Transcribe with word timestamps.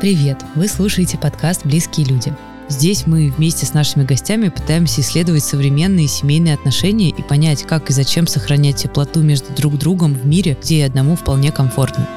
Привет! 0.00 0.42
Вы 0.54 0.66
слушаете 0.66 1.18
подкаст 1.18 1.66
«Близкие 1.66 2.06
люди». 2.06 2.34
Здесь 2.70 3.06
мы 3.06 3.30
вместе 3.36 3.66
с 3.66 3.74
нашими 3.74 4.02
гостями 4.02 4.48
пытаемся 4.48 5.02
исследовать 5.02 5.44
современные 5.44 6.08
семейные 6.08 6.54
отношения 6.54 7.10
и 7.10 7.20
понять, 7.20 7.64
как 7.64 7.90
и 7.90 7.92
зачем 7.92 8.26
сохранять 8.26 8.76
теплоту 8.76 9.20
между 9.20 9.52
друг 9.52 9.76
другом 9.76 10.14
в 10.14 10.24
мире, 10.24 10.56
где 10.58 10.78
и 10.78 10.82
одному 10.82 11.16
вполне 11.16 11.52
комфортно. 11.52 12.08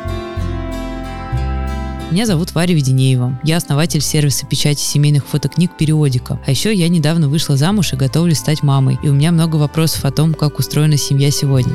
Меня 2.10 2.26
зовут 2.26 2.56
Варя 2.56 2.74
Веденеева. 2.74 3.42
Я 3.44 3.58
основатель 3.58 4.00
сервиса 4.00 4.46
печати 4.46 4.80
семейных 4.80 5.26
фотокниг 5.26 5.76
«Периодика». 5.76 6.40
А 6.46 6.52
еще 6.52 6.74
я 6.74 6.88
недавно 6.88 7.28
вышла 7.28 7.58
замуж 7.58 7.92
и 7.92 7.98
готовлюсь 7.98 8.38
стать 8.38 8.64
мамой. 8.64 8.98
И 9.04 9.10
у 9.10 9.14
меня 9.14 9.34
много 9.34 9.58
вопросов 9.58 10.06
о 10.06 10.12
том, 10.12 10.34
как 10.36 10.58
устроена 10.58 10.96
семья 10.96 11.32
сегодня. 11.32 11.74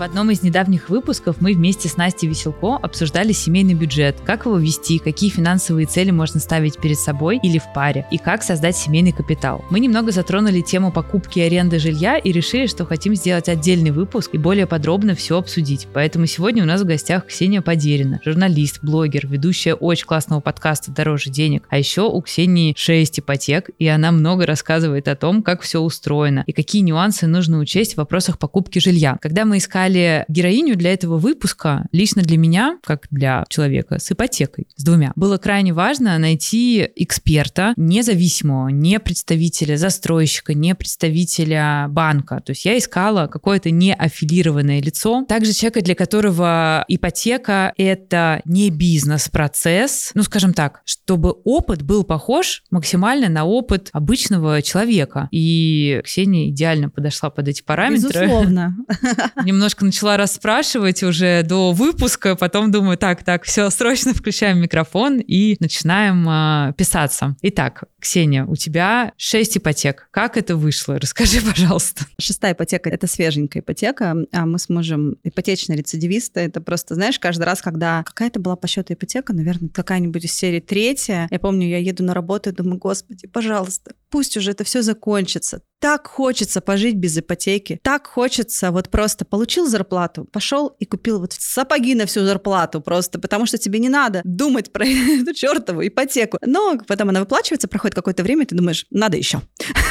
В 0.00 0.02
одном 0.02 0.30
из 0.30 0.42
недавних 0.42 0.88
выпусков 0.88 1.42
мы 1.42 1.52
вместе 1.52 1.86
с 1.86 1.98
Настей 1.98 2.26
Веселко 2.26 2.76
обсуждали 2.76 3.32
семейный 3.32 3.74
бюджет, 3.74 4.16
как 4.24 4.46
его 4.46 4.56
вести, 4.56 4.98
какие 4.98 5.28
финансовые 5.28 5.86
цели 5.86 6.10
можно 6.10 6.40
ставить 6.40 6.80
перед 6.80 6.98
собой 6.98 7.38
или 7.42 7.58
в 7.58 7.70
паре, 7.74 8.06
и 8.10 8.16
как 8.16 8.42
создать 8.42 8.78
семейный 8.78 9.12
капитал. 9.12 9.62
Мы 9.68 9.78
немного 9.78 10.10
затронули 10.10 10.62
тему 10.62 10.90
покупки 10.90 11.40
и 11.40 11.42
аренды 11.42 11.78
жилья 11.78 12.16
и 12.16 12.32
решили, 12.32 12.66
что 12.66 12.86
хотим 12.86 13.14
сделать 13.14 13.50
отдельный 13.50 13.90
выпуск 13.90 14.30
и 14.32 14.38
более 14.38 14.66
подробно 14.66 15.14
все 15.14 15.36
обсудить. 15.36 15.86
Поэтому 15.92 16.24
сегодня 16.24 16.62
у 16.62 16.66
нас 16.66 16.80
в 16.80 16.86
гостях 16.86 17.26
Ксения 17.26 17.60
Подерина, 17.60 18.22
журналист, 18.24 18.78
блогер, 18.80 19.26
ведущая 19.26 19.74
очень 19.74 20.06
классного 20.06 20.40
подкаста 20.40 20.90
«Дороже 20.92 21.28
денег». 21.28 21.66
А 21.68 21.76
еще 21.76 22.08
у 22.08 22.22
Ксении 22.22 22.72
6 22.74 23.20
ипотек, 23.20 23.68
и 23.78 23.86
она 23.86 24.12
много 24.12 24.46
рассказывает 24.46 25.08
о 25.08 25.14
том, 25.14 25.42
как 25.42 25.60
все 25.60 25.78
устроено 25.78 26.42
и 26.46 26.54
какие 26.54 26.80
нюансы 26.80 27.26
нужно 27.26 27.58
учесть 27.58 27.92
в 27.92 27.98
вопросах 27.98 28.38
покупки 28.38 28.78
жилья. 28.78 29.18
Когда 29.20 29.44
мы 29.44 29.58
искали 29.58 29.89
искали 29.90 30.24
героиню 30.28 30.76
для 30.76 30.92
этого 30.92 31.18
выпуска, 31.18 31.86
лично 31.92 32.22
для 32.22 32.38
меня, 32.38 32.78
как 32.84 33.06
для 33.10 33.44
человека 33.48 33.98
с 33.98 34.10
ипотекой, 34.12 34.68
с 34.76 34.84
двумя, 34.84 35.12
было 35.16 35.36
крайне 35.36 35.72
важно 35.72 36.16
найти 36.18 36.88
эксперта, 36.96 37.74
независимого, 37.76 38.68
не 38.68 39.00
представителя 39.00 39.76
застройщика, 39.76 40.54
не 40.54 40.74
представителя 40.74 41.86
банка. 41.88 42.40
То 42.44 42.50
есть 42.50 42.64
я 42.64 42.78
искала 42.78 43.26
какое-то 43.26 43.70
неаффилированное 43.70 44.80
лицо, 44.80 45.24
также 45.28 45.52
человека, 45.52 45.82
для 45.82 45.94
которого 45.94 46.84
ипотека— 46.88 47.72
это 47.76 48.42
не 48.44 48.70
бизнес-процесс, 48.70 50.12
ну, 50.14 50.22
скажем 50.22 50.54
так, 50.54 50.82
чтобы 50.84 51.34
опыт 51.44 51.82
был 51.82 52.04
похож 52.04 52.62
максимально 52.70 53.28
на 53.28 53.44
опыт 53.44 53.90
обычного 53.92 54.62
человека. 54.62 55.28
И 55.30 56.00
Ксения 56.04 56.48
идеально 56.48 56.88
подошла 56.88 57.30
под 57.30 57.48
эти 57.48 57.62
параметры. 57.62 58.26
Безусловно. 58.26 58.76
Немножко 59.44 59.79
немножко 59.80 59.84
начала 59.84 60.16
расспрашивать 60.16 61.02
уже 61.02 61.42
до 61.42 61.72
выпуска, 61.72 62.36
потом 62.36 62.70
думаю, 62.70 62.96
так, 62.96 63.24
так, 63.24 63.44
все, 63.44 63.70
срочно 63.70 64.14
включаем 64.14 64.60
микрофон 64.60 65.20
и 65.20 65.56
начинаем 65.60 66.26
э, 66.28 66.72
писаться. 66.74 67.36
Итак, 67.42 67.84
Ксения, 68.00 68.44
у 68.44 68.56
тебя 68.56 69.12
6 69.16 69.58
ипотек. 69.58 70.08
Как 70.10 70.36
это 70.36 70.56
вышло? 70.56 70.98
Расскажи, 70.98 71.40
пожалуйста. 71.46 72.06
Шестая 72.18 72.52
ипотека— 72.52 72.90
это 72.90 73.06
свеженькая 73.06 73.62
ипотека, 73.62 74.16
а 74.32 74.46
мы 74.46 74.58
с 74.58 74.68
мужем 74.68 75.16
ипотечные 75.22 75.78
рецидивисты. 75.78 76.40
Это 76.40 76.60
просто, 76.60 76.94
знаешь, 76.94 77.18
каждый 77.18 77.44
раз, 77.44 77.62
когда 77.62 78.02
какая-то 78.04 78.40
была 78.40 78.56
по 78.56 78.66
счету 78.66 78.94
ипотека, 78.94 79.32
наверное, 79.32 79.68
какая-нибудь 79.68 80.24
из 80.24 80.32
серии 80.32 80.60
третья, 80.60 81.28
я 81.30 81.38
помню, 81.38 81.68
я 81.68 81.78
еду 81.78 82.04
на 82.04 82.14
работу 82.14 82.50
и 82.50 82.52
думаю, 82.52 82.78
господи, 82.78 83.26
пожалуйста, 83.26 83.92
пусть 84.10 84.36
уже 84.36 84.50
это 84.50 84.64
все 84.64 84.82
закончится. 84.82 85.62
Так 85.80 86.08
хочется 86.08 86.60
пожить 86.60 86.96
без 86.96 87.16
ипотеки. 87.16 87.80
Так 87.82 88.06
хочется 88.06 88.70
вот 88.70 88.90
просто 88.90 89.24
получил 89.24 89.66
зарплату, 89.66 90.24
пошел 90.30 90.76
и 90.78 90.84
купил 90.84 91.20
вот 91.20 91.32
сапоги 91.32 91.94
на 91.94 92.04
всю 92.04 92.20
зарплату 92.20 92.82
просто, 92.82 93.18
потому 93.18 93.46
что 93.46 93.56
тебе 93.56 93.78
не 93.78 93.88
надо 93.88 94.20
думать 94.24 94.72
про 94.72 94.84
эту 94.86 95.32
чертову 95.32 95.86
ипотеку. 95.86 96.38
Но 96.44 96.78
потом 96.86 97.08
она 97.08 97.20
выплачивается, 97.20 97.66
проходит 97.66 97.94
какое-то 97.94 98.22
время, 98.22 98.42
и 98.42 98.46
ты 98.46 98.54
думаешь, 98.54 98.84
надо 98.90 99.16
еще. 99.16 99.40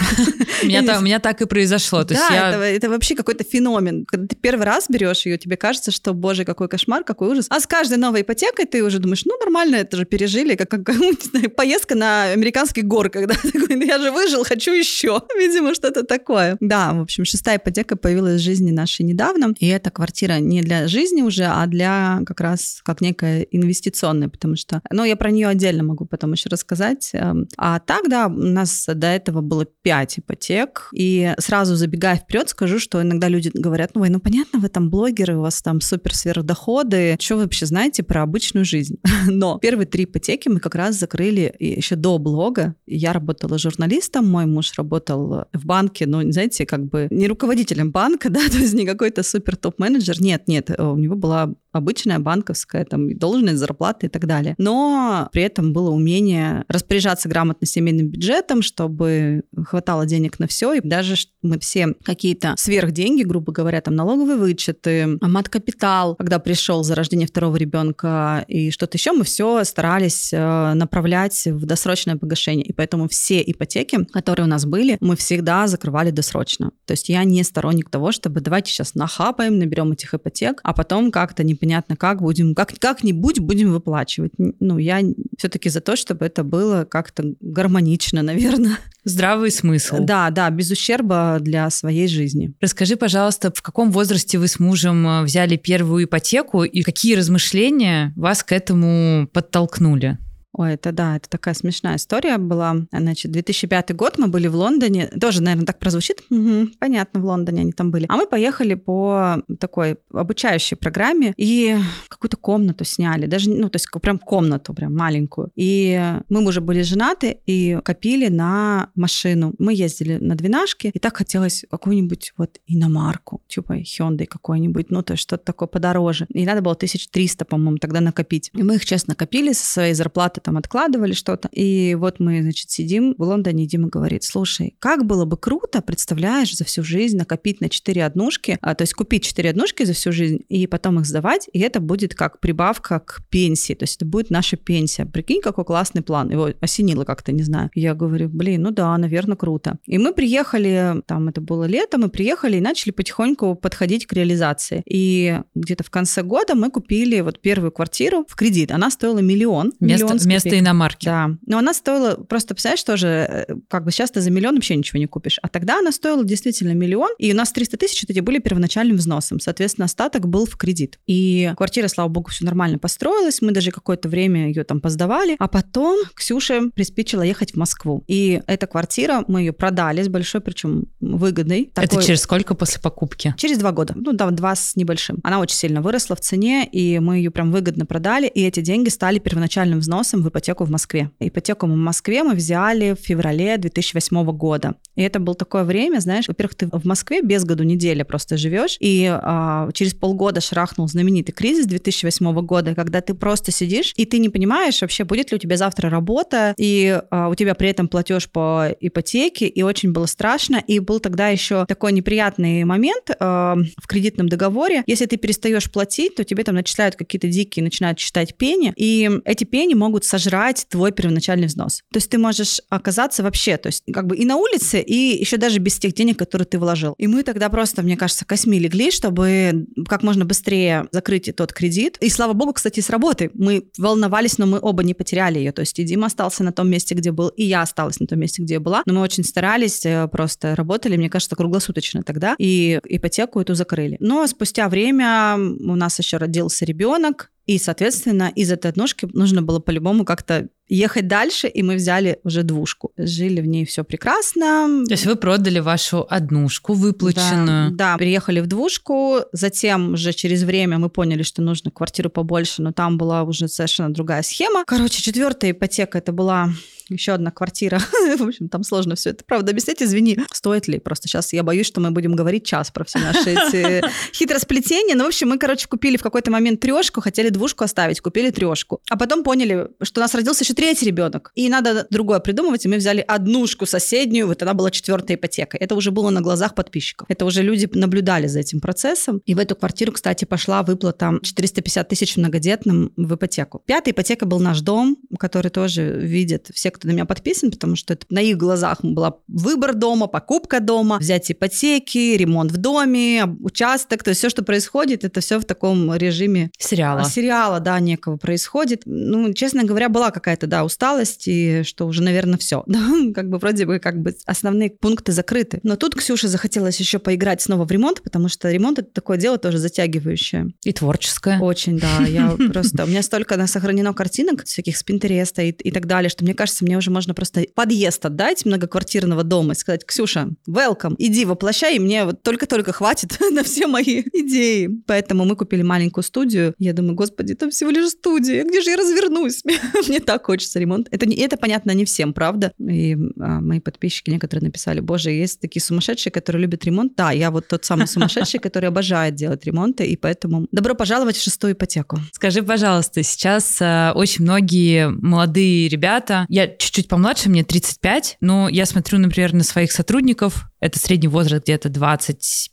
У 0.99 1.01
меня 1.01 1.19
так 1.19 1.41
и 1.41 1.45
произошло. 1.45 2.03
Да, 2.03 2.65
это 2.67 2.89
вообще 2.89 3.15
какой-то 3.15 3.43
феномен. 3.43 4.05
Когда 4.05 4.27
ты 4.27 4.35
первый 4.35 4.65
раз 4.65 4.85
берешь 4.89 5.25
ее, 5.25 5.39
тебе 5.39 5.57
кажется, 5.57 5.89
что, 5.89 6.13
боже, 6.13 6.45
какой 6.45 6.67
кошмар, 6.67 7.03
какой 7.03 7.29
ужас. 7.29 7.47
А 7.49 7.59
с 7.59 7.65
каждой 7.65 7.97
новой 7.97 8.21
ипотекой 8.21 8.65
ты 8.65 8.83
уже 8.83 8.99
думаешь, 8.99 9.25
ну, 9.25 9.37
нормально, 9.39 9.77
это 9.77 9.97
же 9.97 10.05
пережили, 10.05 10.55
как, 10.55 10.69
поездка 11.55 11.95
на 11.95 12.25
американский 12.25 12.83
гор, 12.83 13.09
когда 13.09 13.35
«Ну, 13.43 13.81
я 13.81 13.97
же 13.97 14.08
выжил, 14.11 14.43
хочу 14.43 14.73
еще. 14.73 15.21
Видимо, 15.37 15.73
что-то 15.73 16.03
такое. 16.03 16.57
Да, 16.59 16.93
в 16.93 17.01
общем, 17.01 17.25
шестая 17.25 17.57
ипотека 17.57 17.95
появилась 17.95 18.41
в 18.41 18.43
жизни 18.43 18.71
нашей 18.71 19.03
недавно, 19.03 19.53
и 19.59 19.67
эта 19.67 19.91
квартира 19.91 20.39
не 20.39 20.61
для 20.61 20.87
жизни 20.87 21.21
уже, 21.21 21.45
а 21.45 21.65
для 21.67 22.21
как 22.25 22.41
раз 22.41 22.81
как 22.83 23.01
некая 23.01 23.41
инвестиционная, 23.41 24.29
потому 24.29 24.55
что, 24.55 24.81
ну, 24.91 25.03
я 25.03 25.15
про 25.15 25.31
нее 25.31 25.47
отдельно 25.47 25.83
могу 25.83 26.05
потом 26.05 26.33
еще 26.33 26.49
рассказать. 26.49 27.09
Эм, 27.13 27.47
а 27.57 27.79
так, 27.79 28.09
да, 28.09 28.27
у 28.27 28.31
нас 28.31 28.85
до 28.87 29.07
этого 29.07 29.41
было 29.41 29.65
пять 29.65 30.19
ипотек, 30.19 30.89
и 30.93 31.33
сразу 31.39 31.75
забегая 31.75 32.17
вперед, 32.17 32.49
скажу, 32.49 32.79
что 32.79 33.01
иногда 33.01 33.27
люди 33.27 33.51
говорят, 33.53 33.91
ну, 33.95 34.01
вы, 34.01 34.09
ну, 34.09 34.19
понятно, 34.19 34.59
вы 34.59 34.69
там 34.69 34.89
блогеры, 34.89 35.37
у 35.37 35.41
вас 35.41 35.61
там 35.61 35.81
супер 35.81 36.15
сверхдоходы, 36.15 37.17
что 37.19 37.35
вы 37.35 37.43
вообще 37.43 37.65
знаете 37.65 38.03
про 38.03 38.23
обычную 38.23 38.65
жизнь? 38.65 38.97
Но 39.27 39.59
первые 39.59 39.87
три 39.87 40.03
ипотеки 40.05 40.49
мы 40.49 40.59
как 40.59 40.75
раз 40.75 40.95
закрыли 40.95 41.55
еще 41.59 41.95
до 41.95 42.17
блога. 42.17 42.75
Я 42.85 43.13
работала 43.13 43.57
журналистом, 43.57 43.98
мой 44.21 44.45
муж 44.45 44.73
работал 44.77 45.45
в 45.53 45.65
банке, 45.65 46.05
но, 46.05 46.21
знаете, 46.31 46.65
как 46.65 46.85
бы 46.85 47.07
не 47.09 47.27
руководителем 47.27 47.91
банка, 47.91 48.29
да, 48.31 48.47
то 48.49 48.57
есть 48.57 48.73
не 48.73 48.85
какой-то 48.85 49.23
супер 49.23 49.55
топ-менеджер. 49.55 50.21
Нет, 50.21 50.47
нет, 50.47 50.69
у 50.79 50.95
него 50.95 51.15
была 51.15 51.53
обычная 51.71 52.19
банковская, 52.19 52.85
там, 52.85 53.17
должность, 53.17 53.57
зарплата 53.57 54.05
и 54.05 54.09
так 54.09 54.25
далее. 54.25 54.55
Но 54.57 55.29
при 55.31 55.43
этом 55.43 55.73
было 55.73 55.91
умение 55.91 56.65
распоряжаться 56.67 57.29
грамотно 57.29 57.67
семейным 57.67 58.07
бюджетом, 58.07 58.61
чтобы 58.61 59.43
хватало 59.65 60.05
денег 60.05 60.39
на 60.39 60.47
все. 60.47 60.73
И 60.73 60.81
даже 60.81 61.15
мы 61.41 61.59
все 61.59 61.93
какие-то 62.03 62.53
сверхденьги, 62.57 63.23
грубо 63.23 63.51
говоря, 63.51 63.81
там 63.81 63.95
налоговые 63.95 64.37
вычеты, 64.37 65.17
мат-капитал, 65.21 66.15
когда 66.15 66.39
пришел 66.39 66.83
за 66.83 66.95
рождение 66.95 67.27
второго 67.27 67.55
ребенка 67.55 68.45
и 68.47 68.71
что-то 68.71 68.97
еще, 68.97 69.11
мы 69.11 69.23
все 69.23 69.63
старались 69.63 70.31
э, 70.33 70.73
направлять 70.73 71.45
в 71.45 71.65
досрочное 71.65 72.15
погашение. 72.15 72.65
И 72.65 72.73
поэтому 72.73 73.07
все 73.07 73.41
ипотеки, 73.45 74.05
которые 74.05 74.45
у 74.45 74.49
нас 74.49 74.65
были, 74.65 74.97
мы 74.99 75.15
всегда 75.15 75.67
закрывали 75.67 76.11
досрочно. 76.11 76.71
То 76.85 76.93
есть 76.93 77.09
я 77.09 77.23
не 77.23 77.43
сторонник 77.43 77.89
того, 77.89 78.11
чтобы 78.11 78.41
давайте 78.41 78.71
сейчас 78.71 78.95
нахапаем, 78.95 79.59
наберем 79.59 79.91
этих 79.91 80.13
ипотек, 80.13 80.59
а 80.63 80.73
потом 80.73 81.11
как-то 81.11 81.43
не 81.43 81.55
непонятно 81.59 81.95
как 81.95 82.21
будем, 82.21 82.55
как, 82.55 82.71
как-нибудь 82.79 83.39
будем 83.39 83.71
выплачивать. 83.71 84.31
Ну, 84.37 84.77
я 84.77 85.01
все-таки 85.37 85.69
за 85.69 85.81
то, 85.81 85.95
чтобы 85.95 86.25
это 86.25 86.43
было 86.43 86.85
как-то 86.85 87.33
гармонично, 87.41 88.21
наверное. 88.21 88.77
Здравый 89.03 89.51
смысл. 89.51 89.97
Да, 89.99 90.29
да, 90.29 90.49
без 90.49 90.71
ущерба 90.71 91.37
для 91.41 91.69
своей 91.69 92.07
жизни. 92.07 92.53
Расскажи, 92.61 92.95
пожалуйста, 92.95 93.51
в 93.53 93.61
каком 93.61 93.91
возрасте 93.91 94.37
вы 94.37 94.47
с 94.47 94.59
мужем 94.59 95.05
э, 95.07 95.23
взяли 95.23 95.57
первую 95.57 96.05
ипотеку 96.05 96.63
и 96.63 96.81
какие 96.81 97.15
размышления 97.15 98.13
вас 98.15 98.43
к 98.43 98.51
этому 98.51 99.27
подтолкнули? 99.31 100.17
Ой, 100.53 100.73
это 100.73 100.91
да, 100.91 101.15
это 101.17 101.29
такая 101.29 101.53
смешная 101.53 101.97
история 101.97 102.37
была. 102.37 102.75
Значит, 102.91 103.31
2005 103.31 103.95
год 103.95 104.17
мы 104.17 104.27
были 104.27 104.47
в 104.47 104.55
Лондоне. 104.55 105.07
Тоже, 105.07 105.43
наверное, 105.43 105.67
так 105.67 105.77
прозвучит. 105.77 106.23
Угу, 106.31 106.69
понятно, 106.79 107.21
в 107.21 107.25
Лондоне 107.25 107.61
они 107.61 107.71
там 107.71 107.91
были. 107.91 108.05
А 108.09 108.17
мы 108.17 108.25
поехали 108.25 108.73
по 108.73 109.43
такой 109.59 109.97
обучающей 110.11 110.75
программе 110.75 111.33
и 111.37 111.77
какую-то 112.07 112.37
комнату 112.37 112.83
сняли. 112.83 113.27
Даже, 113.27 113.51
ну, 113.51 113.69
то 113.69 113.75
есть 113.75 113.87
прям 114.01 114.17
комнату, 114.17 114.73
прям 114.73 114.95
маленькую. 114.95 115.51
И 115.55 116.01
мы 116.29 116.43
уже 116.43 116.61
были 116.61 116.81
женаты 116.81 117.37
и 117.45 117.77
копили 117.83 118.27
на 118.27 118.89
машину. 118.95 119.53
Мы 119.59 119.75
ездили 119.75 120.17
на 120.17 120.35
двенашке, 120.35 120.89
и 120.89 120.99
так 120.99 121.15
хотелось 121.17 121.63
какую-нибудь 121.69 122.33
вот 122.37 122.59
иномарку, 122.65 123.41
типа 123.47 123.79
Hyundai 123.79 124.25
какой-нибудь, 124.25 124.89
ну, 124.89 125.03
то 125.03 125.13
есть 125.13 125.21
что-то 125.21 125.45
такое 125.45 125.67
подороже. 125.67 126.25
И 126.33 126.43
надо 126.45 126.61
было 126.61 126.73
1300, 126.73 127.45
по-моему, 127.45 127.77
тогда 127.77 128.01
накопить. 128.01 128.49
И 128.55 128.63
мы 128.63 128.75
их, 128.75 128.85
честно, 128.85 129.13
копили 129.13 129.53
со 129.53 129.65
своей 129.65 129.93
зарплаты 129.93 130.38
куда-то 130.39 130.45
там 130.45 130.57
откладывали 130.57 131.13
что-то. 131.13 131.49
И 131.51 131.95
вот 131.95 132.19
мы, 132.19 132.41
значит, 132.41 132.71
сидим 132.71 133.15
в 133.17 133.23
Лондоне, 133.23 133.63
и 133.63 133.67
Дима 133.67 133.89
говорит, 133.89 134.23
слушай, 134.23 134.75
как 134.79 135.05
было 135.05 135.25
бы 135.25 135.37
круто, 135.37 135.81
представляешь, 135.81 136.55
за 136.55 136.63
всю 136.63 136.83
жизнь 136.83 137.17
накопить 137.17 137.61
на 137.61 137.69
4 137.69 138.05
однушки, 138.05 138.57
а, 138.61 138.73
то 138.73 138.83
есть 138.83 138.93
купить 138.93 139.23
4 139.23 139.49
однушки 139.49 139.85
за 139.85 139.93
всю 139.93 140.11
жизнь 140.11 140.39
и 140.49 140.67
потом 140.67 140.99
их 140.99 141.05
сдавать, 141.05 141.49
и 141.53 141.59
это 141.59 141.79
будет 141.79 142.15
как 142.15 142.39
прибавка 142.39 142.99
к 142.99 143.21
пенсии, 143.29 143.73
то 143.73 143.83
есть 143.83 143.97
это 143.97 144.05
будет 144.05 144.31
наша 144.31 144.57
пенсия. 144.57 145.05
Прикинь, 145.05 145.41
какой 145.41 145.65
классный 145.65 146.01
план. 146.01 146.31
Его 146.31 146.49
осенило 146.61 147.03
как-то, 147.03 147.31
не 147.31 147.43
знаю. 147.43 147.69
Я 147.75 147.93
говорю, 147.93 148.29
блин, 148.29 148.63
ну 148.63 148.71
да, 148.71 148.97
наверное, 148.97 149.35
круто. 149.35 149.77
И 149.85 149.97
мы 149.97 150.13
приехали, 150.13 151.01
там 151.05 151.27
это 151.27 151.41
было 151.41 151.67
лето, 151.67 151.97
мы 151.97 152.09
приехали 152.09 152.57
и 152.57 152.61
начали 152.61 152.91
потихоньку 152.91 153.55
подходить 153.55 154.05
к 154.05 154.13
реализации. 154.13 154.83
И 154.85 155.39
где-то 155.55 155.83
в 155.83 155.89
конце 155.89 156.23
года 156.23 156.55
мы 156.55 156.69
купили 156.69 157.21
вот 157.21 157.41
первую 157.41 157.71
квартиру 157.71 158.25
в 158.27 158.35
кредит. 158.35 158.71
Она 158.71 158.89
стоила 158.89 159.19
миллион. 159.19 159.73
Место, 159.79 160.05
миллион 160.05 160.19
Вместо 160.29 160.49
копеек. 160.49 160.63
иномарки. 160.63 161.05
Да. 161.05 161.31
Но 161.45 161.57
она 161.57 161.73
стоила, 161.73 162.15
просто 162.15 162.53
представляешь, 162.53 162.83
тоже, 162.83 163.07
э, 163.07 163.55
как 163.67 163.83
бы 163.83 163.91
сейчас 163.91 164.11
ты 164.11 164.21
за 164.21 164.31
миллион 164.31 164.55
вообще 164.55 164.75
ничего 164.75 164.99
не 164.99 165.07
купишь. 165.07 165.39
А 165.41 165.47
тогда 165.47 165.79
она 165.79 165.91
стоила 165.91 166.23
действительно 166.23 166.73
миллион, 166.73 167.09
и 167.17 167.31
у 167.31 167.35
нас 167.35 167.51
300 167.51 167.77
тысяч 167.77 168.03
эти 168.07 168.19
были 168.19 168.39
первоначальным 168.39 168.97
взносом. 168.97 169.39
Соответственно, 169.39 169.85
остаток 169.85 170.27
был 170.27 170.45
в 170.45 170.55
кредит. 170.57 170.99
И 171.07 171.51
квартира, 171.57 171.87
слава 171.87 172.09
богу, 172.09 172.29
все 172.29 172.45
нормально 172.45 172.77
построилась. 172.77 173.41
Мы 173.41 173.51
даже 173.51 173.71
какое-то 173.71 174.09
время 174.09 174.47
ее 174.47 174.63
там 174.63 174.81
поздавали. 174.81 175.35
А 175.39 175.47
потом 175.47 175.99
Ксюша 176.13 176.69
приспичила 176.73 177.21
ехать 177.21 177.53
в 177.53 177.57
Москву. 177.57 178.03
И 178.07 178.41
эта 178.47 178.67
квартира, 178.67 179.23
мы 179.27 179.41
ее 179.41 179.53
продали 179.53 180.01
с 180.03 180.07
большой, 180.07 180.41
причем 180.41 180.85
выгодной. 180.99 181.71
Это 181.75 181.89
Такой- 181.89 182.03
через 182.03 182.21
сколько 182.21 182.55
после 182.55 182.81
покупки? 182.81 183.33
Через 183.37 183.57
два 183.57 183.71
года, 183.71 183.93
ну 183.95 184.13
да, 184.13 184.29
два 184.31 184.55
с 184.55 184.75
небольшим. 184.75 185.17
Она 185.23 185.39
очень 185.39 185.55
сильно 185.55 185.81
выросла 185.81 186.15
в 186.15 186.21
цене, 186.21 186.67
и 186.71 186.99
мы 186.99 187.17
ее 187.17 187.31
прям 187.31 187.51
выгодно 187.51 187.85
продали, 187.85 188.27
и 188.27 188.43
эти 188.43 188.59
деньги 188.59 188.89
стали 188.89 189.19
первоначальным 189.19 189.79
взносом 189.79 190.18
в 190.21 190.29
ипотеку 190.29 190.63
в 190.65 190.71
Москве. 190.71 191.11
Ипотеку 191.19 191.67
в 191.67 191.75
Москве 191.75 192.23
мы 192.23 192.35
взяли 192.35 192.93
в 192.93 192.99
феврале 192.99 193.57
2008 193.57 194.31
года. 194.31 194.75
И 194.99 195.01
это 195.01 195.21
было 195.21 195.33
такое 195.33 195.63
время, 195.63 195.99
знаешь, 195.99 196.27
во-первых, 196.27 196.55
ты 196.55 196.67
в 196.67 196.85
Москве 196.85 197.21
без 197.21 197.45
году 197.45 197.63
неделя 197.63 198.03
просто 198.03 198.35
живешь, 198.35 198.75
и 198.81 199.09
а, 199.09 199.69
через 199.71 199.93
полгода 199.93 200.41
шарахнул 200.41 200.89
знаменитый 200.89 201.33
кризис 201.33 201.67
2008 201.67 202.41
года, 202.41 202.75
когда 202.75 202.99
ты 202.99 203.13
просто 203.13 203.53
сидишь, 203.53 203.93
и 203.95 204.05
ты 204.05 204.19
не 204.19 204.27
понимаешь 204.27 204.81
вообще, 204.81 205.05
будет 205.05 205.31
ли 205.31 205.35
у 205.35 205.39
тебя 205.39 205.55
завтра 205.55 205.89
работа, 205.89 206.53
и 206.57 207.01
а, 207.11 207.29
у 207.29 207.35
тебя 207.35 207.55
при 207.55 207.69
этом 207.69 207.87
платеж 207.87 208.29
по 208.29 208.67
ипотеке, 208.81 209.47
и 209.47 209.61
очень 209.61 209.93
было 209.93 210.05
страшно. 210.05 210.61
И 210.67 210.79
был 210.79 210.99
тогда 210.99 211.29
еще 211.29 211.65
такой 211.65 211.93
неприятный 211.93 212.65
момент 212.65 213.09
а, 213.21 213.55
в 213.77 213.87
кредитном 213.87 214.27
договоре. 214.27 214.83
Если 214.85 215.05
ты 215.05 215.15
перестаешь 215.15 215.71
платить, 215.71 216.15
то 216.15 216.25
тебе 216.25 216.43
там 216.43 216.55
начисляют 216.55 216.97
какие-то 216.97 217.29
дикие, 217.29 217.63
начинают 217.63 217.99
считать 217.99 218.35
пени, 218.35 218.73
и 218.75 219.09
эти 219.23 219.45
пени 219.45 219.75
могут 219.75 220.03
сожрать 220.03 220.65
твой 220.67 220.91
первоначальный 220.91 221.47
взнос. 221.47 221.83
То 221.93 221.97
есть 221.97 222.09
ты 222.09 222.17
можешь 222.17 222.59
оказаться 222.67 223.23
вообще, 223.23 223.55
то 223.55 223.67
есть 223.67 223.85
как 223.93 224.05
бы 224.05 224.17
и 224.17 224.25
на 224.25 224.35
улице, 224.35 224.83
и 224.89 225.19
еще 225.19 225.37
даже 225.37 225.59
без 225.59 225.77
тех 225.77 225.93
денег, 225.93 226.17
которые 226.17 226.47
ты 226.47 226.57
вложил. 226.57 226.95
И 226.97 227.05
мы 227.05 227.21
тогда 227.21 227.49
просто, 227.49 227.83
мне 227.83 227.95
кажется, 227.95 228.25
косьми 228.25 228.57
легли, 228.57 228.89
чтобы 228.89 229.67
как 229.87 230.01
можно 230.01 230.25
быстрее 230.25 230.87
закрыть 230.91 231.31
тот 231.35 231.53
кредит. 231.53 231.97
И 232.01 232.09
слава 232.09 232.33
богу, 232.33 232.53
кстати, 232.53 232.79
с 232.79 232.89
работы. 232.89 233.29
Мы 233.35 233.65
волновались, 233.77 234.39
но 234.39 234.47
мы 234.47 234.57
оба 234.59 234.83
не 234.83 234.95
потеряли 234.95 235.37
ее. 235.37 235.51
То 235.51 235.61
есть 235.61 235.77
и 235.77 235.83
Дима 235.83 236.07
остался 236.07 236.43
на 236.43 236.51
том 236.51 236.67
месте, 236.69 236.95
где 236.95 237.11
был, 237.11 237.27
и 237.27 237.43
я 237.43 237.61
осталась 237.61 237.99
на 237.99 238.07
том 238.07 238.19
месте, 238.19 238.41
где 238.41 238.55
я 238.55 238.59
была. 238.59 238.81
Но 238.87 238.93
мы 238.95 239.01
очень 239.01 239.23
старались, 239.23 239.85
э, 239.85 240.07
просто 240.07 240.55
работали, 240.55 240.97
мне 240.97 241.09
кажется, 241.09 241.35
круглосуточно 241.35 242.01
тогда. 242.01 242.35
И 242.39 242.79
ипотеку 242.85 243.39
эту 243.39 243.53
закрыли. 243.53 243.97
Но 243.99 244.25
спустя 244.25 244.69
время 244.69 245.37
у 245.37 245.75
нас 245.75 245.99
еще 245.99 246.17
родился 246.17 246.65
ребенок, 246.65 247.29
и, 247.49 247.57
соответственно, 247.57 248.31
из 248.35 248.51
этой 248.51 248.69
однушки 248.69 249.07
нужно 249.11 249.41
было 249.41 249.57
по-любому 249.57 250.05
как-то 250.05 250.49
ехать 250.67 251.07
дальше, 251.07 251.47
и 251.47 251.63
мы 251.63 251.77
взяли 251.77 252.19
уже 252.23 252.43
двушку. 252.43 252.91
Жили 252.95 253.41
в 253.41 253.47
ней 253.47 253.65
все 253.65 253.83
прекрасно. 253.83 254.83
То 254.85 254.93
есть 254.93 255.07
вы 255.07 255.15
продали 255.15 255.57
вашу 255.57 256.05
однушку 256.07 256.73
выплаченную. 256.73 257.71
Да, 257.71 257.93
да, 257.93 257.97
переехали 257.97 258.39
в 258.39 258.45
двушку, 258.45 259.21
затем 259.31 259.93
уже 259.93 260.13
через 260.13 260.43
время 260.43 260.77
мы 260.77 260.89
поняли, 260.89 261.23
что 261.23 261.41
нужно 261.41 261.71
квартиру 261.71 262.11
побольше, 262.11 262.61
но 262.61 262.71
там 262.71 262.99
была 262.99 263.23
уже 263.23 263.47
совершенно 263.47 263.91
другая 263.91 264.21
схема. 264.21 264.63
Короче, 264.67 265.01
четвертая 265.01 265.49
ипотека 265.49 265.97
это 265.97 266.11
была 266.11 266.51
еще 266.95 267.13
одна 267.13 267.31
квартира. 267.31 267.79
В 268.17 268.23
общем, 268.23 268.49
там 268.49 268.63
сложно 268.63 268.95
все 268.95 269.11
это. 269.11 269.23
Правда, 269.25 269.51
объяснять, 269.51 269.81
извини, 269.81 270.19
стоит 270.31 270.67
ли? 270.67 270.79
Просто 270.79 271.07
сейчас 271.07 271.33
я 271.33 271.43
боюсь, 271.43 271.67
что 271.67 271.81
мы 271.81 271.91
будем 271.91 272.15
говорить 272.15 272.45
час 272.45 272.71
про 272.71 272.83
все 272.83 272.99
наши 272.99 273.31
эти 273.31 273.83
хитросплетения. 274.13 274.95
Ну, 274.95 275.03
в 275.03 275.07
общем, 275.07 275.29
мы, 275.29 275.37
короче, 275.37 275.67
купили 275.67 275.97
в 275.97 276.03
какой-то 276.03 276.31
момент 276.31 276.59
трешку, 276.59 277.01
хотели 277.01 277.29
двушку 277.29 277.63
оставить, 277.63 278.01
купили 278.01 278.31
трешку. 278.31 278.81
А 278.89 278.97
потом 278.97 279.23
поняли, 279.23 279.69
что 279.81 280.01
у 280.01 280.03
нас 280.03 280.13
родился 280.15 280.43
еще 280.43 280.53
третий 280.53 280.85
ребенок. 280.85 281.31
И 281.35 281.49
надо 281.49 281.87
другое 281.89 282.19
придумывать, 282.19 282.65
и 282.65 282.69
мы 282.69 282.77
взяли 282.77 283.03
однушку 283.07 283.65
соседнюю, 283.65 284.27
вот 284.27 284.41
она 284.41 284.53
была 284.53 284.71
четвертая 284.71 285.17
ипотека. 285.17 285.57
Это 285.57 285.75
уже 285.75 285.91
было 285.91 286.09
на 286.09 286.21
глазах 286.21 286.55
подписчиков. 286.55 287.07
Это 287.09 287.25
уже 287.25 287.41
люди 287.41 287.69
наблюдали 287.73 288.27
за 288.27 288.39
этим 288.39 288.59
процессом. 288.59 289.21
И 289.25 289.35
в 289.35 289.39
эту 289.39 289.55
квартиру, 289.55 289.91
кстати, 289.91 290.25
пошла 290.25 290.63
выплата 290.63 291.13
450 291.21 291.87
тысяч 291.87 292.17
многодетным 292.17 292.93
в 292.95 293.15
ипотеку. 293.15 293.61
Пятая 293.65 293.93
ипотека 293.93 294.25
был 294.25 294.39
наш 294.39 294.61
дом, 294.61 294.97
который 295.19 295.51
тоже 295.51 295.99
видят 295.99 296.49
все, 296.53 296.71
кто 296.79 296.87
на 296.87 296.93
меня 296.93 297.05
подписан, 297.05 297.51
потому 297.51 297.75
что 297.75 297.93
это 297.93 298.05
на 298.09 298.21
их 298.21 298.37
глазах 298.37 298.79
была 298.81 299.17
выбор 299.27 299.75
дома, 299.75 300.07
покупка 300.07 300.59
дома, 300.59 300.97
взять 300.97 301.31
ипотеки, 301.31 302.15
ремонт 302.17 302.51
в 302.51 302.57
доме, 302.57 303.25
участок, 303.41 304.03
то 304.03 304.09
есть 304.09 304.19
все, 304.19 304.29
что 304.29 304.43
происходит, 304.43 305.03
это 305.03 305.19
все 305.21 305.39
в 305.39 305.45
таком 305.45 305.93
режиме 305.95 306.51
Сериала. 306.57 307.03
сериала, 307.03 307.59
да, 307.59 307.79
некого 307.79 308.17
происходит. 308.17 308.83
Ну, 308.85 309.33
честно 309.33 309.63
говоря, 309.63 309.89
была 309.89 310.11
какая-то, 310.11 310.47
да, 310.47 310.63
усталость, 310.63 311.27
и 311.27 311.63
что 311.63 311.85
уже, 311.85 312.01
наверное, 312.01 312.37
все. 312.37 312.63
Да, 312.65 312.79
как 313.13 313.29
бы 313.29 313.37
вроде 313.37 313.65
бы 313.65 313.79
как 313.79 314.01
бы 314.01 314.15
основные 314.25 314.69
пункты 314.69 315.11
закрыты. 315.11 315.59
Но 315.63 315.75
тут 315.75 315.95
Ксюше 315.95 316.27
захотелось 316.27 316.79
еще 316.79 316.99
поиграть 316.99 317.41
снова 317.41 317.65
в 317.65 317.71
ремонт, 317.71 318.01
потому 318.01 318.29
что 318.29 318.49
ремонт 318.49 318.79
это 318.79 318.89
такое 318.91 319.17
дело 319.17 319.37
тоже 319.37 319.57
затягивающее. 319.57 320.47
И 320.63 320.71
творческое. 320.71 321.39
Очень, 321.39 321.79
да. 321.79 322.05
Я 322.07 322.35
просто... 322.53 322.85
У 322.85 322.87
меня 322.87 323.01
столько 323.01 323.45
сохранено 323.47 323.93
картинок 323.93 324.45
всяких 324.45 324.77
с 324.77 324.83
Пинтереста 324.83 325.41
и, 325.41 325.51
и 325.51 325.71
так 325.71 325.85
далее, 325.85 326.09
что 326.09 326.23
мне 326.23 326.33
кажется, 326.33 326.63
мне 326.69 326.77
уже 326.77 326.91
можно 326.91 327.15
просто 327.15 327.47
подъезд 327.55 328.05
отдать 328.05 328.45
многоквартирного 328.45 329.23
дома 329.23 329.53
и 329.53 329.55
сказать, 329.55 329.83
Ксюша, 329.83 330.29
welcome, 330.47 330.93
иди 330.99 331.25
воплощай, 331.25 331.77
и 331.77 331.79
мне 331.79 332.05
вот 332.05 332.21
только-только 332.21 332.73
хватит 332.73 333.17
на 333.31 333.43
все 333.43 333.65
мои 333.65 334.03
идеи. 334.13 334.69
Поэтому 334.85 335.25
мы 335.25 335.35
купили 335.35 335.63
маленькую 335.63 336.03
студию. 336.03 336.53
Я 336.59 336.73
думаю, 336.73 336.93
господи, 336.93 337.33
там 337.33 337.49
всего 337.49 337.71
лишь 337.71 337.89
студия, 337.89 338.43
где 338.43 338.61
же 338.61 338.69
я 338.69 338.77
развернусь? 338.77 339.41
Мне 339.87 339.99
так 339.99 340.27
хочется 340.27 340.59
ремонт. 340.59 340.87
Это, 340.91 341.07
не, 341.07 341.15
это 341.15 341.37
понятно 341.37 341.71
не 341.71 341.85
всем, 341.85 342.13
правда? 342.13 342.53
И 342.59 342.95
а, 343.19 343.41
мои 343.41 343.59
подписчики 343.59 344.11
некоторые 344.11 344.45
написали, 344.45 344.79
боже, 344.79 345.09
есть 345.09 345.39
такие 345.39 345.63
сумасшедшие, 345.63 346.11
которые 346.11 346.43
любят 346.43 346.63
ремонт. 346.65 346.93
Да, 346.95 347.09
я 347.11 347.31
вот 347.31 347.47
тот 347.47 347.65
самый 347.65 347.87
сумасшедший, 347.87 348.39
который 348.39 348.69
обожает 348.69 349.15
делать 349.15 349.43
ремонты, 349.43 349.87
и 349.87 349.97
поэтому 349.97 350.45
добро 350.51 350.75
пожаловать 350.75 351.17
в 351.17 351.23
шестую 351.23 351.53
ипотеку. 351.53 351.97
Скажи, 352.13 352.43
пожалуйста, 352.43 353.01
сейчас 353.01 353.57
э, 353.59 353.91
очень 353.95 354.23
многие 354.23 354.89
молодые 354.89 355.67
ребята, 355.67 356.27
я 356.29 356.58
чуть-чуть 356.59 356.87
помладше, 356.87 357.29
мне 357.29 357.43
35, 357.43 358.17
но 358.19 358.49
я 358.49 358.65
смотрю, 358.65 358.99
например, 358.99 359.33
на 359.33 359.43
своих 359.43 359.71
сотрудников, 359.71 360.45
это 360.59 360.77
средний 360.77 361.07
возраст 361.07 361.43
где-то 361.43 361.69
25 361.69 362.51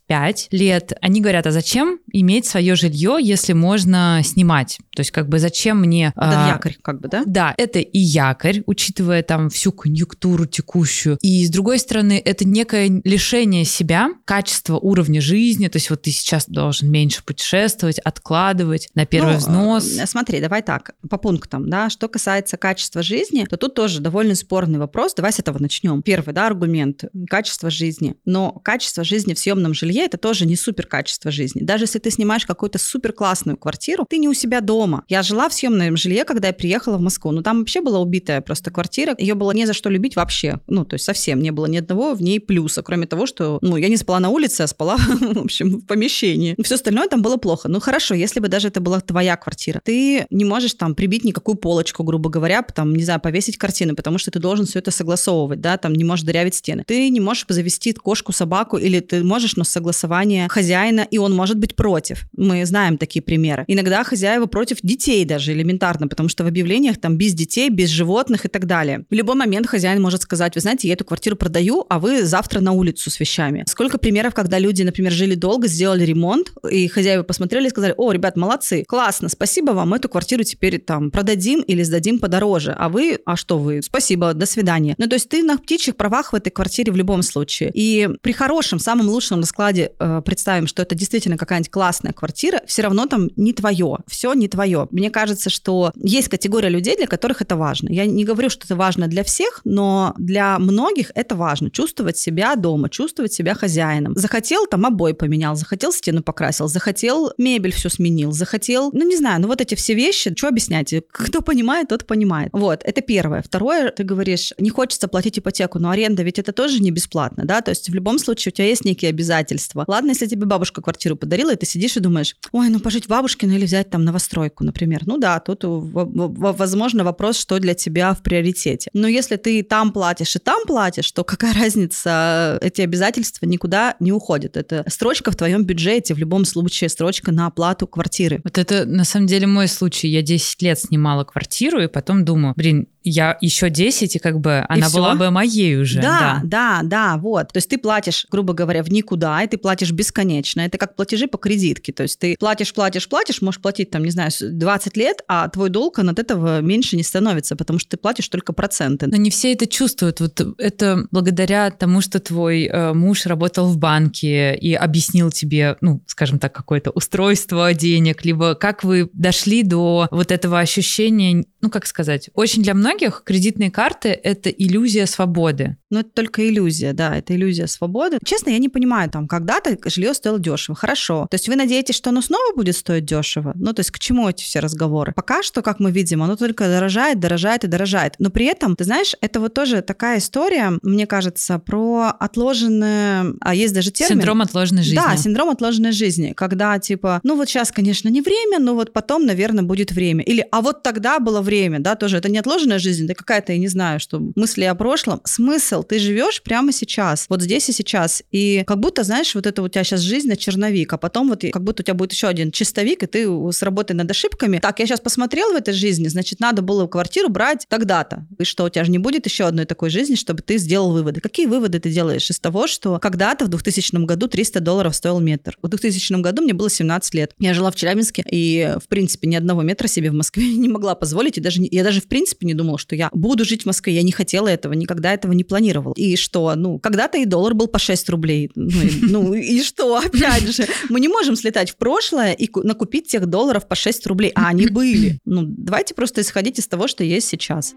лет, 0.51 0.93
они 1.01 1.21
говорят, 1.21 1.47
а 1.47 1.51
зачем 1.51 1.99
иметь 2.11 2.45
свое 2.45 2.75
жилье, 2.75 3.17
если 3.21 3.53
можно 3.53 4.21
снимать? 4.23 4.79
То 4.95 5.01
есть 5.01 5.11
как 5.11 5.27
бы 5.27 5.37
зачем 5.39 5.79
мне... 5.79 6.07
Это 6.15 6.45
а, 6.45 6.49
якорь, 6.53 6.77
как 6.81 7.01
бы, 7.01 7.07
да? 7.09 7.23
Да, 7.25 7.53
это 7.57 7.79
и 7.79 7.99
якорь, 7.99 8.63
учитывая 8.65 9.21
там 9.21 9.49
всю 9.49 9.71
конъюнктуру 9.71 10.45
текущую. 10.45 11.17
И 11.21 11.45
с 11.45 11.49
другой 11.49 11.79
стороны, 11.79 12.21
это 12.23 12.47
некое 12.47 13.01
лишение 13.03 13.65
себя, 13.65 14.09
качества 14.25 14.77
уровня 14.77 15.19
жизни. 15.21 15.67
То 15.67 15.75
есть 15.77 15.89
вот 15.89 16.03
ты 16.03 16.11
сейчас 16.11 16.45
должен 16.47 16.89
меньше 16.89 17.23
путешествовать, 17.23 17.99
откладывать 17.99 18.87
на 18.95 19.05
первый 19.05 19.33
Ну, 19.33 19.37
взнос. 19.39 19.97
э, 19.97 20.05
Смотри, 20.07 20.39
давай 20.39 20.61
так, 20.61 20.91
по 21.09 21.17
пунктам, 21.17 21.69
да, 21.69 21.89
что 21.89 22.07
касается 22.07 22.57
качества 22.57 23.03
жизни, 23.03 23.45
то 23.49 23.57
тут 23.57 23.75
тоже 23.75 23.99
довольно 23.99 24.35
спорный 24.35 24.79
вопрос. 24.79 25.13
Давай 25.13 25.33
с 25.33 25.39
этого 25.39 25.59
начнем. 25.59 26.01
Первый, 26.01 26.33
да, 26.33 26.47
аргумент– 26.47 27.03
качество 27.29 27.69
жизни. 27.69 28.15
Но 28.25 28.51
качество 28.51 29.03
жизни 29.03 29.33
в 29.33 29.39
съемном 29.39 29.73
жилье– 29.73 29.96
это 30.05 30.17
тоже 30.17 30.45
не 30.45 30.55
супер 30.55 30.87
качество 30.87 31.31
жизни. 31.31 31.61
Даже 31.61 31.83
если 31.83 31.99
ты 31.99 32.11
снимаешь 32.11 32.45
какую-то 32.45 32.79
супер 32.79 33.13
классную 33.13 33.57
квартиру, 33.57 34.05
ты 34.09 34.17
не 34.17 34.27
у 34.27 34.33
себя 34.33 34.61
дома. 34.61 35.03
Я 35.07 35.23
жила 35.23 35.49
в 35.49 35.53
съемном 35.53 35.97
жилье, 35.97 36.23
когда 36.23 36.47
я 36.47 36.53
приехала 36.53 36.97
в 36.97 37.01
Москву. 37.01 37.31
Ну, 37.31 37.41
там 37.41 37.59
вообще 37.59 37.81
была 37.81 37.99
убитая 37.99 38.41
просто 38.41 38.71
квартира. 38.71 39.15
Ее 39.17 39.35
было 39.35 39.51
не 39.51 39.65
за 39.65 39.73
что 39.73 39.89
любить 39.89 40.15
вообще. 40.15 40.59
Ну, 40.67 40.85
то 40.85 40.95
есть 40.95 41.05
совсем 41.05 41.41
не 41.41 41.51
было 41.51 41.65
ни 41.65 41.77
одного 41.77 42.13
в 42.13 42.21
ней 42.21 42.39
плюса, 42.39 42.81
кроме 42.81 43.07
того, 43.07 43.25
что, 43.25 43.59
ну, 43.61 43.77
я 43.77 43.89
не 43.89 43.97
спала 43.97 44.19
на 44.19 44.29
улице, 44.29 44.61
а 44.61 44.67
спала, 44.67 44.97
в 45.21 45.39
общем, 45.39 45.79
в 45.79 45.85
помещении. 45.85 46.55
Все 46.61 46.75
остальное 46.75 47.07
там 47.07 47.21
было 47.21 47.37
плохо. 47.37 47.69
Ну, 47.69 47.79
хорошо, 47.79 48.15
если 48.15 48.39
бы 48.39 48.47
даже 48.47 48.67
это 48.67 48.81
была 48.81 48.99
твоя 49.01 49.35
квартира. 49.37 49.81
Ты 49.83 50.25
не 50.29 50.45
можешь 50.45 50.73
там 50.73 50.95
прибить 50.95 51.23
никакую 51.23 51.55
полочку, 51.55 52.03
грубо 52.03 52.29
говоря, 52.29 52.61
там, 52.61 52.95
не 52.95 53.03
знаю, 53.03 53.19
повесить 53.19 53.57
картины, 53.57 53.95
потому 53.95 54.17
что 54.17 54.31
ты 54.31 54.39
должен 54.39 54.65
все 54.65 54.79
это 54.79 54.91
согласовывать, 54.91 55.61
да, 55.61 55.77
там 55.77 55.93
не 55.93 56.03
можешь 56.03 56.25
дырявить 56.25 56.55
стены. 56.55 56.83
Ты 56.85 57.09
не 57.09 57.19
можешь 57.19 57.45
завести 57.47 57.93
кошку, 57.93 58.31
собаку, 58.31 58.77
или 58.77 58.99
ты 58.99 59.23
можешь, 59.23 59.55
но 59.55 59.63
с 59.63 59.69
согласования 59.91 60.47
хозяина, 60.47 61.07
и 61.09 61.17
он 61.17 61.35
может 61.35 61.57
быть 61.57 61.75
против. 61.75 62.25
Мы 62.37 62.65
знаем 62.65 62.97
такие 62.97 63.21
примеры. 63.21 63.65
Иногда 63.67 64.03
хозяева 64.03 64.45
против 64.45 64.77
детей 64.83 65.25
даже 65.25 65.51
элементарно, 65.51 66.07
потому 66.07 66.29
что 66.29 66.43
в 66.43 66.47
объявлениях 66.47 66.97
там 66.99 67.17
без 67.17 67.33
детей, 67.33 67.69
без 67.69 67.89
животных 67.89 68.45
и 68.45 68.47
так 68.47 68.65
далее. 68.65 69.05
В 69.09 69.13
любой 69.13 69.35
момент 69.35 69.67
хозяин 69.67 70.01
может 70.01 70.21
сказать, 70.21 70.55
вы 70.55 70.61
знаете, 70.61 70.87
я 70.87 70.93
эту 70.93 71.03
квартиру 71.05 71.35
продаю, 71.35 71.85
а 71.89 71.99
вы 71.99 72.23
завтра 72.23 72.61
на 72.61 72.71
улицу 72.71 73.09
с 73.09 73.19
вещами. 73.19 73.63
Сколько 73.67 73.97
примеров, 73.97 74.33
когда 74.33 74.59
люди, 74.59 74.83
например, 74.83 75.11
жили 75.11 75.35
долго, 75.35 75.67
сделали 75.67 76.05
ремонт, 76.05 76.53
и 76.69 76.87
хозяева 76.87 77.23
посмотрели 77.23 77.67
и 77.67 77.69
сказали, 77.69 77.93
о, 77.97 78.11
ребят, 78.11 78.37
молодцы, 78.37 78.83
классно, 78.87 79.29
спасибо 79.29 79.71
вам, 79.71 79.93
эту 79.93 80.09
квартиру 80.09 80.43
теперь 80.43 80.79
там 80.79 81.11
продадим 81.11 81.61
или 81.61 81.83
сдадим 81.83 82.19
подороже. 82.19 82.71
А 82.77 82.89
вы, 82.89 83.19
а 83.25 83.35
что, 83.35 83.57
готовы. 83.57 83.81
Спасибо, 83.81 84.33
до 84.33 84.45
свидания. 84.45 84.95
Ну, 84.97 85.07
то 85.07 85.15
есть 85.15 85.29
ты 85.29 85.43
на 85.43 85.57
птичьих 85.57 85.95
правах 85.95 86.33
в 86.33 86.35
этой 86.35 86.49
квартире 86.49 86.91
в 86.91 86.95
любом 86.95 87.23
случае. 87.23 87.71
И 87.73 88.09
при 88.21 88.33
хорошем, 88.33 88.79
самом 88.79 89.09
лучшем 89.09 89.39
раскладе 89.39 89.76
э, 89.77 90.21
представим, 90.25 90.67
что 90.67 90.81
это 90.81 90.95
действительно 90.95 91.37
какая-нибудь 91.37 91.71
классная 91.71 92.13
квартира, 92.13 92.61
все 92.65 92.81
равно 92.81 93.05
там 93.05 93.29
не 93.35 93.53
твое, 93.53 93.97
все 94.07 94.33
не 94.33 94.47
твое. 94.47 94.87
Мне 94.91 95.09
кажется, 95.09 95.49
что 95.49 95.91
есть 95.95 96.29
категория 96.29 96.69
людей, 96.69 96.95
для 96.97 97.07
которых 97.07 97.41
это 97.41 97.55
важно. 97.55 97.89
Я 97.89 98.05
не 98.05 98.23
говорю, 98.23 98.49
что 98.49 98.65
это 98.65 98.75
важно 98.75 99.07
для 99.07 99.23
всех, 99.23 99.61
но 99.63 100.13
для 100.17 100.57
многих 100.59 101.11
это 101.15 101.35
важно. 101.35 101.69
Чувствовать 101.69 102.17
себя 102.17 102.55
дома, 102.55 102.89
чувствовать 102.89 103.33
себя 103.33 103.53
хозяином. 103.53 104.15
Захотел, 104.15 104.65
там 104.67 104.85
обои 104.85 105.13
поменял, 105.13 105.55
захотел 105.55 105.91
стену 105.91 106.23
покрасил, 106.23 106.67
захотел 106.67 107.31
мебель 107.37 107.73
все 107.73 107.89
сменил, 107.89 108.31
захотел, 108.31 108.91
ну 108.93 109.07
не 109.07 109.17
знаю, 109.17 109.41
ну 109.41 109.47
вот 109.47 109.61
эти 109.61 109.75
все 109.75 109.93
вещи, 109.93 110.33
что 110.35 110.47
объяснять? 110.47 110.93
Кто 111.11 111.41
понимает, 111.41 111.89
тот 111.89 112.05
понимает. 112.05 112.49
Вот, 112.53 112.81
это 112.83 113.01
первое. 113.01 113.41
Второе, 113.41 113.91
ты 113.91 114.03
говоришь, 114.03 114.53
не 114.57 114.69
хочется 114.69 115.07
платить 115.07 115.39
ипотеку, 115.39 115.79
но 115.79 115.89
аренда 115.89 116.23
ведь 116.23 116.39
это 116.39 116.51
тоже 116.51 116.81
не 116.81 116.91
бесплатно, 116.91 117.45
да, 117.45 117.61
то 117.61 117.71
есть 117.71 117.89
в 117.89 117.93
любом 117.93 118.19
случае 118.19 118.51
у 118.51 118.55
тебя 118.55 118.67
есть 118.67 118.85
некие 118.85 119.09
обязательства. 119.09 119.66
Ладно, 119.75 120.09
если 120.09 120.25
тебе 120.27 120.45
бабушка 120.45 120.81
квартиру 120.81 121.15
подарила, 121.15 121.53
и 121.53 121.55
ты 121.55 121.65
сидишь 121.65 121.97
и 121.97 121.99
думаешь, 121.99 122.35
ой, 122.51 122.69
ну 122.69 122.79
пожить 122.79 123.07
бабушкину 123.07 123.53
или 123.53 123.65
взять 123.65 123.89
там 123.89 124.03
новостройку, 124.03 124.63
например. 124.63 125.01
Ну 125.05 125.17
да, 125.17 125.39
тут 125.39 125.61
возможно 125.63 127.03
вопрос, 127.03 127.37
что 127.37 127.59
для 127.59 127.73
тебя 127.73 128.13
в 128.13 128.21
приоритете. 128.21 128.89
Но 128.93 129.07
если 129.07 129.35
ты 129.35 129.63
там 129.63 129.91
платишь 129.91 130.35
и 130.35 130.39
там 130.39 130.63
платишь, 130.65 131.11
то 131.11 131.23
какая 131.23 131.53
разница, 131.59 132.57
эти 132.61 132.81
обязательства 132.81 133.45
никуда 133.45 133.95
не 133.99 134.11
уходят. 134.11 134.57
Это 134.57 134.83
строчка 134.87 135.31
в 135.31 135.35
твоем 135.35 135.65
бюджете, 135.65 136.13
в 136.13 136.17
любом 136.17 136.45
случае 136.45 136.89
строчка 136.89 137.31
на 137.31 137.47
оплату 137.47 137.87
квартиры. 137.87 138.41
Вот 138.43 138.57
это 138.57 138.85
на 138.85 139.03
самом 139.03 139.27
деле 139.27 139.47
мой 139.47 139.67
случай. 139.67 140.07
Я 140.07 140.21
10 140.21 140.61
лет 140.61 140.79
снимала 140.79 141.23
квартиру, 141.23 141.81
и 141.81 141.87
потом 141.87 142.25
думаю, 142.25 142.53
блин, 142.55 142.87
я 143.09 143.37
еще 143.41 143.69
10, 143.69 144.15
и 144.15 144.19
как 144.19 144.39
бы 144.39 144.65
она 144.67 144.89
была 144.89 145.15
бы 145.15 145.31
моей 145.31 145.77
уже. 145.77 146.01
Да, 146.01 146.41
да, 146.43 146.81
да, 146.81 146.81
да, 146.83 147.17
вот. 147.17 147.53
То 147.53 147.57
есть 147.57 147.69
ты 147.69 147.77
платишь, 147.77 148.25
грубо 148.29 148.53
говоря, 148.53 148.83
в 148.83 148.91
никуда, 148.91 149.41
и 149.43 149.47
ты 149.47 149.57
платишь 149.57 149.91
бесконечно. 149.91 150.61
Это 150.61 150.77
как 150.77 150.95
платежи 150.95 151.27
по 151.27 151.37
кредитке. 151.37 151.93
То 151.93 152.03
есть 152.03 152.19
ты 152.19 152.35
платишь, 152.39 152.73
платишь, 152.73 153.07
платишь, 153.07 153.41
можешь 153.41 153.61
платить 153.61 153.89
там, 153.91 154.03
не 154.03 154.11
знаю, 154.11 154.31
20 154.39 154.97
лет, 154.97 155.21
а 155.27 155.47
твой 155.49 155.69
долг 155.69 155.99
от 155.99 156.19
этого 156.19 156.61
меньше 156.61 156.95
не 156.95 157.03
становится, 157.03 157.55
потому 157.55 157.79
что 157.79 157.91
ты 157.91 157.97
платишь 157.97 158.27
только 158.27 158.53
проценты. 158.53 159.07
Но 159.07 159.17
не 159.17 159.29
все 159.29 159.53
это 159.53 159.67
чувствуют. 159.67 160.19
Вот 160.19 160.41
это 160.57 161.07
благодаря 161.11 161.71
тому, 161.71 162.01
что 162.01 162.19
твой 162.19 162.65
э, 162.65 162.93
муж 162.93 163.25
работал 163.25 163.67
в 163.67 163.77
банке 163.77 164.55
и 164.55 164.73
объяснил 164.73 165.31
тебе, 165.31 165.77
ну, 165.81 166.01
скажем 166.07 166.39
так, 166.39 166.53
какое-то 166.53 166.91
устройство 166.91 167.73
денег, 167.73 168.25
либо 168.25 168.55
как 168.55 168.83
вы 168.83 169.09
дошли 169.13 169.63
до 169.63 170.07
вот 170.11 170.31
этого 170.31 170.59
ощущения, 170.59 171.45
ну, 171.61 171.69
как 171.69 171.85
сказать, 171.85 172.29
очень 172.33 172.63
для 172.63 172.73
многих 172.73 172.96
многих 172.97 173.21
кредитные 173.23 173.69
карты— 173.69 174.09
это 174.23 174.49
иллюзия 174.49 175.05
свободы. 175.05 175.77
Ну, 175.89 175.99
это 175.99 176.09
только 176.09 176.47
иллюзия, 176.47 176.93
да, 176.93 177.15
это 177.15 177.35
иллюзия 177.35 177.67
свободы. 177.67 178.17
Честно, 178.25 178.49
я 178.49 178.57
не 178.57 178.69
понимаю, 178.69 179.09
там, 179.09 179.27
когда-то 179.27 179.77
жилье 179.85 180.13
стоило 180.13 180.39
дешево, 180.39 180.75
хорошо. 180.75 181.27
То 181.29 181.35
есть 181.35 181.47
вы 181.47 181.55
надеетесь, 181.55 181.95
что 181.95 182.09
оно 182.09 182.21
снова 182.21 182.55
будет 182.55 182.75
стоить 182.75 183.05
дешево? 183.05 183.53
Ну, 183.55 183.73
то 183.73 183.79
есть 183.79 183.91
к 183.91 183.99
чему 183.99 184.27
эти 184.27 184.43
все 184.43 184.59
разговоры? 184.59 185.13
Пока 185.13 185.43
что, 185.43 185.61
как 185.61 185.79
мы 185.79 185.91
видим, 185.91 186.23
оно 186.23 186.35
только 186.35 186.65
дорожает, 186.65 187.19
дорожает 187.19 187.63
и 187.63 187.67
дорожает. 187.67 188.15
Но 188.19 188.29
при 188.29 188.45
этом, 188.45 188.75
ты 188.75 188.83
знаешь, 188.83 189.15
это 189.21 189.39
вот 189.39 189.53
тоже 189.53 189.81
такая 189.81 190.19
история, 190.19 190.73
мне 190.81 191.07
кажется, 191.07 191.59
про 191.59 192.15
отложенное... 192.19 193.33
А 193.41 193.55
есть 193.55 193.73
даже 193.73 193.91
термин... 193.91 194.17
Синдром 194.17 194.41
отложенной 194.41 194.83
жизни. 194.83 194.97
Да, 194.97 195.15
синдром 195.15 195.49
отложенной 195.49 195.91
жизни. 195.91 196.33
Когда, 196.35 196.77
типа, 196.79 197.21
ну 197.23 197.35
вот 197.35 197.47
сейчас, 197.47 197.71
конечно, 197.71 198.09
не 198.09 198.21
время, 198.21 198.59
но 198.59 198.75
вот 198.75 198.93
потом, 198.93 199.25
наверное, 199.25 199.63
будет 199.63 199.91
время. 199.91 200.23
Или, 200.23 200.45
а 200.51 200.61
вот 200.61 200.83
тогда 200.83 201.19
было 201.19 201.41
время, 201.41 201.79
да, 201.79 201.95
тоже. 201.95 202.17
Это 202.17 202.29
не 202.29 202.37
отложенная 202.37 202.79
жизнь, 202.79 203.07
да 203.07 203.13
какая-то, 203.13 203.53
я 203.53 203.59
не 203.59 203.67
знаю, 203.67 203.99
что 203.99 204.21
мысли 204.35 204.63
о 204.63 204.75
прошлом. 204.75 205.21
Смысл, 205.23 205.76
ты 205.83 205.99
живешь 205.99 206.41
прямо 206.41 206.71
сейчас, 206.71 207.25
вот 207.29 207.41
здесь 207.41 207.69
и 207.69 207.71
сейчас. 207.71 208.23
И 208.31 208.63
как 208.65 208.79
будто, 208.79 209.03
знаешь, 209.03 209.33
вот 209.35 209.45
это 209.45 209.61
у 209.61 209.67
тебя 209.67 209.83
сейчас 209.83 210.01
жизнь 210.01 210.27
на 210.27 210.35
черновик, 210.35 210.93
а 210.93 210.97
потом 210.97 211.29
вот 211.29 211.43
как 211.51 211.63
будто 211.63 211.81
у 211.81 211.85
тебя 211.85 211.93
будет 211.93 212.13
еще 212.13 212.27
один 212.27 212.51
чистовик, 212.51 213.03
и 213.03 213.07
ты 213.07 213.27
с 213.51 213.61
работой 213.61 213.93
над 213.93 214.09
ошибками. 214.09 214.59
Так, 214.59 214.79
я 214.79 214.85
сейчас 214.85 214.99
посмотрел 214.99 215.53
в 215.53 215.55
этой 215.55 215.73
жизни, 215.73 216.07
значит, 216.07 216.39
надо 216.39 216.61
было 216.61 216.87
квартиру 216.87 217.29
брать 217.29 217.65
тогда-то. 217.69 218.25
И 218.39 218.43
что, 218.43 218.65
у 218.65 218.69
тебя 218.69 218.83
же 218.83 218.91
не 218.91 218.97
будет 218.97 219.25
еще 219.25 219.45
одной 219.45 219.65
такой 219.65 219.89
жизни, 219.89 220.15
чтобы 220.15 220.41
ты 220.41 220.57
сделал 220.57 220.91
выводы. 220.91 221.21
Какие 221.21 221.45
выводы 221.45 221.79
ты 221.79 221.89
делаешь 221.89 222.29
из 222.29 222.39
того, 222.39 222.67
что 222.67 222.99
когда-то 222.99 223.45
в 223.45 223.49
2000 223.49 224.05
году 224.05 224.27
300 224.27 224.59
долларов 224.59 224.95
стоил 224.95 225.19
метр? 225.19 225.57
В 225.61 225.67
2000 225.67 226.21
году 226.21 226.41
мне 226.41 226.53
было 226.53 226.69
17 226.69 227.13
лет. 227.13 227.33
Я 227.39 227.53
жила 227.53 227.71
в 227.71 227.75
Челябинске, 227.75 228.23
и, 228.29 228.75
в 228.83 228.87
принципе, 228.87 229.27
ни 229.27 229.35
одного 229.35 229.61
метра 229.61 229.87
себе 229.87 230.09
в 230.11 230.13
Москве 230.13 230.53
не 230.55 230.69
могла 230.69 230.95
позволить, 230.95 231.37
и 231.37 231.41
даже, 231.41 231.61
я 231.61 231.83
даже, 231.83 232.01
в 232.01 232.07
принципе, 232.07 232.45
не 232.47 232.53
думала, 232.53 232.77
что 232.77 232.95
я 232.95 233.09
буду 233.13 233.45
жить 233.45 233.63
в 233.63 233.65
Москве. 233.65 233.93
Я 233.93 234.03
не 234.03 234.11
хотела 234.11 234.47
этого, 234.47 234.73
никогда 234.73 235.13
этого 235.13 235.33
не 235.33 235.43
планировала. 235.43 235.66
И 235.97 236.15
что? 236.15 236.53
Ну, 236.55 236.79
когда-то 236.79 237.17
и 237.17 237.25
доллар 237.25 237.53
был 237.53 237.67
по 237.67 237.79
6 237.79 238.09
рублей. 238.09 238.51
Ну, 238.55 238.67
и, 238.67 238.91
ну, 239.01 239.33
и 239.33 239.61
что? 239.61 239.97
Опять 239.97 240.55
же, 240.55 240.67
мы 240.89 240.99
не 240.99 241.07
можем 241.07 241.35
слетать 241.35 241.71
в 241.71 241.77
прошлое 241.77 242.33
и 242.33 242.49
накупить 242.63 243.07
тех 243.07 243.25
долларов 243.25 243.67
по 243.67 243.75
6 243.75 244.07
рублей, 244.07 244.31
а 244.35 244.47
они 244.47 244.67
были. 244.67 245.19
Ну, 245.25 245.43
давайте 245.45 245.93
просто 245.93 246.21
исходить 246.21 246.59
из 246.59 246.67
того, 246.67 246.87
что 246.87 247.03
есть 247.03 247.27
сейчас. 247.27 247.73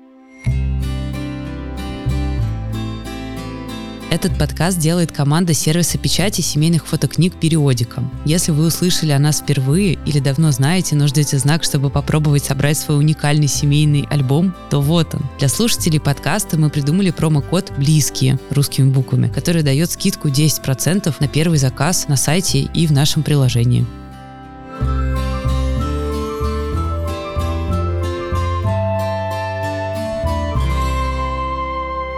Этот 4.10 4.36
подкаст 4.36 4.76
делает 4.76 5.12
команда 5.12 5.54
сервиса 5.54 5.96
печати 5.96 6.40
семейных 6.40 6.88
фотокниг 6.88 7.38
«Периодика». 7.38 8.02
Если 8.24 8.50
вы 8.50 8.66
услышали 8.66 9.12
о 9.12 9.20
нас 9.20 9.38
впервые 9.40 10.00
или 10.04 10.18
давно 10.18 10.50
знаете, 10.50 10.96
но 10.96 11.06
ждете 11.06 11.38
знак, 11.38 11.62
чтобы 11.62 11.90
попробовать 11.90 12.42
собрать 12.42 12.76
свой 12.76 12.98
уникальный 12.98 13.46
семейный 13.46 14.08
альбом, 14.10 14.52
то 14.68 14.80
вот 14.80 15.14
он. 15.14 15.22
Для 15.38 15.48
слушателей 15.48 16.00
подкаста 16.00 16.58
мы 16.58 16.70
придумали 16.70 17.10
промокод 17.10 17.72
«Близкие» 17.78 18.40
русскими 18.50 18.90
буквами, 18.90 19.28
который 19.28 19.62
дает 19.62 19.92
скидку 19.92 20.26
10% 20.26 21.14
на 21.20 21.28
первый 21.28 21.58
заказ 21.58 22.08
на 22.08 22.16
сайте 22.16 22.62
и 22.62 22.88
в 22.88 22.92
нашем 22.92 23.22
приложении. 23.22 23.86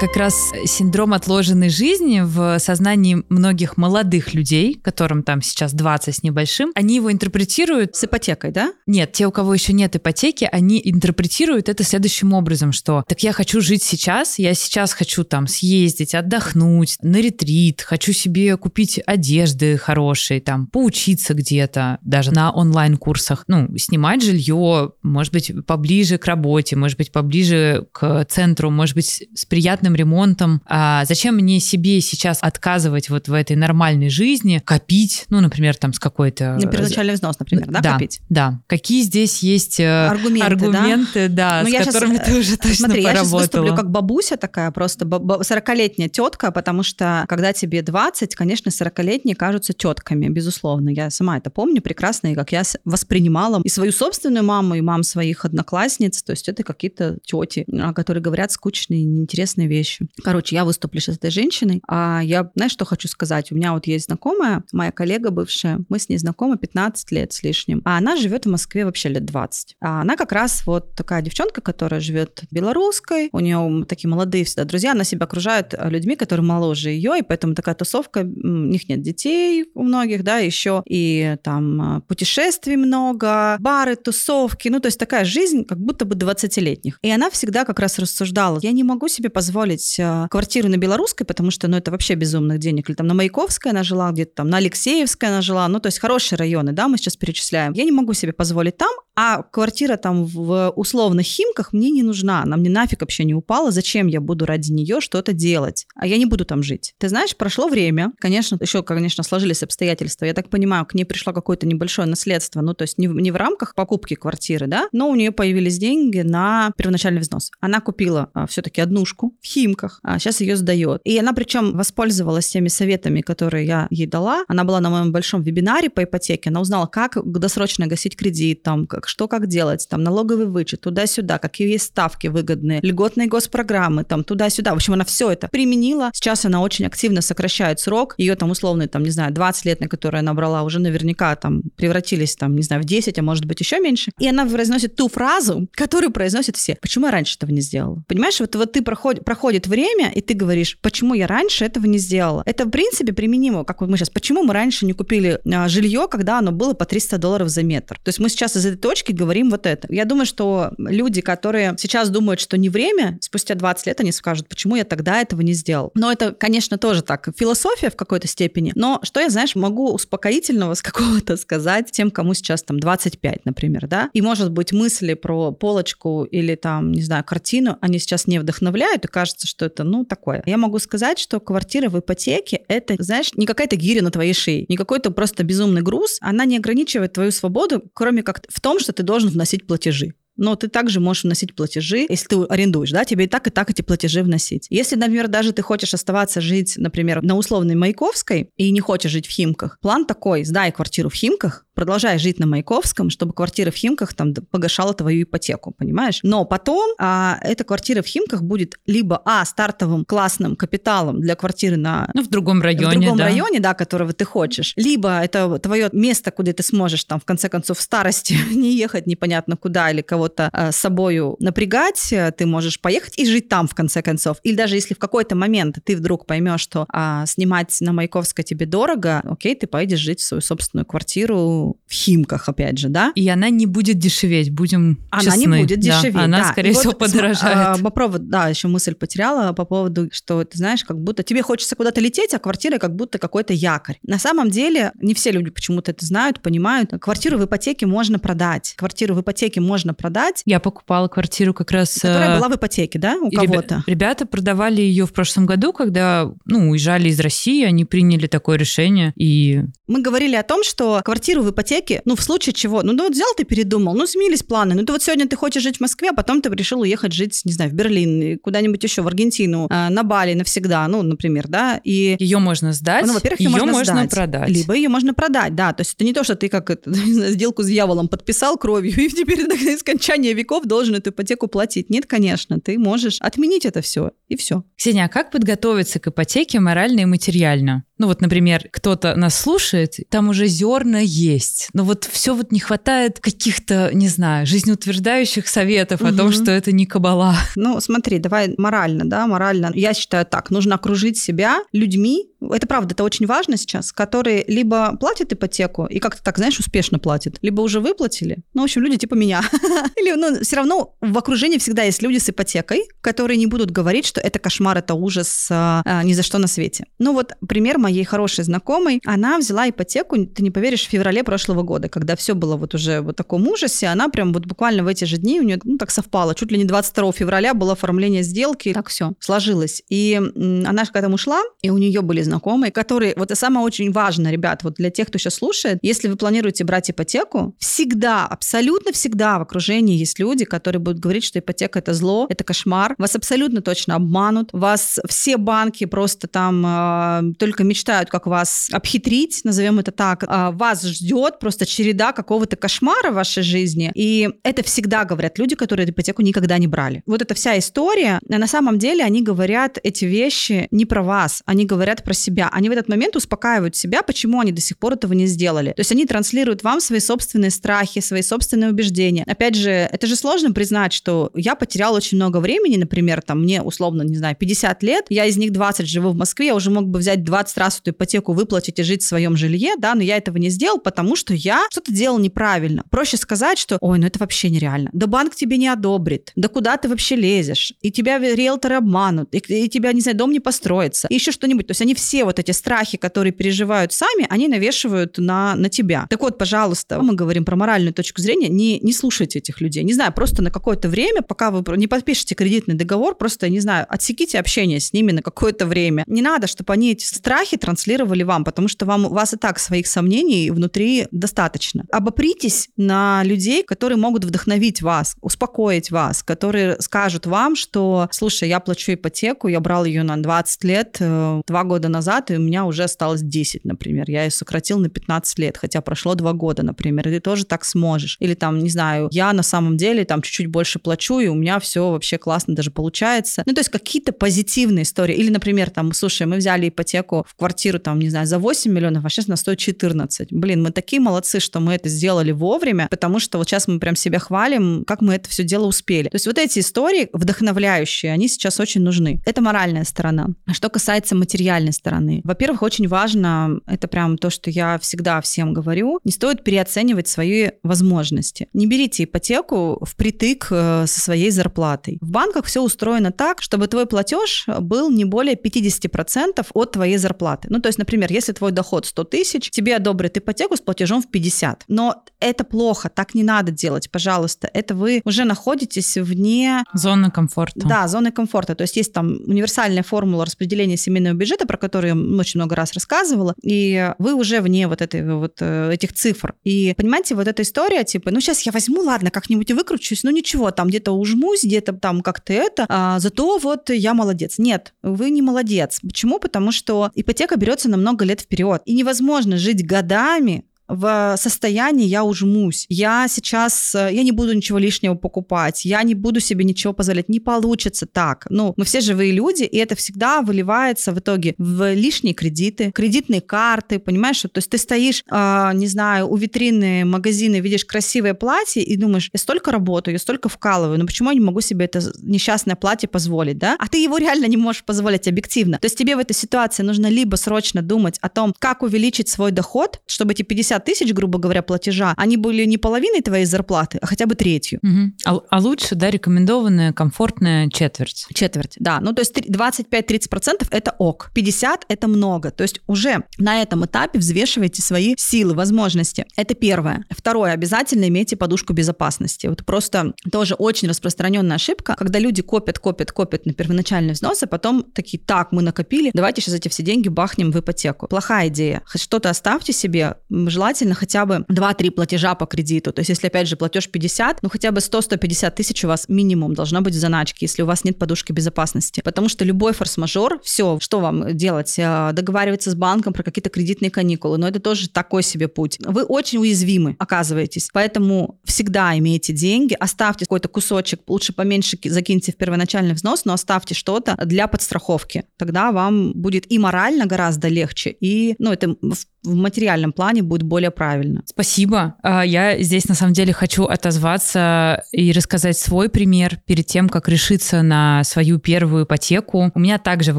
Как 0.02 0.16
раз 0.16 0.50
синдром 0.64 1.14
отложенной 1.14 1.68
жизни 1.68 2.22
в 2.24 2.58
сознании 2.58 3.22
многих 3.28 3.76
молодых 3.76 4.34
людей, 4.34 4.74
которым 4.74 5.22
там 5.22 5.42
сейчас 5.42 5.74
20 5.74 6.16
с 6.16 6.22
небольшим, 6.24 6.72
они 6.74 6.96
его 6.96 7.12
интерпретируют... 7.12 7.94
С 7.94 8.02
ипотекой, 8.02 8.50
да? 8.50 8.72
Нет, 8.88 9.12
те, 9.12 9.28
у 9.28 9.30
кого 9.30 9.54
еще 9.54 9.72
нет 9.72 9.94
ипотеки, 9.94 10.48
они 10.50 10.82
интерпретируют 10.84 11.68
это 11.68 11.84
следующим 11.84 12.32
образом, 12.32 12.72
что 12.72 13.04
так 13.06 13.22
я 13.22 13.32
хочу 13.32 13.60
жить 13.60 13.84
сейчас, 13.84 14.40
я 14.40 14.54
сейчас 14.54 14.92
хочу 14.92 15.22
там 15.22 15.46
съездить, 15.46 16.16
отдохнуть, 16.16 16.96
на 17.00 17.18
ретрит, 17.18 17.82
хочу 17.82 18.12
себе 18.12 18.56
купить 18.56 18.98
одежды 19.06 19.76
хорошие, 19.76 20.40
там, 20.40 20.66
поучиться 20.66 21.32
где-то, 21.32 21.98
даже 22.02 22.32
на 22.32 22.50
онлайн-курсах, 22.50 23.44
ну, 23.46 23.68
снимать 23.78 24.24
жилье, 24.24 24.94
может 25.04 25.32
быть, 25.32 25.52
поближе 25.64 26.18
к 26.18 26.26
работе, 26.26 26.74
может 26.74 26.98
быть, 26.98 27.12
поближе 27.12 27.86
к 27.92 28.26
центру, 28.28 28.68
может 28.68 28.96
быть, 28.96 29.28
с 29.32 29.44
приятным 29.44 29.91
капитальным 29.92 29.94
ремонтом. 29.94 30.62
А 30.66 31.04
зачем 31.04 31.36
мне 31.36 31.60
себе 31.60 32.00
сейчас 32.00 32.38
отказывать 32.40 33.10
вот 33.10 33.28
в 33.28 33.32
этой 33.32 33.56
нормальной 33.56 34.08
жизни, 34.08 34.60
копить, 34.64 35.24
ну, 35.28 35.40
например, 35.40 35.76
там 35.76 35.92
с 35.92 35.98
какой-то... 35.98 36.58
На 36.60 36.70
первоначальный 36.70 37.14
взнос, 37.14 37.38
например, 37.38 37.66
да, 37.66 37.80
да 37.80 37.92
копить? 37.92 38.20
Да. 38.28 38.60
Какие 38.66 39.02
здесь 39.02 39.42
есть 39.42 39.80
э, 39.80 40.06
аргументы, 40.06 40.46
аргументы 40.46 41.28
да, 41.28 41.62
да 41.62 41.68
ну, 41.68 41.82
с 41.82 41.86
которыми 41.86 42.14
сейчас, 42.16 42.26
ты 42.26 42.38
уже 42.38 42.56
точно 42.56 42.86
смотри, 42.86 43.02
поработала? 43.02 43.12
я 43.12 43.24
сейчас 43.24 43.32
выступлю 43.32 43.76
как 43.76 43.90
бабуся 43.90 44.36
такая, 44.36 44.70
просто 44.70 45.04
40-летняя 45.04 46.08
тетка, 46.08 46.50
потому 46.50 46.82
что 46.82 47.24
когда 47.28 47.52
тебе 47.52 47.82
20, 47.82 48.34
конечно, 48.34 48.70
40-летние 48.70 49.34
кажутся 49.34 49.72
тетками, 49.72 50.28
безусловно. 50.28 50.90
Я 50.90 51.10
сама 51.10 51.38
это 51.38 51.50
помню 51.50 51.82
прекрасно, 51.82 52.32
и 52.32 52.34
как 52.34 52.52
я 52.52 52.62
воспринимала 52.84 53.60
и 53.64 53.68
свою 53.68 53.92
собственную 53.92 54.44
маму, 54.44 54.74
и 54.74 54.80
мам 54.80 55.02
своих 55.02 55.44
одноклассниц, 55.44 56.22
то 56.22 56.32
есть 56.32 56.48
это 56.48 56.62
какие-то 56.62 57.18
тети, 57.24 57.66
а, 57.72 57.92
которые 57.92 58.22
говорят 58.22 58.52
скучные, 58.52 59.04
неинтересные 59.04 59.68
вещи 59.68 59.81
вещи. 59.82 60.06
Короче, 60.22 60.54
я 60.54 60.64
выступлю 60.64 61.00
с 61.00 61.08
этой 61.08 61.30
женщиной, 61.30 61.82
а 61.88 62.20
я, 62.22 62.50
знаешь, 62.54 62.72
что 62.72 62.84
хочу 62.84 63.08
сказать? 63.08 63.50
У 63.50 63.56
меня 63.56 63.72
вот 63.72 63.86
есть 63.86 64.06
знакомая, 64.06 64.62
моя 64.72 64.92
коллега 64.92 65.30
бывшая, 65.30 65.80
мы 65.88 65.98
с 65.98 66.08
ней 66.08 66.18
знакомы 66.18 66.56
15 66.56 67.10
лет 67.10 67.32
с 67.32 67.42
лишним, 67.42 67.82
а 67.84 67.98
она 67.98 68.16
живет 68.16 68.46
в 68.46 68.50
Москве 68.50 68.84
вообще 68.84 69.08
лет 69.08 69.24
20. 69.24 69.76
А 69.80 70.00
она 70.02 70.16
как 70.16 70.32
раз 70.32 70.62
вот 70.66 70.94
такая 70.94 71.22
девчонка, 71.22 71.60
которая 71.60 72.00
живет 72.00 72.44
белорусской, 72.50 73.28
у 73.32 73.40
нее 73.40 73.84
такие 73.86 74.08
молодые 74.08 74.44
всегда 74.44 74.64
друзья, 74.64 74.92
она 74.92 75.04
себя 75.04 75.24
окружает 75.24 75.74
людьми, 75.78 76.16
которые 76.16 76.46
моложе 76.46 76.90
ее, 76.90 77.18
и 77.18 77.22
поэтому 77.22 77.54
такая 77.54 77.74
тусовка, 77.74 78.20
у 78.20 78.48
них 78.48 78.88
нет 78.88 79.02
детей 79.02 79.64
у 79.74 79.82
многих, 79.82 80.22
да, 80.22 80.38
еще 80.38 80.82
и 80.86 81.36
там 81.42 82.02
путешествий 82.06 82.76
много, 82.76 83.56
бары, 83.58 83.96
тусовки, 83.96 84.68
ну, 84.68 84.80
то 84.80 84.86
есть 84.86 84.98
такая 84.98 85.24
жизнь 85.24 85.64
как 85.64 85.78
будто 85.78 86.04
бы 86.04 86.14
20-летних. 86.14 86.98
И 87.02 87.10
она 87.10 87.30
всегда 87.30 87.64
как 87.64 87.80
раз 87.80 87.98
рассуждала, 87.98 88.58
я 88.62 88.72
не 88.72 88.84
могу 88.84 89.08
себе 89.08 89.28
позволить 89.28 89.61
позволить 89.62 89.96
э, 90.00 90.26
квартиру 90.28 90.68
на 90.68 90.76
Белорусской, 90.76 91.24
потому 91.24 91.50
что, 91.50 91.68
ну, 91.68 91.76
это 91.76 91.90
вообще 91.90 92.14
безумных 92.14 92.58
денег. 92.58 92.88
Или 92.88 92.96
там 92.96 93.06
на 93.06 93.14
Маяковской 93.14 93.70
она 93.70 93.82
жила, 93.84 94.10
где-то 94.10 94.32
там 94.34 94.50
на 94.50 94.56
Алексеевской 94.56 95.28
она 95.28 95.40
жила, 95.40 95.68
ну, 95.68 95.78
то 95.78 95.86
есть 95.86 96.00
хорошие 96.00 96.36
районы, 96.36 96.72
да, 96.72 96.88
мы 96.88 96.98
сейчас 96.98 97.16
перечисляем. 97.16 97.72
Я 97.72 97.84
не 97.84 97.92
могу 97.92 98.14
себе 98.14 98.32
позволить 98.32 98.76
там, 98.76 98.90
А 99.14 99.42
квартира 99.42 99.96
там 99.96 100.24
в 100.24 100.72
условных 100.74 101.26
Химках 101.26 101.72
мне 101.72 101.90
не 101.90 102.02
нужна, 102.02 102.42
она 102.42 102.56
мне 102.56 102.70
нафиг 102.70 103.02
вообще 103.02 103.24
не 103.24 103.34
упала, 103.34 103.70
зачем 103.70 104.06
я 104.06 104.20
буду 104.20 104.46
ради 104.46 104.72
нее 104.72 105.00
что-то 105.00 105.32
делать? 105.32 105.86
А 105.94 106.06
я 106.06 106.16
не 106.16 106.26
буду 106.26 106.44
там 106.44 106.62
жить. 106.62 106.94
Ты 106.98 107.08
знаешь, 107.08 107.36
прошло 107.36 107.68
время, 107.68 108.12
конечно, 108.18 108.56
еще, 108.60 108.82
конечно, 108.82 109.22
сложились 109.22 109.62
обстоятельства. 109.62 110.24
Я 110.24 110.32
так 110.32 110.48
понимаю, 110.48 110.86
к 110.86 110.94
ней 110.94 111.04
пришло 111.04 111.32
какое-то 111.32 111.66
небольшое 111.66 112.08
наследство, 112.08 112.62
ну, 112.62 112.72
то 112.74 112.82
есть 112.82 112.98
не 112.98 113.08
в, 113.08 113.14
не 113.14 113.30
в 113.30 113.36
рамках 113.36 113.74
покупки 113.74 114.14
квартиры, 114.14 114.66
да, 114.66 114.88
но 114.92 115.10
у 115.10 115.14
нее 115.14 115.30
появились 115.30 115.78
деньги 115.78 116.20
на 116.20 116.72
первоначальный 116.76 117.20
взнос. 117.20 117.50
Она 117.60 117.80
купила 117.80 118.30
а, 118.32 118.46
все-таки 118.46 118.80
однушку 118.80 119.34
в 119.42 119.46
Химках, 119.46 120.00
а 120.02 120.18
сейчас 120.18 120.40
ее 120.40 120.56
сдает. 120.56 121.02
И 121.04 121.18
она 121.18 121.34
причем 121.34 121.76
воспользовалась 121.76 122.48
теми 122.48 122.68
советами, 122.68 123.20
которые 123.20 123.66
я 123.66 123.86
ей 123.90 124.06
дала. 124.06 124.44
Она 124.48 124.64
была 124.64 124.80
на 124.80 124.88
моем 124.90 125.12
большом 125.12 125.42
вебинаре 125.42 125.90
по 125.90 126.04
ипотеке, 126.04 126.48
она 126.50 126.60
узнала, 126.60 126.86
как 126.86 127.18
досрочно 127.24 127.86
гасить 127.86 128.16
кредит, 128.16 128.62
там, 128.62 128.86
как, 129.02 129.08
что 129.08 129.28
как 129.28 129.48
делать, 129.48 129.86
там, 129.88 130.02
налоговый 130.02 130.46
вычет, 130.46 130.80
туда-сюда, 130.80 131.38
какие 131.38 131.72
есть 131.72 131.86
ставки 131.86 132.28
выгодные, 132.28 132.80
льготные 132.82 133.26
госпрограммы, 133.26 134.04
там, 134.04 134.22
туда-сюда. 134.22 134.72
В 134.72 134.76
общем, 134.76 134.92
она 134.92 135.04
все 135.04 135.30
это 135.30 135.48
применила. 135.48 136.10
Сейчас 136.14 136.44
она 136.44 136.60
очень 136.60 136.86
активно 136.86 137.20
сокращает 137.20 137.80
срок. 137.80 138.14
Ее 138.16 138.36
там 138.36 138.50
условные, 138.50 138.88
там, 138.88 139.02
не 139.02 139.10
знаю, 139.10 139.32
20 139.32 139.64
лет, 139.64 139.80
на 139.80 139.88
которые 139.88 140.20
она 140.20 140.34
брала, 140.34 140.62
уже 140.62 140.78
наверняка 140.78 141.34
там 141.34 141.62
превратились, 141.76 142.36
там, 142.36 142.54
не 142.54 142.62
знаю, 142.62 142.82
в 142.82 142.84
10, 142.84 143.18
а 143.18 143.22
может 143.22 143.44
быть 143.44 143.60
еще 143.60 143.80
меньше. 143.80 144.12
И 144.20 144.28
она 144.28 144.46
произносит 144.46 144.94
ту 144.94 145.08
фразу, 145.08 145.68
которую 145.72 146.12
произносят 146.12 146.56
все. 146.56 146.76
Почему 146.80 147.06
я 147.06 147.12
раньше 147.12 147.36
этого 147.36 147.50
не 147.50 147.60
сделала? 147.60 148.04
Понимаешь, 148.06 148.38
вот, 148.38 148.54
вот 148.54 148.72
ты 148.72 148.82
проход, 148.82 149.24
проходит 149.24 149.66
время, 149.66 150.12
и 150.14 150.20
ты 150.20 150.34
говоришь, 150.34 150.78
почему 150.80 151.14
я 151.14 151.26
раньше 151.26 151.64
этого 151.64 151.86
не 151.86 151.98
сделала? 151.98 152.42
Это, 152.46 152.64
в 152.64 152.70
принципе, 152.70 153.12
применимо, 153.12 153.64
как 153.64 153.80
мы 153.80 153.96
сейчас. 153.96 154.10
Почему 154.10 154.44
мы 154.44 154.54
раньше 154.54 154.86
не 154.86 154.92
купили 154.92 155.40
а, 155.52 155.68
жилье, 155.68 156.06
когда 156.08 156.38
оно 156.38 156.52
было 156.52 156.74
по 156.74 156.84
300 156.84 157.18
долларов 157.18 157.48
за 157.48 157.62
метр? 157.64 157.98
То 158.04 158.08
есть 158.08 158.20
мы 158.20 158.28
сейчас 158.28 158.56
из 158.56 158.66
этой 158.66 158.78
точки 158.92 159.12
говорим 159.12 159.48
вот 159.48 159.64
это. 159.64 159.88
Я 159.90 160.04
думаю, 160.04 160.26
что 160.26 160.72
люди, 160.76 161.22
которые 161.22 161.74
сейчас 161.78 162.10
думают, 162.10 162.40
что 162.40 162.58
не 162.58 162.68
время, 162.68 163.16
спустя 163.22 163.54
20 163.54 163.86
лет 163.86 164.00
они 164.00 164.12
скажут, 164.12 164.50
почему 164.50 164.76
я 164.76 164.84
тогда 164.84 165.22
этого 165.22 165.40
не 165.40 165.54
сделал. 165.54 165.92
Но 165.94 166.12
это, 166.12 166.32
конечно, 166.32 166.76
тоже 166.76 167.00
так, 167.00 167.30
философия 167.34 167.88
в 167.88 167.96
какой-то 167.96 168.28
степени. 168.28 168.72
Но 168.74 169.00
что 169.02 169.20
я, 169.20 169.30
знаешь, 169.30 169.54
могу 169.54 169.94
успокоительного 169.94 170.74
с 170.74 170.82
какого-то 170.82 171.38
сказать 171.38 171.90
тем, 171.90 172.10
кому 172.10 172.34
сейчас 172.34 172.62
там 172.62 172.78
25, 172.78 173.46
например, 173.46 173.86
да? 173.86 174.10
И, 174.12 174.20
может 174.20 174.50
быть, 174.50 174.72
мысли 174.72 175.14
про 175.14 175.52
полочку 175.52 176.24
или 176.24 176.54
там, 176.54 176.92
не 176.92 177.00
знаю, 177.00 177.24
картину, 177.24 177.78
они 177.80 177.98
сейчас 177.98 178.26
не 178.26 178.38
вдохновляют, 178.38 179.06
и 179.06 179.08
кажется, 179.08 179.46
что 179.46 179.64
это, 179.64 179.84
ну, 179.84 180.04
такое. 180.04 180.42
Я 180.44 180.58
могу 180.58 180.78
сказать, 180.78 181.18
что 181.18 181.40
квартира 181.40 181.88
в 181.88 181.98
ипотеке— 181.98 182.60
это, 182.68 182.96
знаешь, 182.98 183.30
не 183.36 183.46
какая-то 183.46 183.76
гиря 183.76 184.02
на 184.02 184.10
твоей 184.10 184.34
шее, 184.34 184.66
не 184.68 184.76
какой-то 184.76 185.10
просто 185.12 185.44
безумный 185.44 185.80
груз. 185.80 186.18
Она 186.20 186.44
не 186.44 186.58
ограничивает 186.58 187.14
твою 187.14 187.32
свободу, 187.32 187.82
кроме 187.94 188.22
как 188.22 188.42
в 188.48 188.60
том, 188.60 188.78
что 188.82 188.92
ты 188.92 189.02
должен 189.02 189.30
вносить 189.30 189.66
платежи 189.66 190.14
но 190.36 190.56
ты 190.56 190.68
также 190.68 191.00
можешь 191.00 191.24
вносить 191.24 191.54
платежи, 191.54 192.06
если 192.08 192.26
ты 192.26 192.44
арендуешь, 192.44 192.90
да, 192.90 193.04
тебе 193.04 193.24
и 193.24 193.28
так, 193.28 193.46
и 193.46 193.50
так 193.50 193.70
эти 193.70 193.82
платежи 193.82 194.22
вносить. 194.22 194.66
Если, 194.70 194.96
например, 194.96 195.28
даже 195.28 195.52
ты 195.52 195.62
хочешь 195.62 195.94
оставаться 195.94 196.40
жить, 196.40 196.74
например, 196.76 197.22
на 197.22 197.36
условной 197.36 197.74
Маяковской 197.74 198.50
и 198.56 198.70
не 198.70 198.80
хочешь 198.80 199.10
жить 199.10 199.26
в 199.26 199.30
Химках, 199.30 199.78
план 199.80 200.04
такой, 200.04 200.44
сдай 200.44 200.72
квартиру 200.72 201.08
в 201.08 201.14
Химках, 201.14 201.64
продолжай 201.74 202.18
жить 202.18 202.38
на 202.38 202.46
Маяковском, 202.46 203.10
чтобы 203.10 203.32
квартира 203.32 203.70
в 203.70 203.74
Химках 203.74 204.14
там 204.14 204.34
погашала 204.34 204.94
твою 204.94 205.22
ипотеку, 205.22 205.72
понимаешь? 205.72 206.20
Но 206.22 206.44
потом 206.44 206.94
а, 206.98 207.38
эта 207.42 207.64
квартира 207.64 208.02
в 208.02 208.06
Химках 208.06 208.42
будет 208.42 208.78
либо, 208.86 209.22
а, 209.24 209.44
стартовым 209.44 210.04
классным 210.04 210.56
капиталом 210.56 211.20
для 211.20 211.34
квартиры 211.34 211.76
на... 211.76 212.10
Ну, 212.14 212.22
в 212.22 212.28
другом 212.28 212.62
районе, 212.62 212.86
В 212.86 213.00
другом 213.00 213.18
да. 213.18 213.24
районе, 213.24 213.60
да, 213.60 213.74
которого 213.74 214.12
ты 214.12 214.24
хочешь. 214.24 214.74
Либо 214.76 215.20
это 215.20 215.58
твое 215.58 215.88
место, 215.92 216.30
куда 216.30 216.52
ты 216.52 216.62
сможешь 216.62 217.04
там, 217.04 217.20
в 217.20 217.24
конце 217.24 217.48
концов, 217.48 217.78
в 217.78 217.82
старости 217.82 218.36
не 218.54 218.74
ехать 218.74 219.06
непонятно 219.06 219.56
куда 219.56 219.90
или 219.90 220.02
кого-то 220.22 220.50
а, 220.52 220.70
с 220.72 220.76
собою 220.76 221.36
напрягать, 221.40 222.12
ты 222.36 222.46
можешь 222.46 222.80
поехать 222.80 223.18
и 223.18 223.26
жить 223.26 223.48
там, 223.48 223.66
в 223.66 223.74
конце 223.74 224.02
концов. 224.02 224.36
Или 224.44 224.54
даже 224.54 224.76
если 224.76 224.94
в 224.94 224.98
какой-то 224.98 225.34
момент 225.34 225.78
ты 225.84 225.96
вдруг 225.96 226.26
поймешь, 226.26 226.60
что 226.60 226.86
а, 226.92 227.26
снимать 227.26 227.76
на 227.80 227.92
Маяковской 227.92 228.44
тебе 228.44 228.66
дорого, 228.66 229.20
окей, 229.24 229.54
ты 229.56 229.66
поедешь 229.66 229.98
жить 229.98 230.20
в 230.20 230.22
свою 230.24 230.40
собственную 230.40 230.86
квартиру 230.86 231.76
в 231.86 231.92
Химках, 231.92 232.48
опять 232.48 232.78
же, 232.78 232.88
да? 232.88 233.10
И 233.16 233.28
она 233.28 233.50
не 233.50 233.66
будет 233.66 233.98
дешеветь, 233.98 234.50
будем 234.52 234.98
Она 235.10 235.22
честны. 235.22 235.40
не 235.40 235.62
будет 235.62 235.80
Да, 235.80 235.86
дешеветь, 236.00 236.14
Она, 236.24 236.38
да. 236.38 236.52
скорее 236.52 236.70
И 236.70 236.74
всего, 236.74 236.90
вот, 236.92 236.98
подорожает. 236.98 237.56
а, 237.56 237.78
по 237.82 237.90
поводу, 237.90 238.24
да, 238.26 238.48
еще 238.48 238.68
мысль 238.68 238.94
потеряла 238.94 239.52
по 239.52 239.64
поводу, 239.64 240.08
что, 240.12 240.44
ты 240.44 240.56
знаешь, 240.58 240.84
как 240.84 240.98
будто 241.00 241.22
тебе 241.24 241.42
хочется 241.42 241.74
куда-то 241.74 242.00
лететь, 242.00 242.32
а 242.34 242.38
квартира 242.38 242.78
как 242.78 242.94
будто 242.94 243.18
какой-то 243.18 243.52
якорь. 243.52 243.98
На 244.02 244.18
самом 244.18 244.50
деле, 244.50 244.92
не 245.00 245.14
все 245.14 245.32
люди 245.32 245.50
почему-то 245.50 245.90
это 245.90 246.04
знают, 246.06 246.40
понимают. 246.40 246.90
Квартиру 247.00 247.38
в 247.38 247.44
ипотеке 247.44 247.86
можно 247.86 248.18
продать. 248.18 248.74
Квартиру 248.76 249.14
в 249.14 249.20
ипотеке 249.20 249.60
можно 249.60 249.94
продать, 249.94 250.11
Я 250.44 250.60
покупала 250.60 251.08
квартиру 251.08 251.54
как 251.54 251.70
раз... 251.70 251.94
которая 251.94 252.34
э, 252.34 252.38
была 252.38 252.48
в 252.48 252.56
ипотеке, 252.56 252.98
да, 252.98 253.16
у 253.16 253.30
кого-то. 253.30 253.84
Ребята 253.86 254.26
продавали 254.26 254.80
ее 254.80 255.06
в 255.06 255.12
прошлом 255.12 255.46
году, 255.46 255.72
когда, 255.72 256.30
ну, 256.44 256.70
уезжали 256.70 257.08
из 257.08 257.20
России, 257.20 257.64
они 257.64 257.84
приняли 257.84 258.26
такое 258.26 258.56
решение, 258.56 259.12
и 259.16 259.62
Мы 259.86 260.02
говорили 260.02 260.36
о 260.36 260.42
том, 260.42 260.64
что 260.64 261.00
квартиру 261.04 261.42
в 261.42 261.50
ипотеке, 261.50 262.02
ну, 262.04 262.16
в 262.16 262.22
случае 262.22 262.52
чего, 262.52 262.82
ну, 262.82 262.94
да 262.94 263.04
вот 263.04 263.12
взял 263.12 263.28
ты 263.36 263.44
передумал, 263.44 263.94
ну, 263.94 264.06
сменились 264.06 264.42
планы, 264.42 264.74
ну, 264.74 264.84
ты 264.84 264.92
вот 264.92 265.02
сегодня 265.02 265.26
ты 265.26 265.36
хочешь 265.36 265.62
жить 265.62 265.78
в 265.78 265.80
Москве, 265.80 266.10
а 266.10 266.12
потом 266.12 266.42
ты 266.42 266.50
решил 266.50 266.80
уехать 266.80 267.12
жить, 267.12 267.40
не 267.44 267.52
знаю, 267.52 267.70
в 267.70 267.74
Берлин, 267.74 268.38
куда-нибудь 268.38 268.82
еще, 268.82 269.02
в 269.02 269.06
Аргентину, 269.06 269.68
а, 269.70 269.90
на 269.90 270.02
Бали 270.02 270.34
навсегда, 270.34 270.86
ну, 270.88 271.02
например, 271.02 271.48
да, 271.48 271.80
и 271.84 272.16
ее 272.18 272.38
можно 272.38 272.72
сдать, 272.72 273.06
ну, 273.06 273.14
во-первых, 273.14 273.40
ее 273.40 273.52
ее 273.56 273.72
можно, 273.72 273.78
можно 273.78 273.94
сдать, 273.94 274.10
продать. 274.10 274.48
Либо 274.48 274.74
ее 274.74 274.88
можно 274.88 275.14
продать, 275.14 275.54
да. 275.54 275.72
То 275.72 275.82
есть 275.82 275.94
это 275.94 276.04
не 276.04 276.12
то, 276.12 276.24
что 276.24 276.34
ты 276.34 276.48
как 276.48 276.70
это, 276.70 276.92
сделку 276.94 277.62
с 277.62 277.66
дьяволом 277.66 278.08
подписал 278.08 278.56
кровью, 278.56 278.92
и 278.96 279.08
теперь 279.08 279.46
до 279.48 279.56
скончания 280.02 280.34
веков 280.34 280.64
должен 280.66 280.96
эту 280.96 281.10
ипотеку 281.10 281.46
платить. 281.46 281.88
Нет, 281.88 282.06
конечно, 282.06 282.60
ты 282.60 282.78
можешь 282.78 283.18
отменить 283.20 283.64
это 283.64 283.82
все, 283.82 284.10
и 284.28 284.36
все. 284.36 284.64
Ксения, 284.76 285.04
а 285.04 285.08
как 285.08 285.30
подготовиться 285.30 286.00
к 286.00 286.08
ипотеке 286.08 286.58
морально 286.58 287.00
и 287.00 287.04
материально? 287.04 287.84
Ну 288.02 288.08
вот, 288.08 288.20
например, 288.20 288.68
кто-то 288.72 289.14
нас 289.14 289.38
слушает, 289.38 289.94
там 290.08 290.28
уже 290.28 290.48
зерна 290.48 290.98
есть, 290.98 291.68
но 291.72 291.84
вот 291.84 292.02
все 292.02 292.34
вот 292.34 292.50
не 292.50 292.58
хватает 292.58 293.20
каких-то, 293.20 293.90
не 293.92 294.08
знаю, 294.08 294.44
жизнеутверждающих 294.44 295.46
советов 295.46 296.02
о 296.02 296.12
том, 296.12 296.32
что 296.32 296.50
это 296.50 296.72
не 296.72 296.84
кабала. 296.84 297.36
Ну, 297.54 297.80
смотри, 297.80 298.18
давай 298.18 298.56
морально, 298.58 299.04
да, 299.04 299.28
морально. 299.28 299.70
Я 299.74 299.94
считаю 299.94 300.26
так, 300.26 300.50
нужно 300.50 300.74
окружить 300.74 301.16
себя 301.16 301.62
людьми, 301.72 302.26
это 302.50 302.66
правда, 302.66 302.94
это 302.94 303.04
очень 303.04 303.26
важно 303.26 303.56
сейчас, 303.56 303.92
которые 303.92 304.44
либо 304.46 304.96
платят 304.96 305.32
ипотеку 305.32 305.86
и 305.86 305.98
как-то 305.98 306.22
так, 306.22 306.38
знаешь, 306.38 306.58
успешно 306.58 306.98
платят, 306.98 307.38
либо 307.42 307.60
уже 307.60 307.80
выплатили. 307.80 308.38
Ну, 308.54 308.62
в 308.62 308.64
общем, 308.64 308.82
люди 308.82 308.96
типа 308.96 309.14
меня. 309.14 309.42
Или, 309.96 310.12
ну, 310.14 310.40
все 310.40 310.56
равно 310.56 310.96
в 311.00 311.16
окружении 311.16 311.58
всегда 311.58 311.82
есть 311.82 312.02
люди 312.02 312.18
с 312.18 312.28
ипотекой, 312.28 312.88
которые 313.00 313.36
не 313.36 313.46
будут 313.46 313.70
говорить, 313.70 314.06
что 314.06 314.20
это 314.20 314.38
кошмар, 314.38 314.78
это 314.78 314.94
ужас, 314.94 315.48
а, 315.50 315.82
а, 315.84 316.02
ни 316.02 316.12
за 316.12 316.22
что 316.22 316.38
на 316.38 316.46
свете. 316.46 316.86
Ну, 316.98 317.12
вот 317.12 317.32
пример 317.46 317.78
моей 317.78 317.91
хорошей 318.04 318.44
знакомой. 318.44 319.00
Она 319.04 319.38
взяла 319.38 319.68
ипотеку, 319.68 320.16
ты 320.26 320.42
не 320.42 320.50
поверишь, 320.50 320.86
в 320.86 320.90
феврале 320.90 321.24
прошлого 321.24 321.62
года, 321.62 321.88
когда 321.88 322.16
все 322.16 322.34
было 322.34 322.56
вот 322.56 322.74
уже 322.74 323.00
в 323.00 323.12
таком 323.12 323.46
ужасе, 323.48 323.86
она 323.86 324.08
прям 324.08 324.32
вот 324.32 324.46
буквально 324.46 324.84
в 324.84 324.86
эти 324.86 325.04
же 325.04 325.16
дни, 325.16 325.40
у 325.40 325.42
нее 325.42 325.58
ну, 325.64 325.76
так 325.78 325.90
совпало, 325.90 326.34
чуть 326.34 326.52
ли 326.52 326.58
не 326.58 326.64
22 326.64 327.12
февраля 327.12 327.54
было 327.54 327.72
оформление 327.72 328.22
сделки, 328.22 328.72
так 328.72 328.88
все 328.88 329.12
сложилось. 329.20 329.82
И 329.88 330.20
она 330.66 330.84
же 330.84 330.92
к 330.92 330.96
этому 330.96 331.18
шла, 331.18 331.42
и 331.62 331.70
у 331.70 331.78
нее 331.78 332.00
были 332.02 332.22
знакомые, 332.22 332.72
которые, 332.72 333.14
вот 333.16 333.30
это 333.30 333.36
самое 333.38 333.64
очень 333.64 333.90
важное, 333.92 334.30
ребят, 334.32 334.62
вот 334.62 334.74
для 334.74 334.90
тех, 334.90 335.08
кто 335.08 335.18
сейчас 335.18 335.34
слушает, 335.34 335.78
если 335.82 336.08
вы 336.08 336.16
планируете 336.16 336.64
брать 336.64 336.90
ипотеку, 336.90 337.54
всегда, 337.58 338.26
абсолютно 338.26 338.92
всегда 338.92 339.38
в 339.38 339.42
окружении 339.42 339.96
есть 339.96 340.18
люди, 340.18 340.44
которые 340.44 340.80
будут 340.80 341.00
говорить, 341.00 341.24
что 341.24 341.38
ипотека 341.38 341.78
это 341.78 341.94
зло, 341.94 342.26
это 342.28 342.44
кошмар, 342.44 342.94
вас 342.98 343.16
абсолютно 343.16 343.62
точно 343.62 343.96
обманут, 343.96 344.50
вас 344.52 345.00
все 345.08 345.36
банки 345.36 345.84
просто 345.86 346.28
там 346.28 346.64
э, 346.66 347.34
только 347.38 347.64
мечтают, 347.64 347.81
как 347.84 348.26
вас 348.26 348.68
обхитрить, 348.72 349.40
назовем 349.44 349.78
это 349.78 349.90
так, 349.90 350.24
А 350.26 350.50
вас 350.50 350.82
ждет 350.82 351.38
просто 351.38 351.66
череда 351.66 352.12
какого-то 352.12 352.56
кошмара 352.56 353.10
в 353.10 353.14
вашей 353.14 353.42
жизни, 353.42 353.92
и 353.94 354.30
это 354.42 354.62
всегда 354.62 355.04
говорят 355.04 355.38
люди, 355.38 355.54
которые 355.54 355.88
ипотеку 355.88 356.22
никогда 356.22 356.58
не 356.58 356.66
брали. 356.66 357.02
Вот 357.06 357.22
эта 357.22 357.34
вся 357.34 357.58
история, 357.58 358.20
а 358.28 358.38
на 358.38 358.46
самом 358.46 358.78
деле 358.78 359.04
они 359.04 359.22
говорят 359.22 359.78
эти 359.82 360.04
вещи 360.04 360.68
не 360.70 360.84
про 360.84 361.02
вас, 361.02 361.42
они 361.46 361.64
говорят 361.64 362.02
про 362.04 362.14
себя. 362.14 362.48
Они 362.52 362.68
в 362.68 362.72
этот 362.72 362.88
момент 362.88 363.16
успокаивают 363.16 363.76
себя, 363.76 364.02
почему 364.02 364.40
они 364.40 364.52
до 364.52 364.60
сих 364.60 364.78
пор 364.78 364.94
этого 364.94 365.12
не 365.12 365.26
сделали. 365.26 365.70
То 365.70 365.80
есть 365.80 365.92
они 365.92 366.06
транслируют 366.06 366.62
вам 366.62 366.80
свои 366.80 367.00
собственные 367.00 367.50
страхи, 367.50 368.00
свои 368.00 368.22
собственные 368.22 368.70
убеждения. 368.70 369.24
Опять 369.26 369.54
же, 369.54 369.70
это 369.70 370.06
же 370.06 370.16
сложно 370.16 370.52
признать, 370.52 370.92
что 370.92 371.30
я 371.34 371.54
потеряла 371.54 371.96
очень 371.96 372.16
много 372.16 372.38
времени, 372.38 372.76
например, 372.76 373.22
там 373.22 373.42
мне 373.42 373.62
условно, 373.62 374.02
не 374.02 374.16
знаю, 374.16 374.36
50 374.36 374.82
лет, 374.82 375.06
я 375.08 375.26
из 375.26 375.36
них 375.36 375.52
20 375.52 375.86
живу 375.86 376.10
в 376.10 376.16
Москве, 376.16 376.46
я 376.46 376.54
уже 376.54 376.70
мог 376.70 376.86
бы 376.86 376.98
взять 376.98 377.22
20 377.22 377.56
раз 377.62 377.80
эту 377.80 377.90
ипотеку 377.90 378.32
выплатить 378.32 378.78
и 378.78 378.82
жить 378.82 379.02
в 379.02 379.06
своем 379.06 379.36
жилье, 379.36 379.74
да, 379.78 379.94
но 379.94 380.02
я 380.02 380.16
этого 380.16 380.36
не 380.38 380.50
сделал, 380.50 380.78
потому 380.78 381.16
что 381.16 381.34
я 381.34 381.66
что-то 381.70 381.92
делал 381.92 382.18
неправильно. 382.18 382.84
Проще 382.90 383.16
сказать, 383.16 383.58
что, 383.58 383.78
ой, 383.80 383.98
ну 383.98 384.06
это 384.06 384.18
вообще 384.18 384.50
нереально. 384.50 384.90
Да 384.92 385.06
банк 385.06 385.34
тебе 385.34 385.56
не 385.56 385.68
одобрит. 385.68 386.32
Да 386.36 386.48
куда 386.48 386.76
ты 386.76 386.88
вообще 386.88 387.16
лезешь? 387.16 387.72
И 387.80 387.90
тебя 387.90 388.18
риэлторы 388.18 388.76
обманут. 388.76 389.34
И, 389.34 389.38
и 389.38 389.68
тебя, 389.68 389.92
не 389.92 390.00
знаю, 390.00 390.16
дом 390.16 390.32
не 390.32 390.40
построится. 390.40 391.08
И 391.08 391.14
еще 391.14 391.32
что-нибудь. 391.32 391.66
То 391.66 391.70
есть 391.72 391.82
они 391.82 391.94
все 391.94 392.24
вот 392.24 392.38
эти 392.38 392.50
страхи, 392.50 392.98
которые 392.98 393.32
переживают 393.32 393.92
сами, 393.92 394.26
они 394.28 394.48
навешивают 394.48 395.18
на, 395.18 395.54
на 395.54 395.68
тебя. 395.68 396.06
Так 396.10 396.20
вот, 396.20 396.38
пожалуйста, 396.38 397.00
мы 397.00 397.14
говорим 397.14 397.44
про 397.44 397.56
моральную 397.56 397.94
точку 397.94 398.20
зрения, 398.20 398.48
не, 398.48 398.80
не 398.80 398.92
слушайте 398.92 399.38
этих 399.38 399.60
людей. 399.60 399.84
Не 399.84 399.94
знаю, 399.94 400.12
просто 400.12 400.42
на 400.42 400.50
какое-то 400.50 400.88
время, 400.88 401.22
пока 401.22 401.50
вы 401.50 401.62
не 401.76 401.86
подпишете 401.86 402.34
кредитный 402.34 402.74
договор, 402.74 403.14
просто, 403.14 403.48
не 403.48 403.60
знаю, 403.60 403.86
отсеките 403.88 404.38
общение 404.38 404.80
с 404.80 404.92
ними 404.92 405.12
на 405.12 405.22
какое-то 405.22 405.66
время. 405.66 406.04
Не 406.06 406.22
надо, 406.22 406.46
чтобы 406.46 406.72
они 406.72 406.92
эти 406.92 407.04
страхи 407.04 407.51
транслировали 407.56 408.22
вам, 408.22 408.44
потому 408.44 408.68
что 408.68 408.86
вам, 408.86 409.06
у 409.06 409.10
вас 409.10 409.34
и 409.34 409.36
так 409.36 409.58
своих 409.58 409.86
сомнений 409.86 410.50
внутри 410.50 411.06
достаточно. 411.10 411.84
Обопритесь 411.90 412.68
на 412.76 413.22
людей, 413.24 413.62
которые 413.62 413.98
могут 413.98 414.24
вдохновить 414.24 414.82
вас, 414.82 415.16
успокоить 415.20 415.90
вас, 415.90 416.22
которые 416.22 416.76
скажут 416.80 417.26
вам, 417.26 417.56
что, 417.56 418.08
слушай, 418.10 418.48
я 418.48 418.60
плачу 418.60 418.94
ипотеку, 418.94 419.48
я 419.48 419.60
брал 419.60 419.84
ее 419.84 420.02
на 420.02 420.20
20 420.22 420.64
лет, 420.64 420.96
э, 421.00 421.42
два 421.46 421.64
года 421.64 421.88
назад, 421.88 422.30
и 422.30 422.36
у 422.36 422.40
меня 422.40 422.64
уже 422.64 422.84
осталось 422.84 423.22
10, 423.22 423.64
например. 423.64 424.04
Я 424.08 424.24
ее 424.24 424.30
сократил 424.30 424.78
на 424.78 424.88
15 424.88 425.38
лет, 425.38 425.56
хотя 425.56 425.80
прошло 425.80 426.14
два 426.14 426.32
года, 426.32 426.62
например, 426.62 427.08
и 427.08 427.12
ты 427.12 427.20
тоже 427.20 427.44
так 427.44 427.64
сможешь. 427.64 428.16
Или 428.20 428.34
там, 428.34 428.58
не 428.58 428.70
знаю, 428.70 429.08
я 429.12 429.32
на 429.32 429.42
самом 429.42 429.76
деле 429.76 430.04
там 430.04 430.22
чуть-чуть 430.22 430.46
больше 430.46 430.78
плачу, 430.78 431.20
и 431.20 431.28
у 431.28 431.34
меня 431.34 431.58
все 431.60 431.90
вообще 431.90 432.18
классно 432.18 432.54
даже 432.54 432.70
получается. 432.70 433.42
Ну, 433.46 433.54
то 433.54 433.60
есть 433.60 433.70
какие-то 433.70 434.12
позитивные 434.12 434.82
истории. 434.82 435.14
Или, 435.14 435.30
например, 435.30 435.70
там, 435.70 435.92
слушай, 435.92 436.26
мы 436.26 436.36
взяли 436.36 436.68
ипотеку 436.68 437.26
в 437.28 437.36
квартиру, 437.42 437.80
там, 437.80 437.98
не 437.98 438.08
знаю, 438.08 438.24
за 438.24 438.38
8 438.38 438.70
миллионов, 438.70 439.04
а 439.04 439.08
сейчас 439.08 439.26
она 439.26 439.36
стоит 439.36 439.58
14. 439.58 440.32
Блин, 440.32 440.62
мы 440.62 440.70
такие 440.70 441.00
молодцы, 441.00 441.40
что 441.40 441.58
мы 441.58 441.74
это 441.74 441.88
сделали 441.88 442.30
вовремя, 442.30 442.86
потому 442.88 443.18
что 443.18 443.38
вот 443.38 443.48
сейчас 443.48 443.66
мы 443.66 443.80
прям 443.80 443.96
себя 443.96 444.20
хвалим, 444.20 444.84
как 444.86 445.00
мы 445.00 445.14
это 445.14 445.28
все 445.28 445.42
дело 445.42 445.66
успели. 445.66 446.08
То 446.08 446.14
есть 446.14 446.28
вот 446.28 446.38
эти 446.38 446.60
истории 446.60 447.08
вдохновляющие, 447.12 448.12
они 448.12 448.28
сейчас 448.28 448.60
очень 448.60 448.82
нужны. 448.82 449.20
Это 449.26 449.40
моральная 449.40 449.82
сторона. 449.82 450.28
А 450.46 450.54
что 450.54 450.68
касается 450.68 451.16
материальной 451.16 451.72
стороны, 451.72 452.20
во-первых, 452.22 452.62
очень 452.62 452.86
важно, 452.86 453.58
это 453.66 453.88
прям 453.88 454.18
то, 454.18 454.30
что 454.30 454.48
я 454.48 454.78
всегда 454.78 455.20
всем 455.20 455.52
говорю, 455.52 455.98
не 456.04 456.12
стоит 456.12 456.44
переоценивать 456.44 457.08
свои 457.08 457.50
возможности. 457.64 458.46
Не 458.52 458.68
берите 458.68 459.02
ипотеку 459.02 459.84
впритык 459.84 460.46
э, 460.52 460.84
со 460.86 461.00
своей 461.00 461.32
зарплатой. 461.32 461.98
В 462.00 462.10
банках 462.12 462.44
все 462.44 462.62
устроено 462.62 463.10
так, 463.10 463.42
чтобы 463.42 463.66
твой 463.66 463.86
платеж 463.86 464.44
был 464.60 464.90
не 464.90 465.04
более 465.04 465.34
50% 465.34 466.46
от 466.54 466.70
твоей 466.70 466.98
зарплаты. 466.98 467.31
Ну, 467.48 467.60
то 467.60 467.68
есть, 467.68 467.78
например, 467.78 468.12
если 468.12 468.32
твой 468.32 468.52
доход 468.52 468.86
100 468.86 469.04
тысяч, 469.04 469.50
тебе 469.50 469.76
одобрят 469.76 470.16
ипотеку 470.16 470.56
с 470.56 470.60
платежом 470.60 471.02
в 471.02 471.10
50. 471.10 471.64
Но 471.68 472.04
это 472.20 472.44
плохо, 472.44 472.88
так 472.88 473.14
не 473.14 473.22
надо 473.22 473.52
делать, 473.52 473.90
пожалуйста. 473.90 474.50
Это 474.52 474.74
вы 474.74 475.02
уже 475.04 475.24
находитесь 475.24 475.96
вне... 475.96 476.64
Зоны 476.74 477.10
комфорта. 477.10 477.66
Да, 477.66 477.88
зоны 477.88 478.12
комфорта. 478.12 478.54
То 478.54 478.62
есть 478.62 478.76
есть 478.76 478.92
там 478.92 479.20
универсальная 479.26 479.82
формула 479.82 480.24
распределения 480.24 480.76
семейного 480.76 481.14
бюджета, 481.14 481.46
про 481.46 481.56
которую 481.56 481.94
я 481.94 482.18
очень 482.20 482.38
много 482.38 482.56
раз 482.56 482.72
рассказывала, 482.72 483.34
и 483.42 483.92
вы 483.98 484.14
уже 484.14 484.40
вне 484.40 484.68
вот, 484.68 484.82
этой, 484.82 485.02
вот 485.14 485.36
э, 485.40 485.72
этих 485.72 485.92
цифр. 485.92 486.34
И 486.44 486.74
понимаете, 486.76 487.14
вот 487.14 487.28
эта 487.28 487.42
история, 487.42 487.84
типа, 487.84 488.10
ну 488.10 488.20
сейчас 488.20 488.42
я 488.42 488.52
возьму, 488.52 488.82
ладно, 488.82 489.10
как-нибудь 489.10 489.50
выкручусь, 489.52 490.04
ну 490.04 490.10
ничего, 490.10 490.50
там 490.50 490.68
где-то 490.68 490.92
ужмусь, 490.92 491.44
где-то 491.44 491.72
там 491.72 492.02
как-то 492.02 492.32
это, 492.32 492.66
а, 492.68 492.98
зато 492.98 493.38
вот 493.38 493.70
я 493.70 493.94
молодец. 493.94 494.38
Нет, 494.38 494.74
вы 494.82 495.10
не 495.10 495.22
молодец. 495.22 495.80
Почему? 495.82 496.18
Потому 496.18 496.52
что 496.52 496.90
ипотека 496.94 497.21
берется 497.36 497.68
на 497.68 497.76
много 497.76 498.04
лет 498.04 498.20
вперед. 498.20 498.62
И 498.64 498.74
невозможно 498.74 499.36
жить 499.36 499.66
годами 499.66 500.44
в 500.72 501.16
состоянии 501.18 501.86
я 501.86 502.02
ужмусь. 502.04 502.64
Я 502.68 503.06
сейчас, 503.08 503.74
э, 503.74 503.90
я 503.92 504.02
не 504.02 504.12
буду 504.12 504.32
ничего 504.32 504.58
лишнего 504.58 504.94
покупать, 504.94 505.64
я 505.64 505.82
не 505.82 505.94
буду 505.94 506.18
себе 506.20 506.44
ничего 506.44 506.72
позволять. 506.72 507.08
Не 507.08 507.20
получится 507.20 507.86
так. 507.86 508.26
Ну, 508.30 508.54
мы 508.56 508.64
все 508.64 508.80
живые 508.80 509.12
люди, 509.12 509.42
и 509.42 509.58
это 509.58 509.76
всегда 509.76 510.22
выливается 510.22 510.92
в 510.92 510.98
итоге 510.98 511.34
в 511.36 511.74
лишние 511.74 512.14
кредиты, 512.14 512.72
кредитные 512.72 513.20
карты, 513.20 513.78
понимаешь? 513.78 514.22
То 514.22 514.30
есть 514.36 514.48
ты 514.48 514.56
стоишь, 514.56 515.04
э, 515.10 515.50
не 515.54 515.66
знаю, 515.66 516.08
у 516.08 516.16
витрины 516.16 516.84
магазина, 516.84 517.36
видишь 517.40 517.64
красивое 517.64 518.14
платье 518.14 518.62
и 518.62 518.76
думаешь, 518.76 519.10
я 519.12 519.18
столько 519.18 519.52
работаю, 519.52 519.94
я 519.94 519.98
столько 519.98 520.28
вкалываю, 520.28 520.78
но 520.78 520.86
почему 520.86 521.10
я 521.10 521.14
не 521.14 521.20
могу 521.20 521.42
себе 521.42 521.66
это 521.66 521.82
несчастное 522.02 522.56
платье 522.56 522.88
позволить, 522.88 523.38
да? 523.38 523.56
А 523.58 523.68
ты 523.68 523.82
его 523.82 523.98
реально 523.98 524.26
не 524.26 524.38
можешь 524.38 524.64
позволить 524.64 525.06
объективно. 525.06 525.58
То 525.58 525.66
есть 525.66 525.76
тебе 525.76 525.96
в 525.96 525.98
этой 525.98 526.14
ситуации 526.14 526.62
нужно 526.62 526.86
либо 526.86 527.16
срочно 527.16 527.60
думать 527.60 527.98
о 528.00 528.08
том, 528.08 528.34
как 528.38 528.62
увеличить 528.62 529.08
свой 529.08 529.32
доход, 529.32 529.80
чтобы 529.86 530.12
эти 530.12 530.22
50 530.22 530.61
тысяч, 530.64 530.92
грубо 530.92 531.18
говоря, 531.18 531.42
платежа, 531.42 531.94
они 531.96 532.16
были 532.16 532.44
не 532.44 532.58
половиной 532.58 533.02
твоей 533.02 533.24
зарплаты, 533.24 533.78
а 533.80 533.86
хотя 533.86 534.06
бы 534.06 534.14
третью. 534.14 534.60
Угу. 534.62 534.92
А, 535.04 535.20
а 535.30 535.40
лучше, 535.40 535.74
да, 535.74 535.90
рекомендованная, 535.90 536.72
комфортная 536.72 537.48
четверть. 537.48 538.06
Четверть, 538.14 538.54
да. 538.58 538.80
Ну, 538.80 538.92
то 538.92 539.00
есть 539.00 539.16
25-30% 539.16 540.46
это 540.50 540.74
ок, 540.78 541.10
50 541.14 541.66
это 541.68 541.88
много. 541.88 542.30
То 542.30 542.42
есть 542.42 542.60
уже 542.66 543.04
на 543.18 543.42
этом 543.42 543.64
этапе 543.64 543.98
взвешивайте 543.98 544.62
свои 544.62 544.94
силы, 544.96 545.34
возможности. 545.34 546.06
Это 546.16 546.34
первое. 546.34 546.84
Второе, 546.90 547.32
обязательно 547.32 547.88
имейте 547.88 548.16
подушку 548.16 548.52
безопасности. 548.52 549.26
Вот 549.26 549.44
просто 549.44 549.94
тоже 550.10 550.34
очень 550.34 550.68
распространенная 550.68 551.36
ошибка, 551.36 551.74
когда 551.76 551.98
люди 551.98 552.22
копят, 552.22 552.58
копят, 552.58 552.92
копят 552.92 553.26
на 553.26 553.32
первоначальный 553.32 553.94
взнос, 553.94 554.22
а 554.22 554.26
потом 554.26 554.62
такие, 554.62 555.02
так, 555.02 555.32
мы 555.32 555.42
накопили, 555.42 555.90
давайте 555.94 556.20
сейчас 556.20 556.34
эти 556.34 556.48
все 556.48 556.62
деньги 556.62 556.88
бахнем 556.88 557.30
в 557.32 557.38
ипотеку. 557.38 557.88
Плохая 557.88 558.28
идея. 558.28 558.62
Хоть 558.66 558.82
что-то 558.82 559.10
оставьте 559.10 559.52
себе, 559.52 559.96
желательно 560.10 560.51
желательно 560.52 560.74
хотя 560.74 561.06
бы 561.06 561.24
2-3 561.30 561.70
платежа 561.70 562.14
по 562.14 562.26
кредиту. 562.26 562.72
То 562.72 562.80
есть 562.80 562.90
если, 562.90 563.06
опять 563.06 563.26
же, 563.26 563.36
платеж 563.36 563.68
50, 563.68 564.22
ну 564.22 564.28
хотя 564.28 564.50
бы 564.50 564.58
100-150 564.58 565.30
тысяч 565.30 565.64
у 565.64 565.68
вас 565.68 565.88
минимум 565.88 566.34
должно 566.34 566.60
быть 566.60 566.74
в 566.74 566.78
заначке, 566.78 567.24
если 567.26 567.42
у 567.42 567.46
вас 567.46 567.64
нет 567.64 567.78
подушки 567.78 568.12
безопасности. 568.12 568.82
Потому 568.84 569.08
что 569.08 569.24
любой 569.24 569.54
форс-мажор, 569.54 570.20
все, 570.22 570.58
что 570.60 570.80
вам 570.80 571.16
делать? 571.16 571.54
Э, 571.58 571.90
договариваться 571.92 572.50
с 572.50 572.54
банком 572.54 572.92
про 572.92 573.02
какие-то 573.02 573.30
кредитные 573.30 573.70
каникулы, 573.70 574.18
но 574.18 574.28
это 574.28 574.40
тоже 574.40 574.68
такой 574.68 575.02
себе 575.02 575.28
путь. 575.28 575.58
Вы 575.60 575.84
очень 575.84 576.18
уязвимы, 576.18 576.76
оказываетесь. 576.78 577.48
Поэтому 577.52 578.20
всегда 578.24 578.76
имейте 578.76 579.14
деньги, 579.14 579.56
оставьте 579.58 580.04
какой-то 580.04 580.28
кусочек, 580.28 580.80
лучше 580.86 581.14
поменьше 581.14 581.58
закиньте 581.64 582.12
в 582.12 582.16
первоначальный 582.16 582.74
взнос, 582.74 583.06
но 583.06 583.14
оставьте 583.14 583.54
что-то 583.54 583.96
для 584.04 584.26
подстраховки. 584.26 585.04
Тогда 585.16 585.50
вам 585.50 585.92
будет 585.94 586.30
и 586.30 586.38
морально 586.38 586.84
гораздо 586.86 587.28
легче, 587.28 587.70
и, 587.80 588.16
ну, 588.18 588.32
это 588.32 588.54
в 589.02 589.14
материальном 589.14 589.72
плане 589.72 590.02
будет 590.02 590.22
более 590.32 590.50
правильно. 590.50 591.02
Спасибо. 591.04 591.74
А, 591.82 592.06
я 592.06 592.42
здесь 592.42 592.66
на 592.66 592.74
самом 592.74 592.94
деле 592.94 593.12
хочу 593.12 593.44
отозваться 593.44 594.62
и 594.72 594.90
рассказать 594.92 595.36
свой 595.36 595.68
пример 595.68 596.20
перед 596.24 596.46
тем, 596.46 596.70
как 596.70 596.88
решиться 596.88 597.42
на 597.42 597.84
свою 597.84 598.18
первую 598.18 598.64
ипотеку. 598.64 599.30
У 599.34 599.38
меня 599.38 599.58
также 599.58 599.92
в 599.92 599.98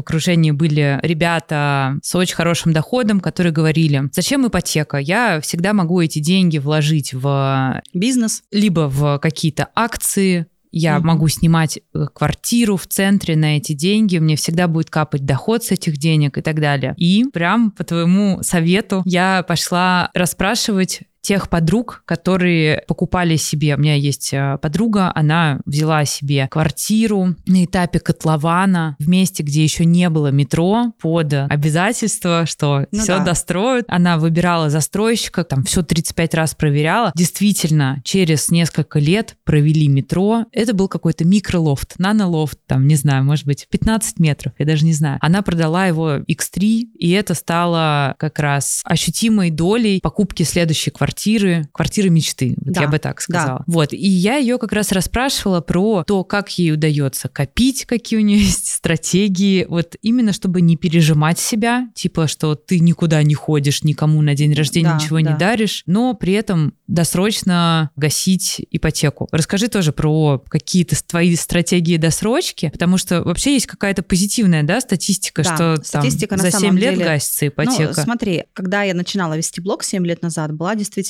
окружении 0.00 0.50
были 0.50 0.98
ребята 1.04 2.00
с 2.02 2.16
очень 2.16 2.34
хорошим 2.34 2.72
доходом, 2.72 3.20
которые 3.20 3.52
говорили, 3.52 4.10
зачем 4.12 4.44
ипотека? 4.44 4.96
Я 4.96 5.40
всегда 5.40 5.72
могу 5.72 6.00
эти 6.00 6.18
деньги 6.18 6.58
вложить 6.58 7.14
в 7.14 7.80
бизнес, 7.92 8.42
либо 8.50 8.88
в 8.88 9.20
какие-то 9.20 9.68
акции, 9.76 10.48
я 10.76 10.96
mm 10.96 11.04
могу 11.04 11.28
снимать 11.28 11.78
э, 11.78 12.06
квартиру 12.12 12.76
в 12.76 12.86
центре 12.86 13.36
на 13.36 13.58
эти 13.58 13.74
деньги, 13.74 14.18
мне 14.18 14.36
всегда 14.36 14.68
будет 14.68 14.90
капать 14.90 15.24
доход 15.24 15.62
с 15.62 15.70
этих 15.70 15.98
денег 15.98 16.38
и 16.38 16.40
так 16.40 16.60
далее. 16.60 16.94
И 16.96 17.24
прям 17.32 17.70
по 17.70 17.84
твоему 17.84 18.42
совету 18.42 19.02
я 19.04 19.44
пошла 19.46 20.10
расспрашивать 20.14 21.02
тех 21.24 21.48
подруг, 21.48 22.02
которые 22.04 22.84
покупали 22.86 23.36
себе. 23.36 23.76
У 23.76 23.78
меня 23.78 23.94
есть 23.94 24.32
э, 24.34 24.58
подруга, 24.60 25.10
она 25.14 25.60
взяла 25.64 26.04
себе 26.04 26.48
квартиру 26.50 27.34
на 27.46 27.64
этапе 27.64 27.98
котлована 27.98 28.94
в 28.98 29.08
месте, 29.08 29.42
где 29.42 29.64
еще 29.64 29.86
не 29.86 30.10
было 30.10 30.30
метро, 30.30 30.92
под 31.00 31.32
обязательство, 31.32 32.44
что 32.46 32.86
ну 32.92 33.02
все 33.02 33.18
да. 33.18 33.24
достроят. 33.24 33.86
Она 33.88 34.18
выбирала 34.18 34.68
застройщика, 34.68 35.44
там 35.44 35.64
все 35.64 35.82
35 35.82 36.34
раз 36.34 36.54
проверяла. 36.54 37.10
Действительно, 37.14 38.02
через 38.04 38.50
несколько 38.50 38.98
лет 38.98 39.36
провели 39.44 39.88
метро. 39.88 40.44
Это 40.52 40.74
был 40.74 40.88
какой-то 40.88 41.24
микролофт, 41.24 41.94
нанолофт, 41.98 42.58
там, 42.66 42.86
не 42.86 42.96
знаю, 42.96 43.24
может 43.24 43.46
быть, 43.46 43.66
15 43.70 44.18
метров, 44.18 44.52
я 44.58 44.66
даже 44.66 44.84
не 44.84 44.92
знаю. 44.92 45.18
Она 45.22 45.40
продала 45.40 45.86
его 45.86 46.16
X3, 46.16 46.60
и 46.60 47.10
это 47.12 47.32
стало 47.32 48.14
как 48.18 48.38
раз 48.38 48.82
ощутимой 48.84 49.48
долей 49.48 50.00
покупки 50.02 50.42
следующей 50.42 50.90
квартиры 50.90 51.13
квартиры, 51.14 51.68
квартиры 51.72 52.10
мечты, 52.10 52.54
вот 52.56 52.74
Да, 52.74 52.82
я 52.82 52.88
бы 52.88 52.98
так 52.98 53.20
сказала. 53.20 53.62
Вот, 53.66 53.92
и 53.92 53.96
я 53.96 54.36
ее 54.36 54.58
как 54.58 54.72
раз 54.72 54.90
расспрашивала 54.92 55.60
про 55.60 56.02
то, 56.04 56.24
как 56.24 56.50
ей 56.58 56.72
удается 56.72 57.28
копить, 57.28 57.84
какие 57.86 58.18
у 58.18 58.22
нее 58.22 58.38
есть 58.42 58.68
стратегии, 58.70 59.64
вот 59.68 59.96
именно 60.02 60.32
чтобы 60.32 60.60
не 60.60 60.76
пережимать 60.76 61.38
себя, 61.38 61.88
типа, 61.94 62.26
что 62.26 62.54
ты 62.56 62.80
никуда 62.80 63.22
не 63.22 63.34
ходишь, 63.34 63.84
никому 63.84 64.20
на 64.22 64.34
день 64.34 64.54
рождения 64.54 64.88
Да, 64.90 64.96
ничего 64.96 65.20
да. 65.20 65.32
не 65.32 65.38
даришь, 65.38 65.82
но 65.86 66.14
при 66.14 66.32
этом 66.34 66.74
досрочно 66.86 67.90
гасить 67.96 68.66
ипотеку. 68.70 69.28
Расскажи 69.30 69.68
тоже 69.68 69.92
про 69.92 70.42
какие-то 70.48 70.96
твои 71.06 71.34
стратегии 71.36 71.96
досрочки, 71.96 72.70
потому 72.72 72.98
что 72.98 73.22
вообще 73.22 73.54
есть 73.54 73.66
какая-то 73.66 74.02
позитивная, 74.02 74.62
да, 74.62 74.80
статистика, 74.80 75.42
Да, 75.42 75.54
что 75.54 75.74
там 75.76 75.84
статистика 75.84 76.36
на 76.36 76.42
за 76.42 76.50
самом 76.50 76.72
7 76.72 76.78
лет 76.78 76.94
деле- 76.94 77.04
гасится 77.04 77.46
ипотека. 77.48 77.94
Ну, 77.96 78.02
смотри, 78.02 78.44
когда 78.52 78.82
я 78.82 78.94
начинала 78.94 79.36
вести 79.36 79.60
блог 79.60 79.84
7 79.84 80.04
лет 80.06 80.22
назад, 80.22 80.52
была 80.52 80.74
действительно 80.74 81.03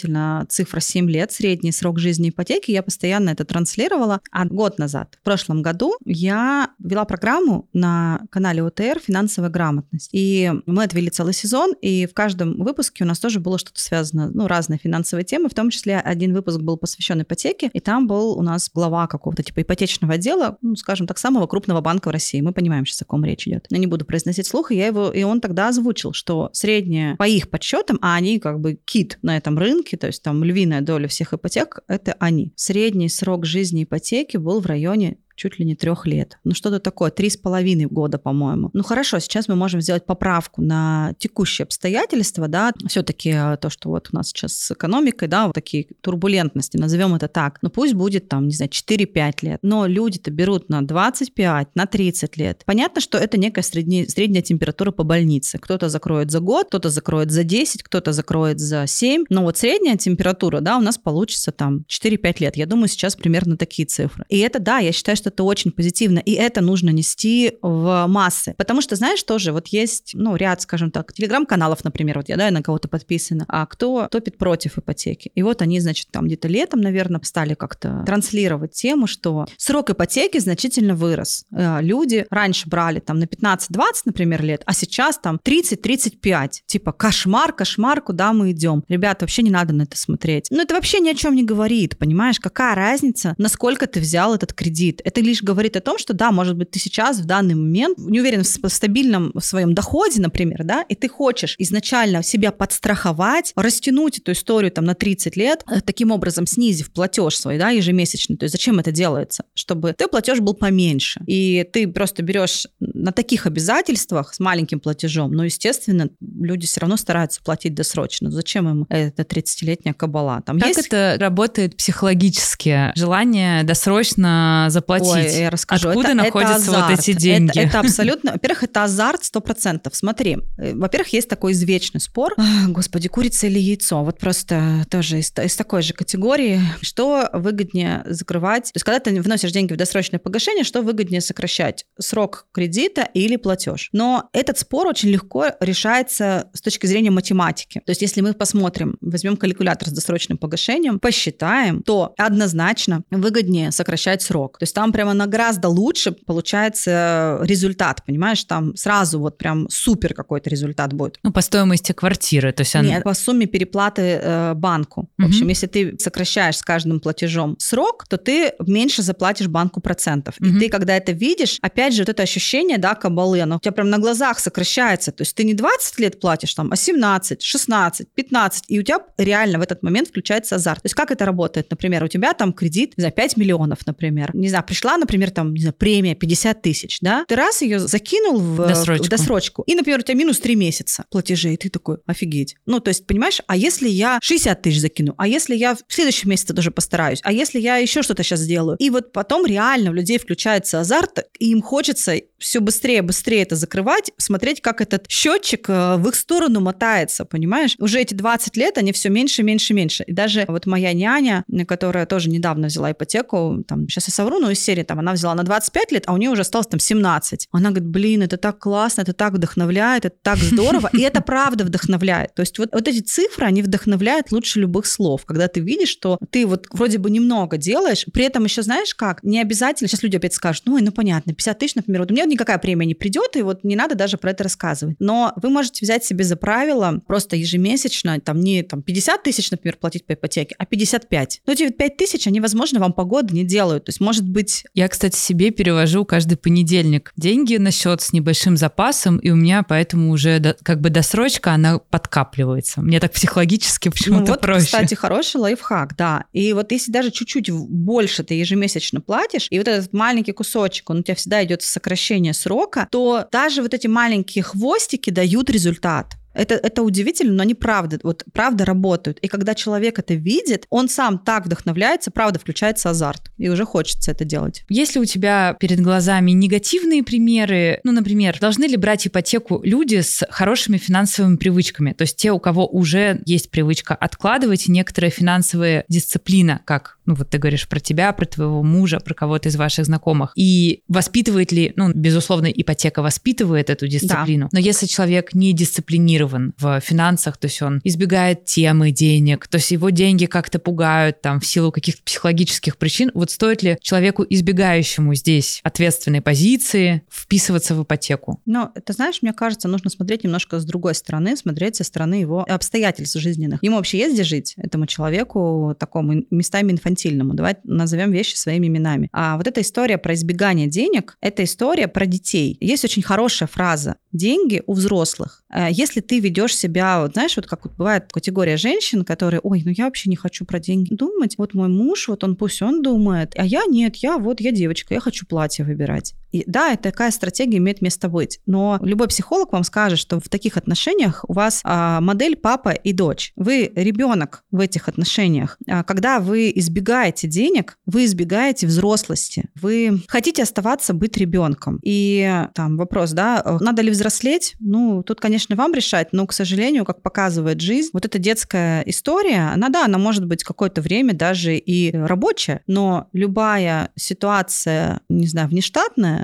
цифра 0.48 0.80
7 0.80 1.10
лет, 1.10 1.32
средний 1.32 1.72
срок 1.72 1.98
жизни 1.98 2.30
ипотеки, 2.30 2.70
я 2.70 2.82
постоянно 2.82 3.30
это 3.30 3.44
транслировала. 3.44 4.20
А 4.30 4.44
год 4.46 4.78
назад, 4.78 5.18
в 5.20 5.24
прошлом 5.24 5.62
году, 5.62 5.94
я 6.04 6.70
вела 6.78 7.04
программу 7.04 7.68
на 7.72 8.22
канале 8.30 8.62
ОТР 8.62 9.00
«Финансовая 9.04 9.50
грамотность». 9.50 10.10
И 10.12 10.52
мы 10.66 10.84
отвели 10.84 11.10
целый 11.10 11.34
сезон, 11.34 11.74
и 11.80 12.06
в 12.06 12.14
каждом 12.14 12.62
выпуске 12.62 13.04
у 13.04 13.06
нас 13.06 13.18
тоже 13.18 13.40
было 13.40 13.58
что-то 13.58 13.80
связано, 13.80 14.30
ну, 14.30 14.46
разные 14.46 14.78
финансовые 14.78 15.24
темы, 15.24 15.48
в 15.48 15.54
том 15.54 15.70
числе 15.70 15.98
один 15.98 16.34
выпуск 16.34 16.60
был 16.60 16.76
посвящен 16.76 17.22
ипотеке, 17.22 17.70
и 17.72 17.80
там 17.80 18.06
был 18.06 18.32
у 18.38 18.42
нас 18.42 18.70
глава 18.72 19.06
какого-то 19.06 19.42
типа 19.42 19.62
ипотечного 19.62 20.14
отдела, 20.14 20.58
ну, 20.62 20.76
скажем 20.76 21.06
так, 21.06 21.18
самого 21.18 21.46
крупного 21.46 21.80
банка 21.80 22.08
в 22.08 22.12
России. 22.12 22.40
Мы 22.40 22.52
понимаем 22.52 22.86
сейчас, 22.86 23.02
о 23.02 23.04
ком 23.04 23.24
речь 23.24 23.46
идет. 23.46 23.66
Я 23.70 23.78
не 23.78 23.86
буду 23.86 24.04
произносить 24.04 24.46
слух, 24.46 24.72
и 24.72 24.76
я 24.76 24.86
его, 24.86 25.10
и 25.10 25.22
он 25.22 25.40
тогда 25.40 25.68
озвучил, 25.68 26.12
что 26.12 26.50
средняя 26.52 27.16
по 27.16 27.26
их 27.26 27.50
подсчетам, 27.50 27.98
а 28.02 28.14
они 28.14 28.38
как 28.38 28.60
бы 28.60 28.78
кит 28.84 29.18
на 29.22 29.36
этом 29.36 29.58
рынке, 29.58 29.83
то 29.92 30.06
есть 30.06 30.22
там 30.22 30.42
львиная 30.42 30.80
доля 30.80 31.08
всех 31.08 31.34
ипотек, 31.34 31.80
это 31.88 32.14
они. 32.18 32.52
Средний 32.56 33.08
срок 33.08 33.44
жизни 33.44 33.84
ипотеки 33.84 34.36
был 34.36 34.60
в 34.60 34.66
районе 34.66 35.18
чуть 35.34 35.58
ли 35.58 35.64
не 35.64 35.74
трех 35.74 36.06
лет. 36.06 36.38
Ну, 36.44 36.54
что-то 36.54 36.78
такое, 36.80 37.10
три 37.10 37.30
с 37.30 37.36
половиной 37.36 37.86
года, 37.86 38.18
по-моему. 38.18 38.70
Ну, 38.72 38.82
хорошо, 38.82 39.18
сейчас 39.18 39.48
мы 39.48 39.56
можем 39.56 39.80
сделать 39.80 40.06
поправку 40.06 40.62
на 40.62 41.14
текущие 41.18 41.64
обстоятельства, 41.64 42.48
да, 42.48 42.72
все-таки 42.88 43.32
то, 43.60 43.70
что 43.70 43.90
вот 43.90 44.08
у 44.12 44.16
нас 44.16 44.28
сейчас 44.28 44.54
с 44.54 44.70
экономикой, 44.70 45.28
да, 45.28 45.46
вот 45.46 45.54
такие 45.54 45.86
турбулентности, 46.00 46.76
назовем 46.76 47.14
это 47.14 47.28
так. 47.28 47.58
Ну, 47.62 47.70
пусть 47.70 47.94
будет 47.94 48.28
там, 48.28 48.48
не 48.48 48.54
знаю, 48.54 48.70
4-5 48.70 49.32
лет. 49.42 49.58
Но 49.62 49.86
люди-то 49.86 50.30
берут 50.30 50.68
на 50.68 50.82
25, 50.82 51.68
на 51.74 51.86
30 51.86 52.36
лет. 52.36 52.62
Понятно, 52.66 53.00
что 53.00 53.18
это 53.18 53.38
некая 53.38 53.62
средняя, 53.62 54.06
средняя 54.06 54.42
температура 54.42 54.90
по 54.90 55.04
больнице. 55.04 55.58
Кто-то 55.58 55.88
закроет 55.88 56.30
за 56.30 56.40
год, 56.40 56.68
кто-то 56.68 56.90
закроет 56.90 57.30
за 57.30 57.44
10, 57.44 57.82
кто-то 57.82 58.12
закроет 58.12 58.60
за 58.60 58.86
7. 58.86 59.24
Но 59.30 59.42
вот 59.42 59.58
средняя 59.58 59.96
температура, 59.96 60.60
да, 60.60 60.76
у 60.76 60.80
нас 60.80 60.98
получится 60.98 61.52
там 61.52 61.84
4-5 61.88 62.36
лет. 62.40 62.56
Я 62.56 62.66
думаю, 62.66 62.88
сейчас 62.88 63.16
примерно 63.16 63.56
такие 63.56 63.86
цифры. 63.86 64.24
И 64.28 64.38
это, 64.38 64.58
да, 64.58 64.78
я 64.78 64.92
считаю, 64.92 65.16
что 65.16 65.23
это 65.26 65.42
очень 65.42 65.72
позитивно. 65.72 66.18
И 66.18 66.32
это 66.32 66.60
нужно 66.60 66.90
нести 66.90 67.58
в 67.62 68.06
массы. 68.08 68.54
Потому 68.56 68.80
что, 68.80 68.96
знаешь, 68.96 69.22
тоже 69.22 69.52
вот 69.52 69.68
есть, 69.68 70.12
ну, 70.14 70.36
ряд, 70.36 70.62
скажем 70.62 70.90
так, 70.90 71.12
телеграм-каналов, 71.12 71.84
например, 71.84 72.18
вот 72.18 72.28
я, 72.28 72.36
да, 72.36 72.50
на 72.50 72.62
кого-то 72.62 72.88
подписана, 72.88 73.44
а 73.48 73.66
кто 73.66 74.08
топит 74.10 74.38
против 74.38 74.78
ипотеки. 74.78 75.30
И 75.34 75.42
вот 75.42 75.62
они, 75.62 75.80
значит, 75.80 76.08
там 76.10 76.26
где-то 76.26 76.48
летом, 76.48 76.80
наверное, 76.80 77.20
стали 77.24 77.54
как-то 77.54 78.02
транслировать 78.06 78.72
тему, 78.72 79.06
что 79.06 79.46
срок 79.56 79.90
ипотеки 79.90 80.38
значительно 80.38 80.94
вырос. 80.94 81.44
Э, 81.52 81.78
Люди 81.80 82.26
раньше 82.30 82.68
брали 82.68 83.00
там 83.00 83.18
на 83.18 83.24
15-20, 83.24 83.78
например, 84.06 84.42
лет, 84.42 84.62
а 84.66 84.74
сейчас 84.74 85.18
там 85.18 85.40
30-35. 85.44 86.50
Типа 86.66 86.92
кошмар, 86.92 87.52
кошмар, 87.52 88.00
куда 88.00 88.32
мы 88.32 88.52
идем. 88.52 88.84
Ребята, 88.88 89.24
вообще 89.24 89.42
не 89.42 89.50
надо 89.50 89.72
на 89.72 89.82
это 89.82 89.96
смотреть. 89.96 90.48
Ну, 90.50 90.62
это 90.62 90.74
вообще 90.74 91.00
ни 91.00 91.08
о 91.08 91.14
чем 91.14 91.34
не 91.34 91.44
говорит, 91.44 91.98
понимаешь? 91.98 92.38
Какая 92.40 92.74
разница, 92.74 93.34
насколько 93.38 93.86
ты 93.86 94.00
взял 94.00 94.34
этот 94.34 94.52
кредит? 94.52 95.00
Это 95.14 95.20
лишь 95.20 95.44
говорит 95.44 95.76
о 95.76 95.80
том, 95.80 95.96
что 95.96 96.12
да, 96.12 96.32
может 96.32 96.56
быть, 96.56 96.72
ты 96.72 96.80
сейчас 96.80 97.18
в 97.18 97.24
данный 97.24 97.54
момент 97.54 97.98
не 97.98 98.18
уверен 98.18 98.42
в 98.42 98.68
стабильном 98.68 99.30
в 99.32 99.40
своем 99.42 99.72
доходе, 99.72 100.20
например, 100.20 100.64
да, 100.64 100.82
и 100.88 100.96
ты 100.96 101.08
хочешь 101.08 101.54
изначально 101.58 102.24
себя 102.24 102.50
подстраховать, 102.50 103.52
растянуть 103.54 104.18
эту 104.18 104.32
историю 104.32 104.72
там 104.72 104.84
на 104.84 104.96
30 104.96 105.36
лет, 105.36 105.62
э, 105.70 105.82
таким 105.82 106.10
образом 106.10 106.48
снизив 106.48 106.92
платеж 106.92 107.36
свой, 107.36 107.58
да, 107.58 107.70
ежемесячный. 107.70 108.36
То 108.36 108.44
есть 108.44 108.54
зачем 108.54 108.80
это 108.80 108.90
делается? 108.90 109.44
Чтобы 109.54 109.94
ты 109.96 110.08
платеж 110.08 110.40
был 110.40 110.54
поменьше. 110.54 111.20
И 111.28 111.64
ты 111.72 111.86
просто 111.86 112.24
берешь 112.24 112.66
на 112.80 113.12
таких 113.12 113.46
обязательствах 113.46 114.34
с 114.34 114.40
маленьким 114.40 114.80
платежом, 114.80 115.30
но, 115.30 115.44
естественно, 115.44 116.08
люди 116.20 116.66
все 116.66 116.80
равно 116.80 116.96
стараются 116.96 117.40
платить 117.40 117.74
досрочно. 117.74 118.32
Зачем 118.32 118.68
им 118.68 118.86
эта 118.88 119.22
30-летняя 119.22 119.94
кабала? 119.94 120.42
Там 120.44 120.58
Как 120.58 120.70
есть... 120.70 120.88
это 120.88 121.16
работает 121.20 121.76
психологически? 121.76 122.90
Желание 122.96 123.62
досрочно 123.62 124.66
заплатить. 124.70 125.03
Ой, 125.10 125.40
я 125.40 125.50
расскажу. 125.50 125.88
Откуда 125.88 126.08
Это- 126.08 126.16
это 126.18 126.24
находятся 126.24 126.70
вот 126.70 126.76
азарт. 126.78 127.00
эти 127.00 127.10
Это- 127.12 127.20
деньги? 127.20 127.58
Это, 127.58 127.80
абсолютно... 127.84 128.32
Во-первых, 128.32 128.64
это 128.64 128.84
азарт 128.84 129.22
100%. 129.22 129.88
Смотри, 129.92 130.38
э, 130.58 130.74
во-первых, 130.74 131.12
есть 131.12 131.28
такой 131.28 131.52
извечный 131.52 132.00
спор. 132.00 132.34
Господи, 132.68 133.08
курица 133.08 133.46
или 133.46 133.58
яйцо? 133.58 134.02
Вот 134.04 134.18
просто 134.18 134.84
тоже 134.90 135.18
из, 135.18 135.32
из 135.36 135.56
такой 135.56 135.82
же 135.82 135.92
категории. 135.92 136.60
Что 136.80 137.28
выгоднее 137.32 138.02
закрывать? 138.06 138.64
То 138.64 138.76
есть, 138.76 138.84
когда 138.84 139.00
ты 139.00 139.20
вносишь 139.20 139.52
деньги 139.52 139.72
в 139.72 139.76
досрочное 139.76 140.18
погашение, 140.18 140.64
что 140.64 140.82
выгоднее 140.82 141.20
сокращать? 141.20 141.84
Срок 141.98 142.46
кредита 142.52 143.02
или 143.14 143.36
платеж? 143.36 143.88
Но 143.92 144.28
этот 144.32 144.58
спор 144.58 144.86
очень 144.86 145.10
легко 145.10 145.46
решается 145.60 146.48
с 146.52 146.60
точки 146.60 146.86
зрения 146.86 147.10
математики. 147.10 147.80
То 147.84 147.90
есть, 147.90 148.02
если 148.02 148.20
мы 148.20 148.32
посмотрим, 148.32 148.96
возьмем 149.00 149.36
калькулятор 149.36 149.88
с 149.88 149.92
досрочным 149.92 150.38
погашением, 150.38 150.98
посчитаем, 150.98 151.82
то 151.82 152.14
однозначно 152.18 153.02
выгоднее 153.10 153.70
сокращать 153.72 154.22
срок. 154.22 154.58
То 154.58 154.64
есть 154.64 154.74
там 154.74 154.92
прямо 154.94 155.12
на 155.12 155.26
гораздо 155.26 155.68
лучше 155.68 156.12
получается 156.12 157.40
результат, 157.42 158.04
понимаешь? 158.06 158.44
Там 158.44 158.76
сразу 158.76 159.18
вот 159.18 159.36
прям 159.38 159.68
супер 159.68 160.14
какой-то 160.14 160.48
результат 160.48 160.92
будет. 160.92 161.18
Ну, 161.24 161.32
по 161.32 161.40
стоимости 161.40 161.90
квартиры. 161.90 162.52
То 162.52 162.60
есть 162.60 162.76
она... 162.76 162.88
Нет, 162.88 163.02
по 163.02 163.12
сумме 163.14 163.46
переплаты 163.46 164.02
э, 164.02 164.54
банку. 164.54 165.08
В 165.18 165.26
общем, 165.26 165.48
если 165.48 165.66
ты 165.66 165.96
сокращаешь 165.98 166.58
с 166.58 166.62
каждым 166.62 167.00
платежом 167.00 167.56
срок, 167.58 168.06
то 168.08 168.18
ты 168.18 168.52
меньше 168.64 169.02
заплатишь 169.02 169.48
банку 169.48 169.80
процентов. 169.80 170.36
Мгм. 170.38 170.56
И 170.56 170.60
ты, 170.60 170.68
когда 170.68 170.96
это 170.96 171.10
видишь, 171.10 171.58
опять 171.60 171.92
же, 171.92 172.02
вот 172.02 172.10
это 172.10 172.22
ощущение, 172.22 172.78
да, 172.78 172.94
кабалы, 172.94 173.40
оно 173.40 173.56
у 173.56 173.58
тебя 173.58 173.72
прям 173.72 173.90
на 173.90 173.98
глазах 173.98 174.38
сокращается. 174.38 175.10
То 175.10 175.22
есть 175.22 175.34
ты 175.34 175.42
не 175.42 175.54
20 175.54 175.98
лет 175.98 176.20
платишь, 176.20 176.54
там, 176.54 176.70
а 176.70 176.76
17, 176.76 177.42
16, 177.42 178.08
15, 178.14 178.64
и 178.68 178.78
у 178.78 178.82
тебя 178.84 179.00
реально 179.18 179.58
в 179.58 179.62
этот 179.62 179.82
момент 179.82 180.08
включается 180.08 180.54
азарт. 180.54 180.82
То 180.82 180.86
есть 180.86 180.94
как 180.94 181.10
это 181.10 181.24
работает? 181.24 181.68
Например, 181.68 182.04
у 182.04 182.08
тебя 182.08 182.32
там 182.32 182.52
кредит, 182.52 182.92
знаю, 182.96 183.12
5 183.12 183.36
миллионов, 183.36 183.84
например. 183.86 184.30
Не 184.36 184.48
знаю, 184.48 184.64
пришла, 184.84 184.98
например, 184.98 185.30
там, 185.30 185.54
не 185.54 185.60
знаю, 185.60 185.74
премия 185.74 186.14
50 186.14 186.60
тысяч, 186.60 186.98
да, 187.00 187.24
ты 187.26 187.36
раз 187.36 187.62
ее 187.62 187.78
закинул 187.78 188.38
в 188.38 188.60
э, 188.60 188.68
досрочку. 188.68 189.06
в 189.06 189.08
досрочку, 189.08 189.62
и, 189.66 189.74
например, 189.74 190.00
у 190.00 190.02
тебя 190.02 190.14
минус 190.14 190.40
3 190.40 190.56
месяца 190.56 191.04
платежей, 191.10 191.54
и 191.54 191.56
ты 191.56 191.70
такой, 191.70 191.98
офигеть. 192.06 192.56
Ну, 192.66 192.80
то 192.80 192.88
есть, 192.88 193.06
понимаешь, 193.06 193.40
а 193.46 193.56
если 193.56 193.88
я 193.88 194.18
60 194.22 194.60
тысяч 194.60 194.80
закину, 194.80 195.14
а 195.16 195.26
если 195.26 195.54
я 195.54 195.74
в 195.74 195.78
следующем 195.88 196.28
месяце 196.28 196.52
тоже 196.52 196.70
постараюсь, 196.70 197.20
а 197.22 197.32
если 197.32 197.60
я 197.60 197.76
еще 197.78 198.02
что-то 198.02 198.22
сейчас 198.22 198.40
сделаю? 198.40 198.76
И 198.78 198.90
вот 198.90 199.12
потом 199.12 199.46
реально 199.46 199.90
у 199.90 199.94
людей 199.94 200.18
включается 200.18 200.80
азарт, 200.80 201.20
и 201.38 201.50
им 201.50 201.62
хочется 201.62 202.20
все 202.38 202.60
быстрее, 202.60 203.00
быстрее 203.00 203.42
это 203.42 203.56
закрывать, 203.56 204.12
смотреть, 204.18 204.60
как 204.60 204.82
этот 204.82 205.06
счетчик 205.08 205.64
э, 205.70 205.96
в 205.96 206.08
их 206.08 206.14
сторону 206.14 206.60
мотается, 206.60 207.24
понимаешь? 207.24 207.76
Уже 207.78 208.00
эти 208.00 208.12
20 208.12 208.56
лет, 208.58 208.76
они 208.76 208.92
все 208.92 209.08
меньше, 209.08 209.42
меньше, 209.42 209.72
меньше. 209.72 210.04
И 210.06 210.12
даже 210.12 210.44
вот 210.46 210.66
моя 210.66 210.92
няня, 210.92 211.44
которая 211.66 212.04
тоже 212.04 212.28
недавно 212.28 212.66
взяла 212.66 212.92
ипотеку, 212.92 213.64
там, 213.66 213.88
сейчас 213.88 214.08
я 214.08 214.12
совру, 214.12 214.40
но 214.40 214.52
7 214.52 214.73
дочери, 214.74 214.84
там, 214.84 214.98
она 214.98 215.12
взяла 215.12 215.34
на 215.34 215.42
25 215.42 215.92
лет, 215.92 216.04
а 216.06 216.12
у 216.12 216.16
нее 216.16 216.30
уже 216.30 216.42
осталось 216.42 216.66
там 216.66 216.80
17. 216.80 217.48
Она 217.52 217.70
говорит, 217.70 217.88
блин, 217.88 218.22
это 218.22 218.36
так 218.36 218.58
классно, 218.58 219.02
это 219.02 219.12
так 219.12 219.32
вдохновляет, 219.32 220.04
это 220.04 220.16
так 220.22 220.38
здорово, 220.38 220.90
и 220.92 221.00
это 221.00 221.20
правда 221.20 221.64
вдохновляет. 221.64 222.34
То 222.34 222.42
есть 222.42 222.58
вот, 222.58 222.70
вот 222.72 222.88
эти 222.88 223.00
цифры, 223.00 223.46
они 223.46 223.62
вдохновляют 223.62 224.32
лучше 224.32 224.60
любых 224.60 224.86
слов, 224.86 225.24
когда 225.24 225.48
ты 225.48 225.60
видишь, 225.60 225.88
что 225.88 226.18
ты 226.30 226.46
вот 226.46 226.66
вроде 226.72 226.98
бы 226.98 227.10
немного 227.10 227.56
делаешь, 227.56 228.06
при 228.12 228.24
этом 228.24 228.44
еще 228.44 228.62
знаешь 228.62 228.94
как, 228.94 229.22
не 229.22 229.40
обязательно, 229.40 229.88
сейчас 229.88 230.02
люди 230.02 230.16
опять 230.16 230.34
скажут, 230.34 230.62
ну, 230.66 230.78
ну 230.78 230.92
понятно, 230.92 231.34
50 231.34 231.58
тысяч, 231.58 231.74
например, 231.74 232.02
вот 232.02 232.10
у 232.10 232.14
меня 232.14 232.24
никакая 232.24 232.58
премия 232.58 232.86
не 232.86 232.94
придет, 232.94 233.36
и 233.36 233.42
вот 233.42 233.64
не 233.64 233.76
надо 233.76 233.94
даже 233.94 234.16
про 234.16 234.30
это 234.30 234.44
рассказывать. 234.44 234.96
Но 234.98 235.32
вы 235.36 235.50
можете 235.50 235.84
взять 235.84 236.04
себе 236.04 236.24
за 236.24 236.36
правило 236.36 237.00
просто 237.06 237.36
ежемесячно, 237.36 238.20
там 238.20 238.40
не 238.40 238.62
там 238.62 238.82
50 238.82 239.22
тысяч, 239.22 239.50
например, 239.50 239.76
платить 239.76 240.06
по 240.06 240.14
ипотеке, 240.14 240.54
а 240.58 240.66
55. 240.66 241.42
Но 241.46 241.52
эти 241.52 241.70
5 241.70 241.96
тысяч, 241.96 242.26
они, 242.26 242.40
возможно, 242.40 242.80
вам 242.80 242.92
погоды 242.92 243.34
не 243.34 243.44
делают. 243.44 243.84
То 243.84 243.90
есть, 243.90 244.00
может 244.00 244.26
быть, 244.28 244.53
я, 244.74 244.88
кстати, 244.88 245.16
себе 245.16 245.50
перевожу 245.50 246.04
каждый 246.04 246.36
понедельник 246.36 247.12
деньги 247.16 247.56
на 247.56 247.70
счет 247.70 248.00
с 248.00 248.12
небольшим 248.12 248.56
запасом, 248.56 249.18
и 249.18 249.30
у 249.30 249.36
меня 249.36 249.62
поэтому 249.62 250.10
уже 250.10 250.38
до- 250.38 250.56
как 250.62 250.80
бы 250.80 250.90
досрочка, 250.90 251.52
она 251.52 251.78
подкапливается. 251.78 252.80
Мне 252.80 253.00
так 253.00 253.12
психологически 253.12 253.88
почему-то 253.88 254.24
ну, 254.24 254.30
вот, 254.32 254.40
проще. 254.40 254.66
кстати, 254.66 254.94
хороший 254.94 255.36
лайфхак, 255.36 255.96
да. 255.96 256.24
И 256.32 256.52
вот 256.52 256.72
если 256.72 256.92
даже 256.92 257.10
чуть-чуть 257.10 257.50
больше 257.50 258.22
ты 258.24 258.34
ежемесячно 258.34 259.00
платишь, 259.00 259.46
и 259.50 259.58
вот 259.58 259.68
этот 259.68 259.92
маленький 259.92 260.32
кусочек, 260.32 260.90
он 260.90 260.98
у 260.98 261.02
тебя 261.02 261.14
всегда 261.14 261.44
идет 261.44 261.62
в 261.62 261.66
сокращение 261.66 262.34
срока, 262.34 262.88
то 262.90 263.26
даже 263.30 263.62
вот 263.62 263.74
эти 263.74 263.86
маленькие 263.86 264.42
хвостики 264.42 265.10
дают 265.10 265.50
результат. 265.50 266.14
Это, 266.34 266.54
это 266.54 266.82
удивительно, 266.82 267.34
но 267.34 267.42
они 267.42 267.54
правда, 267.54 267.98
вот 268.02 268.24
правда 268.32 268.64
работают. 268.64 269.18
И 269.20 269.28
когда 269.28 269.54
человек 269.54 269.98
это 269.98 270.14
видит, 270.14 270.66
он 270.70 270.88
сам 270.88 271.18
так 271.18 271.46
вдохновляется, 271.46 272.10
правда, 272.10 272.38
включается 272.38 272.90
азарт. 272.90 273.30
И 273.38 273.48
уже 273.48 273.64
хочется 273.64 274.10
это 274.10 274.24
делать. 274.24 274.64
Если 274.68 274.98
у 274.98 275.04
тебя 275.04 275.56
перед 275.58 275.80
глазами 275.80 276.32
негативные 276.32 277.02
примеры, 277.02 277.80
ну, 277.84 277.92
например, 277.92 278.38
должны 278.40 278.64
ли 278.64 278.76
брать 278.76 279.06
ипотеку 279.06 279.60
люди 279.62 280.00
с 280.00 280.26
хорошими 280.28 280.76
финансовыми 280.76 281.36
привычками? 281.36 281.92
То 281.92 282.02
есть 282.02 282.16
те, 282.16 282.32
у 282.32 282.38
кого 282.38 282.66
уже 282.66 283.20
есть 283.24 283.50
привычка 283.50 283.94
откладывать, 283.94 284.68
некоторая 284.68 285.10
финансовая 285.10 285.84
дисциплина, 285.88 286.60
как, 286.64 286.98
ну, 287.06 287.14
вот 287.14 287.30
ты 287.30 287.38
говоришь 287.38 287.68
про 287.68 287.80
тебя, 287.80 288.12
про 288.12 288.26
твоего 288.26 288.62
мужа, 288.62 289.00
про 289.00 289.14
кого-то 289.14 289.48
из 289.48 289.56
ваших 289.56 289.84
знакомых. 289.86 290.32
И 290.36 290.82
воспитывает 290.88 291.52
ли, 291.52 291.72
ну, 291.76 291.92
безусловно, 291.92 292.46
ипотека 292.46 293.02
воспитывает 293.02 293.70
эту 293.70 293.88
дисциплину. 293.88 294.48
Да. 294.50 294.58
Но 294.58 294.58
если 294.58 294.86
человек 294.86 295.34
не 295.34 295.52
дисциплинирован 295.52 296.54
в 296.58 296.80
финансах, 296.80 297.36
то 297.36 297.46
есть 297.46 297.60
он 297.62 297.80
избегает 297.84 298.44
темы 298.44 298.90
денег, 298.90 299.46
то 299.48 299.56
есть 299.56 299.70
его 299.70 299.90
деньги 299.90 300.26
как-то 300.26 300.58
пугают 300.58 301.20
там 301.20 301.40
в 301.40 301.46
силу 301.46 301.70
каких-то 301.72 302.02
психологических 302.02 302.76
причин, 302.76 303.10
вот 303.14 303.30
стоит 303.30 303.62
ли 303.62 303.78
человеку, 303.80 304.24
избегающему 304.28 305.14
здесь 305.14 305.60
ответственной 305.62 306.20
позиции, 306.20 307.02
вписываться 307.10 307.74
в 307.74 307.82
ипотеку? 307.82 308.40
Но, 308.46 308.72
ты 308.84 308.92
знаешь, 308.92 309.20
мне 309.22 309.32
кажется, 309.32 309.68
нужно 309.68 309.90
смотреть 309.90 310.24
немножко 310.24 310.58
с 310.58 310.64
другой 310.64 310.94
стороны, 310.94 311.36
смотреть 311.36 311.76
со 311.76 311.84
стороны 311.84 312.14
его 312.14 312.44
обстоятельств 312.48 313.18
жизненных. 313.18 313.62
Ему 313.62 313.76
вообще 313.76 313.98
есть 313.98 314.14
где 314.14 314.24
жить, 314.24 314.54
этому 314.56 314.86
человеку, 314.86 315.76
такому 315.78 316.24
местами 316.30 316.72
инфантильному. 316.72 316.93
Давай 317.34 317.56
назовем 317.64 318.12
вещи 318.12 318.36
своими 318.36 318.66
именами. 318.66 319.08
А 319.12 319.36
вот 319.36 319.46
эта 319.46 319.60
история 319.60 319.98
про 319.98 320.14
избегание 320.14 320.66
денег, 320.66 321.16
это 321.20 321.44
история 321.44 321.88
про 321.88 322.06
детей. 322.06 322.56
Есть 322.60 322.84
очень 322.84 323.02
хорошая 323.02 323.48
фраза 323.48 323.96
«деньги 324.12 324.62
у 324.66 324.74
взрослых». 324.74 325.44
Э, 325.52 325.68
если 325.70 326.00
ты 326.00 326.20
ведешь 326.20 326.56
себя, 326.56 327.02
вот 327.02 327.12
знаешь, 327.12 327.36
вот 327.36 327.46
как 327.46 327.64
вот 327.64 327.74
бывает 327.76 328.04
категория 328.12 328.56
женщин, 328.56 329.04
которые, 329.04 329.40
ой, 329.40 329.62
ну 329.64 329.72
я 329.76 329.84
вообще 329.84 330.10
не 330.10 330.16
хочу 330.16 330.44
про 330.44 330.58
деньги 330.58 330.94
думать, 330.94 331.36
вот 331.38 331.54
мой 331.54 331.68
муж, 331.68 332.08
вот 332.08 332.24
он 332.24 332.36
пусть 332.36 332.62
он 332.62 332.82
думает, 332.82 333.34
а 333.36 333.44
я 333.44 333.64
нет, 333.66 333.96
я 333.96 334.18
вот, 334.18 334.40
я 334.40 334.52
девочка, 334.52 334.94
я 334.94 335.00
хочу 335.00 335.26
платье 335.26 335.64
выбирать. 335.64 336.14
И 336.34 336.42
да, 336.48 336.74
такая 336.74 337.12
стратегия 337.12 337.58
имеет 337.58 337.80
место 337.80 338.08
быть. 338.08 338.40
Но 338.44 338.80
любой 338.82 339.06
психолог 339.06 339.52
вам 339.52 339.62
скажет, 339.62 340.00
что 340.00 340.18
в 340.18 340.28
таких 340.28 340.56
отношениях 340.56 341.24
у 341.28 341.32
вас 341.32 341.60
а, 341.62 342.00
модель 342.00 342.34
папа 342.34 342.70
и 342.70 342.92
дочь. 342.92 343.32
Вы 343.36 343.70
ребенок 343.76 344.42
в 344.50 344.58
этих 344.58 344.88
отношениях. 344.88 345.56
А, 345.68 345.84
когда 345.84 346.18
вы 346.18 346.50
избегаете 346.56 347.28
денег, 347.28 347.78
вы 347.86 348.06
избегаете 348.06 348.66
взрослости. 348.66 349.48
Вы 349.54 350.02
хотите 350.08 350.42
оставаться 350.42 350.92
быть 350.92 351.16
ребенком. 351.16 351.78
И 351.84 352.44
там 352.52 352.78
вопрос, 352.78 353.12
да, 353.12 353.58
надо 353.60 353.82
ли 353.82 353.92
взрослеть? 353.92 354.56
Ну, 354.58 355.04
тут, 355.04 355.20
конечно, 355.20 355.54
вам 355.54 355.72
решать, 355.72 356.08
но, 356.12 356.26
к 356.26 356.32
сожалению, 356.32 356.84
как 356.84 357.00
показывает 357.00 357.60
жизнь, 357.60 357.90
вот 357.92 358.06
эта 358.06 358.18
детская 358.18 358.82
история, 358.86 359.52
она, 359.52 359.68
да, 359.68 359.84
она 359.84 359.98
может 359.98 360.26
быть 360.26 360.42
какое-то 360.42 360.80
время 360.80 361.14
даже 361.14 361.56
и 361.56 361.96
рабочая, 361.96 362.62
но 362.66 363.06
любая 363.12 363.90
ситуация, 363.94 365.00
не 365.08 365.28
знаю, 365.28 365.46
внештатная, 365.48 366.23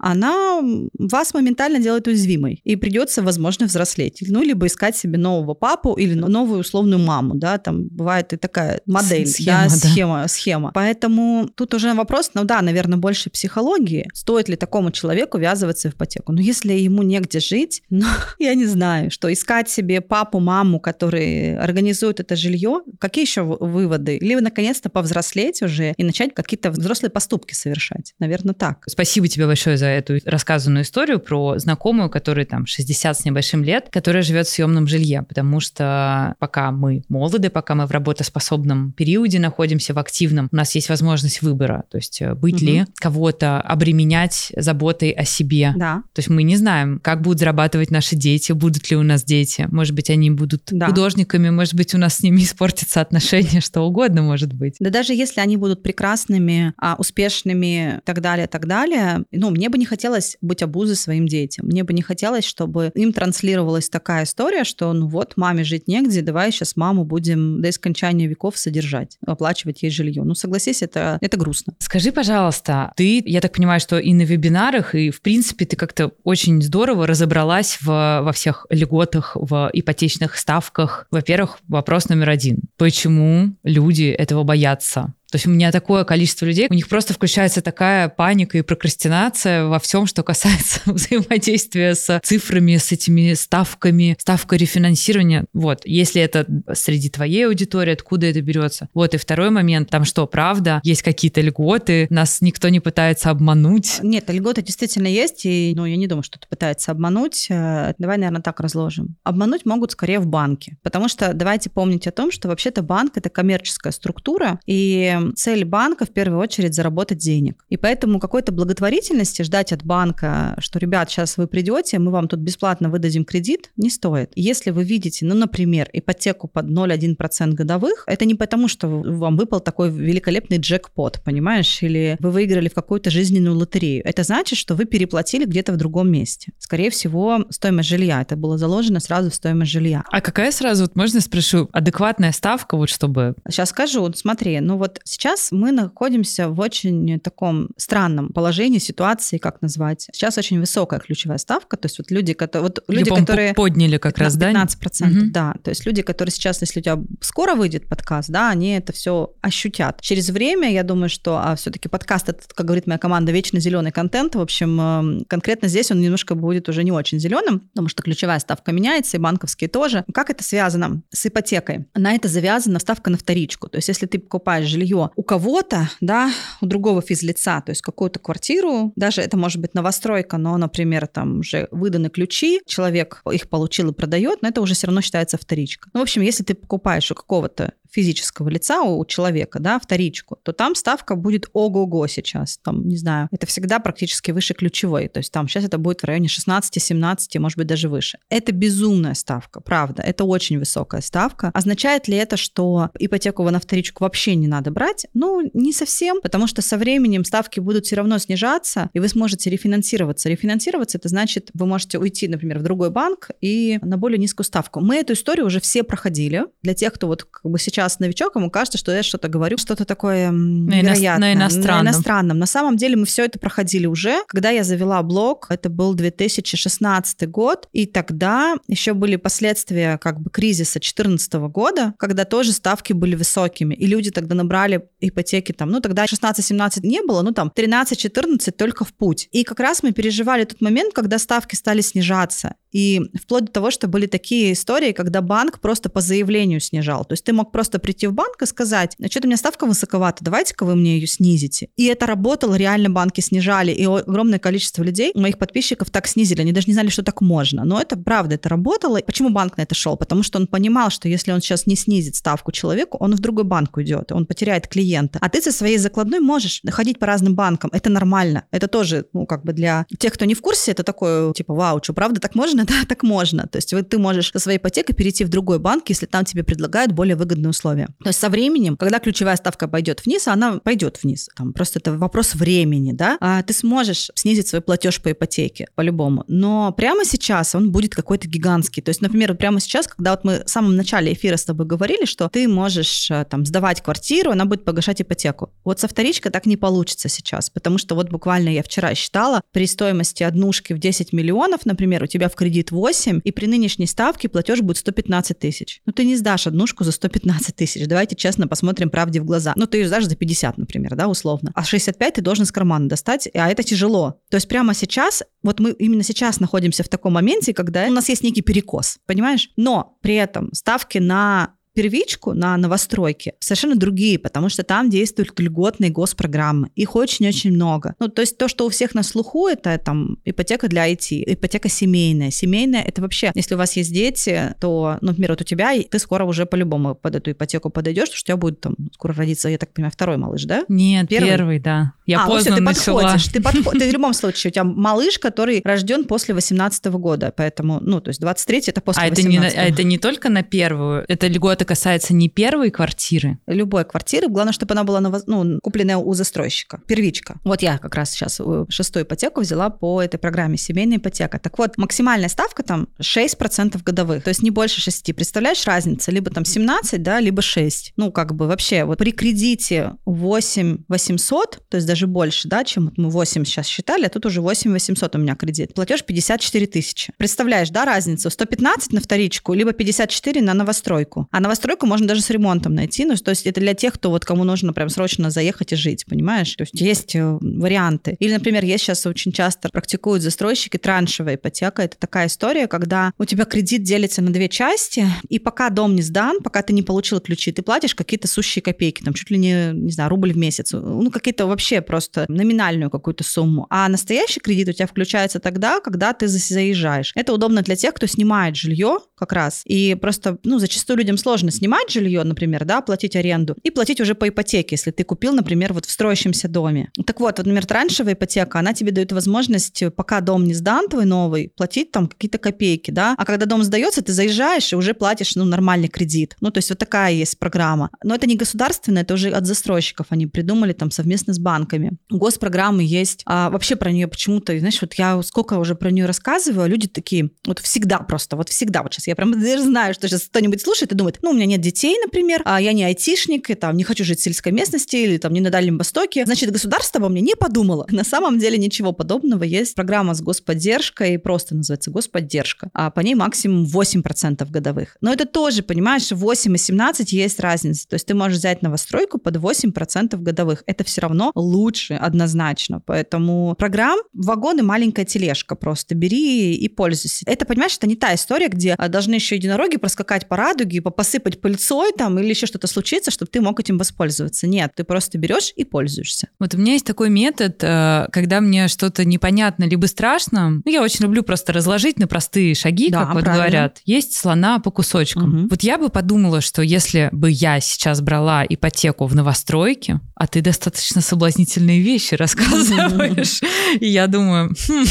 она 0.00 0.60
вас 0.98 1.34
моментально 1.34 1.78
делает 1.78 2.06
уязвимой. 2.06 2.60
И 2.64 2.76
придется, 2.76 3.22
возможно, 3.22 3.66
взрослеть. 3.66 4.22
Ну, 4.26 4.42
либо 4.42 4.66
искать 4.66 4.96
себе 4.96 5.18
нового 5.18 5.54
папу 5.54 5.94
или 5.94 6.14
новую 6.14 6.60
условную 6.60 6.98
маму, 6.98 7.34
да, 7.34 7.58
там 7.58 7.84
бывает 7.88 8.32
и 8.32 8.36
такая 8.36 8.80
модель, 8.86 9.26
схема, 9.26 9.58
да, 9.58 9.64
да. 9.64 9.70
схема, 9.70 10.28
схема. 10.28 10.70
Поэтому 10.74 11.48
тут 11.54 11.74
уже 11.74 11.94
вопрос, 11.94 12.30
ну 12.34 12.44
да, 12.44 12.62
наверное, 12.62 12.98
больше 12.98 13.30
психологии. 13.30 14.08
Стоит 14.14 14.48
ли 14.48 14.56
такому 14.56 14.90
человеку 14.90 15.38
ввязываться 15.38 15.90
в 15.90 15.94
ипотеку? 15.94 16.32
Но 16.32 16.40
если 16.40 16.72
ему 16.72 17.02
негде 17.02 17.40
жить, 17.40 17.82
ну, 17.90 18.06
я 18.38 18.54
не 18.54 18.66
знаю, 18.66 19.10
что 19.10 19.32
искать 19.32 19.68
себе 19.68 20.00
папу, 20.00 20.40
маму, 20.40 20.80
которые 20.80 21.58
организуют 21.58 22.20
это 22.20 22.36
жилье, 22.36 22.82
какие 22.98 23.24
еще 23.24 23.42
выводы? 23.42 24.16
Или 24.16 24.34
наконец-то 24.34 24.88
повзрослеть 24.88 25.62
уже 25.62 25.92
и 25.96 26.04
начать 26.04 26.34
какие-то 26.34 26.70
взрослые 26.70 27.10
поступки 27.10 27.54
совершать? 27.54 28.14
Наверное, 28.18 28.54
так. 28.54 28.84
Спасибо 28.86 29.28
тебе 29.28 29.46
большое 29.46 29.76
за 29.76 29.89
эту 29.90 30.18
рассказанную 30.24 30.84
историю 30.84 31.20
про 31.20 31.58
знакомую, 31.58 32.10
которой 32.10 32.44
там 32.44 32.66
60 32.66 33.16
с 33.16 33.24
небольшим 33.24 33.64
лет, 33.64 33.88
которая 33.90 34.22
живет 34.22 34.46
в 34.46 34.50
съемном 34.50 34.86
жилье, 34.86 35.22
потому 35.22 35.60
что 35.60 36.34
пока 36.38 36.70
мы 36.70 37.02
молоды, 37.08 37.50
пока 37.50 37.74
мы 37.74 37.86
в 37.86 37.90
работоспособном 37.90 38.92
периоде 38.92 39.38
находимся, 39.38 39.94
в 39.94 39.98
активном, 39.98 40.48
у 40.52 40.56
нас 40.56 40.74
есть 40.74 40.88
возможность 40.88 41.42
выбора, 41.42 41.84
то 41.90 41.98
есть 41.98 42.20
э, 42.22 42.34
быть 42.34 42.56
угу. 42.56 42.64
ли 42.64 42.84
кого-то 42.96 43.60
обременять 43.60 44.52
заботой 44.56 45.10
о 45.10 45.24
себе. 45.24 45.72
Да. 45.76 46.02
То 46.12 46.20
есть 46.20 46.28
мы 46.28 46.42
не 46.42 46.56
знаем, 46.56 47.00
как 47.02 47.22
будут 47.22 47.40
зарабатывать 47.40 47.90
наши 47.90 48.16
дети, 48.16 48.52
будут 48.52 48.90
ли 48.90 48.96
у 48.96 49.02
нас 49.02 49.24
дети, 49.24 49.66
может 49.70 49.94
быть, 49.94 50.10
они 50.10 50.30
будут 50.30 50.62
да. 50.70 50.86
художниками, 50.86 51.50
может 51.50 51.74
быть, 51.74 51.94
у 51.94 51.98
нас 51.98 52.16
с 52.16 52.22
ними 52.22 52.42
испортятся 52.42 53.00
отношения, 53.00 53.60
что 53.60 53.82
угодно 53.82 54.22
может 54.22 54.52
быть. 54.52 54.76
Да 54.80 54.90
даже 54.90 55.14
если 55.14 55.40
они 55.40 55.56
будут 55.56 55.82
прекрасными, 55.82 56.72
а, 56.78 56.96
успешными, 56.98 58.00
так 58.04 58.20
далее, 58.20 58.46
так 58.46 58.66
далее, 58.66 59.24
ну, 59.32 59.50
мне 59.50 59.68
бы 59.68 59.78
не 59.80 59.86
хотелось 59.86 60.36
быть 60.40 60.62
обузой 60.62 60.94
своим 60.94 61.26
детям. 61.26 61.66
Мне 61.66 61.82
бы 61.82 61.92
не 61.92 62.02
хотелось, 62.02 62.44
чтобы 62.44 62.92
им 62.94 63.12
транслировалась 63.12 63.88
такая 63.88 64.24
история, 64.24 64.64
что 64.64 64.92
ну 64.92 65.08
вот, 65.08 65.36
маме 65.36 65.64
жить 65.64 65.88
негде, 65.88 66.22
давай 66.22 66.52
сейчас 66.52 66.76
маму 66.76 67.04
будем 67.04 67.60
до 67.60 67.72
скончания 67.72 68.28
веков 68.28 68.56
содержать, 68.56 69.18
оплачивать 69.26 69.82
ей 69.82 69.90
жилье. 69.90 70.22
Ну, 70.22 70.34
согласись, 70.34 70.82
это, 70.82 71.18
это 71.20 71.36
грустно. 71.36 71.74
Скажи, 71.78 72.12
пожалуйста, 72.12 72.92
ты, 72.96 73.22
я 73.24 73.40
так 73.40 73.52
понимаю, 73.52 73.80
что 73.80 73.98
и 73.98 74.12
на 74.12 74.22
вебинарах, 74.22 74.94
и 74.94 75.10
в 75.10 75.22
принципе 75.22 75.64
ты 75.64 75.76
как-то 75.76 76.12
очень 76.22 76.62
здорово 76.62 77.06
разобралась 77.06 77.78
в, 77.80 77.86
во 77.86 78.32
всех 78.32 78.66
льготах, 78.70 79.34
в 79.34 79.70
ипотечных 79.72 80.36
ставках. 80.36 81.06
Во-первых, 81.10 81.58
вопрос 81.68 82.08
номер 82.08 82.28
один. 82.28 82.60
Почему 82.76 83.54
люди 83.64 84.04
этого 84.04 84.42
боятся? 84.42 85.14
То 85.30 85.36
есть 85.36 85.46
у 85.46 85.50
меня 85.50 85.72
такое 85.72 86.04
количество 86.04 86.46
людей, 86.46 86.66
у 86.70 86.74
них 86.74 86.88
просто 86.88 87.14
включается 87.14 87.62
такая 87.62 88.08
паника 88.08 88.58
и 88.58 88.62
прокрастинация 88.62 89.66
во 89.66 89.78
всем, 89.78 90.06
что 90.06 90.22
касается 90.22 90.80
взаимодействия 90.86 91.94
с 91.94 92.20
цифрами, 92.22 92.76
с 92.76 92.92
этими 92.92 93.34
ставками, 93.34 94.16
ставка 94.18 94.56
рефинансирования. 94.56 95.44
Вот, 95.52 95.80
если 95.84 96.20
это 96.20 96.46
среди 96.74 97.10
твоей 97.10 97.46
аудитории, 97.46 97.92
откуда 97.92 98.26
это 98.26 98.40
берется. 98.42 98.88
Вот, 98.94 99.14
и 99.14 99.18
второй 99.18 99.50
момент, 99.50 99.90
там 99.90 100.04
что, 100.04 100.26
правда, 100.26 100.80
есть 100.82 101.02
какие-то 101.02 101.40
льготы, 101.40 102.06
нас 102.10 102.40
никто 102.40 102.68
не 102.68 102.80
пытается 102.80 103.30
обмануть? 103.30 103.98
Нет, 104.02 104.28
льготы 104.28 104.62
действительно 104.62 105.06
есть, 105.06 105.46
и 105.46 105.72
ну, 105.76 105.84
я 105.86 105.96
не 105.96 106.06
думаю, 106.06 106.22
что 106.22 106.38
это 106.38 106.48
пытается 106.48 106.90
обмануть. 106.90 107.46
Э, 107.50 107.94
давай, 107.98 108.18
наверное, 108.18 108.42
так 108.42 108.60
разложим. 108.60 109.16
Обмануть 109.24 109.64
могут 109.66 109.92
скорее 109.92 110.18
в 110.18 110.26
банке, 110.26 110.76
потому 110.82 111.08
что 111.08 111.32
давайте 111.34 111.70
помнить 111.70 112.06
о 112.06 112.12
том, 112.12 112.30
что 112.30 112.48
вообще-то 112.48 112.82
банк— 112.82 113.12
это 113.16 113.30
коммерческая 113.30 113.92
структура, 113.92 114.60
и 114.66 115.18
цель 115.36 115.64
банка 115.64 116.04
в 116.04 116.10
первую 116.10 116.40
очередь 116.40 116.74
заработать 116.74 117.18
денег. 117.18 117.64
И 117.68 117.76
поэтому 117.76 118.20
какой-то 118.20 118.52
благотворительности 118.52 119.42
ждать 119.42 119.72
от 119.72 119.84
банка, 119.84 120.56
что, 120.58 120.78
ребят, 120.78 121.10
сейчас 121.10 121.36
вы 121.36 121.46
придете, 121.46 121.98
мы 121.98 122.10
вам 122.10 122.28
тут 122.28 122.40
бесплатно 122.40 122.88
выдадим 122.88 123.24
кредит, 123.24 123.70
не 123.76 123.90
стоит. 123.90 124.32
Если 124.34 124.70
вы 124.70 124.84
видите, 124.84 125.24
ну, 125.26 125.34
например, 125.34 125.88
ипотеку 125.92 126.48
под 126.48 126.66
0,1% 126.66 127.52
годовых, 127.52 128.04
это 128.06 128.24
не 128.24 128.34
потому, 128.34 128.68
что 128.68 128.88
вам 128.88 129.36
выпал 129.36 129.60
такой 129.60 129.90
великолепный 129.90 130.58
джекпот, 130.58 131.22
понимаешь, 131.24 131.82
или 131.82 132.16
вы 132.20 132.30
выиграли 132.30 132.68
в 132.68 132.74
какую-то 132.74 133.10
жизненную 133.10 133.56
лотерею. 133.56 134.02
Это 134.04 134.22
значит, 134.22 134.58
что 134.58 134.74
вы 134.74 134.84
переплатили 134.84 135.44
где-то 135.44 135.72
в 135.72 135.76
другом 135.76 136.10
месте. 136.10 136.52
Скорее 136.58 136.90
всего, 136.90 137.44
стоимость 137.50 137.88
жилья. 137.88 138.22
Это 138.22 138.36
было 138.36 138.58
заложено 138.58 139.00
сразу 139.00 139.30
в 139.30 139.34
стоимость 139.34 139.70
жилья. 139.70 140.04
А 140.10 140.20
какая 140.20 140.52
сразу, 140.52 140.84
вот 140.84 140.96
можно 140.96 141.20
спрошу, 141.20 141.68
адекватная 141.72 142.32
ставка, 142.32 142.76
вот 142.76 142.88
чтобы... 142.88 143.34
Сейчас 143.48 143.70
скажу. 143.70 144.10
Смотри, 144.14 144.60
ну 144.60 144.76
вот 144.76 145.00
Сейчас 145.10 145.48
мы 145.50 145.72
находимся 145.72 146.48
в 146.48 146.60
очень 146.60 147.18
таком 147.18 147.70
странном 147.76 148.32
положении, 148.32 148.78
ситуации, 148.78 149.38
как 149.38 149.60
назвать. 149.60 150.06
Сейчас 150.12 150.38
очень 150.38 150.60
высокая 150.60 151.00
ключевая 151.00 151.38
ставка, 151.38 151.76
то 151.76 151.86
есть 151.86 151.98
вот 151.98 152.12
люди, 152.12 152.32
которые... 152.32 152.62
Вот 152.62 152.84
люди, 152.86 153.10
которые 153.10 153.52
подняли 153.54 153.96
как 153.96 154.14
15, 154.14 154.40
раз, 154.40 154.78
да? 154.86 155.08
15%, 155.08 155.10
угу. 155.10 155.30
да. 155.32 155.54
То 155.64 155.70
есть 155.70 155.84
люди, 155.84 156.02
которые 156.02 156.32
сейчас, 156.32 156.60
если 156.60 156.78
у 156.78 156.82
тебя 156.84 156.98
скоро 157.20 157.56
выйдет 157.56 157.88
подкаст, 157.88 158.30
да, 158.30 158.50
они 158.50 158.76
это 158.76 158.92
все 158.92 159.34
ощутят. 159.40 160.00
Через 160.00 160.30
время, 160.30 160.72
я 160.72 160.84
думаю, 160.84 161.08
что 161.08 161.40
а 161.42 161.56
все-таки 161.56 161.88
подкаст, 161.88 162.28
это, 162.28 162.42
как 162.54 162.66
говорит 162.66 162.86
моя 162.86 162.98
команда, 162.98 163.32
вечно 163.32 163.58
зеленый 163.58 163.90
контент. 163.90 164.36
В 164.36 164.40
общем, 164.40 164.80
эм, 164.80 165.24
конкретно 165.26 165.66
здесь 165.66 165.90
он 165.90 166.00
немножко 166.00 166.36
будет 166.36 166.68
уже 166.68 166.84
не 166.84 166.92
очень 166.92 167.18
зеленым, 167.18 167.60
потому 167.60 167.88
что 167.88 168.04
ключевая 168.04 168.38
ставка 168.38 168.70
меняется, 168.70 169.16
и 169.16 169.20
банковские 169.20 169.68
тоже. 169.68 170.04
Как 170.14 170.30
это 170.30 170.44
связано 170.44 171.02
с 171.10 171.26
ипотекой? 171.26 171.86
На 171.96 172.14
это 172.14 172.28
завязана 172.28 172.78
ставка 172.78 173.10
на 173.10 173.18
вторичку. 173.18 173.68
То 173.68 173.78
есть 173.78 173.88
если 173.88 174.06
ты 174.06 174.20
покупаешь 174.20 174.66
жилье 174.66 174.99
жилье 175.00 175.10
у 175.16 175.22
кого-то, 175.22 175.88
да, 176.00 176.30
у 176.60 176.66
другого 176.66 177.02
физлица, 177.02 177.62
то 177.64 177.70
есть 177.70 177.82
какую-то 177.82 178.18
квартиру, 178.18 178.92
даже 178.96 179.20
это 179.22 179.36
может 179.36 179.60
быть 179.60 179.74
новостройка, 179.74 180.38
но, 180.38 180.56
например, 180.56 181.06
там 181.06 181.40
уже 181.40 181.68
выданы 181.70 182.10
ключи, 182.10 182.60
человек 182.66 183.22
их 183.32 183.48
получил 183.48 183.90
и 183.90 183.94
продает, 183.94 184.42
но 184.42 184.48
это 184.48 184.60
уже 184.60 184.74
все 184.74 184.86
равно 184.86 185.00
считается 185.00 185.38
вторичка. 185.38 185.90
Ну, 185.94 186.00
в 186.00 186.02
общем, 186.02 186.22
если 186.22 186.44
ты 186.44 186.54
покупаешь 186.54 187.10
у 187.10 187.14
какого-то 187.14 187.72
физического 187.90 188.48
лица 188.48 188.82
у 188.82 189.04
человека, 189.04 189.58
да, 189.58 189.78
вторичку, 189.78 190.38
то 190.42 190.52
там 190.52 190.74
ставка 190.74 191.16
будет 191.16 191.48
ого-го 191.52 192.06
сейчас. 192.06 192.58
Там, 192.58 192.86
не 192.86 192.96
знаю, 192.96 193.28
это 193.30 193.46
всегда 193.46 193.78
практически 193.78 194.30
выше 194.30 194.54
ключевой. 194.54 195.08
То 195.08 195.18
есть 195.18 195.32
там 195.32 195.48
сейчас 195.48 195.64
это 195.64 195.78
будет 195.78 196.00
в 196.00 196.04
районе 196.04 196.28
16-17, 196.28 197.38
может 197.38 197.58
быть, 197.58 197.66
даже 197.66 197.88
выше. 197.88 198.18
Это 198.28 198.52
безумная 198.52 199.14
ставка, 199.14 199.60
правда. 199.60 200.02
Это 200.02 200.24
очень 200.24 200.58
высокая 200.58 201.00
ставка. 201.00 201.50
Означает 201.54 202.08
ли 202.08 202.16
это, 202.16 202.36
что 202.36 202.90
ипотеку 202.98 203.48
на 203.50 203.60
вторичку 203.60 204.04
вообще 204.04 204.34
не 204.34 204.46
надо 204.46 204.70
брать? 204.70 205.06
Ну, 205.14 205.50
не 205.54 205.72
совсем, 205.72 206.20
потому 206.20 206.46
что 206.46 206.62
со 206.62 206.76
временем 206.76 207.24
ставки 207.24 207.60
будут 207.60 207.86
все 207.86 207.96
равно 207.96 208.18
снижаться, 208.18 208.90
и 208.92 209.00
вы 209.00 209.08
сможете 209.08 209.50
рефинансироваться. 209.50 210.28
Рефинансироваться 210.28 210.98
это 210.98 211.08
значит, 211.08 211.50
вы 211.54 211.66
можете 211.66 211.98
уйти, 211.98 212.28
например, 212.28 212.58
в 212.58 212.62
другой 212.62 212.90
банк 212.90 213.30
и 213.40 213.78
на 213.82 213.96
более 213.96 214.18
низкую 214.18 214.44
ставку. 214.44 214.80
Мы 214.80 214.96
эту 214.96 215.14
историю 215.14 215.46
уже 215.46 215.60
все 215.60 215.82
проходили. 215.82 216.44
Для 216.62 216.74
тех, 216.74 216.92
кто 216.92 217.06
вот 217.06 217.24
как 217.24 217.50
бы 217.50 217.58
сейчас 217.58 217.79
сейчас 217.80 217.98
новичок, 217.98 218.36
ему 218.36 218.50
кажется, 218.50 218.78
что 218.78 218.92
я 218.92 219.02
что-то 219.02 219.28
говорю, 219.28 219.56
что-то 219.56 219.84
такое 219.84 220.30
невероятное. 220.30 221.34
На 221.34 221.38
иностранном. 221.38 221.84
На 221.84 221.90
иностранном. 221.90 222.38
На 222.38 222.46
самом 222.46 222.76
деле 222.76 222.96
мы 222.96 223.06
все 223.06 223.24
это 223.24 223.38
проходили 223.38 223.86
уже. 223.86 224.22
Когда 224.26 224.50
я 224.50 224.64
завела 224.64 225.02
блог, 225.02 225.46
это 225.48 225.70
был 225.70 225.94
2016 225.94 227.28
год, 227.30 227.68
и 227.72 227.86
тогда 227.86 228.56
еще 228.68 228.92
были 228.92 229.16
последствия 229.16 229.98
как 229.98 230.20
бы 230.20 230.30
кризиса 230.30 230.78
2014 230.78 231.32
года, 231.34 231.94
когда 231.98 232.24
тоже 232.24 232.52
ставки 232.52 232.92
были 232.92 233.14
высокими, 233.14 233.74
и 233.74 233.86
люди 233.86 234.10
тогда 234.10 234.34
набрали 234.34 234.86
ипотеки 235.00 235.52
там, 235.52 235.70
ну 235.70 235.80
тогда 235.80 236.04
16-17 236.04 236.80
не 236.82 237.02
было, 237.02 237.22
ну 237.22 237.32
там 237.32 237.50
13-14 237.54 238.50
только 238.52 238.84
в 238.84 238.92
путь. 238.92 239.28
И 239.32 239.44
как 239.44 239.60
раз 239.60 239.82
мы 239.82 239.92
переживали 239.92 240.44
тот 240.44 240.60
момент, 240.60 240.92
когда 240.92 241.18
ставки 241.18 241.54
стали 241.54 241.80
снижаться. 241.80 242.54
И 242.72 243.00
вплоть 243.20 243.46
до 243.46 243.52
того, 243.52 243.70
что 243.70 243.88
были 243.88 244.06
такие 244.06 244.52
истории, 244.52 244.92
когда 244.92 245.22
банк 245.22 245.60
просто 245.60 245.88
по 245.88 246.00
заявлению 246.00 246.60
снижал. 246.60 247.04
То 247.04 247.14
есть 247.14 247.24
ты 247.24 247.32
мог 247.32 247.52
просто 247.52 247.69
прийти 247.78 248.06
в 248.06 248.12
банк 248.12 248.42
и 248.42 248.46
сказать, 248.46 248.96
а 249.02 249.06
что-то 249.06 249.26
у 249.26 249.28
меня 249.28 249.36
ставка 249.36 249.66
высоковата, 249.66 250.24
давайте-ка 250.24 250.64
вы 250.64 250.76
мне 250.76 250.98
ее 250.98 251.06
снизите. 251.06 251.68
И 251.76 251.86
это 251.86 252.06
работало, 252.06 252.54
реально 252.54 252.90
банки 252.90 253.20
снижали. 253.20 253.72
И 253.72 253.84
огромное 253.84 254.38
количество 254.38 254.82
людей, 254.82 255.12
моих 255.14 255.38
подписчиков, 255.38 255.90
так 255.90 256.06
снизили. 256.06 256.40
Они 256.40 256.52
даже 256.52 256.66
не 256.66 256.74
знали, 256.74 256.88
что 256.88 257.02
так 257.02 257.20
можно. 257.20 257.64
Но 257.64 257.80
это 257.80 257.96
правда, 257.96 258.34
это 258.34 258.48
работало. 258.48 259.00
Почему 259.00 259.30
банк 259.30 259.56
на 259.56 259.62
это 259.62 259.74
шел? 259.74 259.96
Потому 259.96 260.22
что 260.22 260.38
он 260.38 260.46
понимал, 260.46 260.90
что 260.90 261.08
если 261.08 261.32
он 261.32 261.40
сейчас 261.40 261.66
не 261.66 261.76
снизит 261.76 262.16
ставку 262.16 262.52
человеку, 262.52 262.98
он 262.98 263.14
в 263.14 263.18
другой 263.20 263.44
банк 263.44 263.76
уйдет, 263.76 264.12
он 264.12 264.26
потеряет 264.26 264.68
клиента. 264.68 265.18
А 265.22 265.28
ты 265.28 265.40
со 265.42 265.52
своей 265.52 265.78
закладной 265.78 266.20
можешь 266.20 266.62
ходить 266.70 266.98
по 266.98 267.06
разным 267.06 267.34
банкам. 267.34 267.70
Это 267.72 267.90
нормально. 267.90 268.44
Это 268.50 268.68
тоже, 268.68 269.06
ну, 269.12 269.26
как 269.26 269.44
бы 269.44 269.52
для 269.52 269.86
тех, 269.98 270.12
кто 270.12 270.24
не 270.24 270.34
в 270.34 270.40
курсе, 270.40 270.72
это 270.72 270.82
такое, 270.82 271.32
типа, 271.32 271.54
вау, 271.54 271.80
что, 271.82 271.92
правда 271.92 272.20
так 272.20 272.34
можно? 272.34 272.64
Да, 272.70 272.84
так 272.88 273.02
можно. 273.02 273.48
То 273.48 273.56
есть 273.58 273.72
вот 273.72 273.88
ты 273.88 273.98
можешь 273.98 274.30
со 274.30 274.38
своей 274.38 274.58
ипотекой 274.58 274.94
перейти 274.94 275.24
в 275.24 275.28
другой 275.28 275.58
банк, 275.58 275.88
если 275.88 276.06
там 276.06 276.24
тебе 276.24 276.44
предлагают 276.44 276.92
более 276.92 277.16
условия. 277.16 277.59
То 278.02 278.08
есть 278.08 278.18
со 278.18 278.28
временем, 278.28 278.76
когда 278.76 278.98
ключевая 278.98 279.36
ставка 279.36 279.68
пойдет 279.68 280.04
вниз, 280.04 280.28
она 280.28 280.58
пойдет 280.58 281.02
вниз. 281.02 281.28
Там 281.36 281.52
просто 281.52 281.78
это 281.78 281.92
вопрос 281.92 282.34
времени, 282.34 282.92
да. 282.92 283.16
А 283.20 283.42
ты 283.42 283.52
сможешь 283.52 284.10
снизить 284.14 284.48
свой 284.48 284.60
платеж 284.60 285.00
по 285.00 285.12
ипотеке 285.12 285.68
по-любому. 285.74 286.24
Но 286.28 286.72
прямо 286.72 287.04
сейчас 287.04 287.54
он 287.54 287.70
будет 287.70 287.94
какой-то 287.94 288.28
гигантский. 288.28 288.82
То 288.82 288.90
есть, 288.90 289.00
например, 289.00 289.34
прямо 289.34 289.60
сейчас, 289.60 289.86
когда 289.86 290.12
вот 290.12 290.24
мы 290.24 290.42
в 290.44 290.50
самом 290.50 290.76
начале 290.76 291.12
эфира 291.12 291.36
с 291.36 291.44
тобой 291.44 291.66
говорили, 291.66 292.04
что 292.04 292.28
ты 292.28 292.48
можешь 292.48 293.10
э, 293.10 293.24
там 293.28 293.44
сдавать 293.46 293.82
квартиру, 293.82 294.30
она 294.30 294.44
будет 294.44 294.64
погашать 294.64 295.02
ипотеку. 295.02 295.52
Вот 295.64 295.80
со 295.80 295.88
вторичкой 295.88 296.32
так 296.32 296.46
не 296.46 296.56
получится 296.56 297.08
сейчас, 297.08 297.50
потому 297.50 297.78
что 297.78 297.94
вот 297.94 298.10
буквально 298.10 298.48
я 298.48 298.62
вчера 298.62 298.94
считала, 298.94 299.40
при 299.52 299.66
стоимости 299.66 300.22
однушки 300.22 300.72
в 300.72 300.78
10 300.78 301.12
миллионов, 301.12 301.64
например, 301.64 302.02
у 302.02 302.06
тебя 302.06 302.28
в 302.28 302.34
кредит 302.34 302.70
8, 302.70 303.20
и 303.24 303.32
при 303.32 303.46
нынешней 303.46 303.86
ставке 303.86 304.28
платеж 304.28 304.60
будет 304.60 304.78
115 304.78 305.38
тысяч. 305.38 305.80
Ну, 305.86 305.92
ты 305.92 306.04
не 306.04 306.16
сдашь 306.16 306.46
однушку 306.46 306.84
за 306.84 306.92
115 306.92 307.49
тысяч. 307.52 307.86
Давайте 307.86 308.16
честно 308.16 308.48
посмотрим 308.48 308.90
правде 308.90 309.20
в 309.20 309.24
глаза. 309.24 309.52
Ну, 309.56 309.66
ты 309.66 309.86
сдашь 309.86 310.04
за 310.04 310.16
50, 310.16 310.58
например, 310.58 310.94
да, 310.96 311.08
условно. 311.08 311.52
А 311.54 311.64
65 311.64 312.14
ты 312.14 312.22
должен 312.22 312.44
с 312.44 312.52
кармана 312.52 312.88
достать, 312.88 313.28
а 313.34 313.50
это 313.50 313.62
тяжело. 313.62 314.20
То 314.30 314.36
есть 314.36 314.48
прямо 314.48 314.74
сейчас, 314.74 315.22
вот 315.42 315.60
мы 315.60 315.70
именно 315.72 316.02
сейчас 316.02 316.40
находимся 316.40 316.82
в 316.82 316.88
таком 316.88 317.14
моменте, 317.14 317.54
когда 317.54 317.86
у 317.86 317.92
нас 317.92 318.08
есть 318.08 318.22
некий 318.22 318.42
перекос, 318.42 318.98
понимаешь? 319.06 319.50
Но 319.56 319.96
при 320.02 320.14
этом 320.14 320.52
ставки 320.52 320.98
на 320.98 321.54
первичку 321.74 322.34
на 322.34 322.56
новостройке 322.56 323.34
совершенно 323.40 323.76
другие, 323.76 324.18
потому 324.18 324.48
что 324.48 324.62
там 324.62 324.90
действуют 324.90 325.38
льготные 325.38 325.90
госпрограммы. 325.90 326.70
Их 326.74 326.96
очень-очень 326.96 327.52
много. 327.52 327.94
Ну, 327.98 328.08
то 328.08 328.22
есть 328.22 328.38
то, 328.38 328.48
что 328.48 328.66
у 328.66 328.68
всех 328.68 328.94
на 328.94 329.02
слуху, 329.02 329.48
это 329.48 329.78
там 329.78 330.18
ипотека 330.24 330.68
для 330.68 330.90
IT, 330.90 331.22
ипотека 331.26 331.68
семейная. 331.68 332.30
Семейная— 332.30 332.82
это 332.86 333.02
вообще, 333.02 333.30
если 333.34 333.54
у 333.54 333.58
вас 333.58 333.76
есть 333.76 333.92
дети, 333.92 334.54
то, 334.60 334.98
ну, 335.00 335.08
например, 335.08 335.30
вот 335.30 335.40
у 335.40 335.44
тебя, 335.44 335.72
ты 335.82 335.98
скоро 335.98 336.24
уже 336.24 336.46
по-любому 336.46 336.94
под 336.94 337.16
эту 337.16 337.32
ипотеку 337.32 337.70
подойдешь, 337.70 338.08
потому 338.08 338.16
что 338.16 338.24
у 338.24 338.28
тебя 338.28 338.36
будет 338.36 338.60
там 338.60 338.76
скоро 338.92 339.14
родиться, 339.14 339.48
я 339.48 339.58
так 339.58 339.72
понимаю, 339.72 339.92
второй 339.92 340.16
малыш, 340.16 340.44
да? 340.44 340.64
Нет, 340.68 341.08
первый, 341.08 341.28
первый 341.28 341.58
да. 341.60 341.92
Я 342.06 342.24
а, 342.24 342.26
поздно 342.26 342.50
ну 342.50 342.56
все, 342.56 342.56
ты 342.56 342.60
начала. 342.60 343.02
подходишь. 343.02 343.28
Ты, 343.28 343.40
подход... 343.40 343.78
ты 343.78 343.88
в 343.90 343.92
любом 343.92 344.14
случае, 344.14 344.50
у 344.50 344.52
тебя 344.52 344.64
малыш, 344.64 345.18
который 345.18 345.60
рожден 345.64 346.04
после 346.04 346.34
18 346.34 346.86
года, 346.86 347.32
поэтому, 347.36 347.78
ну, 347.80 348.00
то 348.00 348.08
есть 348.08 348.20
23 348.20 348.62
это 348.66 348.80
после 348.80 349.04
а 349.04 349.10
18 349.10 349.36
это 349.36 349.56
не, 349.56 349.62
А 349.62 349.68
это 349.68 349.82
не 349.84 349.98
только 349.98 350.28
на 350.28 350.42
первую, 350.42 351.04
это 351.06 351.28
льгота 351.60 351.64
касается 351.64 352.14
не 352.14 352.28
первой 352.28 352.70
квартиры? 352.70 353.38
Любой 353.46 353.84
квартиры, 353.84 354.28
главное, 354.28 354.52
чтобы 354.52 354.72
она 354.72 354.84
была 354.84 355.00
на, 355.00 355.20
ну, 355.26 355.58
купленная 355.62 355.96
у 355.96 356.14
застройщика, 356.14 356.80
первичка. 356.86 357.38
Вот 357.44 357.62
я 357.62 357.78
как 357.78 357.94
раз 357.94 358.10
сейчас 358.10 358.40
шестую 358.68 359.04
ипотеку 359.04 359.40
взяла 359.40 359.70
по 359.70 360.02
этой 360.02 360.18
программе 360.18 360.56
«Семейная 360.56 360.98
ипотека». 360.98 361.38
Так 361.38 361.58
вот, 361.58 361.76
максимальная 361.76 362.28
ставка 362.28 362.62
там 362.62 362.88
6% 363.00 363.82
годовых, 363.82 364.24
то 364.24 364.30
есть 364.30 364.42
не 364.42 364.50
больше 364.50 364.80
6. 364.80 365.14
Представляешь 365.14 365.66
разницу? 365.66 366.10
Либо 366.10 366.30
там 366.30 366.44
17, 366.44 367.02
да, 367.02 367.20
либо 367.20 367.42
6. 367.42 367.92
Ну, 367.96 368.12
как 368.12 368.34
бы 368.34 368.46
вообще, 368.46 368.84
вот 368.84 368.98
при 368.98 369.12
кредите 369.12 369.92
8 370.06 370.84
800, 370.88 371.62
то 371.68 371.76
есть 371.76 371.86
даже 371.86 372.06
больше, 372.06 372.48
да, 372.48 372.64
чем 372.64 372.92
мы 372.96 373.10
8 373.10 373.44
сейчас 373.44 373.66
считали, 373.66 374.06
а 374.06 374.08
тут 374.08 374.26
уже 374.26 374.40
8 374.40 374.72
800 374.72 375.16
у 375.16 375.18
меня 375.18 375.36
кредит. 375.36 375.74
Платеж 375.74 376.04
54 376.04 376.66
тысячи. 376.66 377.12
Представляешь, 377.18 377.70
да, 377.70 377.84
разницу? 377.84 378.30
115 378.30 378.92
на 378.92 379.00
вторичку, 379.00 379.54
либо 379.54 379.72
54 379.72 380.42
на 380.42 380.54
новостройку. 380.54 381.28
А 381.30 381.40
новостройку 381.50 381.86
можно 381.86 382.06
даже 382.06 382.22
с 382.22 382.30
ремонтом 382.30 382.76
найти. 382.76 383.04
Ну, 383.04 383.16
то 383.16 383.30
есть 383.30 383.44
это 383.44 383.60
для 383.60 383.74
тех, 383.74 383.94
кто 383.94 384.10
вот 384.10 384.24
кому 384.24 384.44
нужно 384.44 384.72
прям 384.72 384.88
срочно 384.88 385.30
заехать 385.30 385.72
и 385.72 385.76
жить, 385.76 386.06
понимаешь? 386.06 386.54
То 386.54 386.62
есть 386.62 386.80
есть 386.80 387.16
э, 387.16 387.38
варианты. 387.40 388.16
Или, 388.20 388.34
например, 388.34 388.64
есть 388.64 388.84
сейчас 388.84 389.04
очень 389.04 389.32
часто 389.32 389.68
практикуют 389.68 390.22
застройщики 390.22 390.76
траншевая 390.76 391.34
ипотека. 391.34 391.82
Это 391.82 391.96
такая 391.98 392.28
история, 392.28 392.68
когда 392.68 393.12
у 393.18 393.24
тебя 393.24 393.44
кредит 393.46 393.82
делится 393.82 394.22
на 394.22 394.32
две 394.32 394.48
части, 394.48 395.04
и 395.28 395.40
пока 395.40 395.70
дом 395.70 395.96
не 395.96 396.02
сдан, 396.02 396.40
пока 396.40 396.62
ты 396.62 396.72
не 396.72 396.82
получил 396.82 397.18
ключи, 397.18 397.50
ты 397.50 397.62
платишь 397.62 397.96
какие-то 397.96 398.28
сущие 398.28 398.62
копейки, 398.62 399.02
там 399.02 399.12
чуть 399.12 399.30
ли 399.30 399.36
не, 399.36 399.72
не 399.72 399.90
знаю, 399.90 400.08
рубль 400.08 400.32
в 400.32 400.36
месяц. 400.36 400.70
Ну, 400.72 401.10
какие-то 401.10 401.46
вообще 401.46 401.80
просто 401.80 402.26
номинальную 402.28 402.90
какую-то 402.90 403.24
сумму. 403.24 403.66
А 403.70 403.88
настоящий 403.88 404.38
кредит 404.38 404.68
у 404.68 404.72
тебя 404.72 404.86
включается 404.86 405.40
тогда, 405.40 405.80
когда 405.80 406.12
ты 406.12 406.28
заезжаешь. 406.28 407.10
Это 407.16 407.32
удобно 407.32 407.62
для 407.62 407.74
тех, 407.74 407.92
кто 407.94 408.06
снимает 408.06 408.54
жилье 408.54 408.98
как 409.16 409.32
раз. 409.32 409.62
И 409.64 409.96
просто, 410.00 410.38
ну, 410.44 410.60
зачастую 410.60 410.98
людям 410.98 411.18
сложно 411.40 411.50
снимать 411.50 411.90
жилье, 411.90 412.22
например, 412.24 412.64
да, 412.64 412.80
платить 412.82 413.16
аренду, 413.16 413.56
и 413.62 413.70
платить 413.70 414.00
уже 414.00 414.14
по 414.14 414.28
ипотеке, 414.28 414.74
если 414.74 414.90
ты 414.90 415.04
купил, 415.04 415.32
например, 415.32 415.72
вот 415.72 415.86
в 415.86 415.90
строящемся 415.90 416.48
доме. 416.48 416.90
Так 417.06 417.20
вот, 417.20 417.38
вот 417.38 417.46
например, 417.46 417.66
траншевая 417.66 418.14
ипотека, 418.14 418.58
она 418.58 418.74
тебе 418.74 418.92
дает 418.92 419.12
возможность, 419.12 419.82
пока 419.96 420.20
дом 420.20 420.44
не 420.44 420.54
сдан 420.54 420.88
твой 420.88 421.06
новый, 421.06 421.52
платить 421.56 421.92
там 421.92 422.08
какие-то 422.08 422.38
копейки, 422.38 422.90
да, 422.90 423.14
а 423.16 423.24
когда 423.24 423.46
дом 423.46 423.62
сдается, 423.62 424.02
ты 424.02 424.12
заезжаешь 424.12 424.72
и 424.72 424.76
уже 424.76 424.92
платишь, 424.92 425.34
ну, 425.36 425.44
нормальный 425.44 425.88
кредит. 425.88 426.36
Ну, 426.40 426.50
то 426.50 426.58
есть 426.58 426.70
вот 426.70 426.78
такая 426.78 427.12
есть 427.12 427.38
программа. 427.38 427.90
Но 428.04 428.14
это 428.14 428.26
не 428.26 428.36
государственная, 428.36 429.02
это 429.02 429.14
уже 429.14 429.30
от 429.30 429.46
застройщиков 429.46 430.06
они 430.10 430.26
придумали 430.26 430.72
там 430.72 430.90
совместно 430.90 431.32
с 431.32 431.38
банками. 431.38 431.92
Госпрограммы 432.10 432.82
есть. 432.82 433.22
А 433.26 433.50
вообще 433.50 433.76
про 433.76 433.92
нее 433.92 434.08
почему-то, 434.08 434.58
знаешь, 434.58 434.80
вот 434.80 434.94
я 434.94 435.22
сколько 435.22 435.54
уже 435.54 435.74
про 435.74 435.90
нее 435.90 436.06
рассказываю, 436.06 436.64
а 436.64 436.68
люди 436.68 436.88
такие, 436.88 437.30
вот 437.46 437.58
всегда 437.60 437.98
просто, 437.98 438.36
вот 438.36 438.48
всегда, 438.48 438.82
вот 438.82 438.92
сейчас 438.92 439.06
я 439.06 439.16
прям 439.16 439.32
даже 439.40 439.62
знаю, 439.62 439.94
что 439.94 440.08
сейчас 440.08 440.22
кто-нибудь 440.22 440.60
слушает 440.60 440.92
и 440.92 440.94
думает, 440.94 441.18
ну, 441.22 441.29
у 441.30 441.34
меня 441.34 441.46
нет 441.46 441.60
детей, 441.60 441.96
например, 442.02 442.42
а 442.44 442.60
я 442.60 442.72
не 442.72 442.84
айтишник, 442.84 443.50
и 443.50 443.54
там 443.54 443.76
не 443.76 443.84
хочу 443.84 444.04
жить 444.04 444.20
в 444.20 444.22
сельской 444.22 444.52
местности 444.52 444.96
или 444.96 445.18
там 445.18 445.32
не 445.32 445.40
на 445.40 445.50
Дальнем 445.50 445.78
Востоке, 445.78 446.24
значит, 446.24 446.50
государство 446.50 446.98
обо 446.98 447.08
мне 447.08 447.20
не 447.20 447.34
подумало. 447.34 447.86
На 447.90 448.04
самом 448.04 448.38
деле 448.38 448.58
ничего 448.58 448.92
подобного. 448.92 449.44
Есть 449.44 449.74
программа 449.74 450.14
с 450.14 450.20
господдержкой, 450.20 451.18
просто 451.18 451.54
называется 451.54 451.90
господдержка, 451.90 452.70
а 452.74 452.90
по 452.90 453.00
ней 453.00 453.14
максимум 453.14 453.64
8% 453.64 454.50
годовых. 454.50 454.96
Но 455.00 455.12
это 455.12 455.26
тоже, 455.26 455.62
понимаешь, 455.62 456.10
8 456.10 456.54
и 456.54 456.58
17 456.58 457.12
есть 457.12 457.40
разница. 457.40 457.88
То 457.88 457.94
есть 457.94 458.06
ты 458.06 458.14
можешь 458.14 458.38
взять 458.38 458.62
новостройку 458.62 459.18
под 459.18 459.36
8% 459.36 460.16
годовых. 460.16 460.62
Это 460.66 460.84
все 460.84 461.00
равно 461.02 461.32
лучше 461.34 461.94
однозначно. 461.94 462.80
Поэтому 462.84 463.54
программ 463.58 463.98
вагоны 464.12 464.62
маленькая 464.62 465.04
тележка 465.04 465.54
просто. 465.54 465.94
Бери 465.94 466.54
и 466.54 466.68
пользуйся. 466.68 467.24
Это, 467.26 467.44
понимаешь, 467.46 467.76
это 467.76 467.86
не 467.86 467.96
та 467.96 468.14
история, 468.14 468.48
где 468.48 468.74
а, 468.74 468.88
должны 468.88 469.14
еще 469.14 469.36
единороги 469.36 469.76
проскакать 469.76 470.28
по 470.28 470.36
радуге, 470.36 470.80
посыпать 470.82 471.19
засыпать 471.20 471.40
пыльцой 471.40 471.92
там 471.96 472.18
или 472.18 472.30
еще 472.30 472.46
что-то 472.46 472.66
случится, 472.66 473.10
чтобы 473.10 473.30
ты 473.30 473.40
мог 473.40 473.60
этим 473.60 473.78
воспользоваться. 473.78 474.46
Нет, 474.46 474.72
ты 474.74 474.84
просто 474.84 475.18
берешь 475.18 475.52
и 475.56 475.64
пользуешься. 475.64 476.28
Вот 476.38 476.54
у 476.54 476.58
меня 476.58 476.72
есть 476.72 476.86
такой 476.86 477.10
метод, 477.10 477.62
э, 477.62 478.06
когда 478.12 478.40
мне 478.40 478.68
что-то 478.68 479.04
непонятно 479.04 479.64
либо 479.64 479.86
страшно, 479.86 480.62
ну, 480.64 480.70
я 480.70 480.82
очень 480.82 481.04
люблю 481.04 481.22
просто 481.22 481.52
разложить 481.52 481.98
на 481.98 482.06
простые 482.06 482.54
шаги, 482.54 482.90
да, 482.90 483.04
как 483.04 483.14
вот 483.14 483.24
правильно. 483.24 483.46
говорят. 483.46 483.80
Есть 483.84 484.16
слона 484.16 484.58
по 484.58 484.70
кусочкам. 484.70 485.44
Угу. 485.44 485.48
Вот 485.50 485.62
я 485.62 485.78
бы 485.78 485.88
подумала, 485.90 486.40
что 486.40 486.62
если 486.62 487.08
бы 487.12 487.30
я 487.30 487.60
сейчас 487.60 488.00
брала 488.00 488.44
ипотеку 488.48 489.06
в 489.06 489.14
новостройке, 489.14 490.00
а 490.14 490.26
ты 490.26 490.40
достаточно 490.40 491.00
соблазнительные 491.00 491.80
вещи 491.80 492.14
рассказываешь, 492.14 493.40
и 493.80 493.86
я 493.86 494.06
думаю, 494.06 494.54
хм, 494.68 494.84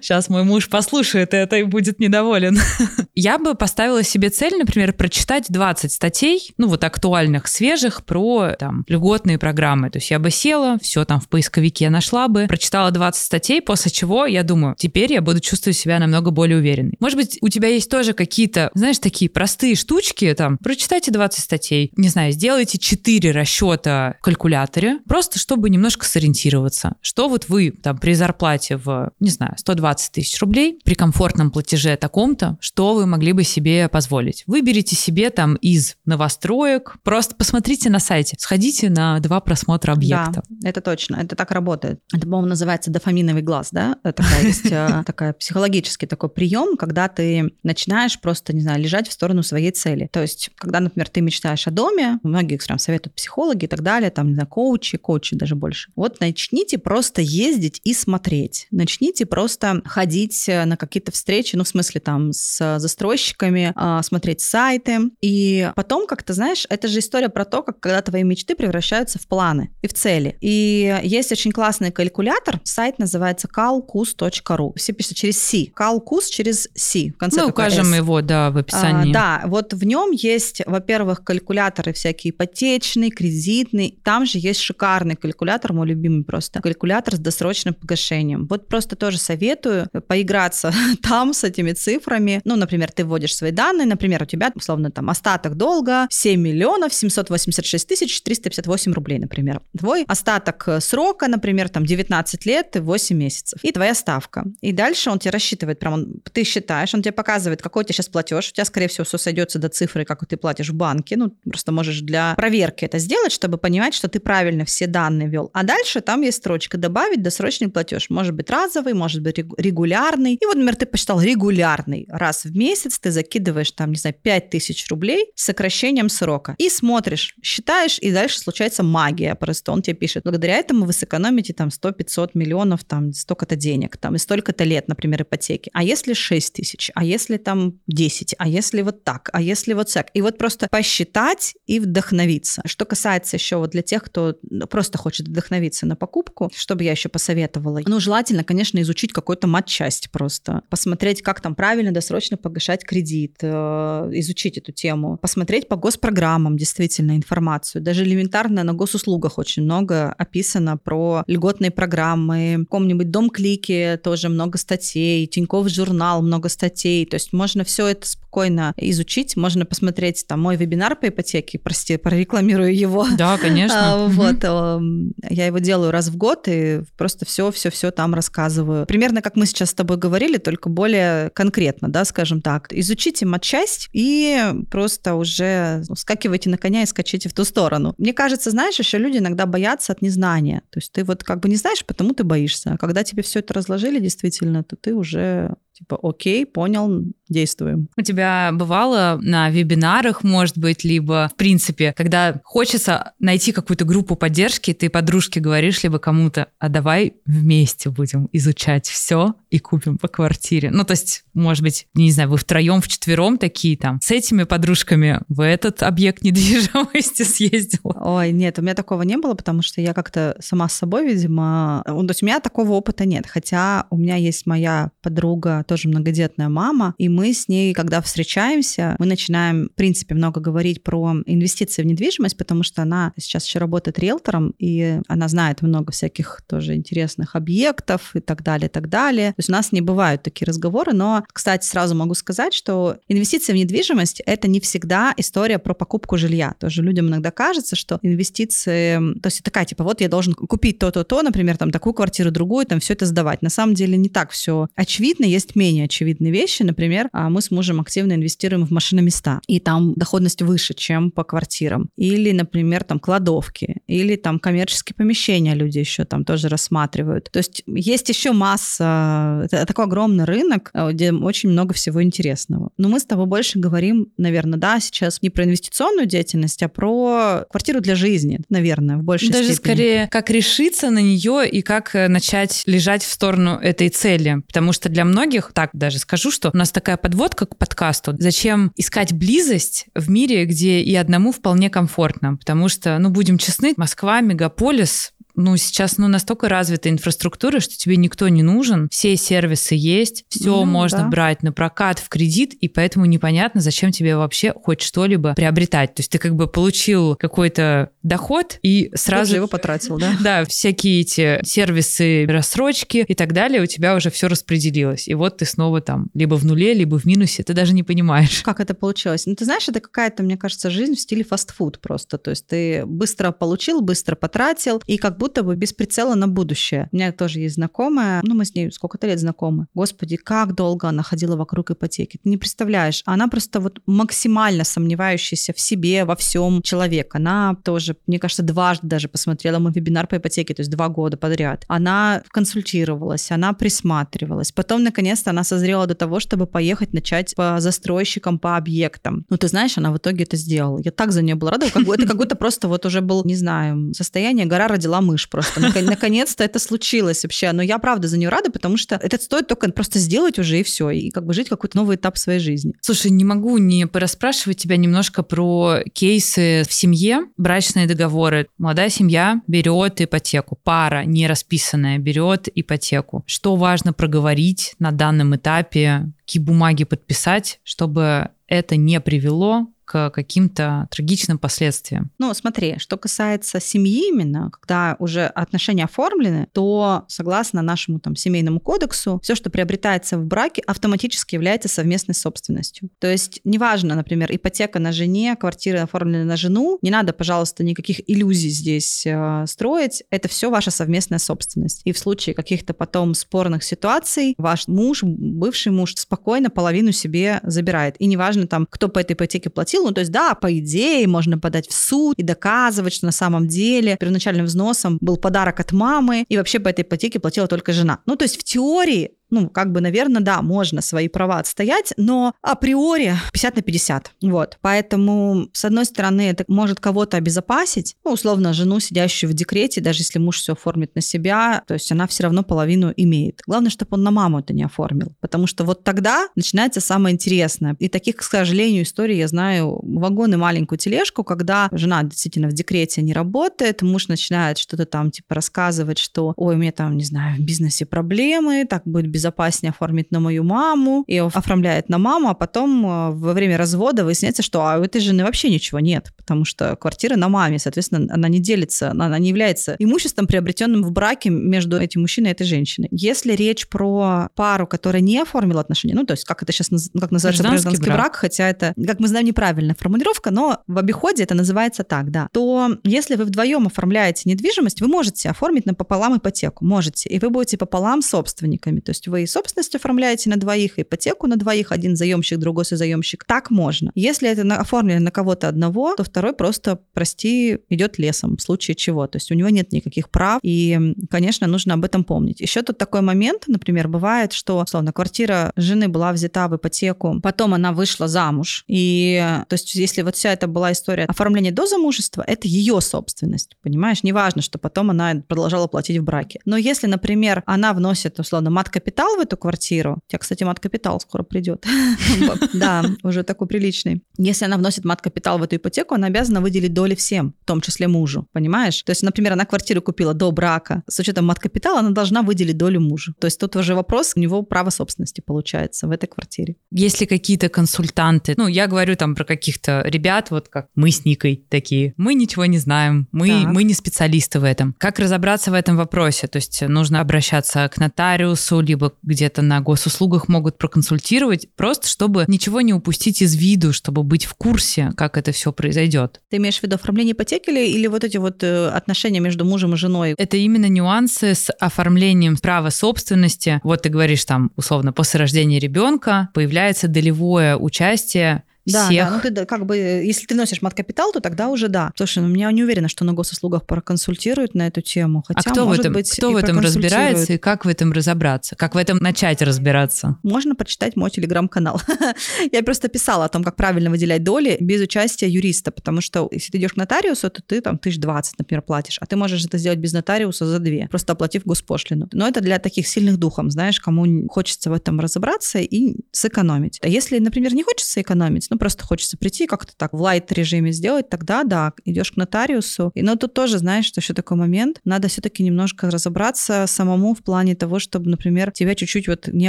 сейчас 0.00 0.28
мой 0.28 0.44
муж 0.44 0.68
послушает 0.68 1.34
это 1.34 1.56
и 1.56 1.62
будет 1.64 1.98
недоволен. 2.00 2.58
Я 3.14 3.38
бы 3.38 3.54
поставила 3.54 4.02
себе 4.02 4.28
цель, 4.28 4.56
например, 4.56 4.92
прочитать 4.92 5.46
20 5.64 5.92
статей, 5.92 6.52
ну 6.58 6.68
вот 6.68 6.84
актуальных, 6.84 7.46
свежих, 7.46 8.04
про 8.04 8.50
там 8.58 8.84
льготные 8.86 9.38
программы. 9.38 9.88
То 9.88 9.96
есть 9.96 10.10
я 10.10 10.18
бы 10.18 10.30
села, 10.30 10.78
все 10.82 11.06
там 11.06 11.20
в 11.20 11.28
поисковике 11.30 11.88
нашла 11.88 12.28
бы, 12.28 12.46
прочитала 12.46 12.90
20 12.90 13.24
статей, 13.24 13.62
после 13.62 13.90
чего 13.90 14.26
я 14.26 14.42
думаю, 14.42 14.74
теперь 14.76 15.10
я 15.14 15.22
буду 15.22 15.40
чувствовать 15.40 15.78
себя 15.78 15.98
намного 15.98 16.30
более 16.32 16.58
уверенной. 16.58 16.96
Может 17.00 17.16
быть, 17.16 17.38
у 17.40 17.48
тебя 17.48 17.68
есть 17.68 17.90
тоже 17.90 18.12
какие-то, 18.12 18.70
знаешь, 18.74 18.98
такие 18.98 19.30
простые 19.30 19.74
штучки, 19.74 20.34
там, 20.34 20.58
прочитайте 20.58 21.10
20 21.10 21.42
статей, 21.42 21.90
не 21.96 22.08
знаю, 22.08 22.32
сделайте 22.32 22.76
4 22.76 23.30
расчета 23.30 24.16
в 24.20 24.22
калькуляторе, 24.22 24.98
просто 25.08 25.38
чтобы 25.38 25.70
немножко 25.70 26.04
сориентироваться, 26.04 26.96
что 27.00 27.30
вот 27.30 27.48
вы 27.48 27.70
там 27.70 27.96
при 27.96 28.12
зарплате 28.12 28.76
в, 28.76 29.12
не 29.18 29.30
знаю, 29.30 29.54
120 29.56 30.12
тысяч 30.12 30.38
рублей, 30.42 30.78
при 30.84 30.92
комфортном 30.92 31.50
платеже 31.50 31.96
таком-то, 31.96 32.58
что 32.60 32.94
вы 32.94 33.06
могли 33.06 33.32
бы 33.32 33.44
себе 33.44 33.88
позволить. 33.88 34.44
Выберите 34.46 34.94
себе 34.94 35.30
там 35.30 35.53
из 35.56 35.96
новостроек, 36.04 36.96
просто 37.02 37.34
посмотрите 37.34 37.90
на 37.90 37.98
сайте, 37.98 38.36
сходите 38.38 38.90
на 38.90 39.20
два 39.20 39.40
просмотра 39.40 39.92
объекта. 39.92 40.42
Да, 40.48 40.68
это 40.68 40.80
точно, 40.80 41.16
это 41.16 41.36
так 41.36 41.50
работает. 41.50 42.00
Это, 42.12 42.22
по-моему, 42.22 42.48
называется 42.48 42.90
дофаминовый 42.90 43.42
глаз, 43.42 43.68
да? 43.72 43.96
Такая 44.02 44.42
есть 44.42 44.70
э, 44.70 45.02
такая 45.06 45.32
психологический 45.32 46.06
такой 46.06 46.28
прием, 46.28 46.76
когда 46.76 47.08
ты 47.08 47.52
начинаешь 47.62 48.20
просто, 48.20 48.54
не 48.54 48.62
знаю, 48.62 48.80
лежать 48.80 49.08
в 49.08 49.12
сторону 49.12 49.42
своей 49.42 49.70
цели. 49.70 50.08
То 50.12 50.22
есть, 50.22 50.50
когда, 50.56 50.80
например, 50.80 51.08
ты 51.08 51.20
мечтаешь 51.20 51.66
о 51.66 51.70
доме, 51.70 52.18
многие 52.22 52.58
прям 52.58 52.78
советуют 52.78 53.14
психологи 53.14 53.64
и 53.64 53.68
так 53.68 53.82
далее, 53.82 54.10
там, 54.10 54.28
не 54.28 54.34
знаю, 54.34 54.48
коучи, 54.48 54.98
коучи 54.98 55.36
даже 55.36 55.54
больше. 55.54 55.90
Вот 55.96 56.20
начните 56.20 56.78
просто 56.78 57.20
ездить 57.20 57.80
и 57.84 57.94
смотреть. 57.94 58.66
Начните 58.70 59.26
просто 59.26 59.82
ходить 59.84 60.48
э, 60.48 60.64
на 60.64 60.76
какие-то 60.76 61.12
встречи, 61.12 61.56
ну, 61.56 61.64
в 61.64 61.68
смысле, 61.68 62.00
там, 62.00 62.32
с 62.32 62.78
застройщиками, 62.78 63.72
а, 63.74 64.02
смотреть 64.02 64.40
сайты. 64.40 65.10
И 65.20 65.43
потом, 65.74 66.06
как 66.06 66.22
то 66.22 66.32
знаешь, 66.32 66.66
это 66.68 66.88
же 66.88 66.98
история 66.98 67.28
про 67.28 67.44
то, 67.44 67.62
как 67.62 67.80
когда 67.80 68.02
твои 68.02 68.22
мечты 68.22 68.54
превращаются 68.54 69.18
в 69.18 69.26
планы 69.26 69.70
и 69.82 69.88
в 69.88 69.94
цели. 69.94 70.36
И 70.40 71.00
есть 71.02 71.32
очень 71.32 71.52
классный 71.52 71.90
калькулятор, 71.90 72.60
сайт 72.64 72.98
называется 72.98 73.48
calcus.ru. 73.48 74.72
Все 74.76 74.92
пишут 74.92 75.16
через 75.16 75.38
C. 75.38 75.66
Calcus 75.76 76.28
через 76.30 76.68
C. 76.74 77.10
В 77.10 77.18
конце 77.18 77.42
Мы 77.42 77.48
укажем 77.48 77.92
S. 77.92 77.96
его, 77.96 78.20
да, 78.20 78.50
в 78.50 78.56
описании. 78.56 79.10
А, 79.10 79.12
да, 79.12 79.42
вот 79.46 79.72
в 79.74 79.84
нем 79.84 80.10
есть, 80.12 80.62
во-первых, 80.66 81.24
калькуляторы 81.24 81.92
всякие 81.92 82.30
ипотечный, 82.30 83.10
кредитный. 83.10 83.98
Там 84.02 84.26
же 84.26 84.38
есть 84.38 84.60
шикарный 84.60 85.16
калькулятор, 85.16 85.72
мой 85.72 85.86
любимый 85.86 86.24
просто. 86.24 86.60
Калькулятор 86.60 87.16
с 87.16 87.18
досрочным 87.18 87.74
погашением. 87.74 88.46
Вот 88.46 88.68
просто 88.68 88.96
тоже 88.96 89.18
советую 89.18 89.88
поиграться 90.08 90.72
там 91.02 91.34
с 91.34 91.44
этими 91.44 91.72
цифрами. 91.72 92.40
Ну, 92.44 92.56
например, 92.56 92.90
ты 92.92 93.04
вводишь 93.04 93.34
свои 93.34 93.50
данные, 93.50 93.86
например, 93.86 94.22
у 94.22 94.26
тебя, 94.26 94.52
условно, 94.54 94.90
там 94.90 95.08
остаток 95.24 95.54
долга 95.54 96.06
7 96.10 96.38
миллионов 96.38 96.92
786 96.92 97.88
тысяч 97.88 98.20
358 98.22 98.92
рублей, 98.92 99.18
например. 99.18 99.62
Твой 99.76 100.04
остаток 100.06 100.68
срока, 100.80 101.28
например, 101.28 101.70
там 101.70 101.86
19 101.86 102.44
лет 102.44 102.76
и 102.76 102.80
8 102.80 103.16
месяцев. 103.16 103.58
И 103.62 103.72
твоя 103.72 103.94
ставка. 103.94 104.44
И 104.60 104.72
дальше 104.72 105.08
он 105.08 105.18
тебе 105.18 105.30
рассчитывает, 105.30 105.78
прям 105.78 105.94
он, 105.94 106.20
ты 106.30 106.44
считаешь, 106.44 106.92
он 106.94 107.02
тебе 107.02 107.12
показывает, 107.12 107.62
какой 107.62 107.84
у 107.84 107.84
тебя 107.84 107.94
сейчас 107.94 108.08
платеж. 108.08 108.50
У 108.50 108.52
тебя, 108.52 108.66
скорее 108.66 108.88
всего, 108.88 109.04
все 109.04 109.16
сойдется 109.16 109.58
до 109.58 109.70
цифры, 109.70 110.04
как 110.04 110.26
ты 110.26 110.36
платишь 110.36 110.68
в 110.68 110.74
банке. 110.74 111.16
Ну, 111.16 111.30
просто 111.44 111.72
можешь 111.72 112.00
для 112.00 112.34
проверки 112.34 112.84
это 112.84 112.98
сделать, 112.98 113.32
чтобы 113.32 113.56
понимать, 113.56 113.94
что 113.94 114.08
ты 114.08 114.20
правильно 114.20 114.66
все 114.66 114.86
данные 114.86 115.28
ввел. 115.28 115.50
А 115.54 115.62
дальше 115.62 116.02
там 116.02 116.20
есть 116.20 116.38
строчка 116.38 116.76
«Добавить 116.76 117.22
досрочный 117.22 117.68
платеж». 117.68 118.10
Может 118.10 118.34
быть 118.34 118.50
разовый, 118.50 118.92
может 118.92 119.22
быть 119.22 119.38
регулярный. 119.38 120.34
И 120.34 120.44
вот, 120.44 120.54
например, 120.54 120.76
ты 120.76 120.84
посчитал 120.84 121.22
регулярный. 121.22 122.06
Раз 122.10 122.44
в 122.44 122.54
месяц 122.54 122.98
ты 122.98 123.10
закидываешь 123.10 123.70
там, 123.70 123.92
не 123.92 123.96
знаю, 123.96 124.14
5 124.20 124.50
тысяч 124.50 124.86
рублей 124.88 125.13
с 125.34 125.44
сокращением 125.44 126.08
срока. 126.08 126.54
И 126.58 126.68
смотришь, 126.68 127.34
считаешь, 127.42 127.98
и 127.98 128.12
дальше 128.12 128.38
случается 128.38 128.82
магия 128.82 129.34
просто. 129.34 129.72
Он 129.72 129.82
тебе 129.82 129.94
пишет, 129.94 130.24
благодаря 130.24 130.56
этому 130.56 130.86
вы 130.86 130.92
сэкономите 130.92 131.52
там 131.52 131.68
100-500 131.68 132.30
миллионов, 132.34 132.84
там 132.84 133.12
столько-то 133.12 133.56
денег, 133.56 133.96
там 133.96 134.14
и 134.16 134.18
столько-то 134.18 134.64
лет, 134.64 134.88
например, 134.88 135.22
ипотеки. 135.22 135.70
А 135.72 135.82
если 135.82 136.14
6 136.14 136.52
тысяч? 136.54 136.90
А 136.94 137.04
если 137.04 137.36
там 137.36 137.80
10? 137.86 138.34
А 138.38 138.48
если 138.48 138.82
вот 138.82 139.04
так? 139.04 139.30
А 139.32 139.40
если 139.40 139.72
вот 139.72 139.92
так? 139.92 140.10
И 140.14 140.22
вот 140.22 140.38
просто 140.38 140.68
посчитать 140.70 141.54
и 141.66 141.80
вдохновиться. 141.80 142.62
Что 142.66 142.84
касается 142.84 143.36
еще 143.36 143.56
вот 143.56 143.70
для 143.70 143.82
тех, 143.82 144.02
кто 144.02 144.36
просто 144.70 144.98
хочет 144.98 145.28
вдохновиться 145.28 145.86
на 145.86 145.96
покупку, 145.96 146.50
что 146.54 146.74
бы 146.74 146.84
я 146.84 146.92
еще 146.92 147.08
посоветовала? 147.08 147.80
Ну, 147.86 148.00
желательно, 148.00 148.44
конечно, 148.44 148.80
изучить 148.80 149.12
какую-то 149.12 149.46
матчасть 149.46 150.10
просто. 150.10 150.62
Посмотреть, 150.70 151.22
как 151.22 151.40
там 151.40 151.54
правильно 151.54 151.92
досрочно 151.92 152.36
погашать 152.36 152.84
кредит, 152.84 153.36
э, 153.42 154.10
изучить 154.14 154.58
эту 154.58 154.72
тему. 154.72 155.03
Посмотреть 155.20 155.68
по 155.68 155.76
госпрограммам 155.76 156.56
действительно 156.56 157.16
информацию. 157.16 157.82
Даже 157.82 158.04
элементарно 158.04 158.64
на 158.64 158.72
госуслугах 158.72 159.38
очень 159.38 159.62
много 159.62 160.12
описано 160.12 160.76
про 160.76 161.24
льготные 161.26 161.70
программы. 161.70 162.56
В 162.58 162.64
каком-нибудь 162.64 163.10
Дом 163.10 163.30
Клики 163.30 163.98
тоже 164.02 164.28
много 164.28 164.58
статей, 164.58 165.26
Тиньков 165.26 165.68
журнал 165.68 166.22
много 166.22 166.48
статей. 166.48 167.06
То 167.06 167.14
есть 167.14 167.32
можно 167.32 167.64
все 167.64 167.88
это 167.88 168.06
спокойно 168.06 168.72
изучить, 168.76 169.36
можно 169.36 169.64
посмотреть 169.64 170.26
там 170.26 170.40
мой 170.40 170.56
вебинар 170.56 170.96
по 170.96 171.08
ипотеке, 171.08 171.58
прости, 171.58 171.96
прорекламирую 171.96 172.76
его. 172.76 173.06
Да, 173.16 173.38
конечно. 173.38 173.94
А, 173.94 174.08
вот, 174.08 174.42
эм, 174.42 175.14
я 175.30 175.46
его 175.46 175.58
делаю 175.58 175.90
раз 175.90 176.08
в 176.08 176.16
год 176.16 176.48
и 176.48 176.82
просто 176.96 177.24
все-все-все 177.24 177.90
там 177.90 178.14
рассказываю. 178.14 178.86
Примерно 178.86 179.22
как 179.22 179.36
мы 179.36 179.46
сейчас 179.46 179.70
с 179.70 179.74
тобой 179.74 179.96
говорили, 179.96 180.38
только 180.38 180.68
более 180.68 181.30
конкретно, 181.30 181.88
да, 181.88 182.04
скажем 182.04 182.40
так. 182.40 182.72
Изучите 182.72 183.24
матчасть 183.26 183.88
и 183.92 184.42
просто 184.70 184.93
уже 185.14 185.84
скакивайте 185.94 186.50
на 186.50 186.58
коня 186.58 186.82
и 186.82 186.86
скачите 186.86 187.28
в 187.28 187.34
ту 187.34 187.44
сторону. 187.44 187.94
Мне 187.98 188.12
кажется, 188.12 188.50
знаешь, 188.50 188.78
еще 188.78 188.98
люди 188.98 189.18
иногда 189.18 189.46
боятся 189.46 189.92
от 189.92 190.02
незнания. 190.02 190.62
То 190.70 190.78
есть 190.78 190.92
ты 190.92 191.04
вот 191.04 191.24
как 191.24 191.40
бы 191.40 191.48
не 191.48 191.56
знаешь, 191.56 191.84
потому 191.84 192.14
ты 192.14 192.24
боишься. 192.24 192.72
А 192.72 192.78
когда 192.78 193.04
тебе 193.04 193.22
все 193.22 193.40
это 193.40 193.54
разложили 193.54 193.98
действительно, 193.98 194.62
то 194.64 194.76
ты 194.76 194.94
уже 194.94 195.56
Типа, 195.74 195.98
окей, 196.00 196.46
понял, 196.46 197.02
действуем. 197.34 197.88
У 197.96 198.02
тебя 198.02 198.50
бывало 198.52 199.18
на 199.20 199.50
вебинарах, 199.50 200.22
может 200.22 200.56
быть, 200.56 200.84
либо 200.84 201.28
в 201.32 201.36
принципе, 201.36 201.92
когда 201.96 202.40
хочется 202.44 203.12
найти 203.18 203.52
какую-то 203.52 203.84
группу 203.84 204.16
поддержки, 204.16 204.72
ты 204.72 204.88
подружке 204.88 205.40
говоришь, 205.40 205.82
либо 205.82 205.98
кому-то, 205.98 206.48
а 206.58 206.68
давай 206.68 207.14
вместе 207.26 207.90
будем 207.90 208.28
изучать 208.32 208.86
все 208.88 209.34
и 209.50 209.58
купим 209.58 209.98
по 209.98 210.08
квартире. 210.08 210.70
Ну, 210.70 210.84
то 210.84 210.92
есть, 210.92 211.24
может 211.34 211.62
быть, 211.62 211.86
не 211.94 212.10
знаю, 212.10 212.30
вы 212.30 212.36
втроем, 212.36 212.80
вчетвером 212.80 213.38
такие 213.38 213.76
там, 213.76 213.98
с 214.00 214.10
этими 214.10 214.44
подружками 214.44 215.20
в 215.28 215.40
этот 215.40 215.82
объект 215.82 216.22
недвижимости 216.22 217.22
съездил. 217.24 217.92
Ой, 217.94 218.32
нет, 218.32 218.58
у 218.58 218.62
меня 218.62 218.74
такого 218.74 219.02
не 219.02 219.16
было, 219.16 219.34
потому 219.34 219.62
что 219.62 219.80
я 219.80 219.92
как-то 219.92 220.36
сама 220.40 220.68
с 220.68 220.74
собой, 220.74 221.06
видимо, 221.06 221.82
ну, 221.86 222.06
то 222.06 222.12
есть 222.12 222.22
у 222.22 222.26
меня 222.26 222.40
такого 222.40 222.72
опыта 222.72 223.04
нет, 223.04 223.26
хотя 223.26 223.86
у 223.90 223.96
меня 223.96 224.16
есть 224.16 224.46
моя 224.46 224.90
подруга 225.02 225.64
тоже 225.66 225.88
многодетная 225.88 226.48
мама, 226.48 226.94
и 226.98 227.08
мы 227.08 227.23
с 227.32 227.48
ней, 227.48 227.72
когда 227.72 228.00
встречаемся, 228.00 228.96
мы 228.98 229.06
начинаем, 229.06 229.68
в 229.68 229.74
принципе, 229.74 230.14
много 230.14 230.40
говорить 230.40 230.82
про 230.82 231.14
инвестиции 231.26 231.82
в 231.82 231.86
недвижимость, 231.86 232.36
потому 232.36 232.62
что 232.62 232.82
она 232.82 233.12
сейчас 233.16 233.46
еще 233.46 233.58
работает 233.58 233.98
риэлтором, 233.98 234.54
и 234.58 235.00
она 235.08 235.28
знает 235.28 235.62
много 235.62 235.92
всяких 235.92 236.42
тоже 236.46 236.74
интересных 236.74 237.36
объектов 237.36 238.14
и 238.14 238.20
так 238.20 238.42
далее, 238.42 238.68
и 238.68 238.70
так 238.70 238.88
далее. 238.88 239.30
То 239.30 239.38
есть 239.38 239.48
у 239.48 239.52
нас 239.52 239.72
не 239.72 239.80
бывают 239.80 240.22
такие 240.22 240.46
разговоры, 240.46 240.92
но, 240.92 241.24
кстати, 241.32 241.64
сразу 241.64 241.94
могу 241.94 242.14
сказать, 242.14 242.52
что 242.52 242.98
инвестиции 243.08 243.52
в 243.52 243.56
недвижимость— 243.56 244.20
это 244.26 244.48
не 244.48 244.60
всегда 244.60 245.14
история 245.16 245.58
про 245.58 245.74
покупку 245.74 246.16
жилья. 246.16 246.54
Тоже 246.58 246.82
людям 246.82 247.08
иногда 247.08 247.30
кажется, 247.30 247.76
что 247.76 247.98
инвестиции, 248.02 249.14
то 249.20 249.26
есть 249.26 249.42
такая, 249.42 249.64
типа, 249.64 249.84
вот 249.84 250.00
я 250.00 250.08
должен 250.08 250.34
купить 250.34 250.78
то-то-то, 250.78 251.22
например, 251.22 251.56
там 251.56 251.70
такую 251.70 251.94
квартиру, 251.94 252.30
другую, 252.30 252.66
там 252.66 252.80
все 252.80 252.94
это 252.94 253.06
сдавать. 253.06 253.42
На 253.42 253.50
самом 253.50 253.74
деле 253.74 253.96
не 253.96 254.08
так 254.08 254.30
все 254.30 254.68
очевидно. 254.74 255.24
Есть 255.24 255.56
менее 255.56 255.84
очевидные 255.84 256.32
вещи. 256.32 256.62
Например, 256.62 257.03
например, 257.04 257.10
а, 257.12 257.30
мы 257.30 257.40
с 257.40 257.50
мужем 257.50 257.80
активно 257.80 258.14
инвестируем 258.14 258.66
в 258.66 258.70
машиноместа, 258.70 259.40
и 259.46 259.60
там 259.60 259.94
доходность 259.94 260.42
выше, 260.42 260.74
чем 260.74 261.10
по 261.10 261.24
квартирам. 261.24 261.88
Или, 261.96 262.32
например, 262.32 262.84
там 262.84 262.98
кладовки, 262.98 263.76
или 263.86 264.16
там 264.16 264.38
коммерческие 264.38 264.94
помещения 264.94 265.54
люди 265.54 265.78
еще 265.78 266.04
там 266.04 266.24
тоже 266.24 266.48
рассматривают. 266.48 267.30
То 267.30 267.38
есть 267.38 267.62
есть 267.66 268.08
еще 268.08 268.32
масса, 268.32 269.42
это 269.44 269.66
такой 269.66 269.84
огромный 269.84 270.24
рынок, 270.24 270.70
а, 270.72 270.92
где 270.92 271.12
очень 271.12 271.50
много 271.50 271.74
всего 271.74 272.02
интересного. 272.02 272.70
Но 272.76 272.88
мы 272.88 273.00
с 273.00 273.04
тобой 273.04 273.26
больше 273.26 273.58
говорим, 273.58 274.08
наверное, 274.16 274.58
да, 274.58 274.80
сейчас 274.80 275.22
не 275.22 275.30
про 275.30 275.44
инвестиционную 275.44 276.06
деятельность, 276.06 276.62
а 276.62 276.68
про 276.68 277.44
квартиру 277.50 277.80
для 277.80 277.94
жизни, 277.94 278.40
наверное, 278.48 278.96
в 278.96 279.02
большей 279.02 279.30
Даже 279.30 279.52
степени. 279.52 279.74
скорее, 279.74 280.08
как 280.10 280.30
решиться 280.30 280.90
на 280.90 281.00
нее 281.00 281.48
и 281.48 281.62
как 281.62 281.94
э, 281.94 282.08
начать 282.08 282.62
лежать 282.66 283.02
в 283.02 283.10
сторону 283.10 283.58
этой 283.60 283.88
цели. 283.88 284.42
Потому 284.46 284.72
что 284.72 284.88
для 284.88 285.04
многих, 285.04 285.52
так 285.52 285.70
даже 285.72 285.98
скажу, 285.98 286.30
что 286.30 286.50
у 286.52 286.56
нас 286.56 286.70
такая 286.70 286.93
подводка 286.96 287.46
к 287.46 287.56
подкасту. 287.56 288.14
Зачем 288.18 288.72
искать 288.76 289.12
близость 289.12 289.86
в 289.94 290.10
мире, 290.10 290.44
где 290.44 290.80
и 290.80 290.94
одному 290.94 291.32
вполне 291.32 291.70
комфортно? 291.70 292.36
Потому 292.36 292.68
что, 292.68 292.98
ну, 292.98 293.10
будем 293.10 293.38
честны, 293.38 293.74
Москва, 293.76 294.20
мегаполис, 294.20 295.13
ну, 295.36 295.56
сейчас 295.56 295.98
ну, 295.98 296.08
настолько 296.08 296.48
развита 296.48 296.88
инфраструктура, 296.88 297.60
что 297.60 297.76
тебе 297.76 297.96
никто 297.96 298.28
не 298.28 298.42
нужен, 298.42 298.88
все 298.90 299.16
сервисы 299.16 299.74
есть, 299.74 300.24
все 300.28 300.56
ну, 300.56 300.64
можно 300.64 300.98
да. 300.98 301.08
брать 301.08 301.42
на 301.42 301.52
прокат, 301.52 301.98
в 301.98 302.08
кредит, 302.08 302.54
и 302.54 302.68
поэтому 302.68 303.04
непонятно, 303.06 303.60
зачем 303.60 303.92
тебе 303.92 304.16
вообще 304.16 304.52
хоть 304.52 304.82
что-либо 304.82 305.34
приобретать. 305.34 305.94
То 305.94 306.00
есть 306.00 306.10
ты 306.10 306.18
как 306.18 306.34
бы 306.34 306.46
получил 306.46 307.16
какой-то 307.16 307.90
доход 308.02 308.58
и 308.62 308.90
сразу... 308.94 309.30
Тут 309.30 309.36
его 309.36 309.46
потратил, 309.48 309.98
да? 309.98 310.12
Да, 310.24 310.44
всякие 310.44 311.00
эти 311.00 311.40
сервисы, 311.44 312.26
рассрочки 312.26 313.04
и 313.06 313.14
так 313.14 313.32
далее, 313.32 313.62
у 313.62 313.66
тебя 313.66 313.94
уже 313.94 314.10
все 314.10 314.28
распределилось. 314.28 315.08
И 315.08 315.14
вот 315.14 315.38
ты 315.38 315.44
снова 315.44 315.80
там 315.80 316.08
либо 316.14 316.34
в 316.36 316.44
нуле, 316.44 316.72
либо 316.74 316.98
в 316.98 317.04
минусе, 317.04 317.42
ты 317.42 317.52
даже 317.52 317.74
не 317.74 317.82
понимаешь. 317.82 318.42
Как 318.42 318.60
это 318.60 318.74
получилось? 318.74 319.26
Ну, 319.26 319.34
ты 319.34 319.44
знаешь, 319.44 319.68
это 319.68 319.80
какая-то, 319.80 320.22
мне 320.22 320.36
кажется, 320.36 320.70
жизнь 320.70 320.94
в 320.94 321.00
стиле 321.00 321.24
фастфуд 321.24 321.80
просто. 321.80 322.18
То 322.18 322.30
есть 322.30 322.46
ты 322.46 322.86
быстро 322.86 323.32
получил, 323.32 323.80
быстро 323.80 324.14
потратил, 324.14 324.82
и 324.86 324.96
как 324.96 325.18
будто 325.24 325.42
бы 325.42 325.56
без 325.56 325.72
прицела 325.72 326.14
на 326.14 326.28
будущее. 326.28 326.90
У 326.92 326.96
меня 326.96 327.10
тоже 327.10 327.40
есть 327.40 327.54
знакомая, 327.54 328.20
ну, 328.24 328.34
мы 328.34 328.44
с 328.44 328.54
ней 328.54 328.70
сколько-то 328.70 329.06
лет 329.06 329.18
знакомы. 329.18 329.68
Господи, 329.72 330.16
как 330.16 330.54
долго 330.54 330.86
она 330.86 331.02
ходила 331.02 331.34
вокруг 331.34 331.70
ипотеки. 331.70 332.18
Ты 332.22 332.28
не 332.28 332.36
представляешь. 332.36 333.02
Она 333.06 333.28
просто 333.28 333.60
вот 333.60 333.80
максимально 333.86 334.64
сомневающаяся 334.64 335.54
в 335.54 335.60
себе, 335.60 336.04
во 336.04 336.14
всем 336.14 336.60
человек. 336.60 337.14
Она 337.14 337.56
тоже, 337.64 337.96
мне 338.06 338.18
кажется, 338.18 338.42
дважды 338.42 338.86
даже 338.86 339.08
посмотрела 339.08 339.58
мой 339.58 339.72
вебинар 339.72 340.06
по 340.06 340.18
ипотеке, 340.18 340.52
то 340.52 340.60
есть 340.60 340.70
два 340.70 340.88
года 340.90 341.16
подряд. 341.16 341.64
Она 341.68 342.22
консультировалась, 342.28 343.30
она 343.30 343.54
присматривалась. 343.54 344.52
Потом, 344.52 344.82
наконец-то, 344.82 345.30
она 345.30 345.42
созрела 345.42 345.86
до 345.86 345.94
того, 345.94 346.20
чтобы 346.20 346.46
поехать 346.46 346.92
начать 346.92 347.34
по 347.34 347.56
застройщикам, 347.60 348.38
по 348.38 348.58
объектам. 348.58 349.24
Ну, 349.30 349.38
ты 349.38 349.48
знаешь, 349.48 349.78
она 349.78 349.90
в 349.90 349.96
итоге 349.96 350.24
это 350.24 350.36
сделала. 350.36 350.82
Я 350.84 350.90
так 350.90 351.12
за 351.12 351.22
нее 351.22 351.34
была 351.34 351.52
рада. 351.52 351.64
Это 351.64 352.06
как 352.06 352.16
будто 352.18 352.36
просто 352.36 352.68
вот 352.68 352.84
уже 352.84 353.00
был, 353.00 353.24
не 353.24 353.36
знаю, 353.36 353.94
состояние 353.94 354.44
гора 354.44 354.68
родила 354.68 355.00
мышь 355.14 355.28
просто. 355.28 355.60
Наконец-то 355.60 356.44
это 356.44 356.58
случилось 356.58 357.22
вообще. 357.22 357.52
Но 357.52 357.62
я 357.62 357.78
правда 357.78 358.08
за 358.08 358.18
нее 358.18 358.28
рада, 358.28 358.50
потому 358.50 358.76
что 358.76 358.96
это 358.96 359.16
стоит 359.22 359.46
только 359.46 359.70
просто 359.70 359.98
сделать 359.98 360.38
уже 360.38 360.60
и 360.60 360.62
все, 360.62 360.90
и 360.90 361.10
как 361.10 361.24
бы 361.24 361.32
жить 361.32 361.48
какой-то 361.48 361.76
новый 361.76 361.96
этап 361.96 362.18
своей 362.18 362.40
жизни. 362.40 362.74
Слушай, 362.80 363.10
не 363.10 363.24
могу 363.24 363.58
не 363.58 363.86
порасспрашивать 363.86 364.58
тебя 364.58 364.76
немножко 364.76 365.22
про 365.22 365.78
кейсы 365.92 366.64
в 366.68 366.72
семье, 366.72 367.26
брачные 367.36 367.86
договоры. 367.86 368.48
Молодая 368.58 368.90
семья 368.90 369.40
берет 369.46 370.00
ипотеку, 370.00 370.58
пара 370.62 371.04
не 371.04 371.26
расписанная 371.26 371.98
берет 371.98 372.48
ипотеку. 372.54 373.22
Что 373.26 373.56
важно 373.56 373.92
проговорить 373.92 374.74
на 374.78 374.90
данном 374.90 375.36
этапе, 375.36 376.12
какие 376.20 376.42
бумаги 376.42 376.84
подписать, 376.84 377.60
чтобы 377.62 378.30
это 378.46 378.76
не 378.76 379.00
привело 379.00 379.68
к 379.84 380.10
каким-то 380.10 380.88
трагичным 380.90 381.38
последствиям. 381.38 382.10
Ну, 382.18 382.32
смотри, 382.34 382.78
что 382.78 382.96
касается 382.96 383.60
семьи 383.60 384.08
именно, 384.08 384.50
когда 384.50 384.96
уже 384.98 385.26
отношения 385.26 385.84
оформлены, 385.84 386.48
то 386.52 387.04
согласно 387.08 387.62
нашему 387.62 388.00
там 388.00 388.16
семейному 388.16 388.60
кодексу, 388.60 389.20
все, 389.22 389.34
что 389.34 389.50
приобретается 389.50 390.18
в 390.18 390.24
браке, 390.26 390.62
автоматически 390.66 391.34
является 391.34 391.68
совместной 391.68 392.14
собственностью. 392.14 392.88
То 392.98 393.10
есть 393.10 393.40
неважно, 393.44 393.94
например, 393.94 394.34
ипотека 394.34 394.78
на 394.78 394.92
жене, 394.92 395.36
квартира 395.36 395.82
оформлена 395.82 396.24
на 396.24 396.36
жену, 396.36 396.78
не 396.82 396.90
надо, 396.90 397.12
пожалуйста, 397.12 397.64
никаких 397.64 398.00
иллюзий 398.10 398.50
здесь 398.50 399.06
э, 399.06 399.44
строить, 399.46 400.02
это 400.10 400.28
все 400.28 400.50
ваша 400.50 400.70
совместная 400.70 401.18
собственность. 401.18 401.82
И 401.84 401.92
в 401.92 401.98
случае 401.98 402.34
каких-то 402.34 402.74
потом 402.74 403.14
спорных 403.14 403.62
ситуаций 403.64 404.34
ваш 404.38 404.68
муж, 404.68 405.02
бывший 405.02 405.72
муж 405.72 405.94
спокойно 405.96 406.50
половину 406.50 406.92
себе 406.92 407.40
забирает. 407.42 407.96
И 407.98 408.06
неважно 408.06 408.46
там, 408.46 408.66
кто 408.68 408.88
по 408.88 408.98
этой 408.98 409.12
ипотеке 409.12 409.50
платил, 409.50 409.73
платил. 409.74 409.84
Ну, 409.84 409.92
то 409.92 410.00
есть, 410.00 410.12
да, 410.12 410.34
по 410.34 410.58
идее, 410.58 411.06
можно 411.06 411.38
подать 411.38 411.68
в 411.68 411.72
суд 411.72 412.18
и 412.18 412.22
доказывать, 412.22 412.92
что 412.92 413.06
на 413.06 413.12
самом 413.12 413.46
деле 413.46 413.96
первоначальным 413.98 414.46
взносом 414.46 414.98
был 415.00 415.16
подарок 415.16 415.60
от 415.60 415.72
мамы, 415.72 416.24
и 416.28 416.36
вообще 416.36 416.58
по 416.58 416.68
этой 416.68 416.82
ипотеке 416.82 417.18
платила 417.18 417.46
только 417.46 417.72
жена. 417.72 417.98
Ну, 418.06 418.16
то 418.16 418.24
есть, 418.24 418.38
в 418.38 418.44
теории 418.44 419.12
ну, 419.34 419.48
как 419.48 419.72
бы, 419.72 419.80
наверное, 419.80 420.22
да, 420.22 420.42
можно 420.42 420.80
свои 420.80 421.08
права 421.08 421.38
отстоять, 421.38 421.92
но 421.96 422.34
априори 422.42 423.16
50 423.32 423.56
на 423.56 423.62
50. 423.62 424.12
Вот. 424.22 424.58
Поэтому, 424.60 425.48
с 425.52 425.64
одной 425.64 425.84
стороны, 425.84 426.22
это 426.22 426.44
может 426.48 426.80
кого-то 426.80 427.16
обезопасить, 427.16 427.96
ну, 428.04 428.12
условно, 428.12 428.52
жену, 428.52 428.80
сидящую 428.80 429.30
в 429.30 429.34
декрете, 429.34 429.80
даже 429.80 430.00
если 430.00 430.18
муж 430.18 430.38
все 430.38 430.52
оформит 430.52 430.94
на 430.94 431.00
себя, 431.00 431.62
то 431.66 431.74
есть 431.74 431.90
она 431.92 432.06
все 432.06 432.24
равно 432.24 432.42
половину 432.42 432.92
имеет. 432.96 433.42
Главное, 433.46 433.70
чтобы 433.70 433.94
он 433.94 434.02
на 434.02 434.10
маму 434.10 434.40
это 434.40 434.52
не 434.52 434.62
оформил, 434.62 435.14
потому 435.20 435.46
что 435.46 435.64
вот 435.64 435.84
тогда 435.84 436.28
начинается 436.36 436.80
самое 436.80 437.14
интересное. 437.14 437.76
И 437.78 437.88
таких, 437.88 438.16
к 438.16 438.22
сожалению, 438.22 438.84
историй 438.84 439.18
я 439.18 439.28
знаю 439.28 439.80
вагон 439.82 440.34
и 440.34 440.36
маленькую 440.36 440.78
тележку, 440.78 441.24
когда 441.24 441.68
жена 441.72 442.02
действительно 442.02 442.48
в 442.48 442.52
декрете 442.52 443.02
не 443.02 443.12
работает, 443.12 443.82
муж 443.82 444.08
начинает 444.08 444.58
что-то 444.58 444.86
там 444.86 445.10
типа 445.10 445.34
рассказывать, 445.34 445.98
что 445.98 446.32
ой, 446.36 446.54
у 446.54 446.58
меня 446.58 446.72
там, 446.72 446.96
не 446.96 447.04
знаю, 447.04 447.36
в 447.36 447.40
бизнесе 447.40 447.86
проблемы, 447.86 448.66
так 448.68 448.82
будет 448.84 449.06
безопаснее 449.24 449.70
оформить 449.70 450.10
на 450.10 450.20
мою 450.20 450.44
маму, 450.44 451.04
и 451.06 451.18
оформляет 451.18 451.88
на 451.88 451.98
маму, 451.98 452.28
а 452.28 452.34
потом 452.34 452.84
э, 452.84 453.10
во 453.12 453.32
время 453.32 453.56
развода 453.56 454.04
выясняется, 454.04 454.42
что 454.42 454.60
а 454.60 454.78
у 454.78 454.82
этой 454.82 455.00
жены 455.00 455.24
вообще 455.24 455.48
ничего 455.50 455.80
нет, 455.80 456.12
потому 456.16 456.44
что 456.44 456.76
квартира 456.76 457.16
на 457.16 457.28
маме, 457.28 457.58
соответственно, 457.58 458.12
она 458.12 458.28
не 458.28 458.38
делится, 458.38 458.90
она 458.90 459.18
не 459.18 459.28
является 459.28 459.76
имуществом, 459.78 460.26
приобретенным 460.26 460.82
в 460.82 460.92
браке 460.92 461.30
между 461.30 461.78
этим 461.78 462.02
мужчиной 462.02 462.30
и 462.30 462.32
этой 462.32 462.46
женщиной. 462.46 462.88
Если 462.90 463.32
речь 463.32 463.66
про 463.68 464.28
пару, 464.34 464.66
которая 464.66 465.00
не 465.00 465.18
оформила 465.20 465.60
отношения, 465.60 465.94
ну, 465.94 466.04
то 466.04 466.12
есть 466.12 466.24
как 466.24 466.42
это 466.42 466.52
сейчас 466.52 466.68
как 466.68 467.10
называется 467.10 467.42
гражданский, 467.42 467.42
гражданский 467.42 467.86
брак. 467.86 467.96
брак, 467.96 468.16
хотя 468.16 468.48
это, 468.48 468.74
как 468.86 469.00
мы 469.00 469.08
знаем, 469.08 469.26
неправильная 469.26 469.74
формулировка, 469.74 470.30
но 470.30 470.62
в 470.66 470.78
обиходе 470.78 471.22
это 471.22 471.34
называется 471.34 471.82
так, 471.84 472.10
да, 472.10 472.28
то 472.32 472.76
если 472.84 473.16
вы 473.16 473.24
вдвоем 473.24 473.66
оформляете 473.66 474.28
недвижимость, 474.28 474.80
вы 474.80 474.88
можете 474.88 475.30
оформить 475.30 475.64
напополам 475.64 476.18
ипотеку, 476.18 476.64
можете, 476.64 477.08
и 477.08 477.18
вы 477.18 477.30
будете 477.30 477.56
пополам 477.56 478.02
собственниками, 478.02 478.80
то 478.80 478.90
есть 478.90 479.04
есть 479.04 479.08
и 479.16 479.26
собственность 479.26 479.74
оформляете 479.74 480.30
на 480.30 480.36
двоих, 480.36 480.78
ипотеку 480.78 481.26
на 481.26 481.36
двоих, 481.36 481.72
один 481.72 481.96
заемщик, 481.96 482.38
другой 482.38 482.64
созаемщик. 482.64 483.24
Так 483.24 483.50
можно. 483.50 483.90
Если 483.94 484.28
это 484.28 484.42
оформлено 484.56 485.00
на 485.00 485.10
кого-то 485.10 485.48
одного, 485.48 485.94
то 485.96 486.04
второй 486.04 486.32
просто, 486.34 486.80
прости, 486.92 487.58
идет 487.68 487.98
лесом 487.98 488.36
в 488.36 488.42
случае 488.42 488.74
чего. 488.74 489.06
То 489.06 489.16
есть 489.16 489.30
у 489.30 489.34
него 489.34 489.48
нет 489.48 489.72
никаких 489.72 490.10
прав, 490.10 490.40
и, 490.42 490.94
конечно, 491.10 491.46
нужно 491.46 491.74
об 491.74 491.84
этом 491.84 492.04
помнить. 492.04 492.40
Еще 492.40 492.62
тут 492.62 492.78
такой 492.78 493.00
момент, 493.00 493.44
например, 493.46 493.88
бывает, 493.88 494.32
что, 494.32 494.64
словно 494.66 494.92
квартира 494.92 495.52
жены 495.56 495.88
была 495.88 496.12
взята 496.12 496.48
в 496.48 496.56
ипотеку, 496.56 497.20
потом 497.22 497.54
она 497.54 497.72
вышла 497.72 498.08
замуж, 498.08 498.64
и, 498.68 499.22
то 499.48 499.54
есть 499.54 499.74
если 499.74 500.02
вот 500.02 500.16
вся 500.16 500.32
эта 500.32 500.46
была 500.46 500.72
история 500.72 501.04
оформления 501.04 501.50
до 501.50 501.66
замужества, 501.66 502.24
это 502.26 502.48
ее 502.48 502.80
собственность, 502.80 503.56
понимаешь? 503.62 504.02
Неважно, 504.02 504.42
что 504.42 504.58
потом 504.58 504.90
она 504.90 505.22
продолжала 505.26 505.66
платить 505.66 505.98
в 505.98 506.04
браке. 506.04 506.40
Но 506.44 506.56
если, 506.56 506.86
например, 506.86 507.42
она 507.46 507.72
вносит, 507.72 508.18
условно, 508.18 508.50
мат-капитал 508.50 508.93
капитал 508.94 509.16
в 509.16 509.20
эту 509.20 509.36
квартиру, 509.36 509.94
у 509.94 510.08
тебя, 510.08 510.18
кстати, 510.18 510.44
мат-капитал 510.44 511.00
скоро 511.00 511.24
придет, 511.24 511.66
да, 512.54 512.84
уже 513.02 513.24
такой 513.24 513.48
приличный. 513.48 514.02
Если 514.18 514.44
она 514.44 514.56
вносит 514.56 514.84
мат-капитал 514.84 515.38
в 515.38 515.42
эту 515.42 515.56
ипотеку, 515.56 515.94
она 515.94 516.06
обязана 516.06 516.40
выделить 516.40 516.72
доли 516.72 516.94
всем, 516.94 517.34
в 517.42 517.44
том 517.46 517.60
числе 517.60 517.88
мужу, 517.88 518.28
понимаешь? 518.32 518.82
То 518.82 518.90
есть, 518.90 519.02
например, 519.02 519.32
она 519.32 519.44
квартиру 519.46 519.82
купила 519.82 520.14
до 520.14 520.30
брака, 520.30 520.84
с 520.88 521.00
учетом 521.00 521.26
мат-капитала 521.26 521.80
она 521.80 521.90
должна 521.90 522.22
выделить 522.22 522.56
долю 522.56 522.80
мужу. 522.80 523.14
То 523.18 523.26
есть 523.26 523.40
тут 523.40 523.56
уже 523.56 523.74
вопрос, 523.74 524.12
у 524.16 524.20
него 524.20 524.42
право 524.42 524.70
собственности 524.70 525.20
получается 525.20 525.88
в 525.88 525.90
этой 525.90 526.06
квартире. 526.06 526.54
Есть 526.70 527.00
ли 527.00 527.06
какие-то 527.06 527.48
консультанты? 527.48 528.34
Ну, 528.36 528.46
я 528.46 528.68
говорю 528.68 528.94
там 528.96 529.16
про 529.16 529.24
каких-то 529.24 529.82
ребят, 529.86 530.30
вот 530.30 530.48
как 530.48 530.68
мы 530.76 530.90
с 530.90 531.04
Никой 531.04 531.44
такие. 531.48 531.94
Мы 531.96 532.14
ничего 532.14 532.46
не 532.46 532.58
знаем, 532.58 533.08
мы, 533.10 533.46
мы 533.46 533.64
не 533.64 533.74
специалисты 533.74 534.38
в 534.38 534.44
этом. 534.44 534.74
Как 534.78 534.98
разобраться 534.98 535.50
в 535.50 535.54
этом 535.54 535.76
вопросе? 535.76 536.28
То 536.28 536.36
есть 536.36 536.62
нужно 536.62 537.00
обращаться 537.00 537.68
к 537.68 537.78
нотариусу, 537.78 538.60
либо 538.60 538.83
либо 538.84 538.94
где-то 539.02 539.42
на 539.42 539.60
госуслугах 539.60 540.28
могут 540.28 540.58
проконсультировать, 540.58 541.48
просто 541.56 541.88
чтобы 541.88 542.24
ничего 542.28 542.60
не 542.60 542.74
упустить 542.74 543.22
из 543.22 543.34
виду, 543.34 543.72
чтобы 543.72 544.02
быть 544.02 544.24
в 544.24 544.34
курсе, 544.34 544.92
как 544.96 545.16
это 545.16 545.32
все 545.32 545.52
произойдет. 545.52 546.20
Ты 546.30 546.36
имеешь 546.36 546.58
в 546.58 546.62
виду 546.62 546.76
оформление 546.76 547.12
ипотеки 547.12 547.50
или, 547.50 547.66
или 547.66 547.86
вот 547.86 548.04
эти 548.04 548.16
вот 548.16 548.42
э, 548.42 548.68
отношения 548.68 549.20
между 549.20 549.44
мужем 549.44 549.74
и 549.74 549.76
женой? 549.76 550.14
Это 550.18 550.36
именно 550.36 550.68
нюансы 550.68 551.34
с 551.34 551.50
оформлением 551.60 552.36
права 552.36 552.70
собственности. 552.70 553.60
Вот 553.64 553.82
ты 553.82 553.88
говоришь 553.88 554.24
там, 554.24 554.50
условно, 554.56 554.92
после 554.92 555.20
рождения 555.20 555.58
ребенка 555.58 556.28
появляется 556.34 556.88
долевое 556.88 557.56
участие 557.56 558.44
да, 558.66 558.88
всех. 558.88 559.08
Да, 559.08 559.10
ну 559.10 559.20
ты 559.20 559.46
как 559.46 559.66
бы, 559.66 559.76
если 559.76 560.26
ты 560.26 560.34
носишь 560.34 560.62
мат-капитал, 560.62 561.12
то 561.12 561.20
тогда 561.20 561.48
уже 561.48 561.68
да. 561.68 561.92
Слушай, 561.96 562.22
ну 562.22 562.34
я 562.34 562.50
не 562.52 562.62
уверена, 562.62 562.88
что 562.88 563.04
на 563.04 563.12
госуслугах 563.12 563.66
проконсультируют 563.66 564.54
на 564.54 564.66
эту 564.66 564.80
тему. 564.80 565.22
Хотя, 565.26 565.40
а 565.44 565.52
кто 565.52 565.64
может 565.64 565.78
в 565.78 565.80
этом, 565.80 565.92
быть, 565.92 566.10
кто 566.10 566.32
в 566.32 566.36
этом 566.36 566.58
разбирается 566.60 567.34
и 567.34 567.38
как 567.38 567.64
в 567.64 567.68
этом 567.68 567.92
разобраться? 567.92 568.56
Как 568.56 568.74
в 568.74 568.78
этом 568.78 568.98
начать 568.98 569.42
разбираться? 569.42 570.18
Можно 570.22 570.54
почитать 570.54 570.96
мой 570.96 571.10
телеграм-канал. 571.10 571.80
я 572.52 572.62
просто 572.62 572.88
писала 572.88 573.26
о 573.26 573.28
том, 573.28 573.44
как 573.44 573.56
правильно 573.56 573.90
выделять 573.90 574.24
доли 574.24 574.56
без 574.60 574.80
участия 574.80 575.28
юриста, 575.28 575.70
потому 575.70 576.00
что 576.00 576.28
если 576.30 576.52
ты 576.52 576.58
идешь 576.58 576.72
к 576.72 576.76
нотариусу, 576.76 577.30
то 577.30 577.42
ты 577.42 577.60
там 577.60 577.78
тысяч 577.78 577.98
двадцать, 577.98 578.38
например, 578.38 578.62
платишь, 578.62 578.98
а 579.00 579.06
ты 579.06 579.16
можешь 579.16 579.44
это 579.44 579.58
сделать 579.58 579.78
без 579.78 579.92
нотариуса 579.92 580.46
за 580.46 580.58
две, 580.58 580.88
просто 580.88 581.12
оплатив 581.12 581.42
госпошлину. 581.44 582.08
Но 582.12 582.26
это 582.26 582.40
для 582.40 582.58
таких 582.58 582.88
сильных 582.88 583.18
духом, 583.18 583.50
знаешь, 583.50 583.80
кому 583.80 584.28
хочется 584.28 584.70
в 584.70 584.72
этом 584.72 585.00
разобраться 585.00 585.58
и 585.58 585.96
сэкономить. 586.12 586.78
А 586.82 586.88
если, 586.88 587.18
например, 587.18 587.54
не 587.54 587.62
хочется 587.62 588.00
экономить, 588.00 588.48
ну 588.54 588.58
просто 588.58 588.84
хочется 588.84 589.16
прийти 589.16 589.48
как-то 589.48 589.72
так 589.76 589.92
в 589.92 590.00
лайт 590.00 590.30
режиме 590.30 590.70
сделать, 590.70 591.08
тогда 591.08 591.42
да, 591.42 591.72
идешь 591.84 592.12
к 592.12 592.16
нотариусу. 592.16 592.92
И, 592.94 593.02
но 593.02 593.16
тут 593.16 593.34
тоже, 593.34 593.58
знаешь, 593.58 593.84
что 593.84 594.00
еще 594.00 594.14
такой 594.14 594.36
момент, 594.36 594.80
надо 594.84 595.08
все-таки 595.08 595.42
немножко 595.42 595.90
разобраться 595.90 596.66
самому 596.68 597.14
в 597.14 597.24
плане 597.24 597.56
того, 597.56 597.80
чтобы, 597.80 598.08
например, 598.10 598.52
тебя 598.52 598.76
чуть-чуть 598.76 599.08
вот 599.08 599.26
не 599.26 599.48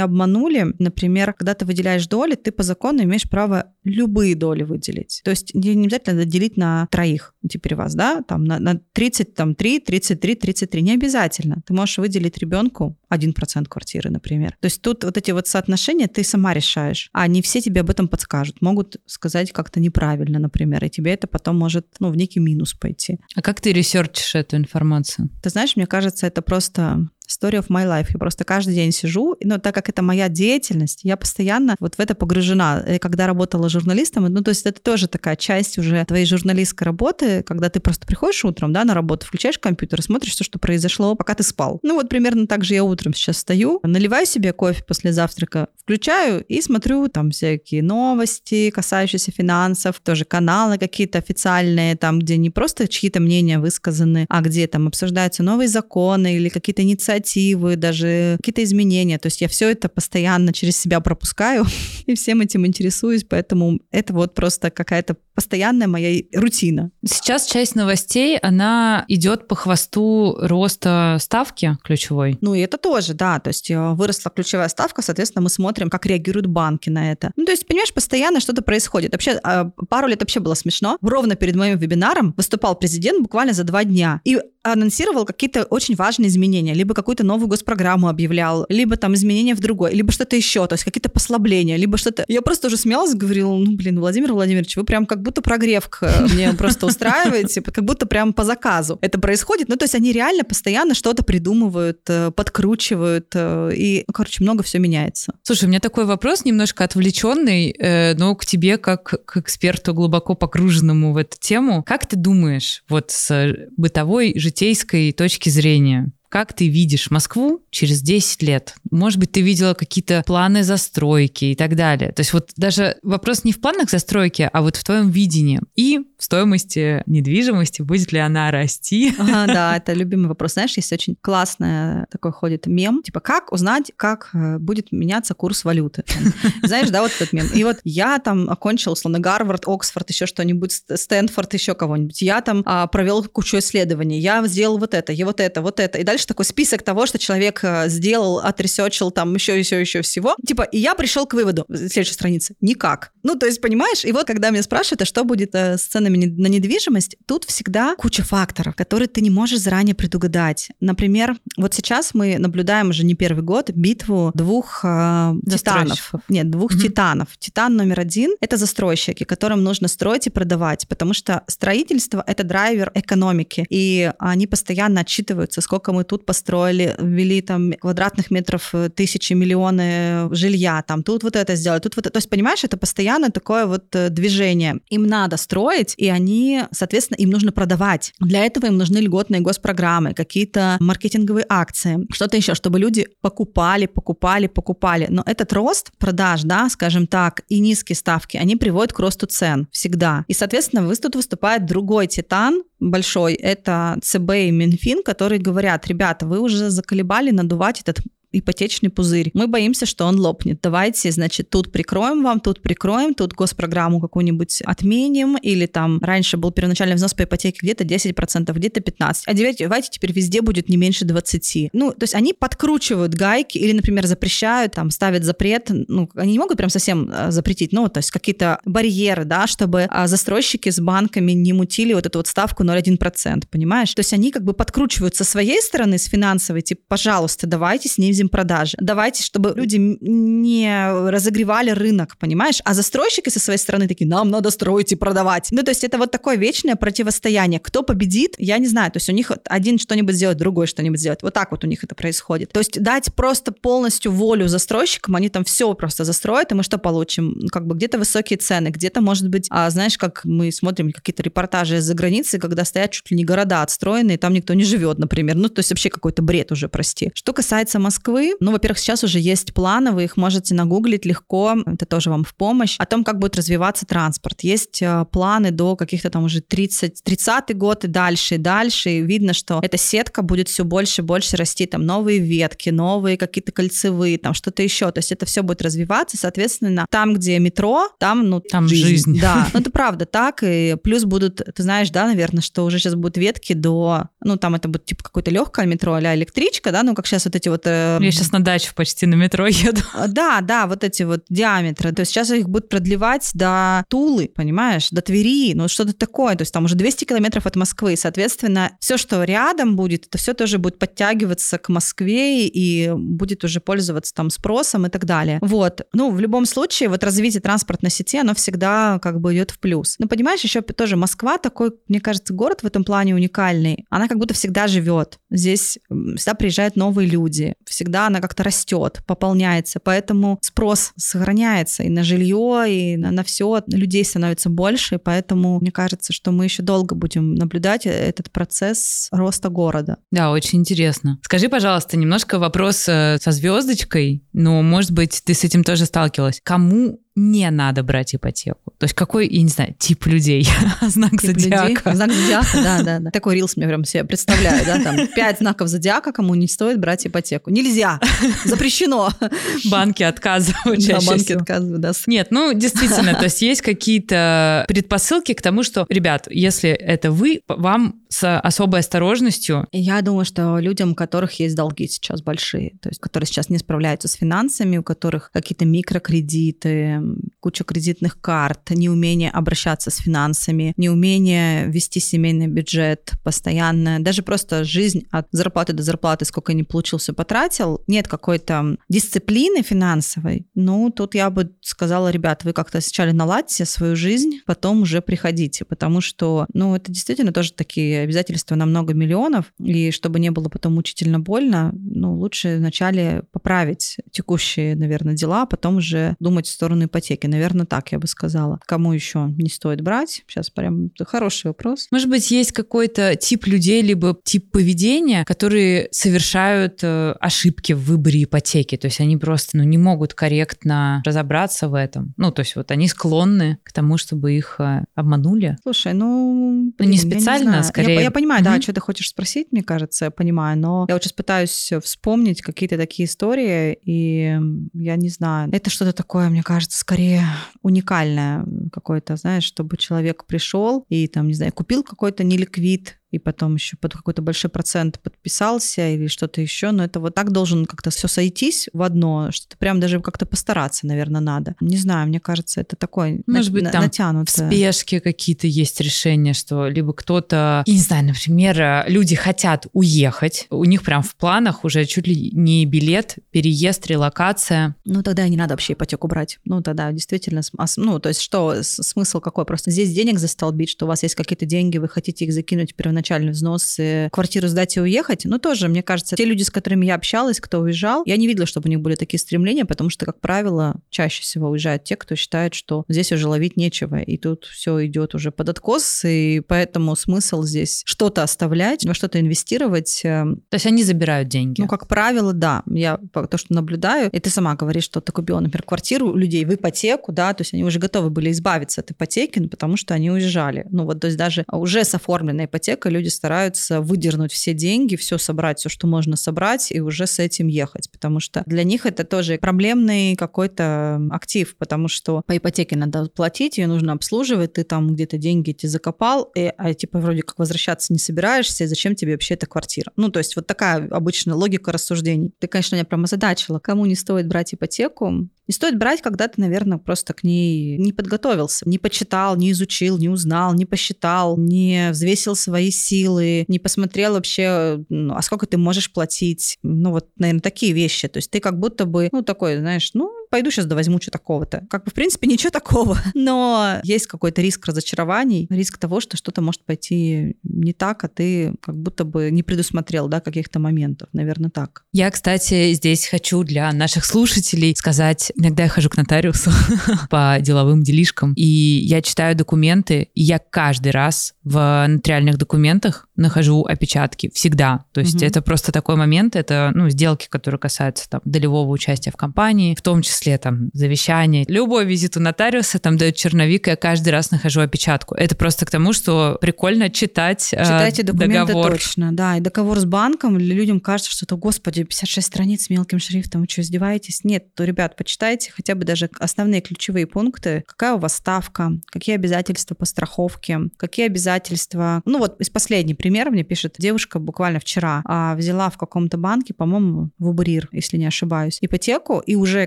обманули. 0.00 0.74
Например, 0.80 1.34
когда 1.34 1.54
ты 1.54 1.64
выделяешь 1.64 2.08
доли, 2.08 2.34
ты 2.34 2.50
по 2.50 2.64
закону 2.64 3.04
имеешь 3.04 3.30
право 3.30 3.72
любые 3.84 4.34
доли 4.34 4.64
выделить. 4.64 5.20
То 5.22 5.30
есть 5.30 5.54
не, 5.54 5.76
не 5.76 5.86
обязательно 5.86 6.24
делить 6.24 6.56
на 6.56 6.88
троих 6.90 7.32
теперь 7.48 7.76
вас, 7.76 7.94
да, 7.94 8.22
там 8.26 8.44
на, 8.44 8.58
на 8.58 8.80
30, 8.92 9.34
там 9.34 9.54
3, 9.54 9.80
33, 9.80 10.34
33. 10.34 10.82
Не 10.82 10.94
обязательно. 10.94 11.62
Ты 11.64 11.74
можешь 11.74 11.98
выделить 11.98 12.38
ребенку 12.38 12.98
1% 13.12 13.66
квартиры, 13.68 14.10
например. 14.10 14.56
То 14.60 14.66
есть 14.66 14.82
тут 14.82 15.04
вот 15.04 15.16
эти 15.16 15.30
вот 15.30 15.46
соотношения 15.46 16.08
ты 16.08 16.24
сама 16.24 16.54
решаешь, 16.54 17.08
а 17.12 17.26
не 17.26 17.42
все 17.42 17.60
тебе 17.60 17.80
об 17.80 17.90
этом 17.90 18.08
подскажут. 18.08 18.60
Могут 18.60 18.96
сказать 19.06 19.52
как-то 19.52 19.80
неправильно, 19.80 20.38
например, 20.38 20.84
и 20.84 20.90
тебе 20.90 21.12
это 21.12 21.26
потом 21.26 21.56
может 21.56 21.86
ну, 22.00 22.10
в 22.10 22.16
некий 22.16 22.40
минус 22.40 22.74
пойти. 22.74 23.18
А 23.34 23.42
как 23.42 23.60
ты 23.60 23.72
ресерчишь 23.72 24.34
эту 24.34 24.56
информацию? 24.56 25.30
Ты 25.42 25.50
знаешь, 25.50 25.76
мне 25.76 25.86
кажется, 25.86 26.26
это 26.26 26.42
просто 26.42 27.08
Story 27.28 27.58
of 27.58 27.66
my 27.68 27.86
life. 27.86 28.08
Я 28.12 28.18
просто 28.18 28.44
каждый 28.44 28.74
день 28.74 28.92
сижу, 28.92 29.36
но 29.42 29.58
так 29.58 29.74
как 29.74 29.88
это 29.88 30.02
моя 30.02 30.28
деятельность, 30.28 31.00
я 31.02 31.16
постоянно 31.16 31.76
вот 31.80 31.96
в 31.96 32.00
это 32.00 32.14
погружена. 32.14 32.84
И 32.88 32.98
когда 32.98 33.26
работала 33.26 33.68
журналистом, 33.68 34.24
ну, 34.24 34.42
то 34.42 34.50
есть 34.50 34.64
это 34.64 34.80
тоже 34.80 35.08
такая 35.08 35.36
часть 35.36 35.78
уже 35.78 36.04
твоей 36.04 36.24
журналистской 36.24 36.84
работы, 36.84 37.42
когда 37.42 37.68
ты 37.68 37.80
просто 37.80 38.06
приходишь 38.06 38.44
утром, 38.44 38.72
да, 38.72 38.84
на 38.84 38.94
работу, 38.94 39.26
включаешь 39.26 39.58
компьютер, 39.58 40.02
смотришь 40.02 40.32
все, 40.32 40.44
что 40.44 40.58
произошло, 40.58 41.14
пока 41.14 41.34
ты 41.34 41.42
спал. 41.42 41.80
Ну, 41.82 41.94
вот 41.94 42.08
примерно 42.08 42.46
так 42.46 42.64
же 42.64 42.74
я 42.74 42.84
утром 42.84 43.12
сейчас 43.12 43.38
стою, 43.38 43.80
наливаю 43.82 44.26
себе 44.26 44.52
кофе 44.52 44.84
после 44.86 45.12
завтрака, 45.12 45.68
включаю 45.80 46.44
и 46.44 46.60
смотрю 46.60 47.08
там 47.08 47.30
всякие 47.30 47.82
новости, 47.82 48.70
касающиеся 48.70 49.32
финансов, 49.32 50.00
тоже 50.02 50.24
каналы 50.24 50.78
какие-то 50.78 51.18
официальные, 51.18 51.96
там, 51.96 52.20
где 52.20 52.36
не 52.36 52.50
просто 52.50 52.88
чьи-то 52.88 53.20
мнения 53.20 53.58
высказаны, 53.58 54.26
а 54.28 54.40
где 54.40 54.66
там 54.66 54.86
обсуждаются 54.86 55.42
новые 55.42 55.68
законы 55.68 56.36
или 56.36 56.48
какие-то 56.48 56.82
инициативы 56.82 57.15
инициативы, 57.16 57.76
даже 57.76 58.36
какие-то 58.38 58.62
изменения. 58.64 59.18
То 59.18 59.26
есть 59.26 59.40
я 59.40 59.48
все 59.48 59.70
это 59.70 59.88
постоянно 59.88 60.52
через 60.52 60.76
себя 60.76 61.00
пропускаю 61.00 61.64
и 62.06 62.14
всем 62.14 62.40
этим 62.40 62.66
интересуюсь, 62.66 63.24
поэтому 63.24 63.80
это 63.90 64.12
вот 64.12 64.34
просто 64.34 64.70
какая-то 64.70 65.16
постоянная 65.36 65.86
моя 65.86 66.22
рутина. 66.34 66.90
Сейчас 67.04 67.46
часть 67.46 67.76
новостей, 67.76 68.38
она 68.38 69.04
идет 69.06 69.46
по 69.46 69.54
хвосту 69.54 70.36
роста 70.40 71.18
ставки 71.20 71.76
ключевой. 71.84 72.38
Ну 72.40 72.54
и 72.54 72.60
это 72.60 72.78
тоже, 72.78 73.14
да, 73.14 73.38
то 73.38 73.48
есть 73.48 73.70
э, 73.70 73.92
выросла 73.92 74.32
ключевая 74.34 74.68
ставка, 74.68 75.02
соответственно, 75.02 75.42
мы 75.42 75.50
смотрим, 75.50 75.90
как 75.90 76.06
реагируют 76.06 76.46
банки 76.46 76.90
на 76.90 77.12
это. 77.12 77.32
Ну 77.36 77.44
то 77.44 77.52
есть, 77.52 77.66
понимаешь, 77.66 77.92
постоянно 77.92 78.40
что-то 78.40 78.62
происходит. 78.62 79.12
Вообще, 79.12 79.38
а, 79.42 79.70
пару 79.88 80.08
лет 80.08 80.20
вообще 80.20 80.40
было 80.40 80.54
смешно. 80.54 80.98
Ровно 81.02 81.36
перед 81.36 81.54
моим 81.54 81.78
вебинаром 81.78 82.34
выступал 82.36 82.74
президент 82.74 83.22
буквально 83.22 83.52
за 83.52 83.64
два 83.64 83.84
дня 83.84 84.20
и 84.24 84.38
анонсировал 84.72 85.24
какие-то 85.24 85.64
очень 85.64 85.94
важные 85.94 86.28
изменения, 86.28 86.74
либо 86.74 86.94
какую-то 86.94 87.24
новую 87.24 87.48
госпрограмму 87.48 88.08
объявлял, 88.08 88.66
либо 88.68 88.96
там 88.96 89.14
изменения 89.14 89.54
в 89.54 89.60
другой, 89.60 89.94
либо 89.94 90.12
что-то 90.12 90.36
еще, 90.36 90.66
то 90.66 90.74
есть 90.74 90.84
какие-то 90.84 91.08
послабления, 91.08 91.76
либо 91.76 91.96
что-то... 91.98 92.24
Я 92.28 92.42
просто 92.42 92.66
уже 92.66 92.76
смеялась, 92.76 93.14
говорила, 93.14 93.54
ну, 93.54 93.76
блин, 93.76 94.00
Владимир 94.00 94.32
Владимирович, 94.32 94.76
вы 94.76 94.84
прям 94.84 95.06
как 95.06 95.22
будто 95.26 95.42
прогрев 95.42 95.88
мне 96.32 96.52
просто 96.54 96.86
устраиваете, 96.86 97.60
как 97.60 97.84
будто 97.84 98.06
прям 98.06 98.32
по 98.32 98.44
заказу 98.44 98.98
это 99.00 99.18
происходит. 99.18 99.68
Ну, 99.68 99.76
то 99.76 99.84
есть 99.84 99.94
они 99.94 100.12
реально 100.12 100.44
постоянно 100.44 100.94
что-то 100.94 101.22
придумывают, 101.22 102.00
э, 102.08 102.30
подкручивают, 102.30 103.28
э, 103.34 103.72
и, 103.74 104.04
короче, 104.12 104.42
много 104.42 104.62
все 104.62 104.78
меняется. 104.78 105.34
Слушай, 105.42 105.64
у 105.66 105.68
меня 105.68 105.80
такой 105.80 106.04
вопрос 106.04 106.44
немножко 106.44 106.84
отвлеченный, 106.84 107.70
э, 107.70 108.14
но 108.14 108.34
к 108.34 108.46
тебе 108.46 108.78
как 108.78 109.24
к 109.24 109.36
эксперту 109.36 109.94
глубоко 109.94 110.34
погруженному 110.34 111.12
в 111.12 111.16
эту 111.16 111.36
тему. 111.38 111.82
Как 111.86 112.06
ты 112.06 112.16
думаешь, 112.16 112.82
вот 112.88 113.10
с 113.10 113.54
бытовой 113.76 114.38
житейской 114.38 115.12
точки 115.12 115.48
зрения, 115.48 116.12
как 116.28 116.52
ты 116.52 116.68
видишь 116.68 117.10
Москву 117.10 117.62
через 117.70 118.02
10 118.02 118.42
лет? 118.42 118.74
Может 118.90 119.18
быть, 119.18 119.32
ты 119.32 119.40
видела 119.40 119.74
какие-то 119.74 120.22
планы 120.26 120.62
застройки 120.62 121.46
и 121.46 121.54
так 121.54 121.76
далее. 121.76 122.12
То 122.12 122.20
есть 122.20 122.32
вот 122.32 122.50
даже 122.56 122.96
вопрос 123.02 123.44
не 123.44 123.52
в 123.52 123.60
планах 123.60 123.90
застройки, 123.90 124.48
а 124.52 124.62
вот 124.62 124.76
в 124.76 124.84
твоем 124.84 125.10
видении. 125.10 125.60
И 125.74 126.00
в 126.18 126.24
стоимости 126.24 127.02
недвижимости, 127.06 127.82
будет 127.82 128.12
ли 128.12 128.18
она 128.18 128.50
расти? 128.50 129.14
Ага, 129.18 129.46
да, 129.46 129.76
это 129.76 129.92
любимый 129.92 130.28
вопрос. 130.28 130.54
Знаешь, 130.54 130.76
есть 130.76 130.92
очень 130.92 131.16
классный 131.20 132.06
такой 132.10 132.32
ходит 132.32 132.66
мем, 132.66 133.02
типа, 133.02 133.20
как 133.20 133.52
узнать, 133.52 133.92
как 133.96 134.30
э, 134.32 134.58
будет 134.58 134.92
меняться 134.92 135.34
курс 135.34 135.64
валюты? 135.64 136.04
Знаешь, 136.62 136.90
да, 136.90 137.02
вот 137.02 137.12
этот 137.14 137.32
мем. 137.32 137.46
И 137.54 137.64
вот 137.64 137.78
я 137.84 138.18
там 138.18 138.48
окончил, 138.48 138.92
условно, 138.92 139.20
Гарвард, 139.20 139.64
Оксфорд, 139.66 140.08
еще 140.10 140.26
что-нибудь, 140.26 140.72
Стэнфорд, 140.72 141.54
еще 141.54 141.74
кого-нибудь. 141.74 142.22
Я 142.22 142.40
там 142.40 142.62
а, 142.64 142.86
провел 142.86 143.24
кучу 143.24 143.58
исследований, 143.58 144.18
я 144.18 144.46
сделал 144.46 144.78
вот 144.78 144.94
это, 144.94 145.12
и 145.12 145.24
вот 145.24 145.40
это, 145.40 145.62
вот 145.62 145.80
это. 145.80 145.98
И 145.98 146.04
дальше 146.04 146.15
такой 146.24 146.44
список 146.44 146.82
того, 146.82 147.06
что 147.06 147.18
человек 147.18 147.60
э, 147.62 147.88
сделал, 147.88 148.38
отресечил 148.38 149.10
там 149.10 149.34
еще, 149.34 149.58
еще, 149.58 149.80
еще 149.80 150.02
всего. 150.02 150.36
Типа, 150.46 150.62
и 150.62 150.78
я 150.78 150.94
пришел 150.94 151.26
к 151.26 151.34
выводу, 151.34 151.66
следующая 151.68 152.14
страница, 152.14 152.54
никак. 152.60 153.12
Ну, 153.22 153.34
то 153.34 153.46
есть, 153.46 153.60
понимаешь, 153.60 154.04
и 154.04 154.12
вот 154.12 154.26
когда 154.26 154.50
меня 154.50 154.62
спрашивают, 154.62 155.02
а 155.02 155.04
что 155.04 155.24
будет 155.24 155.54
э, 155.54 155.76
с 155.76 155.82
ценами 155.82 156.26
на 156.26 156.46
недвижимость, 156.46 157.16
тут 157.26 157.44
всегда 157.44 157.94
куча 157.96 158.22
факторов, 158.22 158.74
которые 158.76 159.08
ты 159.08 159.20
не 159.20 159.30
можешь 159.30 159.58
заранее 159.58 159.94
предугадать. 159.94 160.70
Например, 160.80 161.36
вот 161.56 161.74
сейчас 161.74 162.14
мы 162.14 162.38
наблюдаем 162.38 162.90
уже 162.90 163.04
не 163.04 163.14
первый 163.14 163.42
год 163.42 163.70
битву 163.70 164.30
двух 164.34 164.80
э, 164.84 165.34
титанов. 165.50 166.12
Нет, 166.28 166.50
двух 166.50 166.70
угу. 166.70 166.80
титанов. 166.80 167.36
Титан 167.38 167.76
номер 167.76 168.00
один— 168.00 168.36
это 168.40 168.56
застройщики, 168.56 169.24
которым 169.24 169.62
нужно 169.62 169.88
строить 169.88 170.26
и 170.26 170.30
продавать, 170.30 170.86
потому 170.88 171.12
что 171.14 171.42
строительство— 171.48 172.22
это 172.26 172.44
драйвер 172.44 172.92
экономики, 172.94 173.66
и 173.68 174.12
они 174.18 174.46
постоянно 174.46 175.00
отчитываются, 175.00 175.60
сколько 175.60 175.92
мы 175.92 176.04
тут 176.06 176.26
построили, 176.26 176.94
ввели 176.98 177.40
там 177.40 177.72
квадратных 177.72 178.30
метров 178.30 178.70
э, 178.72 178.88
тысячи, 178.88 179.32
миллионы 179.32 180.28
жилья, 180.34 180.82
там 180.82 181.02
тут 181.02 181.22
вот 181.22 181.36
это 181.36 181.54
сделать, 181.56 181.82
тут 181.82 181.96
вот 181.96 182.06
это. 182.06 182.14
То 182.14 182.18
есть, 182.18 182.30
понимаешь, 182.30 182.64
это 182.64 182.76
постоянно 182.76 183.30
такое 183.30 183.66
вот 183.66 183.94
э, 183.94 184.08
движение. 184.08 184.80
Им 184.90 185.06
надо 185.06 185.36
строить, 185.36 185.94
и 185.96 186.08
они, 186.08 186.62
соответственно, 186.72 187.16
им 187.16 187.30
нужно 187.30 187.52
продавать. 187.52 188.12
Для 188.20 188.44
этого 188.44 188.66
им 188.66 188.76
нужны 188.76 188.98
льготные 188.98 189.40
госпрограммы, 189.40 190.14
какие-то 190.14 190.76
маркетинговые 190.80 191.46
акции, 191.48 192.06
что-то 192.12 192.36
еще, 192.36 192.54
чтобы 192.54 192.78
люди 192.78 193.08
покупали, 193.20 193.86
покупали, 193.86 194.46
покупали. 194.46 195.06
Но 195.10 195.22
этот 195.26 195.52
рост 195.52 195.90
продаж, 195.98 196.42
да, 196.42 196.68
скажем 196.68 197.06
так, 197.06 197.42
и 197.48 197.58
низкие 197.60 197.96
ставки, 197.96 198.36
они 198.36 198.56
приводят 198.56 198.92
к 198.92 198.98
росту 198.98 199.26
цен 199.26 199.68
всегда. 199.70 200.24
И, 200.28 200.34
соответственно, 200.34 200.86
вы 200.86 200.96
тут 200.96 201.16
выступает 201.16 201.66
другой 201.66 202.06
титан, 202.06 202.62
большой, 202.80 203.34
это 203.34 203.98
ЦБ 204.02 204.30
и 204.32 204.50
Минфин, 204.50 205.02
которые 205.02 205.40
говорят, 205.40 205.86
ребята, 205.86 206.26
вы 206.26 206.40
уже 206.40 206.70
заколебали 206.70 207.30
надувать 207.30 207.80
этот 207.80 208.00
ипотечный 208.32 208.90
пузырь. 208.90 209.30
Мы 209.34 209.46
боимся, 209.46 209.86
что 209.86 210.04
он 210.06 210.18
лопнет. 210.18 210.60
Давайте, 210.62 211.10
значит, 211.10 211.50
тут 211.50 211.72
прикроем 211.72 212.22
вам, 212.22 212.40
тут 212.40 212.60
прикроем, 212.60 213.14
тут 213.14 213.32
госпрограмму 213.32 214.00
какую-нибудь 214.00 214.62
отменим, 214.62 215.36
или 215.36 215.66
там 215.66 215.98
раньше 216.02 216.36
был 216.36 216.50
первоначальный 216.50 216.96
взнос 216.96 217.14
по 217.14 217.24
ипотеке 217.24 217.58
где-то 217.62 217.84
10%, 217.84 218.52
где-то 218.52 218.80
15%, 218.80 219.22
а 219.26 219.34
давайте 219.58 219.90
теперь 219.90 220.12
везде 220.12 220.42
будет 220.42 220.68
не 220.68 220.76
меньше 220.76 221.04
20%. 221.04 221.70
Ну, 221.72 221.92
то 221.92 222.04
есть 222.04 222.14
они 222.14 222.32
подкручивают 222.32 223.14
гайки 223.14 223.58
или, 223.58 223.72
например, 223.72 224.06
запрещают, 224.06 224.72
там, 224.72 224.90
ставят 224.90 225.24
запрет, 225.24 225.66
ну, 225.68 226.08
они 226.14 226.32
не 226.32 226.38
могут 226.38 226.56
прям 226.56 226.70
совсем 226.70 227.10
э, 227.10 227.30
запретить, 227.30 227.72
ну, 227.72 227.88
то 227.88 227.98
есть 227.98 228.10
какие-то 228.10 228.60
барьеры, 228.64 229.24
да, 229.24 229.46
чтобы 229.46 229.86
а, 229.90 230.06
застройщики 230.06 230.70
с 230.70 230.80
банками 230.80 231.32
не 231.32 231.52
мутили 231.52 231.92
вот 231.92 232.06
эту 232.06 232.18
вот 232.18 232.26
ставку 232.26 232.64
0,1%, 232.64 233.44
понимаешь? 233.50 233.94
То 233.94 234.00
есть 234.00 234.12
они 234.12 234.30
как 234.30 234.44
бы 234.44 234.52
подкручивают 234.52 235.16
со 235.16 235.24
своей 235.24 235.60
стороны, 235.60 235.98
с 235.98 236.04
финансовой, 236.06 236.62
типа, 236.62 236.82
пожалуйста, 236.88 237.46
давайте 237.46 237.88
с 237.88 237.98
ней 237.98 238.12
снизим 238.16 238.28
продажи. 238.28 238.76
Давайте, 238.80 239.22
чтобы 239.22 239.52
люди 239.54 239.76
не 239.76 241.10
разогревали 241.10 241.70
рынок, 241.70 242.16
понимаешь? 242.18 242.60
А 242.64 242.74
застройщики 242.74 243.28
со 243.28 243.40
своей 243.40 243.58
стороны 243.58 243.88
такие, 243.88 244.08
нам 244.08 244.30
надо 244.30 244.50
строить 244.50 244.92
и 244.92 244.96
продавать. 244.96 245.48
Ну, 245.50 245.62
то 245.62 245.70
есть 245.70 245.84
это 245.84 245.98
вот 245.98 246.10
такое 246.10 246.36
вечное 246.36 246.76
противостояние. 246.76 247.60
Кто 247.60 247.82
победит, 247.82 248.34
я 248.38 248.58
не 248.58 248.66
знаю. 248.66 248.90
То 248.90 248.96
есть 248.96 249.08
у 249.08 249.12
них 249.12 249.32
один 249.44 249.78
что-нибудь 249.78 250.14
сделает, 250.14 250.38
другой 250.38 250.66
что-нибудь 250.66 250.98
сделает. 250.98 251.22
Вот 251.22 251.34
так 251.34 251.50
вот 251.50 251.64
у 251.64 251.66
них 251.66 251.84
это 251.84 251.94
происходит. 251.94 252.52
То 252.52 252.60
есть 252.60 252.80
дать 252.80 253.12
просто 253.14 253.52
полностью 253.52 254.12
волю 254.12 254.48
застройщикам, 254.48 255.16
они 255.16 255.28
там 255.28 255.44
все 255.44 255.72
просто 255.74 256.04
застроят, 256.04 256.52
и 256.52 256.54
мы 256.54 256.62
что 256.62 256.78
получим? 256.78 257.48
Как 257.52 257.66
бы 257.66 257.74
где-то 257.74 257.98
высокие 257.98 258.38
цены, 258.38 258.68
где-то, 258.68 259.00
может 259.00 259.28
быть, 259.28 259.46
а, 259.50 259.68
знаешь, 259.70 259.98
как 259.98 260.24
мы 260.24 260.50
смотрим 260.52 260.92
какие-то 260.92 261.22
репортажи 261.22 261.76
из-за 261.76 261.94
границы, 261.94 262.38
когда 262.38 262.64
стоят 262.64 262.92
чуть 262.92 263.10
ли 263.10 263.16
не 263.16 263.24
города 263.24 263.62
отстроенные, 263.62 264.18
там 264.18 264.32
никто 264.32 264.54
не 264.54 264.64
живет, 264.64 264.98
например. 264.98 265.36
Ну, 265.36 265.48
то 265.48 265.60
есть 265.60 265.70
вообще 265.70 265.90
какой-то 265.90 266.22
бред 266.22 266.52
уже, 266.52 266.68
прости. 266.68 267.10
Что 267.14 267.32
касается 267.32 267.78
Москвы, 267.78 268.05
ну, 268.40 268.52
во-первых, 268.52 268.78
сейчас 268.78 269.04
уже 269.04 269.18
есть 269.18 269.54
планы, 269.54 269.92
вы 269.92 270.04
их 270.04 270.16
можете 270.16 270.54
нагуглить 270.54 271.04
легко, 271.04 271.56
это 271.66 271.86
тоже 271.86 272.10
вам 272.10 272.24
в 272.24 272.34
помощь, 272.34 272.76
о 272.78 272.86
том, 272.86 273.04
как 273.04 273.18
будет 273.18 273.36
развиваться 273.36 273.86
транспорт. 273.86 274.42
Есть 274.42 274.82
э, 274.82 275.04
планы 275.10 275.50
до 275.50 275.76
каких-то 275.76 276.10
там 276.10 276.24
уже 276.24 276.40
30, 276.40 277.02
30 277.02 277.56
год 277.56 277.84
и 277.84 277.88
дальше, 277.88 278.36
и 278.36 278.38
дальше, 278.38 278.90
и 278.90 279.02
видно, 279.02 279.32
что 279.32 279.60
эта 279.62 279.76
сетка 279.76 280.22
будет 280.22 280.48
все 280.48 280.64
больше 280.64 281.02
и 281.02 281.04
больше 281.04 281.36
расти, 281.36 281.66
там 281.66 281.84
новые 281.84 282.18
ветки, 282.18 282.70
новые 282.70 283.16
какие-то 283.16 283.52
кольцевые, 283.52 284.18
там 284.18 284.34
что-то 284.34 284.62
еще, 284.62 284.90
то 284.90 284.98
есть 284.98 285.12
это 285.12 285.26
все 285.26 285.42
будет 285.42 285.62
развиваться, 285.62 286.16
соответственно, 286.16 286.86
там, 286.90 287.14
где 287.14 287.38
метро, 287.38 287.88
там, 287.98 288.28
ну, 288.28 288.40
там 288.40 288.68
жизнь. 288.68 288.86
жизнь. 288.86 289.20
Да, 289.20 289.48
ну 289.52 289.60
это 289.60 289.70
правда 289.70 290.06
так, 290.06 290.42
и 290.42 290.76
плюс 290.82 291.04
будут, 291.04 291.36
ты 291.54 291.62
знаешь, 291.62 291.90
да, 291.90 292.06
наверное, 292.06 292.42
что 292.42 292.64
уже 292.64 292.78
сейчас 292.78 292.94
будут 292.94 293.16
ветки 293.16 293.52
до, 293.52 294.08
ну 294.22 294.36
там 294.36 294.54
это 294.54 294.68
будет 294.68 294.84
типа 294.86 295.04
какое-то 295.04 295.30
легкое 295.30 295.66
метро, 295.66 295.94
а 295.94 296.14
электричка, 296.14 296.72
да, 296.72 296.82
ну 296.82 296.94
как 296.94 297.06
сейчас 297.06 297.24
вот 297.24 297.36
эти 297.36 297.48
вот... 297.48 297.66
Э... 298.00 298.04
Я 298.04 298.12
сейчас 298.12 298.32
на 298.32 298.40
дачу 298.40 298.72
почти 298.74 299.06
на 299.06 299.14
метро 299.14 299.46
еду. 299.48 299.80
А, 299.94 300.08
да, 300.08 300.40
да, 300.40 300.66
вот 300.66 300.84
эти 300.84 301.02
вот 301.02 301.24
диаметры, 301.28 301.92
то 301.92 302.00
есть 302.00 302.12
сейчас 302.12 302.30
их 302.30 302.48
будут 302.48 302.68
продлевать 302.68 303.30
до 303.34 303.84
Тулы, 303.88 304.30
понимаешь, 304.34 304.88
до 304.90 305.02
Твери, 305.02 305.54
ну 305.54 305.68
что-то 305.68 305.92
такое, 305.92 306.34
то 306.36 306.42
есть 306.42 306.52
там 306.52 306.64
уже 306.64 306.74
200 306.74 307.04
километров 307.04 307.46
от 307.46 307.56
Москвы, 307.56 307.96
соответственно, 307.96 308.72
все, 308.80 308.96
что 308.96 309.24
рядом 309.24 309.76
будет, 309.76 310.06
это 310.06 310.18
все 310.18 310.34
тоже 310.34 310.58
будет 310.58 310.78
подтягиваться 310.78 311.58
к 311.58 311.68
Москве 311.68 312.46
и 312.46 312.90
будет 312.92 313.44
уже 313.44 313.60
пользоваться 313.60 314.14
там 314.14 314.30
спросом 314.30 314.86
и 314.86 314.90
так 314.90 315.04
далее. 315.04 315.38
Вот, 315.42 315.82
ну 315.92 316.10
в 316.10 316.20
любом 316.20 316.46
случае 316.46 316.88
вот 316.88 317.04
развитие 317.04 317.40
транспортной 317.40 317.90
сети, 317.90 318.18
оно 318.18 318.34
всегда 318.34 318.98
как 319.02 319.20
бы 319.20 319.34
идет 319.34 319.50
в 319.50 319.58
плюс. 319.58 319.96
Но 319.98 320.08
понимаешь, 320.08 320.40
еще 320.40 320.60
тоже 320.60 320.96
Москва 320.96 321.38
такой, 321.38 321.72
мне 321.88 322.00
кажется, 322.00 322.34
город 322.34 322.62
в 322.62 322.66
этом 322.66 322.84
плане 322.84 323.14
уникальный. 323.14 323.86
Она 323.90 324.08
как 324.08 324.18
будто 324.18 324.34
всегда 324.34 324.66
живет. 324.66 325.18
Здесь 325.30 325.78
всегда 326.16 326.34
приезжают 326.34 326.76
новые 326.76 327.08
люди, 327.08 327.54
всегда 327.64 327.85
она 327.94 328.20
как-то 328.20 328.42
растет, 328.42 329.02
пополняется, 329.06 329.80
поэтому 329.80 330.38
спрос 330.42 330.92
сохраняется 330.96 331.82
и 331.82 331.88
на 331.88 332.02
жилье, 332.02 332.64
и 332.68 332.96
на, 332.96 333.10
на 333.10 333.22
все. 333.22 333.62
Людей 333.66 334.04
становится 334.04 334.50
больше, 334.50 334.96
и 334.96 334.98
поэтому 334.98 335.60
мне 335.60 335.70
кажется, 335.70 336.12
что 336.12 336.32
мы 336.32 336.44
еще 336.44 336.62
долго 336.62 336.94
будем 336.94 337.34
наблюдать 337.34 337.86
этот 337.86 338.30
процесс 338.30 339.08
роста 339.10 339.48
города. 339.48 339.98
Да, 340.10 340.30
очень 340.30 340.60
интересно. 340.60 341.18
Скажи, 341.22 341.48
пожалуйста, 341.48 341.96
немножко 341.96 342.38
вопрос 342.38 342.88
э, 342.88 343.18
со 343.20 343.30
звездочкой, 343.30 344.24
но, 344.32 344.62
может 344.62 344.92
быть, 344.92 345.22
ты 345.24 345.34
с 345.34 345.44
этим 345.44 345.64
тоже 345.64 345.86
сталкивалась. 345.86 346.40
Кому 346.42 347.00
не 347.16 347.50
надо 347.50 347.82
брать 347.82 348.14
ипотеку? 348.14 348.72
То 348.78 348.84
есть 348.84 348.94
какой, 348.94 349.26
я 349.26 349.42
не 349.42 349.48
знаю, 349.48 349.74
тип 349.78 350.06
людей? 350.06 350.46
Знак 350.82 351.12
тип 351.12 351.38
зодиака. 351.40 351.90
Людей? 351.90 351.94
Знак 351.94 352.12
зодиака, 352.12 352.62
да, 352.62 352.82
да, 352.82 352.98
да. 353.00 353.10
Такой 353.10 353.36
рилс 353.36 353.56
мне 353.56 353.66
прям 353.66 353.84
себе 353.84 354.04
представляю, 354.04 354.64
да, 354.66 354.82
там 354.82 355.06
пять 355.16 355.38
знаков 355.38 355.68
зодиака, 355.68 356.12
кому 356.12 356.34
не 356.34 356.46
стоит 356.46 356.78
брать 356.78 357.06
ипотеку. 357.06 357.50
Нельзя, 357.50 358.00
запрещено. 358.44 359.10
Банки 359.70 360.02
отказывают 360.02 360.80
чаще 360.80 361.06
Да, 361.06 361.12
банки 361.12 361.32
отказывают, 361.32 361.80
да. 361.80 361.92
Нет, 362.06 362.28
ну, 362.30 362.52
действительно, 362.52 363.14
то 363.14 363.24
есть 363.24 363.40
есть 363.42 363.62
какие-то 363.62 364.64
предпосылки 364.68 365.32
к 365.32 365.40
тому, 365.40 365.62
что, 365.62 365.86
ребят, 365.88 366.28
если 366.30 366.70
это 366.70 367.10
вы, 367.10 367.40
вам 367.48 368.02
с 368.16 368.38
особой 368.40 368.80
осторожностью. 368.80 369.66
Я 369.72 370.00
думаю, 370.00 370.24
что 370.24 370.58
людям, 370.58 370.92
у 370.92 370.94
которых 370.94 371.38
есть 371.38 371.54
долги 371.54 371.86
сейчас 371.86 372.22
большие, 372.22 372.78
то 372.80 372.88
есть 372.88 372.98
которые 372.98 373.26
сейчас 373.26 373.50
не 373.50 373.58
справляются 373.58 374.08
с 374.08 374.14
финансами, 374.14 374.78
у 374.78 374.82
которых 374.82 375.30
какие-то 375.32 375.66
микрокредиты, 375.66 377.02
куча 377.46 377.62
кредитных 377.62 378.20
карт, 378.20 378.70
неумение 378.70 379.30
обращаться 379.30 379.92
с 379.92 379.98
финансами, 379.98 380.74
неумение 380.76 381.68
вести 381.68 382.00
семейный 382.00 382.48
бюджет 382.48 383.12
постоянно, 383.22 384.00
даже 384.00 384.24
просто 384.24 384.64
жизнь 384.64 385.04
от 385.12 385.28
зарплаты 385.30 385.72
до 385.72 385.84
зарплаты, 385.84 386.24
сколько 386.24 386.54
не 386.54 386.64
получил, 386.64 386.98
все 386.98 387.12
потратил, 387.12 387.84
нет 387.86 388.08
какой-то 388.08 388.76
дисциплины 388.88 389.62
финансовой, 389.62 390.48
ну, 390.56 390.90
тут 390.90 391.14
я 391.14 391.30
бы 391.30 391.52
сказала, 391.60 392.08
ребят, 392.08 392.42
вы 392.42 392.52
как-то 392.52 392.80
сначала 392.80 393.12
наладьте 393.12 393.64
свою 393.64 393.94
жизнь, 393.94 394.40
потом 394.44 394.82
уже 394.82 395.00
приходите, 395.00 395.64
потому 395.64 396.00
что, 396.00 396.46
ну, 396.52 396.74
это 396.74 396.90
действительно 396.90 397.32
тоже 397.32 397.52
такие 397.52 398.00
обязательства 398.00 398.56
на 398.56 398.66
много 398.66 398.92
миллионов, 398.92 399.52
и 399.60 399.92
чтобы 399.92 400.18
не 400.18 400.32
было 400.32 400.48
потом 400.48 400.74
мучительно 400.74 401.20
больно, 401.20 401.72
ну, 401.78 402.16
лучше 402.16 402.56
вначале 402.56 403.22
поправить 403.30 403.98
текущие, 404.10 404.74
наверное, 404.74 405.14
дела, 405.14 405.42
а 405.42 405.46
потом 405.46 405.76
уже 405.76 406.16
думать 406.18 406.48
в 406.48 406.50
сторону 406.50 406.86
ипотеки. 406.86 407.35
Наверное, 407.36 407.66
так 407.66 407.92
я 407.92 407.98
бы 407.98 408.06
сказала. 408.06 408.58
Кому 408.66 408.94
еще 408.94 409.30
не 409.36 409.50
стоит 409.50 409.82
брать? 409.82 410.24
Сейчас 410.26 410.48
прям 410.48 410.90
хороший 411.06 411.48
вопрос. 411.48 411.86
Может 411.90 412.08
быть, 412.08 412.30
есть 412.30 412.52
какой-то 412.52 413.14
тип 413.14 413.46
людей, 413.46 413.82
либо 413.82 414.16
тип 414.24 414.50
поведения, 414.50 415.22
которые 415.26 415.88
совершают 415.90 416.80
э, 416.82 417.14
ошибки 417.20 417.74
в 417.74 417.80
выборе 417.80 418.24
ипотеки. 418.24 418.78
То 418.78 418.86
есть 418.86 419.00
они 419.00 419.18
просто 419.18 419.58
ну, 419.58 419.64
не 419.64 419.76
могут 419.76 420.14
корректно 420.14 421.02
разобраться 421.04 421.68
в 421.68 421.74
этом. 421.74 422.14
Ну, 422.16 422.30
то 422.30 422.40
есть 422.40 422.56
вот 422.56 422.70
они 422.70 422.88
склонны 422.88 423.58
к 423.64 423.72
тому, 423.72 423.98
чтобы 423.98 424.32
их 424.32 424.56
э, 424.58 424.84
обманули. 424.94 425.58
Слушай, 425.62 425.92
ну... 425.92 426.72
Блин, 426.78 426.88
ну, 426.90 426.92
не 426.92 426.98
специально, 426.98 427.58
не 427.58 427.64
скорее. 427.64 427.96
Я, 427.96 428.00
я 428.02 428.10
понимаю, 428.10 428.42
угу. 428.42 428.50
да, 428.50 428.62
что 428.62 428.72
ты 428.72 428.80
хочешь 428.80 429.10
спросить, 429.10 429.48
мне 429.50 429.62
кажется, 429.62 430.06
я 430.06 430.10
понимаю, 430.10 430.58
но 430.58 430.86
я 430.88 430.94
вот 430.94 431.02
сейчас 431.02 431.12
пытаюсь 431.12 431.70
вспомнить 431.82 432.40
какие-то 432.40 432.78
такие 432.78 433.06
истории, 433.06 433.78
и 433.84 434.38
я 434.72 434.96
не 434.96 435.10
знаю. 435.10 435.50
Это 435.52 435.68
что-то 435.68 435.92
такое, 435.92 436.30
мне 436.30 436.42
кажется, 436.42 436.78
скорее 436.78 437.25
уникальное 437.62 438.44
какое-то, 438.72 439.16
знаешь, 439.16 439.44
чтобы 439.44 439.76
человек 439.76 440.24
пришел 440.26 440.84
и 440.88 441.08
там, 441.08 441.28
не 441.28 441.34
знаю, 441.34 441.52
купил 441.52 441.82
какой-то 441.82 442.24
неликвид, 442.24 442.98
и 443.16 443.18
потом 443.18 443.54
еще 443.54 443.76
под 443.76 443.94
какой-то 443.94 444.22
большой 444.22 444.50
процент 444.50 445.00
подписался 445.00 445.88
или 445.88 446.06
что-то 446.06 446.40
еще, 446.40 446.70
но 446.70 446.84
это 446.84 447.00
вот 447.00 447.14
так 447.14 447.32
должен 447.32 447.64
как-то 447.64 447.90
все 447.90 448.08
сойтись 448.08 448.68
в 448.72 448.82
одно, 448.82 449.30
что 449.32 449.48
ты 449.48 449.56
прям 449.56 449.80
даже 449.80 450.00
как-то 450.00 450.26
постараться, 450.26 450.86
наверное, 450.86 451.20
надо. 451.20 451.54
Не 451.60 451.78
знаю, 451.78 452.08
мне 452.08 452.20
кажется, 452.20 452.60
это 452.60 452.76
такой 452.76 453.22
Может 453.26 453.52
быть, 453.52 453.70
там 453.70 453.82
натянутое. 453.82 454.26
в 454.26 454.52
спешке 454.52 455.00
какие-то 455.00 455.46
есть 455.46 455.80
решения, 455.80 456.34
что 456.34 456.68
либо 456.68 456.92
кто-то, 456.92 457.64
не 457.66 457.78
знаю, 457.78 458.06
например, 458.06 458.84
люди 458.86 459.16
хотят 459.16 459.66
уехать, 459.72 460.46
у 460.50 460.64
них 460.64 460.82
прям 460.82 461.02
в 461.02 461.16
планах 461.16 461.64
уже 461.64 461.86
чуть 461.86 462.06
ли 462.06 462.30
не 462.32 462.66
билет, 462.66 463.16
переезд, 463.30 463.86
релокация. 463.86 464.76
Ну, 464.84 465.02
тогда 465.02 465.26
не 465.26 465.36
надо 465.36 465.54
вообще 465.54 465.72
ипотеку 465.72 466.06
брать. 466.06 466.38
Ну, 466.44 466.62
тогда 466.62 466.92
действительно, 466.92 467.40
ну, 467.76 467.98
то 467.98 468.10
есть 468.10 468.20
что, 468.20 468.62
смысл 468.62 469.20
какой? 469.20 469.46
Просто 469.46 469.70
здесь 469.70 469.92
денег 469.92 470.18
застолбить, 470.18 470.68
что 470.68 470.84
у 470.84 470.88
вас 470.88 471.02
есть 471.02 471.14
какие-то 471.14 471.46
деньги, 471.46 471.78
вы 471.78 471.88
хотите 471.88 472.26
их 472.26 472.32
закинуть 472.32 472.74
первоначально 472.74 473.05
первоначальный 473.06 473.32
взнос, 473.32 473.78
квартиру 474.10 474.48
сдать 474.48 474.76
и 474.76 474.80
уехать. 474.80 475.24
Но 475.24 475.38
тоже, 475.38 475.68
мне 475.68 475.82
кажется, 475.82 476.16
те 476.16 476.24
люди, 476.24 476.42
с 476.42 476.50
которыми 476.50 476.86
я 476.86 476.94
общалась, 476.94 477.40
кто 477.40 477.60
уезжал, 477.60 478.02
я 478.06 478.16
не 478.16 478.26
видела, 478.26 478.46
чтобы 478.46 478.68
у 478.68 478.70
них 478.70 478.80
были 478.80 478.94
такие 478.94 479.18
стремления, 479.18 479.64
потому 479.64 479.90
что, 479.90 480.06
как 480.06 480.20
правило, 480.20 480.76
чаще 480.90 481.22
всего 481.22 481.48
уезжают 481.48 481.84
те, 481.84 481.96
кто 481.96 482.14
считает, 482.16 482.54
что 482.54 482.84
здесь 482.88 483.12
уже 483.12 483.28
ловить 483.28 483.56
нечего, 483.56 483.96
и 483.96 484.16
тут 484.16 484.44
все 484.44 484.86
идет 484.86 485.14
уже 485.14 485.30
под 485.30 485.48
откос, 485.48 486.04
и 486.04 486.42
поэтому 486.46 486.96
смысл 486.96 487.42
здесь 487.42 487.82
что-то 487.84 488.22
оставлять, 488.22 488.84
во 488.84 488.94
что-то 488.94 489.20
инвестировать. 489.20 490.00
Эм, 490.04 490.42
то 490.48 490.56
есть 490.56 490.66
они 490.66 490.82
забирают 490.82 491.28
деньги? 491.28 491.60
Ну, 491.60 491.68
как 491.68 491.88
правило, 491.88 492.32
да. 492.32 492.62
Я 492.66 492.98
то, 493.12 493.38
что 493.38 493.54
наблюдаю, 493.54 494.10
и 494.10 494.18
ты 494.18 494.30
сама 494.30 494.54
говоришь, 494.54 494.84
что 494.84 495.00
ты 495.00 495.12
купила, 495.12 495.40
например, 495.40 495.62
квартиру 495.62 496.10
у 496.10 496.16
людей 496.16 496.44
в 496.44 496.54
ипотеку, 496.54 497.12
да, 497.12 497.32
то 497.34 497.42
есть 497.42 497.54
они 497.54 497.64
уже 497.64 497.78
готовы 497.78 498.10
были 498.10 498.30
избавиться 498.30 498.80
от 498.80 498.90
ипотеки, 498.90 499.38
ну, 499.38 499.48
потому 499.48 499.76
что 499.76 499.94
они 499.94 500.10
уезжали. 500.10 500.66
Ну, 500.70 500.84
вот, 500.84 501.00
то 501.00 501.06
есть 501.06 501.18
даже 501.18 501.44
уже 501.50 501.84
с 501.84 501.94
оформленной 501.94 502.46
ипотекой 502.46 502.56
ипотека, 502.56 502.88
люди 502.96 503.08
стараются 503.08 503.80
выдернуть 503.80 504.32
все 504.32 504.54
деньги, 504.54 504.96
все 504.96 505.18
собрать, 505.18 505.58
все, 505.58 505.68
что 505.68 505.86
можно 505.86 506.16
собрать, 506.16 506.70
и 506.72 506.80
уже 506.80 507.06
с 507.06 507.18
этим 507.18 507.46
ехать, 507.46 507.90
потому 507.90 508.20
что 508.20 508.42
для 508.46 508.64
них 508.64 508.86
это 508.86 509.04
тоже 509.04 509.38
проблемный 509.38 510.16
какой-то 510.16 511.00
актив, 511.10 511.56
потому 511.56 511.88
что 511.88 512.22
по 512.26 512.36
ипотеке 512.36 512.76
надо 512.76 513.06
платить, 513.06 513.58
ее 513.58 513.66
нужно 513.66 513.92
обслуживать, 513.92 514.54
ты 514.54 514.64
там 514.64 514.94
где-то 514.94 515.18
деньги 515.18 515.50
эти 515.50 515.66
закопал, 515.66 516.30
и, 516.34 516.52
а 516.56 516.74
типа 516.74 516.98
вроде 516.98 517.22
как 517.22 517.38
возвращаться 517.38 517.92
не 517.92 517.98
собираешься, 517.98 518.64
и 518.64 518.66
зачем 518.66 518.94
тебе 518.94 519.12
вообще 519.12 519.34
эта 519.34 519.46
квартира? 519.46 519.92
Ну, 519.96 520.10
то 520.10 520.18
есть 520.18 520.36
вот 520.36 520.46
такая 520.46 520.88
обычная 520.88 521.34
логика 521.34 521.72
рассуждений. 521.72 522.32
Ты, 522.38 522.46
конечно, 522.46 522.74
меня 522.74 522.84
прям 522.84 523.04
озадачила. 523.04 523.58
Кому 523.58 523.86
не 523.86 523.94
стоит 523.94 524.26
брать 524.26 524.54
ипотеку? 524.54 525.28
Не 525.48 525.52
стоит 525.52 525.78
брать, 525.78 526.02
когда 526.02 526.26
ты, 526.26 526.40
наверное, 526.40 526.78
просто 526.78 527.14
к 527.14 527.22
ней 527.22 527.78
не 527.78 527.92
подготовился, 527.92 528.68
не 528.68 528.78
почитал, 528.78 529.36
не 529.36 529.52
изучил, 529.52 529.96
не 529.96 530.08
узнал, 530.08 530.54
не 530.54 530.66
посчитал, 530.66 531.36
не 531.38 531.90
взвесил 531.92 532.34
свои 532.34 532.70
силы, 532.76 533.44
не 533.48 533.58
посмотрел 533.58 534.14
вообще, 534.14 534.84
ну, 534.88 535.14
а 535.14 535.22
сколько 535.22 535.46
ты 535.46 535.56
можешь 535.56 535.92
платить. 535.92 536.58
Ну, 536.62 536.90
вот, 536.90 537.08
наверное, 537.16 537.40
такие 537.40 537.72
вещи. 537.72 538.08
То 538.08 538.18
есть 538.18 538.30
ты 538.30 538.40
как 538.40 538.58
будто 538.58 538.84
бы, 538.84 539.08
ну, 539.12 539.22
такой, 539.22 539.58
знаешь, 539.58 539.90
ну, 539.94 540.12
пойду 540.30 540.50
сейчас 540.50 540.66
возьму 540.66 541.00
что 541.00 541.10
такого-то. 541.10 541.66
Как 541.70 541.84
бы, 541.84 541.90
в 541.90 541.94
принципе, 541.94 542.26
ничего 542.28 542.50
такого. 542.50 542.98
Но 543.14 543.80
есть 543.84 544.06
какой-то 544.06 544.42
риск 544.42 544.66
разочарований, 544.66 545.46
риск 545.50 545.78
того, 545.78 546.00
что 546.00 546.16
что-то 546.16 546.42
может 546.42 546.64
пойти 546.64 547.36
не 547.42 547.72
так, 547.72 548.04
а 548.04 548.08
ты 548.08 548.54
как 548.60 548.76
будто 548.76 549.04
бы 549.04 549.30
не 549.30 549.42
предусмотрел, 549.42 550.08
да, 550.08 550.20
каких-то 550.20 550.58
моментов. 550.58 551.08
Наверное, 551.12 551.50
так. 551.50 551.84
Я, 551.92 552.10
кстати, 552.10 552.72
здесь 552.74 553.06
хочу 553.06 553.42
для 553.44 553.72
наших 553.72 554.04
слушателей 554.04 554.74
сказать, 554.76 555.32
иногда 555.34 555.64
я 555.64 555.68
хожу 555.68 555.88
к 555.88 555.96
нотариусу 555.96 556.50
по 557.10 557.38
деловым 557.40 557.82
делишкам, 557.82 558.34
и 558.34 558.44
я 558.44 559.02
читаю 559.02 559.34
документы, 559.36 560.08
и 560.14 560.22
я 560.22 560.38
каждый 560.38 560.92
раз 560.92 561.34
в 561.44 561.86
нотариальных 561.88 562.38
документах 562.38 563.08
нахожу 563.16 563.64
опечатки. 563.64 564.30
Всегда. 564.34 564.84
То 564.92 565.00
есть 565.00 565.22
это 565.22 565.40
просто 565.42 565.72
такой 565.72 565.96
момент, 565.96 566.36
это 566.36 566.70
ну, 566.74 566.90
сделки, 566.90 567.28
которые 567.28 567.58
касаются 567.58 568.08
там, 568.08 568.20
долевого 568.24 568.70
участия 568.70 569.10
в 569.10 569.16
компании, 569.16 569.74
в 569.74 569.82
том 569.82 570.02
числе 570.02 570.15
там 570.38 570.70
завещание. 570.72 571.44
Любой 571.48 571.84
визит 571.84 572.16
у 572.16 572.20
нотариуса 572.20 572.78
там 572.78 572.96
дает 572.96 573.16
черновик, 573.16 573.66
и 573.66 573.70
я 573.70 573.76
каждый 573.76 574.10
раз 574.10 574.30
нахожу 574.30 574.60
опечатку. 574.60 575.14
Это 575.14 575.34
просто 575.34 575.66
к 575.66 575.70
тому, 575.70 575.92
что 575.92 576.38
прикольно 576.40 576.90
читать 576.90 577.50
э, 577.52 577.62
Читайте 577.62 578.02
документы 578.02 578.52
договор. 578.52 578.72
точно, 578.72 579.12
да. 579.12 579.36
И 579.36 579.40
договор 579.40 579.78
с 579.78 579.84
банком, 579.84 580.38
людям 580.38 580.80
кажется, 580.80 581.12
что 581.12 581.24
это, 581.24 581.36
господи, 581.36 581.82
56 581.84 582.26
страниц 582.26 582.70
мелким 582.70 582.98
шрифтом, 582.98 583.42
вы 583.42 583.46
что, 583.48 583.62
издеваетесь? 583.62 584.24
Нет, 584.24 584.54
то, 584.54 584.64
ребят, 584.64 584.96
почитайте 584.96 585.52
хотя 585.54 585.74
бы 585.74 585.84
даже 585.84 586.10
основные 586.18 586.60
ключевые 586.60 587.06
пункты. 587.06 587.64
Какая 587.66 587.94
у 587.94 587.98
вас 587.98 588.16
ставка, 588.16 588.72
какие 588.86 589.14
обязательства 589.14 589.74
по 589.74 589.84
страховке, 589.84 590.60
какие 590.76 591.06
обязательства... 591.06 592.02
Ну 592.04 592.18
вот 592.18 592.40
из 592.40 592.50
последней 592.50 592.94
пример 592.94 593.30
мне 593.30 593.44
пишет 593.44 593.76
девушка 593.78 594.18
буквально 594.18 594.60
вчера, 594.60 595.02
а, 595.04 595.34
взяла 595.34 595.70
в 595.70 595.78
каком-то 595.78 596.16
банке, 596.16 596.54
по-моему, 596.54 597.10
в 597.18 597.28
Убрир, 597.28 597.68
если 597.72 597.96
не 597.96 598.06
ошибаюсь, 598.06 598.58
ипотеку, 598.60 599.18
и 599.18 599.34
уже 599.34 599.66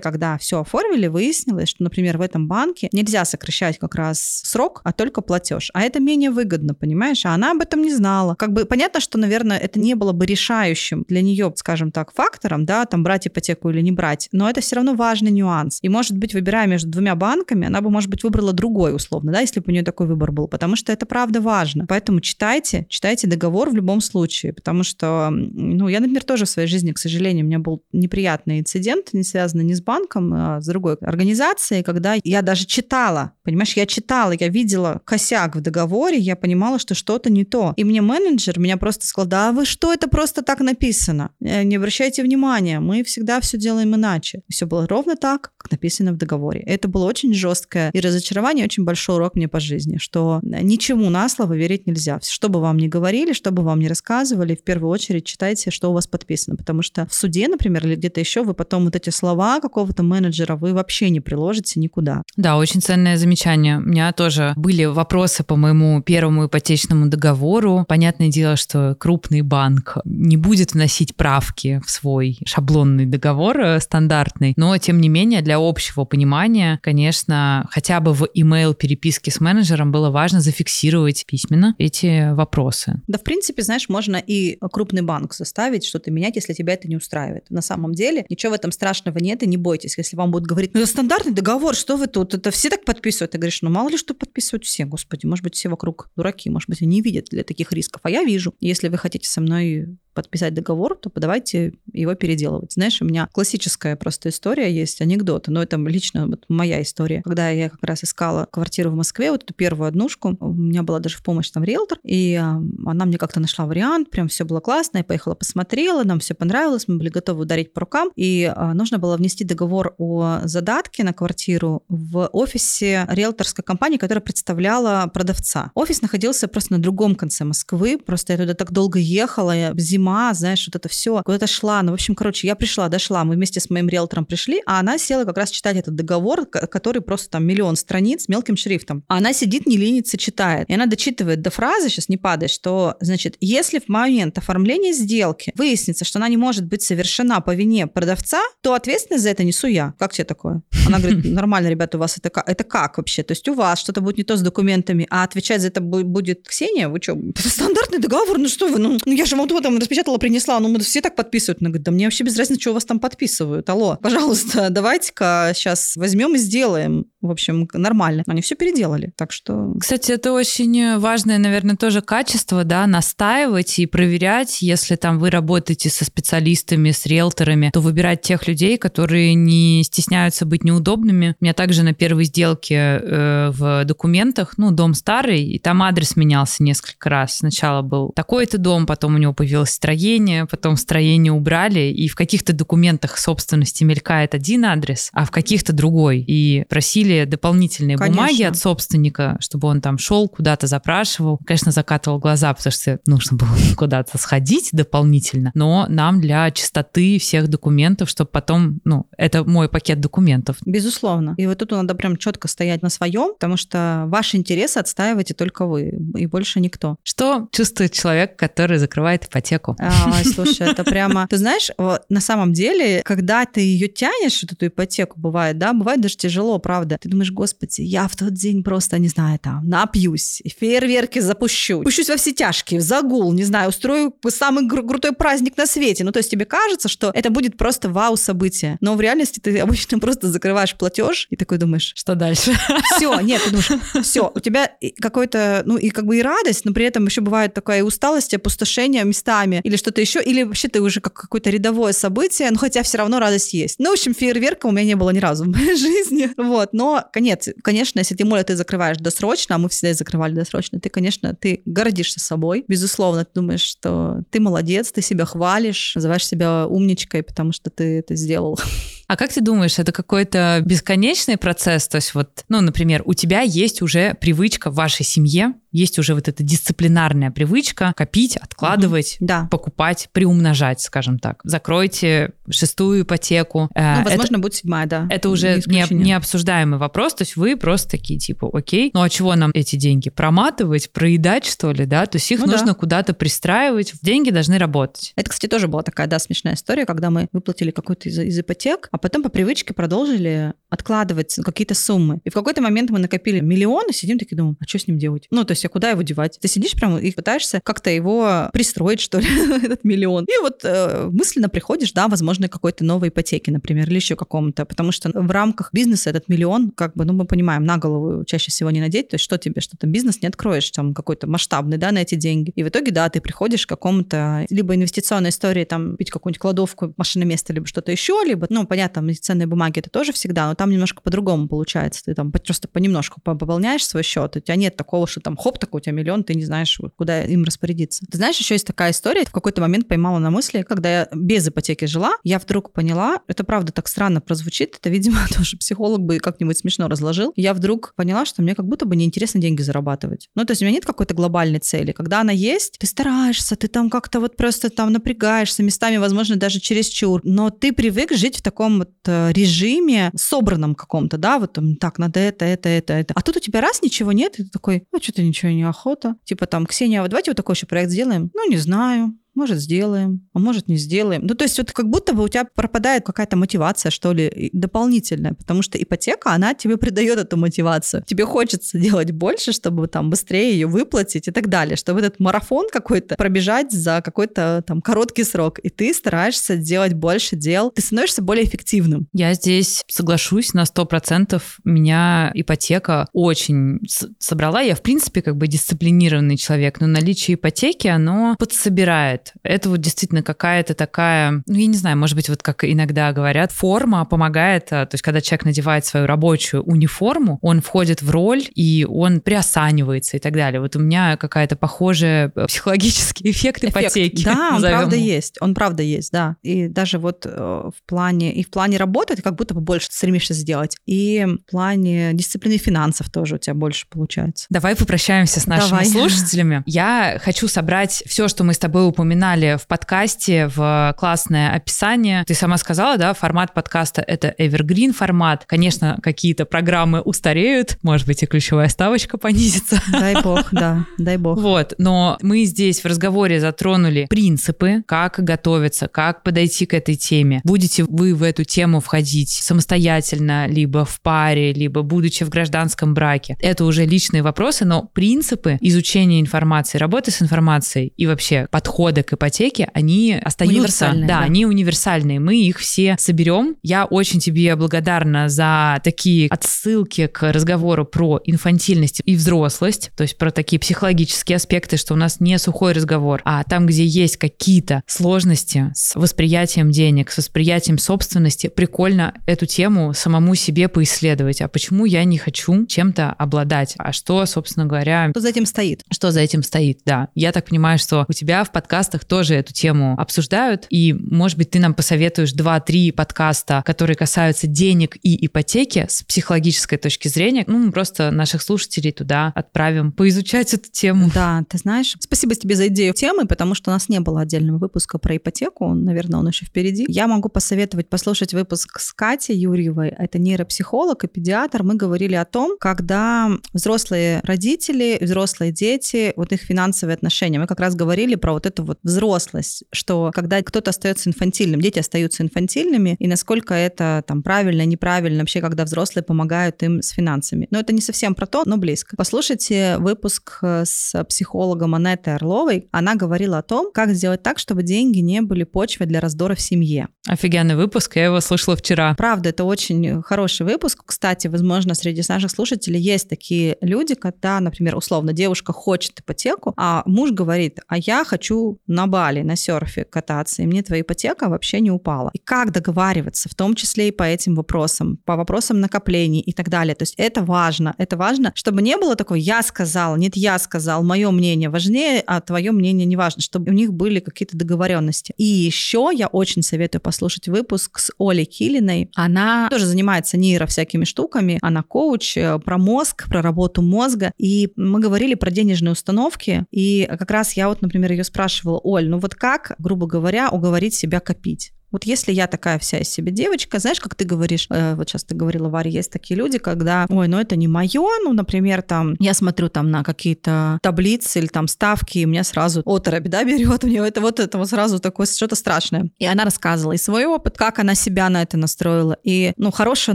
когда 0.00 0.38
все 0.40 0.60
оформили, 0.60 1.06
выяснилось, 1.06 1.68
что, 1.68 1.84
например, 1.84 2.18
в 2.18 2.20
этом 2.20 2.48
банке 2.48 2.88
нельзя 2.92 3.24
сокращать 3.24 3.78
как 3.78 3.94
раз 3.94 4.42
срок, 4.44 4.80
а 4.84 4.92
только 4.92 5.20
платеж. 5.20 5.70
А 5.74 5.82
это 5.82 6.00
менее 6.00 6.30
выгодно, 6.30 6.74
понимаешь? 6.74 7.24
А 7.24 7.34
она 7.34 7.52
об 7.52 7.60
этом 7.60 7.82
не 7.82 7.94
знала. 7.94 8.34
Как 8.34 8.52
бы 8.52 8.64
понятно, 8.64 9.00
что, 9.00 9.18
наверное, 9.18 9.58
это 9.58 9.78
не 9.78 9.94
было 9.94 10.12
бы 10.12 10.26
решающим 10.26 11.04
для 11.08 11.22
нее, 11.22 11.52
скажем 11.56 11.92
так, 11.92 12.12
фактором, 12.12 12.64
да, 12.64 12.84
там 12.86 13.02
брать 13.02 13.28
ипотеку 13.28 13.70
или 13.70 13.80
не 13.80 13.92
брать, 13.92 14.28
но 14.32 14.48
это 14.48 14.60
все 14.60 14.76
равно 14.76 14.94
важный 14.94 15.30
нюанс. 15.30 15.78
И, 15.82 15.88
может 15.88 16.16
быть, 16.16 16.34
выбирая 16.34 16.66
между 16.66 16.88
двумя 16.88 17.14
банками, 17.14 17.66
она 17.66 17.80
бы, 17.80 17.90
может 17.90 18.10
быть, 18.10 18.24
выбрала 18.24 18.52
другой 18.52 18.94
условно, 18.94 19.32
да, 19.32 19.40
если 19.40 19.60
бы 19.60 19.66
у 19.68 19.70
нее 19.70 19.82
такой 19.82 20.06
выбор 20.06 20.32
был, 20.32 20.48
потому 20.48 20.76
что 20.76 20.92
это 20.92 21.06
правда 21.06 21.40
важно. 21.40 21.86
Поэтому 21.86 22.20
читайте, 22.20 22.86
читайте 22.88 23.26
договор 23.26 23.70
в 23.70 23.74
любом 23.74 24.00
случае, 24.00 24.52
потому 24.52 24.82
что, 24.82 25.28
ну, 25.30 25.88
я, 25.88 26.00
например, 26.00 26.24
тоже 26.24 26.44
в 26.44 26.48
своей 26.48 26.68
жизни, 26.68 26.92
к 26.92 26.98
сожалению, 26.98 27.44
у 27.44 27.48
меня 27.48 27.58
был 27.58 27.82
неприятный 27.92 28.60
инцидент, 28.60 29.12
не 29.12 29.22
связанный 29.22 29.64
ни 29.64 29.74
с 29.74 29.82
банком, 29.82 30.29
с 30.32 30.66
другой 30.66 30.94
организацией, 31.00 31.82
когда 31.82 32.16
я 32.22 32.42
даже 32.42 32.66
читала, 32.66 33.32
понимаешь, 33.42 33.74
я 33.76 33.86
читала, 33.86 34.32
я 34.38 34.48
видела 34.48 35.00
косяк 35.04 35.56
в 35.56 35.60
договоре, 35.60 36.18
я 36.18 36.36
понимала, 36.36 36.78
что 36.78 36.94
что-то 36.94 37.30
не 37.30 37.44
то. 37.44 37.74
И 37.76 37.84
мне 37.84 38.02
менеджер 38.02 38.58
меня 38.58 38.76
просто 38.76 39.06
сказал, 39.06 39.28
да 39.28 39.52
вы 39.52 39.64
что, 39.64 39.92
это 39.92 40.08
просто 40.08 40.42
так 40.42 40.60
написано. 40.60 41.30
Э, 41.40 41.62
не 41.62 41.76
обращайте 41.76 42.22
внимания, 42.22 42.80
мы 42.80 43.02
всегда 43.04 43.40
все 43.40 43.58
делаем 43.58 43.94
иначе. 43.94 44.42
Все 44.48 44.66
было 44.66 44.86
ровно 44.86 45.16
так, 45.16 45.52
как 45.56 45.70
написано 45.70 46.12
в 46.12 46.16
договоре. 46.16 46.60
Это 46.60 46.88
было 46.88 47.04
очень 47.06 47.34
жесткое 47.34 47.90
и 47.92 48.00
разочарование, 48.00 48.64
очень 48.64 48.84
большой 48.84 49.16
урок 49.16 49.34
мне 49.34 49.48
по 49.48 49.60
жизни, 49.60 49.98
что 49.98 50.40
ничему 50.42 51.10
на 51.10 51.28
слово 51.28 51.54
верить 51.54 51.86
нельзя. 51.86 52.20
Что 52.22 52.48
бы 52.48 52.60
вам 52.60 52.78
ни 52.78 52.88
говорили, 52.88 53.32
что 53.32 53.50
бы 53.50 53.62
вам 53.62 53.80
ни 53.80 53.86
рассказывали, 53.86 54.54
в 54.54 54.62
первую 54.62 54.90
очередь 54.90 55.24
читайте, 55.24 55.70
что 55.70 55.90
у 55.90 55.94
вас 55.94 56.06
подписано, 56.06 56.56
потому 56.56 56.82
что 56.82 57.06
в 57.06 57.14
суде, 57.14 57.48
например, 57.48 57.86
или 57.86 57.96
где-то 57.96 58.20
еще 58.20 58.42
вы 58.42 58.54
потом 58.54 58.84
вот 58.84 58.96
эти 58.96 59.10
слова 59.10 59.60
какого-то 59.60 60.02
менеджера 60.02 60.19
вы 60.56 60.74
вообще 60.74 61.10
не 61.10 61.20
приложите 61.20 61.80
никуда. 61.80 62.22
Да, 62.36 62.56
очень 62.56 62.80
ценное 62.80 63.16
замечание. 63.16 63.78
У 63.78 63.82
меня 63.82 64.12
тоже 64.12 64.52
были 64.56 64.84
вопросы 64.84 65.42
по 65.44 65.56
моему 65.56 66.02
первому 66.02 66.46
ипотечному 66.46 67.06
договору. 67.08 67.84
Понятное 67.88 68.28
дело, 68.28 68.56
что 68.56 68.96
крупный 68.98 69.42
банк 69.42 69.98
не 70.04 70.36
будет 70.36 70.74
вносить 70.74 71.16
правки 71.16 71.80
в 71.84 71.90
свой 71.90 72.38
шаблонный 72.44 73.06
договор 73.06 73.58
э, 73.60 73.80
стандартный, 73.80 74.54
но 74.56 74.76
тем 74.78 75.00
не 75.00 75.08
менее 75.08 75.42
для 75.42 75.56
общего 75.58 76.04
понимания, 76.04 76.78
конечно, 76.82 77.66
хотя 77.70 78.00
бы 78.00 78.12
в 78.12 78.24
email 78.36 78.74
переписке 78.74 79.30
с 79.30 79.40
менеджером 79.40 79.92
было 79.92 80.10
важно 80.10 80.40
зафиксировать 80.40 81.24
письменно 81.26 81.74
эти 81.78 82.32
вопросы. 82.32 83.00
Да, 83.06 83.18
в 83.18 83.22
принципе, 83.22 83.62
знаешь, 83.62 83.88
можно 83.88 84.16
и 84.16 84.58
крупный 84.72 85.02
банк 85.02 85.34
заставить 85.34 85.84
что-то 85.84 86.10
менять, 86.10 86.36
если 86.36 86.52
тебя 86.52 86.74
это 86.74 86.88
не 86.88 86.96
устраивает. 86.96 87.44
На 87.50 87.62
самом 87.62 87.94
деле 87.94 88.24
ничего 88.28 88.52
в 88.52 88.54
этом 88.54 88.72
страшного 88.72 89.18
нет, 89.18 89.42
и 89.42 89.46
не 89.46 89.56
бойтесь, 89.56 89.96
если 89.96 90.09
вам 90.16 90.30
будут 90.30 90.48
говорить, 90.48 90.74
ну 90.74 90.80
это 90.80 90.88
стандартный 90.88 91.32
договор, 91.32 91.74
что 91.74 91.96
вы 91.96 92.06
тут, 92.06 92.34
это 92.34 92.50
все 92.50 92.70
так 92.70 92.84
подписывают. 92.84 93.32
Ты 93.32 93.38
говоришь, 93.38 93.62
ну 93.62 93.70
мало 93.70 93.88
ли 93.88 93.96
что 93.96 94.14
подписывают 94.14 94.64
все, 94.64 94.84
господи, 94.84 95.26
может 95.26 95.42
быть, 95.42 95.54
все 95.54 95.68
вокруг 95.68 96.10
дураки, 96.16 96.50
может 96.50 96.68
быть, 96.68 96.82
они 96.82 96.96
не 96.96 97.02
видят 97.02 97.26
для 97.30 97.44
таких 97.44 97.72
рисков, 97.72 98.00
а 98.04 98.10
я 98.10 98.22
вижу. 98.24 98.54
Если 98.60 98.88
вы 98.88 98.98
хотите 98.98 99.28
со 99.28 99.40
мной 99.40 99.98
подписать 100.14 100.54
договор, 100.54 100.96
то 100.96 101.10
подавайте 101.10 101.74
его 101.92 102.14
переделывать. 102.14 102.72
Знаешь, 102.72 103.00
у 103.02 103.04
меня 103.04 103.28
классическая 103.32 103.96
просто 103.96 104.28
история 104.28 104.72
есть, 104.72 105.00
анекдоты, 105.00 105.50
но 105.50 105.62
это 105.62 105.76
лично 105.76 106.26
вот 106.26 106.44
моя 106.48 106.82
история. 106.82 107.22
Когда 107.22 107.50
я 107.50 107.70
как 107.70 107.82
раз 107.82 108.04
искала 108.04 108.46
квартиру 108.50 108.90
в 108.90 108.94
Москве, 108.94 109.30
вот 109.30 109.44
эту 109.44 109.54
первую 109.54 109.88
однушку, 109.88 110.36
у 110.40 110.52
меня 110.52 110.82
была 110.82 110.98
даже 110.98 111.16
в 111.16 111.22
помощь 111.22 111.50
там 111.50 111.64
риэлтор, 111.64 111.98
и 112.02 112.34
а, 112.34 112.60
она 112.86 113.04
мне 113.04 113.18
как-то 113.18 113.40
нашла 113.40 113.66
вариант, 113.66 114.10
прям 114.10 114.28
все 114.28 114.44
было 114.44 114.60
классно, 114.60 114.98
я 114.98 115.04
поехала 115.04 115.34
посмотрела, 115.34 116.04
нам 116.04 116.20
все 116.20 116.34
понравилось, 116.34 116.88
мы 116.88 116.98
были 116.98 117.08
готовы 117.08 117.42
ударить 117.42 117.72
по 117.72 117.80
рукам, 117.80 118.10
и 118.16 118.50
а, 118.54 118.74
нужно 118.74 118.98
было 118.98 119.16
внести 119.16 119.44
договор 119.44 119.94
о 119.98 120.40
задатке 120.44 121.04
на 121.04 121.12
квартиру 121.12 121.84
в 121.88 122.28
офисе 122.32 123.06
риэлторской 123.08 123.64
компании, 123.64 123.96
которая 123.96 124.22
представляла 124.22 125.10
продавца. 125.12 125.70
Офис 125.74 126.02
находился 126.02 126.48
просто 126.48 126.74
на 126.74 126.78
другом 126.78 127.14
конце 127.14 127.44
Москвы, 127.44 127.98
просто 127.98 128.32
я 128.32 128.38
туда 128.38 128.54
так 128.54 128.72
долго 128.72 128.98
ехала, 128.98 129.52
я 129.56 129.72
зима 130.00 130.32
знаешь, 130.34 130.66
вот 130.66 130.76
это 130.76 130.88
все, 130.88 131.22
куда-то 131.22 131.46
шла. 131.46 131.82
Ну, 131.82 131.90
в 131.90 131.94
общем, 131.94 132.14
короче, 132.14 132.46
я 132.46 132.54
пришла, 132.54 132.88
дошла, 132.88 133.24
мы 133.24 133.34
вместе 133.34 133.60
с 133.60 133.70
моим 133.70 133.88
риэлтором 133.88 134.24
пришли, 134.24 134.62
а 134.66 134.80
она 134.80 134.98
села 134.98 135.24
как 135.24 135.36
раз 135.36 135.50
читать 135.50 135.76
этот 135.76 135.94
договор, 135.94 136.46
который 136.46 137.02
просто 137.02 137.30
там 137.30 137.44
миллион 137.44 137.76
страниц 137.76 138.28
мелким 138.28 138.56
шрифтом. 138.56 139.04
А 139.08 139.18
она 139.18 139.32
сидит, 139.32 139.66
не 139.66 139.76
ленится, 139.76 140.16
читает. 140.16 140.68
И 140.70 140.74
она 140.74 140.86
дочитывает 140.86 141.42
до 141.42 141.50
фразы, 141.50 141.88
сейчас 141.88 142.08
не 142.08 142.16
падает, 142.16 142.50
что, 142.50 142.96
значит, 143.00 143.36
если 143.40 143.78
в 143.78 143.88
момент 143.88 144.38
оформления 144.38 144.92
сделки 144.92 145.52
выяснится, 145.56 146.04
что 146.04 146.18
она 146.18 146.28
не 146.28 146.36
может 146.36 146.64
быть 146.64 146.82
совершена 146.82 147.40
по 147.40 147.54
вине 147.54 147.86
продавца, 147.86 148.40
то 148.62 148.74
ответственность 148.74 149.24
за 149.24 149.30
это 149.30 149.44
несу 149.44 149.66
я. 149.66 149.94
Как 149.98 150.12
тебе 150.12 150.24
такое? 150.24 150.62
Она 150.86 150.98
говорит, 150.98 151.24
нормально, 151.24 151.68
ребята, 151.68 151.98
у 151.98 152.00
вас 152.00 152.16
это 152.16 152.30
как? 152.30 152.48
Это 152.48 152.64
как 152.64 152.96
вообще? 152.96 153.22
То 153.22 153.32
есть 153.32 153.48
у 153.48 153.54
вас 153.54 153.80
что-то 153.80 154.00
будет 154.00 154.18
не 154.18 154.24
то 154.24 154.36
с 154.36 154.42
документами, 154.42 155.06
а 155.10 155.24
отвечать 155.24 155.60
за 155.60 155.68
это 155.68 155.80
будет 155.80 156.48
Ксения? 156.48 156.88
Вы 156.88 156.98
что? 157.02 157.12
Это 157.12 157.48
стандартный 157.48 157.98
договор, 157.98 158.38
ну 158.38 158.48
что 158.48 158.68
вы? 158.68 158.78
Ну, 158.78 158.98
ну 159.04 159.12
я 159.12 159.26
же 159.26 159.36
вам 159.36 159.48
там 159.62 159.78
распечатала, 159.90 160.18
принесла, 160.18 160.60
ну 160.60 160.68
мы 160.68 160.78
все 160.78 161.00
так 161.00 161.16
подписывают. 161.16 161.60
Она 161.60 161.70
говорит, 161.70 161.84
да 161.84 161.90
мне 161.90 162.06
вообще 162.06 162.22
без 162.22 162.38
разницы, 162.38 162.60
что 162.60 162.70
у 162.70 162.74
вас 162.74 162.84
там 162.84 163.00
подписывают. 163.00 163.68
Алло, 163.68 163.98
пожалуйста, 164.00 164.68
давайте-ка 164.70 165.52
сейчас 165.54 165.96
возьмем 165.96 166.36
и 166.36 166.38
сделаем. 166.38 167.06
В 167.20 167.30
общем, 167.30 167.68
нормально. 167.74 168.22
Они 168.26 168.40
все 168.40 168.54
переделали, 168.54 169.12
так 169.16 169.32
что... 169.32 169.74
Кстати, 169.78 170.12
это 170.12 170.32
очень 170.32 170.98
важное, 170.98 171.38
наверное, 171.38 171.76
тоже 171.76 172.00
качество, 172.02 172.64
да, 172.64 172.86
настаивать 172.86 173.78
и 173.78 173.86
проверять, 173.86 174.62
если 174.62 174.96
там 174.96 175.18
вы 175.18 175.30
работаете 175.30 175.90
со 175.90 176.04
специалистами, 176.04 176.92
с 176.92 177.04
риэлторами, 177.06 177.70
то 177.72 177.80
выбирать 177.80 178.22
тех 178.22 178.46
людей, 178.46 178.78
которые 178.78 179.34
не 179.34 179.82
стесняются 179.84 180.46
быть 180.46 180.64
неудобными. 180.64 181.34
У 181.40 181.44
меня 181.44 181.52
также 181.52 181.82
на 181.82 181.92
первой 181.92 182.24
сделке 182.24 182.74
э, 182.74 183.50
в 183.50 183.84
документах, 183.84 184.54
ну, 184.56 184.70
дом 184.70 184.94
старый, 184.94 185.42
и 185.42 185.58
там 185.58 185.82
адрес 185.82 186.16
менялся 186.16 186.62
несколько 186.62 187.10
раз. 187.10 187.38
Сначала 187.38 187.82
был 187.82 188.12
такой-то 188.14 188.56
дом, 188.56 188.86
потом 188.86 189.16
у 189.16 189.18
него 189.18 189.34
появилось 189.34 189.79
строение, 189.80 190.44
потом 190.44 190.76
строение 190.76 191.32
убрали, 191.32 191.90
и 191.90 192.06
в 192.06 192.14
каких-то 192.14 192.52
документах 192.52 193.16
собственности 193.16 193.82
мелькает 193.82 194.34
один 194.34 194.66
адрес, 194.66 195.08
а 195.14 195.24
в 195.24 195.30
каких-то 195.30 195.72
другой. 195.72 196.20
И 196.20 196.64
просили 196.68 197.24
дополнительные 197.24 197.96
Конечно. 197.96 198.22
бумаги 198.22 198.42
от 198.42 198.58
собственника, 198.58 199.38
чтобы 199.40 199.68
он 199.68 199.80
там 199.80 199.96
шел 199.96 200.28
куда-то 200.28 200.66
запрашивал. 200.66 201.38
Конечно, 201.46 201.72
закатывал 201.72 202.18
глаза, 202.18 202.52
потому 202.52 202.72
что 202.72 203.00
нужно 203.06 203.38
было 203.38 203.48
куда-то 203.76 204.18
сходить 204.18 204.68
дополнительно, 204.72 205.50
но 205.54 205.86
нам 205.88 206.20
для 206.20 206.50
чистоты 206.50 207.18
всех 207.18 207.48
документов, 207.48 208.10
чтобы 208.10 208.28
потом, 208.30 208.80
ну, 208.84 209.06
это 209.16 209.44
мой 209.44 209.70
пакет 209.70 209.98
документов. 209.98 210.58
Безусловно. 210.66 211.34
И 211.38 211.46
вот 211.46 211.56
тут 211.56 211.70
надо 211.70 211.94
прям 211.94 212.18
четко 212.18 212.48
стоять 212.48 212.82
на 212.82 212.90
своем, 212.90 213.32
потому 213.32 213.56
что 213.56 214.04
ваши 214.08 214.36
интересы 214.36 214.76
отстаиваете 214.76 215.32
только 215.32 215.64
вы, 215.64 215.98
и 216.16 216.26
больше 216.26 216.60
никто. 216.60 216.96
Что 217.02 217.48
чувствует 217.50 217.92
человек, 217.92 218.36
который 218.36 218.76
закрывает 218.76 219.24
ипотеку? 219.24 219.69
Ипотеку. 219.74 220.10
А, 220.10 220.24
слушай, 220.24 220.68
это 220.70 220.84
прямо... 220.84 221.26
Ты 221.28 221.36
знаешь, 221.36 221.70
на 222.08 222.20
самом 222.20 222.52
деле, 222.52 223.02
когда 223.04 223.44
ты 223.44 223.60
ее 223.60 223.88
тянешь, 223.88 224.42
эту 224.42 224.66
ипотеку, 224.66 225.18
бывает, 225.18 225.58
да, 225.58 225.72
бывает 225.72 226.00
даже 226.00 226.16
тяжело, 226.16 226.58
правда. 226.58 226.98
Ты 227.00 227.08
думаешь, 227.08 227.30
господи, 227.30 227.82
я 227.82 228.08
в 228.08 228.16
тот 228.16 228.34
день 228.34 228.62
просто, 228.62 228.98
не 228.98 229.08
знаю, 229.08 229.38
там, 229.38 229.68
напьюсь, 229.68 230.42
фейерверки 230.58 231.18
запущу, 231.18 231.82
пущусь 231.82 232.08
во 232.08 232.16
все 232.16 232.32
тяжкие, 232.32 232.80
в 232.80 232.82
загул, 232.82 233.32
не 233.32 233.44
знаю, 233.44 233.68
устрою 233.70 234.14
самый 234.28 234.68
крутой 234.68 235.12
праздник 235.12 235.56
на 235.56 235.66
свете. 235.66 236.04
Ну, 236.04 236.12
то 236.12 236.18
есть 236.18 236.30
тебе 236.30 236.44
кажется, 236.44 236.88
что 236.88 237.10
это 237.14 237.30
будет 237.30 237.56
просто 237.56 237.88
вау-событие. 237.88 238.78
Но 238.80 238.94
в 238.94 239.00
реальности 239.00 239.40
ты 239.40 239.58
обычно 239.58 239.98
просто 239.98 240.28
закрываешь 240.28 240.76
платеж 240.76 241.26
и 241.30 241.36
такой 241.36 241.58
думаешь... 241.58 241.92
Что 241.94 242.14
дальше? 242.14 242.52
Все, 242.96 243.20
нет, 243.20 243.42
ты 243.44 243.50
думаешь, 243.50 243.70
все, 244.04 244.30
у 244.34 244.40
тебя 244.40 244.72
какой-то, 245.00 245.62
ну, 245.66 245.76
и 245.76 245.90
как 245.90 246.06
бы 246.06 246.18
и 246.18 246.22
радость, 246.22 246.64
но 246.64 246.72
при 246.72 246.84
этом 246.84 247.06
еще 247.06 247.20
бывает 247.20 247.54
такая 247.54 247.82
усталость, 247.82 248.34
опустошение 248.34 249.04
местами 249.04 249.59
или 249.62 249.76
что-то 249.76 250.00
еще, 250.00 250.22
или 250.22 250.42
вообще 250.42 250.68
ты 250.68 250.80
уже 250.80 251.00
как 251.00 251.14
какое-то 251.14 251.50
рядовое 251.50 251.92
событие, 251.92 252.50
но 252.50 252.58
хотя 252.58 252.82
все 252.82 252.98
равно 252.98 253.18
радость 253.18 253.52
есть. 253.52 253.78
Ну, 253.78 253.90
в 253.90 253.92
общем, 253.92 254.14
фейерверка 254.14 254.66
у 254.66 254.72
меня 254.72 254.84
не 254.84 254.96
было 254.96 255.10
ни 255.10 255.18
разу 255.18 255.44
в 255.46 255.48
моей 255.48 255.76
жизни. 255.76 256.30
Вот, 256.36 256.72
но, 256.72 257.04
конец, 257.12 257.48
конечно, 257.62 257.98
если 257.98 258.14
тем 258.14 258.28
более 258.28 258.44
ты 258.44 258.56
закрываешь 258.56 258.98
досрочно, 258.98 259.56
а 259.56 259.58
мы 259.58 259.68
всегда 259.68 259.94
закрывали 259.94 260.34
досрочно, 260.34 260.80
ты, 260.80 260.88
конечно, 260.88 261.34
ты 261.34 261.62
гордишься 261.64 262.20
собой, 262.20 262.64
безусловно, 262.68 263.24
ты 263.24 263.30
думаешь, 263.34 263.62
что 263.62 264.22
ты 264.30 264.40
молодец, 264.40 264.92
ты 264.92 265.02
себя 265.02 265.24
хвалишь, 265.24 265.92
называешь 265.94 266.26
себя 266.26 266.66
умничкой, 266.66 267.22
потому 267.22 267.52
что 267.52 267.70
ты 267.70 267.98
это 267.98 268.14
сделал. 268.16 268.58
А 269.10 269.16
как 269.16 269.32
ты 269.32 269.40
думаешь, 269.40 269.80
это 269.80 269.90
какой-то 269.90 270.62
бесконечный 270.64 271.36
процесс? 271.36 271.88
То 271.88 271.96
есть 271.96 272.14
вот, 272.14 272.44
ну, 272.48 272.60
например, 272.60 273.02
у 273.06 273.12
тебя 273.12 273.40
есть 273.40 273.82
уже 273.82 274.14
привычка 274.14 274.70
в 274.70 274.76
вашей 274.76 275.04
семье, 275.04 275.54
есть 275.72 275.98
уже 275.98 276.14
вот 276.14 276.28
эта 276.28 276.42
дисциплинарная 276.42 277.30
привычка 277.30 277.92
копить, 277.96 278.36
откладывать, 278.36 279.16
угу, 279.20 279.26
да. 279.26 279.48
покупать, 279.50 280.08
приумножать, 280.12 280.80
скажем 280.80 281.18
так. 281.18 281.40
Закройте 281.44 282.32
шестую 282.48 283.02
ипотеку. 283.02 283.68
Э, 283.74 283.98
ну, 283.98 284.04
возможно, 284.04 284.34
это, 284.34 284.42
будет 284.42 284.54
седьмая, 284.54 284.86
да. 284.86 285.06
Это 285.10 285.28
уже 285.28 285.60
не, 285.66 285.84
не 285.90 286.12
обсуждаемый 286.12 286.78
вопрос, 286.78 287.14
то 287.14 287.22
есть 287.22 287.36
вы 287.36 287.56
просто 287.56 287.90
такие 287.90 288.18
типа, 288.18 288.50
окей, 288.52 288.90
ну 288.94 289.02
а 289.02 289.08
чего 289.08 289.34
нам 289.36 289.50
эти 289.54 289.76
деньги? 289.76 290.10
Проматывать, 290.10 290.92
проедать, 290.92 291.46
что 291.46 291.70
ли, 291.72 291.86
да? 291.86 292.06
То 292.06 292.16
есть 292.16 292.30
их 292.30 292.40
ну, 292.40 292.46
нужно 292.46 292.68
да. 292.68 292.74
куда-то 292.74 293.14
пристраивать, 293.14 293.94
деньги 294.02 294.30
должны 294.30 294.58
работать. 294.58 295.12
Это, 295.16 295.30
кстати, 295.30 295.50
тоже 295.50 295.68
была 295.68 295.82
такая, 295.82 296.06
да, 296.06 296.18
смешная 296.18 296.54
история, 296.54 296.84
когда 296.84 297.10
мы 297.10 297.28
выплатили 297.32 297.70
какой-то 297.70 298.08
из, 298.08 298.18
из 298.18 298.38
ипотек, 298.38 298.88
а 298.90 298.98
потом 299.00 299.22
по 299.22 299.28
привычке 299.28 299.74
продолжили 299.74 300.54
откладывать 300.70 301.36
какие-то 301.44 301.74
суммы. 301.74 302.20
И 302.24 302.30
в 302.30 302.34
какой-то 302.34 302.62
момент 302.62 302.90
мы 302.90 302.98
накопили 302.98 303.40
миллион, 303.40 303.88
и 303.90 303.92
сидим 303.92 304.18
такие 304.18 304.36
думаем, 304.36 304.56
а 304.60 304.64
что 304.66 304.78
с 304.78 304.86
ним 304.86 304.98
делать? 304.98 305.26
Ну, 305.30 305.44
то 305.44 305.52
есть 305.52 305.64
а 305.64 305.68
куда 305.68 305.90
его 305.90 306.02
девать? 306.02 306.38
Ты 306.40 306.48
сидишь 306.48 306.72
прямо 306.72 306.98
и 306.98 307.12
пытаешься 307.12 307.60
как-то 307.62 307.90
его 307.90 308.48
пристроить, 308.52 309.00
что 309.00 309.18
ли, 309.18 309.26
этот 309.64 309.84
миллион. 309.84 310.24
И 310.24 310.40
вот 310.40 310.60
э, 310.64 311.08
мысленно 311.10 311.48
приходишь, 311.48 311.92
да, 311.92 312.08
возможно, 312.08 312.48
какой-то 312.48 312.84
новой 312.84 313.08
ипотеки, 313.08 313.50
например, 313.50 313.88
или 313.88 313.96
еще 313.96 314.16
какому-то, 314.16 314.64
потому 314.64 314.92
что 314.92 315.10
в 315.12 315.30
рамках 315.30 315.70
бизнеса 315.72 316.10
этот 316.10 316.28
миллион, 316.28 316.70
как 316.70 316.94
бы, 316.94 317.04
ну, 317.04 317.12
мы 317.12 317.24
понимаем, 317.24 317.64
на 317.64 317.76
голову 317.78 318.24
чаще 318.24 318.50
всего 318.50 318.70
не 318.70 318.80
надеть, 318.80 319.08
то 319.08 319.14
есть 319.14 319.24
что 319.24 319.38
тебе, 319.38 319.60
что 319.60 319.76
там 319.76 319.90
бизнес 319.90 320.22
не 320.22 320.28
откроешь, 320.28 320.70
там 320.70 320.94
какой-то 320.94 321.26
масштабный, 321.26 321.78
да, 321.78 321.90
на 321.90 321.98
эти 321.98 322.14
деньги. 322.14 322.52
И 322.54 322.62
в 322.62 322.68
итоге, 322.68 322.92
да, 322.92 323.08
ты 323.08 323.20
приходишь 323.20 323.66
к 323.66 323.68
какому-то 323.68 324.46
либо 324.50 324.74
инвестиционной 324.74 325.30
истории, 325.30 325.64
там, 325.64 325.96
пить 325.96 326.10
какую-нибудь 326.10 326.38
кладовку, 326.38 326.94
машинное 326.96 327.26
место, 327.26 327.52
либо 327.52 327.66
что-то 327.66 327.90
еще, 327.90 328.22
либо, 328.24 328.46
ну, 328.50 328.66
понятно, 328.66 329.12
ценные 329.14 329.46
бумаги 329.46 329.80
это 329.80 329.90
тоже 329.90 330.12
всегда, 330.12 330.48
но 330.48 330.54
там 330.60 330.70
немножко 330.70 331.00
по-другому 331.00 331.48
получается. 331.48 332.02
Ты 332.04 332.14
там 332.14 332.30
просто 332.30 332.68
понемножку 332.68 333.18
пополняешь 333.22 333.82
свой 333.86 334.02
счет, 334.02 334.36
у 334.36 334.40
тебя 334.40 334.56
нет 334.56 334.76
такого, 334.76 335.06
что 335.06 335.22
там 335.22 335.34
хоп, 335.34 335.58
такой 335.58 335.80
у 335.80 335.82
тебя 335.82 335.94
миллион, 335.94 336.22
ты 336.22 336.34
не 336.34 336.44
знаешь, 336.44 336.78
куда 336.98 337.22
им 337.22 337.44
распорядиться. 337.44 338.04
Ты 338.10 338.18
знаешь, 338.18 338.36
еще 338.36 338.54
есть 338.54 338.66
такая 338.66 338.90
история, 338.90 339.24
в 339.24 339.32
какой-то 339.32 339.62
момент 339.62 339.88
поймала 339.88 340.18
на 340.18 340.30
мысли, 340.30 340.60
когда 340.60 340.90
я 340.90 341.08
без 341.14 341.48
ипотеки 341.48 341.86
жила, 341.86 342.12
я 342.24 342.38
вдруг 342.38 342.74
поняла, 342.74 343.20
это 343.26 343.42
правда 343.42 343.72
так 343.72 343.88
странно 343.88 344.20
прозвучит, 344.20 344.76
это, 344.78 344.90
видимо, 344.90 345.16
тоже 345.34 345.56
психолог 345.56 346.02
бы 346.02 346.18
как-нибудь 346.18 346.58
смешно 346.58 346.88
разложил. 346.88 347.32
Я 347.36 347.54
вдруг 347.54 347.94
поняла, 347.96 348.26
что 348.26 348.42
мне 348.42 348.54
как 348.54 348.66
будто 348.66 348.84
бы 348.84 348.96
неинтересно 348.96 349.40
деньги 349.40 349.62
зарабатывать. 349.62 350.28
Ну, 350.34 350.44
то 350.44 350.50
есть 350.50 350.60
у 350.60 350.66
меня 350.66 350.74
нет 350.74 350.84
какой-то 350.84 351.14
глобальной 351.14 351.60
цели. 351.60 351.92
Когда 351.92 352.20
она 352.20 352.32
есть, 352.32 352.76
ты 352.78 352.86
стараешься, 352.86 353.56
ты 353.56 353.68
там 353.68 353.88
как-то 353.88 354.20
вот 354.20 354.36
просто 354.36 354.68
там 354.68 354.92
напрягаешься, 354.92 355.62
местами, 355.62 355.96
возможно, 355.96 356.36
даже 356.36 356.60
через 356.60 356.88
чур, 356.88 357.22
но 357.24 357.48
ты 357.48 357.72
привык 357.72 358.12
жить 358.12 358.36
в 358.36 358.42
таком 358.42 358.80
вот 358.80 358.90
э, 359.06 359.32
режиме 359.32 360.10
собранном 360.50 360.74
каком-то, 360.74 361.16
да, 361.16 361.38
вот 361.38 361.52
там, 361.52 361.76
так, 361.76 361.98
надо 361.98 362.18
это, 362.20 362.44
это, 362.44 362.68
это, 362.68 362.92
это. 362.94 363.14
А 363.16 363.22
тут 363.22 363.36
у 363.36 363.40
тебя 363.40 363.60
раз 363.60 363.82
ничего 363.82 364.12
нет, 364.12 364.38
и 364.38 364.44
ты 364.44 364.50
такой, 364.50 364.84
ну, 364.92 364.98
что-то 365.00 365.22
ничего 365.22 365.50
не 365.52 365.62
охота. 365.62 366.16
Типа 366.24 366.46
там, 366.46 366.66
Ксения, 366.66 367.06
давайте 367.06 367.30
вот 367.30 367.36
такой 367.36 367.54
еще 367.54 367.66
проект 367.66 367.90
сделаем. 367.90 368.30
Ну, 368.34 368.50
не 368.50 368.56
знаю. 368.56 369.14
Может, 369.34 369.58
сделаем, 369.58 370.28
а 370.34 370.38
может, 370.38 370.68
не 370.68 370.76
сделаем. 370.76 371.22
Ну, 371.24 371.34
то 371.34 371.44
есть 371.44 371.58
вот 371.58 371.72
как 371.72 371.88
будто 371.88 372.12
бы 372.12 372.24
у 372.24 372.28
тебя 372.28 372.44
пропадает 372.44 373.04
какая-то 373.04 373.36
мотивация, 373.36 373.90
что 373.90 374.12
ли, 374.12 374.50
дополнительная, 374.52 375.34
потому 375.34 375.62
что 375.62 375.80
ипотека, 375.82 376.32
она 376.32 376.54
тебе 376.54 376.76
придает 376.76 377.18
эту 377.18 377.36
мотивацию. 377.36 378.04
Тебе 378.06 378.24
хочется 378.24 378.78
делать 378.78 379.12
больше, 379.12 379.52
чтобы 379.52 379.86
там 379.86 380.10
быстрее 380.10 380.52
ее 380.52 380.66
выплатить 380.66 381.28
и 381.28 381.30
так 381.30 381.48
далее, 381.48 381.76
чтобы 381.76 382.00
этот 382.00 382.20
марафон 382.20 382.66
какой-то 382.70 383.16
пробежать 383.16 383.72
за 383.72 384.02
какой-то 384.04 384.64
там 384.66 384.80
короткий 384.80 385.24
срок, 385.24 385.58
и 385.60 385.68
ты 385.68 385.94
стараешься 385.94 386.56
делать 386.56 386.94
больше 386.94 387.36
дел, 387.36 387.70
ты 387.70 387.82
становишься 387.82 388.22
более 388.22 388.44
эффективным. 388.44 389.08
Я 389.12 389.34
здесь 389.34 389.82
соглашусь 389.88 390.54
на 390.54 390.66
сто 390.66 390.84
процентов. 390.84 391.58
Меня 391.64 392.30
ипотека 392.34 393.08
очень 393.12 393.80
собрала. 394.18 394.60
Я, 394.60 394.74
в 394.74 394.82
принципе, 394.82 395.22
как 395.22 395.36
бы 395.36 395.46
дисциплинированный 395.46 396.36
человек, 396.36 396.80
но 396.80 396.86
наличие 396.86 397.36
ипотеки, 397.36 397.86
оно 397.86 398.36
подсобирает 398.38 399.29
это 399.42 399.68
вот 399.68 399.80
действительно 399.80 400.22
какая-то 400.22 400.74
такая, 400.74 401.42
ну, 401.46 401.54
я 401.54 401.66
не 401.66 401.76
знаю, 401.76 401.96
может 401.96 402.16
быть, 402.16 402.28
вот 402.28 402.42
как 402.42 402.64
иногда 402.64 403.12
говорят, 403.12 403.52
форма 403.52 404.04
помогает, 404.04 404.68
а, 404.72 404.86
то 404.86 404.94
есть 404.94 405.02
когда 405.02 405.20
человек 405.20 405.44
надевает 405.44 405.84
свою 405.86 406.06
рабочую 406.06 406.62
униформу, 406.62 407.38
он 407.42 407.60
входит 407.60 408.02
в 408.02 408.10
роль, 408.10 408.44
и 408.54 408.86
он 408.88 409.20
приосанивается 409.20 410.16
и 410.16 410.20
так 410.20 410.34
далее. 410.34 410.60
Вот 410.60 410.76
у 410.76 410.78
меня 410.78 411.16
какая-то 411.16 411.56
похожая 411.56 412.32
э, 412.34 412.46
психологический 412.46 413.30
эффект, 413.30 413.64
эффект. 413.64 413.76
ипотеки. 413.76 414.24
Да, 414.24 414.52
он 414.56 414.62
правда 414.62 414.96
есть, 414.96 415.36
он 415.40 415.54
правда 415.54 415.82
есть, 415.82 416.12
да. 416.12 416.36
И 416.42 416.68
даже 416.68 416.98
вот 416.98 417.26
э, 417.26 417.30
в 417.30 417.86
плане, 417.86 418.32
и 418.32 418.42
в 418.42 418.50
плане 418.50 418.76
работы 418.76 419.16
ты 419.16 419.22
как 419.22 419.36
будто 419.36 419.54
бы 419.54 419.60
больше 419.60 419.88
стремишься 419.90 420.34
сделать, 420.34 420.76
и 420.86 421.26
в 421.26 421.50
плане 421.50 422.12
дисциплины 422.14 422.56
финансов 422.56 423.10
тоже 423.10 423.36
у 423.36 423.38
тебя 423.38 423.54
больше 423.54 423.86
получается. 423.88 424.46
Давай 424.50 424.74
попрощаемся 424.76 425.40
с 425.40 425.46
нашими 425.46 425.70
Давай. 425.70 425.86
слушателями. 425.86 426.62
Я 426.66 427.20
хочу 427.22 427.48
собрать 427.48 428.02
все, 428.06 428.28
что 428.28 428.44
мы 428.44 428.54
с 428.54 428.58
тобой 428.58 428.86
упомянули 428.86 429.09
упоминали 429.10 429.58
в 429.60 429.66
подкасте 429.66 430.46
в 430.46 430.94
классное 430.96 431.52
описание. 431.52 432.22
Ты 432.28 432.34
сама 432.34 432.58
сказала, 432.58 432.96
да, 432.96 433.12
формат 433.12 433.52
подкаста— 433.52 434.02
это 434.06 434.32
evergreen 434.38 434.92
формат. 434.92 435.46
Конечно, 435.48 435.98
какие-то 436.00 436.44
программы 436.44 437.00
устареют, 437.00 437.76
может 437.82 438.06
быть, 438.06 438.22
и 438.22 438.26
ключевая 438.26 438.68
ставочка 438.68 439.18
понизится. 439.18 439.82
Дай 439.90 440.22
бог, 440.22 440.50
да, 440.52 440.86
дай 440.96 441.16
бог. 441.16 441.40
Вот, 441.40 441.74
но 441.78 442.18
мы 442.22 442.44
здесь 442.44 442.82
в 442.82 442.84
разговоре 442.84 443.40
затронули 443.40 444.06
принципы, 444.08 444.84
как 444.86 445.16
готовиться, 445.18 445.88
как 445.88 446.22
подойти 446.22 446.66
к 446.66 446.74
этой 446.74 446.94
теме. 446.94 447.40
Будете 447.42 447.82
вы 447.82 448.14
в 448.14 448.22
эту 448.22 448.44
тему 448.44 448.78
входить 448.78 449.30
самостоятельно, 449.30 450.46
либо 450.46 450.84
в 450.84 451.00
паре, 451.00 451.52
либо 451.52 451.82
будучи 451.82 452.22
в 452.22 452.28
гражданском 452.28 452.94
браке. 452.94 453.36
Это 453.40 453.64
уже 453.64 453.86
личные 453.86 454.22
вопросы, 454.22 454.64
но 454.64 454.82
принципы 454.82 455.58
изучения 455.60 456.20
информации, 456.20 456.78
работы 456.78 457.10
с 457.10 457.20
информацией 457.20 457.92
и 457.96 458.06
вообще 458.06 458.46
подхода 458.52 458.99
подходы 459.00 459.02
к 459.02 459.12
ипотеке, 459.12 459.68
они 459.74 460.18
остаются... 460.22 460.92
Да, 460.94 461.06
да, 461.06 461.20
они 461.20 461.46
универсальные. 461.46 462.20
Мы 462.20 462.40
их 462.40 462.58
все 462.58 462.96
соберем. 462.98 463.56
Я 463.62 463.84
очень 463.84 464.20
тебе 464.20 464.54
благодарна 464.56 465.28
за 465.28 465.80
такие 465.82 466.28
отсылки 466.28 467.06
к 467.06 467.32
разговору 467.32 467.84
про 467.84 468.20
инфантильность 468.24 469.02
и 469.04 469.16
взрослость, 469.16 469.90
то 469.96 470.02
есть 470.02 470.16
про 470.18 470.30
такие 470.30 470.58
психологические 470.58 471.36
аспекты, 471.36 471.76
что 471.76 471.94
у 471.94 471.96
нас 471.96 472.20
не 472.20 472.38
сухой 472.38 472.72
разговор, 472.72 473.22
а 473.24 473.42
там, 473.44 473.66
где 473.66 473.84
есть 473.84 474.16
какие-то 474.16 474.82
сложности 474.86 475.70
с 475.74 475.96
восприятием 475.96 476.70
денег, 476.70 477.10
с 477.10 477.18
восприятием 477.18 477.78
собственности, 477.78 478.48
прикольно 478.48 479.14
эту 479.26 479.46
тему 479.46 479.92
самому 479.94 480.34
себе 480.34 480.68
поисследовать. 480.68 481.40
А 481.40 481.48
почему 481.48 481.84
я 481.84 482.04
не 482.04 482.18
хочу 482.18 482.66
чем-то 482.66 483.10
обладать? 483.10 483.74
А 483.78 483.92
что, 483.92 484.26
собственно 484.26 484.66
говоря... 484.66 485.10
Что 485.10 485.20
за 485.20 485.28
этим 485.28 485.46
стоит? 485.46 485.82
Что 485.90 486.10
за 486.10 486.20
этим 486.20 486.42
стоит, 486.42 486.80
да. 486.84 487.08
Я 487.14 487.32
так 487.32 487.46
понимаю, 487.46 487.78
что 487.78 488.04
у 488.08 488.12
тебя 488.12 488.44
в 488.44 488.52
подкасте 488.52 488.89
подкастах 488.90 489.04
тоже 489.04 489.34
эту 489.34 489.52
тему 489.52 489.94
обсуждают. 489.98 490.66
И, 490.70 490.92
может 490.92 491.38
быть, 491.38 491.50
ты 491.50 491.58
нам 491.58 491.74
посоветуешь 491.74 492.34
2-3 492.34 492.92
подкаста, 492.92 493.62
которые 493.64 493.96
касаются 493.96 494.46
денег 494.46 494.96
и 495.02 495.26
ипотеки 495.26 495.86
с 495.88 496.02
психологической 496.02 496.78
точки 496.78 497.08
зрения. 497.08 497.44
Ну, 497.46 497.58
мы 497.58 497.72
просто 497.72 498.10
наших 498.10 498.42
слушателей 498.42 498.92
туда 498.92 499.32
отправим 499.34 499.92
поизучать 499.92 500.54
эту 500.54 500.70
тему. 500.70 501.10
Да, 501.14 501.44
ты 501.48 501.58
знаешь, 501.58 501.96
спасибо 502.00 502.34
тебе 502.34 502.54
за 502.54 502.68
идею 502.68 502.94
темы, 502.94 503.26
потому 503.26 503.54
что 503.54 503.70
у 503.70 503.74
нас 503.74 503.88
не 503.88 504.00
было 504.00 504.22
отдельного 504.22 504.58
выпуска 504.58 504.98
про 504.98 505.16
ипотеку. 505.16 505.72
Наверное, 505.74 506.20
он 506.20 506.28
еще 506.28 506.46
впереди. 506.46 506.86
Я 506.88 507.06
могу 507.06 507.28
посоветовать 507.28 507.88
послушать 507.88 508.34
выпуск 508.34 508.78
с 508.80 508.92
Катей 508.92 509.36
Юрьевой. 509.36 509.88
Это 509.88 510.18
нейропсихолог 510.18 511.04
и 511.04 511.08
педиатр. 511.08 511.62
Мы 511.62 511.74
говорили 511.74 512.14
о 512.14 512.24
том, 512.24 512.56
когда 512.58 513.30
взрослые 513.52 514.20
родители, 514.24 514.98
взрослые 515.00 515.52
дети, 515.52 516.12
вот 516.16 516.32
их 516.32 516.40
финансовые 516.40 516.94
отношения. 516.94 517.38
Мы 517.38 517.46
как 517.46 517.60
раз 517.60 517.74
говорили 517.74 518.14
про 518.14 518.32
вот 518.32 518.46
эту 518.46 518.64
вот 518.64 518.79
взрослость, 518.82 519.64
что 519.72 520.10
когда 520.14 520.42
кто-то 520.42 520.70
остается 520.70 521.08
инфантильным, 521.10 521.60
дети 521.60 521.78
остаются 521.78 522.22
инфантильными, 522.22 522.96
и 522.98 523.06
насколько 523.06 523.54
это 523.54 524.04
там 524.06 524.22
правильно, 524.22 524.64
неправильно, 524.64 525.20
вообще, 525.20 525.40
когда 525.40 525.64
взрослые 525.64 526.04
помогают 526.04 526.62
им 526.62 526.82
с 526.82 526.90
финансами. 526.90 527.46
Но 527.50 527.60
это 527.60 527.72
не 527.72 527.80
совсем 527.80 528.14
про 528.14 528.26
то, 528.26 528.42
но 528.46 528.56
близко. 528.56 528.96
Послушайте 528.96 529.76
выпуск 529.78 530.38
э, 530.42 530.64
с 530.64 531.04
психологом 531.04 531.74
Анеттой 531.74 532.14
Орловой. 532.14 532.68
Она 532.72 532.94
говорила 532.94 533.38
о 533.38 533.42
том, 533.42 533.70
как 533.72 533.90
сделать 533.94 534.22
так, 534.22 534.38
чтобы 534.38 534.62
деньги 534.62 534.98
не 534.98 535.20
были 535.22 535.44
почвой 535.44 535.86
для 535.86 536.00
раздора 536.00 536.34
в 536.34 536.40
семье. 536.40 536.88
Офигенный 537.06 537.56
выпуск, 537.56 537.96
я 537.96 538.06
его 538.06 538.20
слышала 538.20 538.56
вчера. 538.56 538.94
Правда, 538.94 539.30
это 539.30 539.44
очень 539.44 540.02
хороший 540.02 540.46
выпуск. 540.46 540.82
Кстати, 540.84 541.26
возможно, 541.28 541.74
среди 541.74 542.02
наших 542.08 542.30
слушателей 542.30 542.80
есть 542.80 543.08
такие 543.08 543.56
люди, 543.60 543.94
когда, 543.94 544.40
например, 544.40 544.76
условно, 544.76 545.12
девушка 545.12 545.52
хочет 545.52 546.00
ипотеку, 546.00 546.52
а 546.56 546.82
муж 546.86 547.12
говорит, 547.12 547.60
а 547.68 547.78
я 547.78 548.04
хочу 548.04 548.58
на 548.70 548.86
Бали, 548.86 549.22
на 549.22 549.36
серфе 549.36 549.84
кататься, 549.84 550.42
и 550.42 550.46
мне 550.46 550.62
твоя 550.62 550.82
ипотека 550.82 551.28
вообще 551.28 551.60
не 551.60 551.70
упала. 551.70 552.10
И 552.14 552.18
как 552.18 552.52
договариваться, 552.52 553.28
в 553.28 553.34
том 553.34 553.54
числе 553.54 553.88
и 553.88 553.92
по 553.92 554.04
этим 554.04 554.34
вопросам, 554.34 554.98
по 555.04 555.16
вопросам 555.16 555.60
накоплений 555.60 556.20
и 556.20 556.32
так 556.32 556.48
далее. 556.48 556.74
То 556.74 556.84
есть 556.84 556.94
это 556.96 557.22
важно. 557.22 557.74
Это 557.78 557.96
важно, 557.96 558.32
чтобы 558.34 558.62
не 558.62 558.76
было 558.76 558.96
такого 558.96 559.16
«я 559.16 559.42
сказал», 559.42 559.96
«нет, 559.96 560.16
я 560.16 560.38
сказал», 560.38 560.82
«мое 560.82 561.10
мнение 561.10 561.50
важнее, 561.50 562.02
а 562.06 562.20
твое 562.20 562.52
мнение 562.52 562.86
не 562.86 562.96
важно», 562.96 563.22
чтобы 563.22 563.50
у 563.50 563.54
них 563.54 563.72
были 563.72 564.00
какие-то 564.00 564.36
договоренности. 564.36 565.12
И 565.16 565.24
еще 565.24 565.90
я 565.92 566.06
очень 566.06 566.42
советую 566.42 566.80
послушать 566.80 567.28
выпуск 567.28 567.78
с 567.78 567.90
Олей 567.98 568.24
Килиной. 568.24 568.90
Она 568.94 569.48
тоже 569.50 569.66
занимается 569.66 570.16
нейро 570.16 570.46
всякими 570.46 570.84
штуками. 570.84 571.38
Она 571.42 571.62
коуч 571.62 572.16
э, 572.16 572.38
про 572.38 572.58
мозг, 572.58 573.08
про 573.08 573.22
работу 573.22 573.62
мозга. 573.62 574.12
И 574.18 574.52
мы 574.56 574.80
говорили 574.80 575.14
про 575.14 575.30
денежные 575.30 575.72
установки. 575.72 576.44
И 576.50 576.88
как 576.98 577.10
раз 577.10 577.32
я 577.32 577.48
вот, 577.48 577.62
например, 577.62 577.92
ее 577.92 578.04
спрашивала, 578.04 578.59
Оль, 578.62 578.88
ну 578.88 578.98
вот 578.98 579.14
как, 579.14 579.54
грубо 579.58 579.86
говоря, 579.86 580.30
уговорить 580.30 580.74
себя 580.74 581.00
копить? 581.00 581.52
Вот 581.70 581.84
если 581.84 582.12
я 582.12 582.26
такая 582.26 582.58
вся 582.58 582.78
из 582.78 582.88
себя 582.88 583.12
девочка, 583.12 583.58
знаешь, 583.58 583.80
как 583.80 583.94
ты 583.94 584.04
говоришь, 584.04 584.46
э, 584.50 584.74
вот 584.74 584.88
сейчас 584.88 585.04
ты 585.04 585.14
говорила, 585.14 585.48
Варя, 585.48 585.70
есть 585.70 585.92
такие 585.92 586.18
люди, 586.18 586.38
когда, 586.38 586.86
ой, 586.88 587.08
ну 587.08 587.18
это 587.18 587.36
не 587.36 587.48
мое, 587.48 587.88
ну, 588.04 588.12
например, 588.12 588.62
там, 588.62 588.96
я 588.98 589.14
смотрю 589.14 589.48
там 589.48 589.70
на 589.70 589.84
какие-то 589.84 590.58
таблицы 590.62 591.20
или 591.20 591.26
там 591.26 591.48
ставки, 591.48 591.98
и 591.98 592.04
меня 592.04 592.24
сразу 592.24 592.62
оторопь, 592.64 593.08
да, 593.08 593.24
берет, 593.24 593.64
у 593.64 593.68
нее 593.68 593.86
это 593.86 594.00
вот 594.00 594.20
это 594.20 594.38
вот 594.38 594.48
сразу 594.48 594.80
такое 594.80 595.06
что-то 595.06 595.36
страшное. 595.36 595.90
И 595.98 596.06
она 596.06 596.24
рассказывала 596.24 596.72
и 596.72 596.78
свой 596.78 597.06
опыт, 597.06 597.36
как 597.36 597.58
она 597.58 597.74
себя 597.74 598.08
на 598.08 598.22
это 598.22 598.36
настроила. 598.36 598.96
И, 599.04 599.32
ну, 599.36 599.50
хорошая 599.50 599.94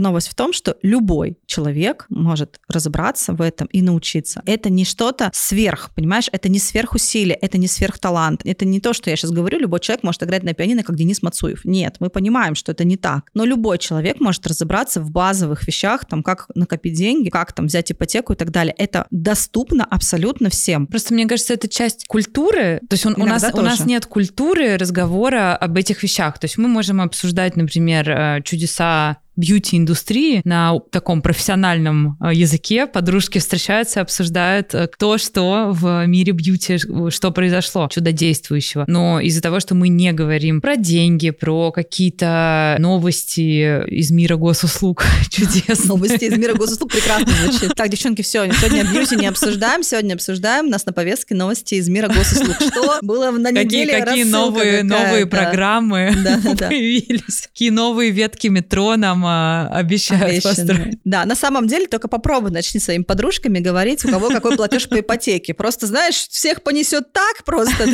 новость 0.00 0.28
в 0.28 0.34
том, 0.34 0.52
что 0.52 0.76
любой 0.82 1.38
человек 1.46 2.06
может 2.08 2.60
разобраться 2.68 3.32
в 3.32 3.42
этом 3.42 3.66
и 3.68 3.82
научиться. 3.82 4.42
Это 4.46 4.70
не 4.70 4.84
что-то 4.84 5.30
сверх, 5.34 5.90
понимаешь, 5.94 6.28
это 6.32 6.48
не 6.48 6.58
сверхусилие, 6.58 7.36
это 7.36 7.58
не 7.58 7.68
сверхталант, 7.68 8.42
это 8.44 8.64
не 8.64 8.80
то, 8.80 8.92
что 8.92 9.10
я 9.10 9.16
сейчас 9.16 9.30
говорю, 9.30 9.58
любой 9.58 9.80
человек 9.80 10.02
может 10.02 10.22
играть 10.22 10.42
на 10.42 10.54
пианино, 10.54 10.82
как 10.82 10.96
Денис 10.96 11.22
Мацуев. 11.22 11.65
Нет, 11.66 11.96
мы 11.98 12.10
понимаем, 12.10 12.54
что 12.54 12.72
это 12.72 12.84
не 12.84 12.96
так. 12.96 13.30
Но 13.34 13.44
любой 13.44 13.78
человек 13.78 14.20
может 14.20 14.46
разобраться 14.46 15.00
в 15.00 15.10
базовых 15.10 15.66
вещах, 15.66 16.04
там, 16.06 16.22
как 16.22 16.48
накопить 16.54 16.94
деньги, 16.94 17.28
как 17.28 17.52
там 17.52 17.66
взять 17.66 17.90
ипотеку 17.90 18.32
и 18.32 18.36
так 18.36 18.50
далее. 18.50 18.74
Это 18.78 19.06
доступно 19.10 19.84
абсолютно 19.84 20.48
всем. 20.48 20.86
Просто 20.86 21.12
мне 21.12 21.26
кажется, 21.26 21.54
это 21.54 21.68
часть 21.68 22.06
культуры. 22.06 22.80
То 22.88 22.94
есть 22.94 23.04
он, 23.04 23.14
у, 23.20 23.24
нас, 23.24 23.44
у 23.52 23.60
нас 23.60 23.84
нет 23.84 24.06
культуры 24.06 24.76
разговора 24.76 25.56
об 25.56 25.76
этих 25.76 26.02
вещах. 26.02 26.38
То 26.38 26.44
есть 26.44 26.56
мы 26.56 26.68
можем 26.68 27.00
обсуждать, 27.00 27.56
например, 27.56 28.08
э, 28.08 28.42
чудеса 28.44 29.18
бьюти-индустрии 29.36 30.40
на 30.44 30.78
таком 30.90 31.22
профессиональном 31.22 32.16
э, 32.20 32.34
языке. 32.34 32.86
Подружки 32.86 33.38
встречаются, 33.38 34.00
обсуждают 34.00 34.74
э, 34.74 34.86
кто 34.88 35.18
что 35.18 35.70
в 35.72 36.06
мире 36.06 36.32
бьюти, 36.32 36.78
что 37.10 37.30
произошло 37.30 37.88
чудодействующего. 37.90 38.84
Но 38.86 39.20
из-за 39.20 39.42
того, 39.42 39.60
что 39.60 39.74
мы 39.74 39.88
не 39.88 40.12
говорим 40.12 40.60
про 40.60 40.76
деньги, 40.76 41.30
про 41.30 41.72
какие-то 41.72 42.76
новости 42.78 43.84
из 43.88 44.10
мира 44.10 44.36
госуслуг 44.36 45.04
чудес. 45.30 45.84
Новости 45.84 46.24
из 46.24 46.36
мира 46.36 46.54
госуслуг 46.54 46.92
прекрасно 46.92 47.32
звучит. 47.42 47.74
Так, 47.74 47.88
девчонки, 47.90 48.22
все, 48.22 48.50
сегодня 48.52 48.84
бьюти 48.84 49.16
не 49.16 49.26
обсуждаем, 49.26 49.82
сегодня 49.82 50.14
обсуждаем, 50.14 50.66
у 50.66 50.70
нас 50.70 50.86
на 50.86 50.92
повестке 50.92 51.34
новости 51.34 51.74
из 51.74 51.88
мира 51.88 52.08
госуслуг. 52.08 52.56
Что 52.56 52.98
было 53.02 53.30
на 53.30 53.50
неделе? 53.50 53.92
Какие, 53.92 54.04
какие 54.04 54.24
новые, 54.24 54.82
новые 54.82 55.26
программы 55.26 56.12
появились? 56.58 57.48
Какие 57.52 57.70
новые 57.70 58.10
ветки 58.10 58.48
метро 58.48 58.96
нам 58.96 59.25
обещают 59.26 60.42
построить. 60.42 60.98
Да, 61.04 61.24
на 61.24 61.34
самом 61.34 61.66
деле 61.66 61.86
только 61.86 62.08
попробуй 62.08 62.50
начни 62.50 62.80
своими 62.80 63.02
подружками 63.02 63.58
говорить, 63.58 64.04
у 64.04 64.08
кого 64.08 64.28
какой 64.28 64.56
платеж 64.56 64.88
по 64.88 65.00
ипотеке. 65.00 65.54
Просто, 65.54 65.86
знаешь, 65.86 66.28
всех 66.28 66.62
понесет 66.62 67.12
так 67.12 67.44
просто, 67.44 67.86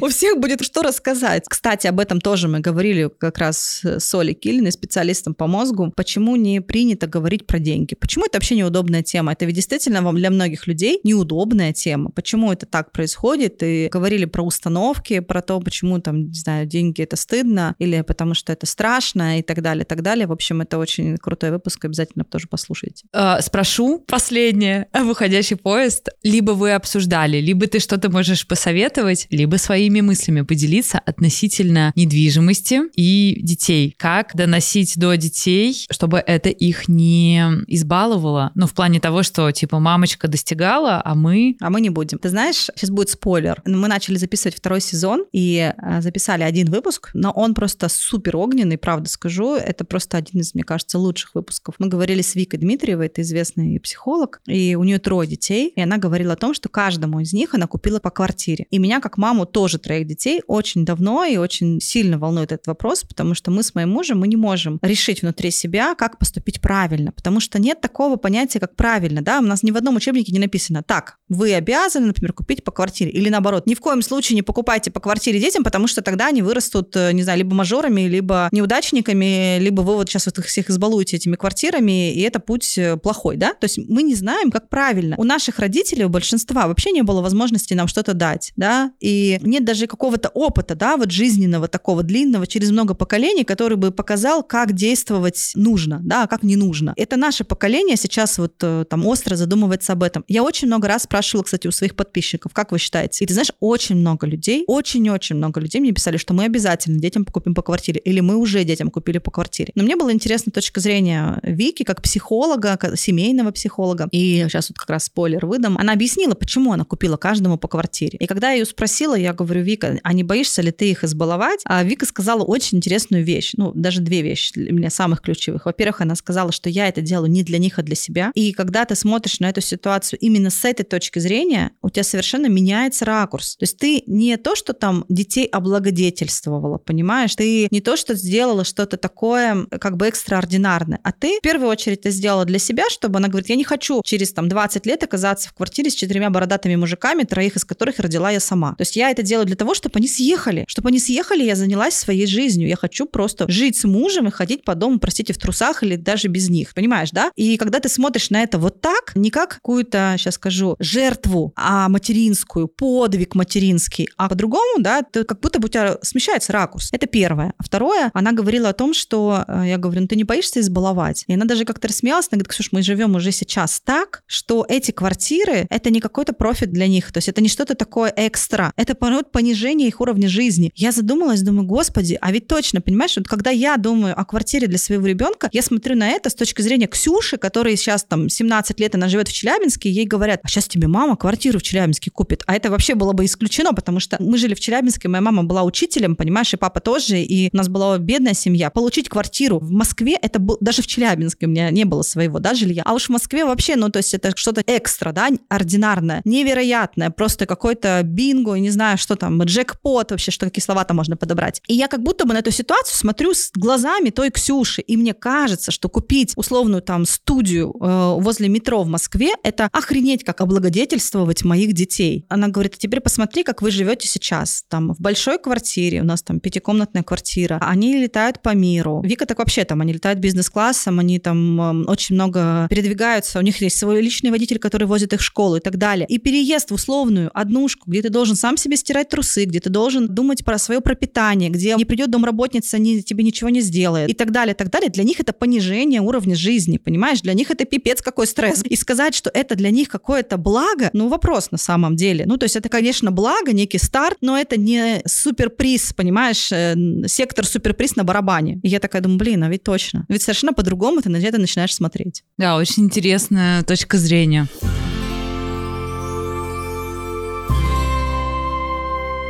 у 0.00 0.08
всех 0.08 0.38
будет 0.38 0.62
что 0.62 0.82
рассказать. 0.82 1.44
Кстати, 1.48 1.86
об 1.86 2.00
этом 2.00 2.20
тоже 2.20 2.48
мы 2.48 2.60
говорили 2.60 3.10
как 3.18 3.38
раз 3.38 3.80
с 3.84 4.14
Олей 4.14 4.34
Килиной, 4.34 4.72
специалистом 4.72 5.34
по 5.34 5.46
мозгу. 5.46 5.92
Почему 5.96 6.36
не 6.36 6.60
принято 6.60 7.06
говорить 7.06 7.46
про 7.46 7.58
деньги? 7.58 7.94
Почему 7.94 8.26
это 8.26 8.38
вообще 8.38 8.56
неудобная 8.56 9.02
тема? 9.02 9.32
Это 9.32 9.44
ведь 9.44 9.56
действительно 9.56 10.02
вам 10.02 10.16
для 10.16 10.30
многих 10.30 10.66
людей 10.66 11.00
неудобная 11.04 11.72
тема. 11.72 12.10
Почему 12.10 12.52
это 12.52 12.66
так 12.66 12.92
происходит? 12.92 13.62
И 13.62 13.88
говорили 13.90 14.24
про 14.24 14.42
установки, 14.42 15.20
про 15.20 15.42
то, 15.42 15.60
почему 15.60 16.00
там, 16.00 16.28
не 16.28 16.34
знаю, 16.34 16.66
деньги 16.66 17.02
это 17.02 17.16
стыдно, 17.16 17.74
или 17.78 18.00
потому 18.02 18.34
что 18.34 18.52
это 18.52 18.66
страшно 18.66 19.38
и 19.38 19.42
так 19.42 19.62
далее, 19.62 19.84
и 19.84 19.86
так 19.86 20.02
далее. 20.02 20.26
В 20.26 20.32
общем, 20.32 20.60
это 20.60 20.78
очень 20.80 21.16
крутой 21.16 21.50
выпуск, 21.50 21.84
обязательно 21.84 22.24
тоже 22.24 22.48
послушайте. 22.48 23.06
А, 23.12 23.40
спрошу 23.40 24.04
последнее. 24.06 24.88
Выходящий 24.92 25.56
поезд. 25.56 26.08
Либо 26.22 26.52
вы 26.52 26.72
обсуждали, 26.72 27.38
либо 27.38 27.66
ты 27.66 27.78
что-то 27.78 28.10
можешь 28.10 28.46
посоветовать, 28.46 29.26
либо 29.30 29.56
своими 29.56 30.00
мыслями 30.00 30.42
поделиться 30.42 30.98
относительно 30.98 31.92
недвижимости 31.96 32.80
и 32.96 33.38
детей. 33.42 33.94
Как 33.96 34.34
доносить 34.34 34.98
до 34.98 35.14
детей, 35.14 35.86
чтобы 35.90 36.18
это 36.18 36.48
их 36.48 36.88
не 36.88 37.42
избаловало? 37.66 38.52
Ну, 38.54 38.66
в 38.66 38.74
плане 38.74 39.00
того, 39.00 39.22
что, 39.22 39.50
типа, 39.50 39.78
мамочка 39.78 40.28
достигала, 40.28 41.00
а 41.04 41.14
мы... 41.14 41.56
А 41.60 41.70
мы 41.70 41.80
не 41.80 41.90
будем. 41.90 42.18
Ты 42.18 42.28
знаешь, 42.28 42.70
сейчас 42.74 42.90
будет 42.90 43.10
спойлер. 43.10 43.62
Мы 43.66 43.88
начали 43.88 44.16
записывать 44.16 44.56
второй 44.56 44.80
сезон 44.80 45.24
и 45.32 45.72
а, 45.76 46.00
записали 46.00 46.42
один 46.42 46.70
выпуск, 46.70 47.10
но 47.14 47.30
он 47.30 47.54
просто 47.54 47.88
супер 47.88 48.36
огненный, 48.36 48.78
правда 48.78 49.08
скажу. 49.08 49.54
Это 49.54 49.84
просто 49.84 50.16
один 50.16 50.40
из, 50.40 50.54
мне 50.54 50.64
кажется, 50.70 51.00
лучших 51.00 51.34
выпусков. 51.34 51.74
Мы 51.80 51.88
говорили 51.88 52.22
с 52.22 52.36
Викой 52.36 52.60
Дмитриевой, 52.60 53.06
это 53.06 53.22
известный 53.22 53.80
психолог, 53.80 54.40
и 54.46 54.76
у 54.76 54.84
нее 54.84 55.00
трое 55.00 55.28
детей, 55.28 55.72
и 55.74 55.80
она 55.80 55.96
говорила 55.96 56.34
о 56.34 56.36
том, 56.36 56.54
что 56.54 56.68
каждому 56.68 57.18
из 57.18 57.32
них 57.32 57.54
она 57.54 57.66
купила 57.66 57.98
по 57.98 58.10
квартире. 58.10 58.66
И 58.70 58.78
меня, 58.78 59.00
как 59.00 59.18
маму 59.18 59.46
тоже 59.46 59.78
троих 59.78 60.06
детей, 60.06 60.42
очень 60.46 60.84
давно 60.84 61.24
и 61.24 61.38
очень 61.38 61.80
сильно 61.80 62.20
волнует 62.20 62.52
этот 62.52 62.68
вопрос, 62.68 63.02
потому 63.02 63.34
что 63.34 63.50
мы 63.50 63.64
с 63.64 63.74
моим 63.74 63.90
мужем, 63.90 64.20
мы 64.20 64.28
не 64.28 64.36
можем 64.36 64.78
решить 64.80 65.22
внутри 65.22 65.50
себя, 65.50 65.96
как 65.96 66.18
поступить 66.18 66.60
правильно, 66.60 67.10
потому 67.10 67.40
что 67.40 67.58
нет 67.58 67.80
такого 67.80 68.14
понятия, 68.14 68.60
как 68.60 68.76
правильно, 68.76 69.22
да, 69.22 69.40
у 69.40 69.42
нас 69.42 69.64
ни 69.64 69.72
в 69.72 69.76
одном 69.76 69.96
учебнике 69.96 70.30
не 70.30 70.38
написано, 70.38 70.84
так, 70.84 71.18
вы 71.30 71.54
обязаны, 71.54 72.08
например, 72.08 72.32
купить 72.32 72.62
по 72.64 72.72
квартире, 72.72 73.10
или 73.12 73.28
наоборот, 73.28 73.66
ни 73.66 73.74
в 73.74 73.80
коем 73.80 74.02
случае 74.02 74.34
не 74.34 74.42
покупайте 74.42 74.90
по 74.90 75.00
квартире 75.00 75.40
детям, 75.40 75.64
потому 75.64 75.86
что 75.86 76.02
тогда 76.02 76.26
они 76.26 76.42
вырастут, 76.42 76.94
э, 76.96 77.12
не 77.12 77.22
знаю, 77.22 77.38
либо 77.38 77.54
мажорами, 77.54 78.02
либо 78.02 78.48
неудачниками, 78.52 79.58
либо 79.58 79.80
вы 79.82 79.94
вот 79.94 80.08
сейчас 80.08 80.26
вот 80.26 80.38
их 80.38 80.46
всех 80.46 80.68
избалуете 80.68 81.16
этими 81.16 81.36
квартирами, 81.36 82.12
и 82.12 82.20
это 82.20 82.40
путь 82.40 82.76
э, 82.76 82.96
плохой, 82.96 83.36
да? 83.36 83.54
То 83.54 83.64
есть 83.64 83.78
мы 83.78 84.02
не 84.02 84.14
знаем, 84.14 84.50
как 84.50 84.68
правильно. 84.68 85.14
У 85.18 85.24
наших 85.24 85.60
родителей, 85.60 86.04
у 86.04 86.08
большинства 86.08 86.66
вообще 86.66 86.90
не 86.90 87.02
было 87.02 87.22
возможности 87.22 87.74
нам 87.74 87.86
что-то 87.86 88.12
дать, 88.12 88.52
да? 88.56 88.92
И 89.00 89.38
нет 89.42 89.64
даже 89.64 89.86
какого-то 89.86 90.28
опыта, 90.30 90.74
да, 90.74 90.96
вот 90.96 91.12
жизненного 91.12 91.68
такого 91.68 92.02
длинного 92.02 92.46
через 92.46 92.70
много 92.72 92.94
поколений, 92.94 93.44
который 93.44 93.76
бы 93.76 93.92
показал, 93.92 94.42
как 94.42 94.72
действовать 94.72 95.52
нужно, 95.54 96.00
да, 96.02 96.24
а 96.24 96.26
как 96.26 96.42
не 96.42 96.56
нужно. 96.56 96.92
Это 96.96 97.16
наше 97.16 97.44
поколение 97.44 97.96
сейчас 97.96 98.38
вот 98.38 98.54
э, 98.62 98.84
там 98.90 99.06
остро 99.06 99.36
задумывается 99.36 99.92
об 99.92 100.02
этом. 100.02 100.24
Я 100.26 100.42
очень 100.42 100.66
много 100.66 100.88
раз 100.88 101.06
спрашивала, 101.20 101.44
кстати, 101.44 101.66
у 101.66 101.70
своих 101.70 101.94
подписчиков, 101.94 102.54
как 102.54 102.72
вы 102.72 102.78
считаете? 102.78 103.24
И 103.24 103.26
ты 103.26 103.34
знаешь, 103.34 103.52
очень 103.60 103.96
много 103.96 104.26
людей, 104.26 104.64
очень-очень 104.66 105.36
много 105.36 105.60
людей 105.60 105.78
мне 105.80 105.92
писали, 105.92 106.16
что 106.16 106.32
мы 106.32 106.44
обязательно 106.44 106.98
детям 106.98 107.26
купим 107.26 107.54
по 107.54 107.60
квартире, 107.60 108.00
или 108.02 108.20
мы 108.20 108.36
уже 108.36 108.64
детям 108.64 108.90
купили 108.90 109.18
по 109.18 109.30
квартире. 109.30 109.72
Но 109.74 109.82
мне 109.82 109.96
было 109.96 110.10
интересно 110.12 110.50
точка 110.50 110.80
зрения 110.80 111.38
Вики, 111.42 111.82
как 111.82 112.00
психолога, 112.00 112.78
как 112.78 112.98
семейного 112.98 113.50
психолога, 113.50 114.08
и 114.12 114.46
сейчас 114.48 114.70
вот 114.70 114.78
как 114.78 114.88
раз 114.88 115.04
спойлер 115.04 115.44
выдам, 115.44 115.76
она 115.76 115.92
объяснила, 115.92 116.34
почему 116.34 116.72
она 116.72 116.84
купила 116.84 117.18
каждому 117.18 117.58
по 117.58 117.68
квартире. 117.68 118.16
И 118.18 118.26
когда 118.26 118.50
я 118.50 118.60
ее 118.60 118.64
спросила, 118.64 119.14
я 119.14 119.34
говорю, 119.34 119.60
Вика, 119.60 120.00
а 120.02 120.12
не 120.14 120.24
боишься 120.24 120.62
ли 120.62 120.70
ты 120.70 120.90
их 120.90 121.04
избаловать? 121.04 121.60
А 121.64 121.84
Вика 121.84 122.06
сказала 122.06 122.44
очень 122.44 122.78
интересную 122.78 123.24
вещь, 123.24 123.52
ну, 123.58 123.72
даже 123.74 124.00
две 124.00 124.22
вещи 124.22 124.54
для 124.54 124.72
меня 124.72 124.88
самых 124.88 125.20
ключевых. 125.20 125.66
Во-первых, 125.66 126.00
она 126.00 126.14
сказала, 126.14 126.50
что 126.50 126.70
я 126.70 126.88
это 126.88 127.02
делаю 127.02 127.30
не 127.30 127.42
для 127.42 127.58
них, 127.58 127.78
а 127.78 127.82
для 127.82 127.94
себя. 127.94 128.32
И 128.34 128.52
когда 128.52 128.86
ты 128.86 128.94
смотришь 128.94 129.38
на 129.40 129.50
эту 129.50 129.60
ситуацию 129.60 130.18
именно 130.20 130.48
с 130.48 130.64
этой 130.64 130.84
точки 130.84 131.09
точки 131.10 131.18
зрения, 131.18 131.72
у 131.82 131.90
тебя 131.90 132.04
совершенно 132.04 132.46
меняется 132.46 133.04
ракурс. 133.04 133.56
То 133.56 133.64
есть 133.64 133.76
ты 133.78 134.02
не 134.06 134.36
то, 134.36 134.54
что 134.54 134.72
там 134.72 135.04
детей 135.08 135.46
облагодетельствовала, 135.46 136.78
понимаешь? 136.78 137.34
Ты 137.34 137.68
не 137.70 137.80
то, 137.80 137.96
что 137.96 138.14
сделала 138.14 138.64
что-то 138.64 138.96
такое 138.96 139.66
как 139.80 139.96
бы 139.96 140.06
экстраординарное, 140.06 141.00
а 141.02 141.12
ты 141.12 141.38
в 141.38 141.42
первую 141.42 141.68
очередь 141.68 142.00
это 142.00 142.10
сделала 142.10 142.44
для 142.44 142.58
себя, 142.58 142.84
чтобы 142.90 143.18
она 143.18 143.28
говорит, 143.28 143.48
я 143.48 143.56
не 143.56 143.64
хочу 143.64 144.02
через 144.04 144.32
там 144.32 144.48
20 144.48 144.86
лет 144.86 145.02
оказаться 145.02 145.48
в 145.48 145.54
квартире 145.54 145.90
с 145.90 145.94
четырьмя 145.94 146.30
бородатыми 146.30 146.76
мужиками, 146.76 147.24
троих 147.24 147.56
из 147.56 147.64
которых 147.64 147.98
родила 147.98 148.30
я 148.30 148.40
сама. 148.40 148.74
То 148.74 148.82
есть 148.82 148.96
я 148.96 149.10
это 149.10 149.22
делаю 149.22 149.46
для 149.46 149.56
того, 149.56 149.74
чтобы 149.74 149.98
они 149.98 150.08
съехали. 150.08 150.64
Чтобы 150.68 150.88
они 150.88 150.98
съехали, 150.98 151.42
я 151.42 151.56
занялась 151.56 151.94
своей 151.94 152.26
жизнью. 152.26 152.68
Я 152.68 152.76
хочу 152.76 153.06
просто 153.06 153.50
жить 153.50 153.76
с 153.76 153.84
мужем 153.84 154.28
и 154.28 154.30
ходить 154.30 154.64
по 154.64 154.74
дому, 154.74 154.98
простите, 154.98 155.32
в 155.32 155.38
трусах 155.38 155.82
или 155.82 155.96
даже 155.96 156.28
без 156.28 156.48
них. 156.48 156.74
Понимаешь, 156.74 157.10
да? 157.10 157.30
И 157.36 157.56
когда 157.56 157.80
ты 157.80 157.88
смотришь 157.88 158.30
на 158.30 158.42
это 158.42 158.58
вот 158.58 158.80
так, 158.80 159.12
не 159.14 159.30
как 159.30 159.54
какую-то, 159.54 160.14
сейчас 160.16 160.34
скажу, 160.34 160.76
жертву, 161.00 161.52
а 161.56 161.88
материнскую, 161.88 162.68
подвиг 162.68 163.34
материнский, 163.34 164.08
а 164.16 164.28
по-другому, 164.28 164.82
да, 164.82 165.02
то 165.02 165.24
как 165.24 165.40
будто 165.40 165.58
бы 165.58 165.66
у 165.66 165.68
тебя 165.68 165.96
смещается 166.02 166.52
ракурс. 166.52 166.90
Это 166.92 167.06
первое. 167.06 167.54
А 167.56 167.62
второе, 167.62 168.10
она 168.12 168.32
говорила 168.32 168.68
о 168.68 168.72
том, 168.72 168.92
что, 168.92 169.44
э, 169.48 169.64
я 169.68 169.78
говорю, 169.78 170.02
ну 170.02 170.06
ты 170.08 170.16
не 170.16 170.24
боишься 170.24 170.60
избаловать? 170.60 171.24
И 171.26 171.34
она 171.34 171.46
даже 171.46 171.64
как-то 171.64 171.88
рассмеялась, 171.88 172.28
она 172.30 172.38
говорит, 172.38 172.52
Ксюш, 172.52 172.72
мы 172.72 172.82
живем 172.82 173.14
уже 173.14 173.32
сейчас 173.32 173.80
так, 173.80 174.22
что 174.26 174.66
эти 174.68 174.90
квартиры, 174.90 175.66
это 175.70 175.90
не 175.90 176.00
какой-то 176.00 176.32
профит 176.34 176.70
для 176.70 176.86
них, 176.86 177.12
то 177.12 177.18
есть 177.18 177.28
это 177.28 177.40
не 177.40 177.48
что-то 177.48 177.74
такое 177.74 178.12
экстра, 178.14 178.72
это 178.76 178.94
понижение 178.94 179.88
их 179.88 180.00
уровня 180.00 180.28
жизни. 180.28 180.70
Я 180.74 180.92
задумалась, 180.92 181.42
думаю, 181.42 181.66
господи, 181.66 182.18
а 182.20 182.30
ведь 182.30 182.46
точно, 182.46 182.80
понимаешь, 182.80 183.16
вот 183.16 183.26
когда 183.26 183.50
я 183.50 183.76
думаю 183.78 184.18
о 184.18 184.24
квартире 184.24 184.66
для 184.66 184.78
своего 184.78 185.06
ребенка, 185.06 185.48
я 185.52 185.62
смотрю 185.62 185.96
на 185.96 186.08
это 186.08 186.28
с 186.28 186.34
точки 186.34 186.60
зрения 186.60 186.86
Ксюши, 186.86 187.38
которая 187.38 187.76
сейчас 187.76 188.04
там 188.04 188.28
17 188.28 188.78
лет, 188.80 188.94
она 188.94 189.08
живет 189.08 189.28
в 189.28 189.32
Челябинске, 189.32 189.90
ей 189.90 190.06
говорят, 190.06 190.40
а 190.42 190.48
сейчас 190.48 190.68
тебе 190.68 190.88
мама 190.90 191.16
квартиру 191.16 191.58
в 191.58 191.62
Челябинске 191.62 192.10
купит. 192.10 192.42
А 192.46 192.54
это 192.54 192.70
вообще 192.70 192.94
было 192.94 193.12
бы 193.12 193.24
исключено, 193.24 193.72
потому 193.72 194.00
что 194.00 194.16
мы 194.20 194.38
жили 194.38 194.54
в 194.54 194.60
Челябинске, 194.60 195.08
моя 195.08 195.22
мама 195.22 195.44
была 195.44 195.62
учителем, 195.62 196.16
понимаешь, 196.16 196.52
и 196.52 196.56
папа 196.56 196.80
тоже, 196.80 197.20
и 197.20 197.50
у 197.52 197.56
нас 197.56 197.68
была 197.68 197.98
бедная 197.98 198.34
семья. 198.34 198.70
Получить 198.70 199.08
квартиру 199.08 199.58
в 199.58 199.70
Москве, 199.70 200.16
это 200.20 200.38
был, 200.38 200.58
даже 200.60 200.82
в 200.82 200.86
Челябинске 200.86 201.46
у 201.46 201.48
меня 201.48 201.70
не 201.70 201.84
было 201.84 202.02
своего, 202.02 202.38
да, 202.38 202.54
жилья. 202.54 202.82
А 202.84 202.94
уж 202.94 203.06
в 203.06 203.10
Москве 203.10 203.44
вообще, 203.44 203.76
ну, 203.76 203.88
то 203.88 203.98
есть 203.98 204.14
это 204.14 204.36
что-то 204.36 204.62
экстра, 204.66 205.12
да, 205.12 205.28
ординарное, 205.48 206.22
невероятное, 206.24 207.10
просто 207.10 207.46
какой-то 207.46 208.00
бинго, 208.04 208.54
не 208.54 208.70
знаю, 208.70 208.98
что 208.98 209.16
там, 209.16 209.42
джекпот 209.42 210.10
вообще, 210.10 210.30
что 210.30 210.46
какие 210.46 210.62
слова 210.62 210.84
там 210.84 210.96
можно 210.96 211.16
подобрать. 211.16 211.62
И 211.68 211.74
я 211.74 211.88
как 211.88 212.02
будто 212.02 212.24
бы 212.24 212.34
на 212.34 212.38
эту 212.38 212.50
ситуацию 212.50 212.96
смотрю 212.96 213.34
с 213.34 213.50
глазами 213.54 214.10
той 214.10 214.30
Ксюши, 214.30 214.80
и 214.82 214.96
мне 214.96 215.14
кажется, 215.14 215.70
что 215.70 215.88
купить 215.88 216.32
условную 216.36 216.82
там 216.82 217.04
студию 217.04 217.74
э, 217.80 218.14
возле 218.20 218.48
метро 218.48 218.82
в 218.82 218.88
Москве, 218.88 219.32
это 219.42 219.68
охренеть, 219.72 220.24
как 220.24 220.40
облагодетельствовать 220.70 221.44
моих 221.44 221.72
детей. 221.72 222.24
Она 222.28 222.48
говорит, 222.48 222.74
а 222.76 222.78
теперь 222.78 223.00
посмотри, 223.00 223.42
как 223.42 223.62
вы 223.62 223.70
живете 223.70 224.06
сейчас. 224.06 224.64
Там 224.68 224.94
в 224.94 225.00
большой 225.00 225.38
квартире, 225.38 226.00
у 226.00 226.04
нас 226.04 226.22
там 226.22 226.40
пятикомнатная 226.40 227.02
квартира, 227.02 227.58
они 227.60 227.96
летают 227.96 228.40
по 228.40 228.54
миру. 228.54 229.02
Вика 229.04 229.26
так 229.26 229.38
вообще 229.38 229.64
там, 229.64 229.80
они 229.80 229.92
летают 229.92 230.20
бизнес-классом, 230.20 230.98
они 230.98 231.18
там 231.18 231.60
э, 231.60 231.90
очень 231.90 232.14
много 232.14 232.66
передвигаются, 232.70 233.38
у 233.38 233.42
них 233.42 233.60
есть 233.60 233.78
свой 233.78 234.00
личный 234.00 234.30
водитель, 234.30 234.58
который 234.58 234.86
возит 234.86 235.12
их 235.12 235.20
в 235.20 235.24
школу 235.24 235.56
и 235.56 235.60
так 235.60 235.76
далее. 235.76 236.06
И 236.08 236.18
переезд 236.18 236.70
в 236.70 236.74
условную 236.74 237.30
однушку, 237.34 237.90
где 237.90 238.02
ты 238.02 238.10
должен 238.10 238.36
сам 238.36 238.56
себе 238.56 238.76
стирать 238.76 239.08
трусы, 239.08 239.44
где 239.44 239.60
ты 239.60 239.70
должен 239.70 240.06
думать 240.06 240.44
про 240.44 240.58
свое 240.58 240.80
пропитание, 240.80 241.50
где 241.50 241.74
не 241.74 241.84
придет 241.84 242.10
домработница, 242.10 242.78
не, 242.78 243.02
тебе 243.02 243.24
ничего 243.24 243.50
не 243.50 243.60
сделает 243.60 244.08
и 244.08 244.14
так 244.14 244.30
далее, 244.30 244.54
так 244.54 244.70
далее. 244.70 244.90
Для 244.90 245.04
них 245.04 245.20
это 245.20 245.32
понижение 245.32 246.00
уровня 246.00 246.34
жизни, 246.34 246.78
понимаешь? 246.78 247.20
Для 247.22 247.34
них 247.34 247.50
это 247.50 247.64
пипец 247.64 248.02
какой 248.02 248.26
стресс. 248.26 248.62
И 248.64 248.76
сказать, 248.76 249.14
что 249.14 249.30
это 249.32 249.54
для 249.56 249.70
них 249.70 249.88
какое-то 249.88 250.36
благо, 250.36 250.59
ну 250.92 251.08
вопрос 251.08 251.50
на 251.50 251.58
самом 251.58 251.96
деле. 251.96 252.24
Ну 252.26 252.36
то 252.36 252.44
есть 252.44 252.56
это, 252.56 252.68
конечно, 252.68 253.10
благо, 253.10 253.52
некий 253.52 253.78
старт, 253.78 254.18
но 254.20 254.38
это 254.38 254.58
не 254.58 255.02
суперприз, 255.06 255.92
понимаешь, 255.92 256.50
э, 256.52 256.74
сектор 257.06 257.46
суперприз 257.46 257.96
на 257.96 258.04
барабане. 258.04 258.60
И 258.62 258.68
я 258.68 258.80
такая 258.80 259.02
думаю, 259.02 259.18
блин, 259.18 259.44
а 259.44 259.48
ведь 259.48 259.62
точно. 259.62 260.04
Ведь 260.08 260.22
совершенно 260.22 260.52
по-другому 260.52 261.00
ты 261.02 261.08
на 261.08 261.16
это 261.16 261.38
начинаешь 261.38 261.74
смотреть. 261.74 262.24
Да, 262.38 262.56
очень 262.56 262.84
интересная 262.84 263.62
точка 263.62 263.96
зрения. 263.96 264.48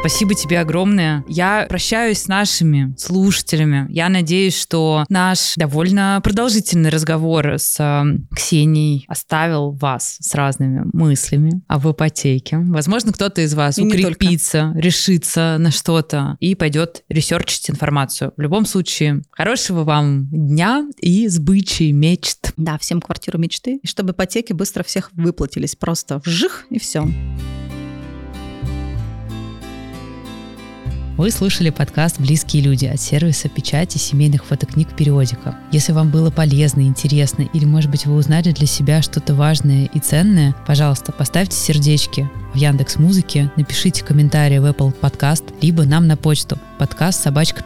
Спасибо 0.00 0.34
тебе 0.34 0.60
огромное. 0.60 1.22
Я 1.28 1.66
прощаюсь 1.68 2.22
с 2.22 2.26
нашими 2.26 2.94
слушателями. 2.96 3.86
Я 3.90 4.08
надеюсь, 4.08 4.58
что 4.58 5.04
наш 5.10 5.56
довольно 5.56 6.18
продолжительный 6.24 6.88
разговор 6.88 7.46
с 7.58 7.76
э, 7.78 8.34
Ксенией 8.34 9.04
оставил 9.08 9.72
вас 9.72 10.16
с 10.18 10.34
разными 10.34 10.84
мыслями 10.94 11.60
об 11.68 11.86
ипотеке. 11.86 12.60
Возможно, 12.60 13.12
кто-то 13.12 13.42
из 13.42 13.52
вас 13.52 13.78
и 13.78 13.82
укрепится, 13.82 14.72
решится 14.74 15.56
на 15.58 15.70
что-то 15.70 16.38
и 16.40 16.54
пойдет 16.54 17.04
ресерчить 17.10 17.68
информацию. 17.68 18.32
В 18.38 18.40
любом 18.40 18.64
случае, 18.64 19.22
хорошего 19.30 19.84
вам 19.84 20.28
дня 20.30 20.88
и 20.96 21.28
сбычи 21.28 21.92
мечт. 21.92 22.54
Да, 22.56 22.78
всем 22.78 23.02
квартиру 23.02 23.38
мечты. 23.38 23.80
И 23.82 23.86
чтобы 23.86 24.12
ипотеки 24.12 24.54
быстро 24.54 24.82
всех 24.82 25.10
выплатились. 25.12 25.76
Просто 25.76 26.22
вжих 26.24 26.64
и 26.70 26.78
все. 26.78 27.06
Вы 31.20 31.30
слушали 31.30 31.68
подкаст 31.68 32.18
«Близкие 32.18 32.62
люди» 32.62 32.86
от 32.86 32.98
сервиса 32.98 33.50
печати 33.50 33.98
семейных 33.98 34.46
фотокниг 34.46 34.96
«Периодика». 34.96 35.54
Если 35.70 35.92
вам 35.92 36.08
было 36.08 36.30
полезно, 36.30 36.80
интересно 36.80 37.42
или, 37.42 37.66
может 37.66 37.90
быть, 37.90 38.06
вы 38.06 38.14
узнали 38.14 38.52
для 38.52 38.66
себя 38.66 39.02
что-то 39.02 39.34
важное 39.34 39.84
и 39.92 39.98
ценное, 39.98 40.56
пожалуйста, 40.66 41.12
поставьте 41.12 41.58
сердечки 41.58 42.26
в 42.54 42.56
Яндекс 42.56 42.96
Музыке, 42.96 43.52
напишите 43.56 44.02
комментарии 44.02 44.56
в 44.56 44.64
Apple 44.64 44.94
Podcast, 44.98 45.44
либо 45.60 45.84
нам 45.84 46.06
на 46.06 46.16
почту 46.16 46.58
подкаст 46.78 47.22
собачка. 47.22 47.62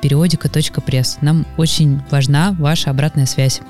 Нам 1.21 1.47
очень 1.57 2.03
важна 2.11 2.57
ваша 2.59 2.91
обратная 2.91 3.27
связь. 3.27 3.61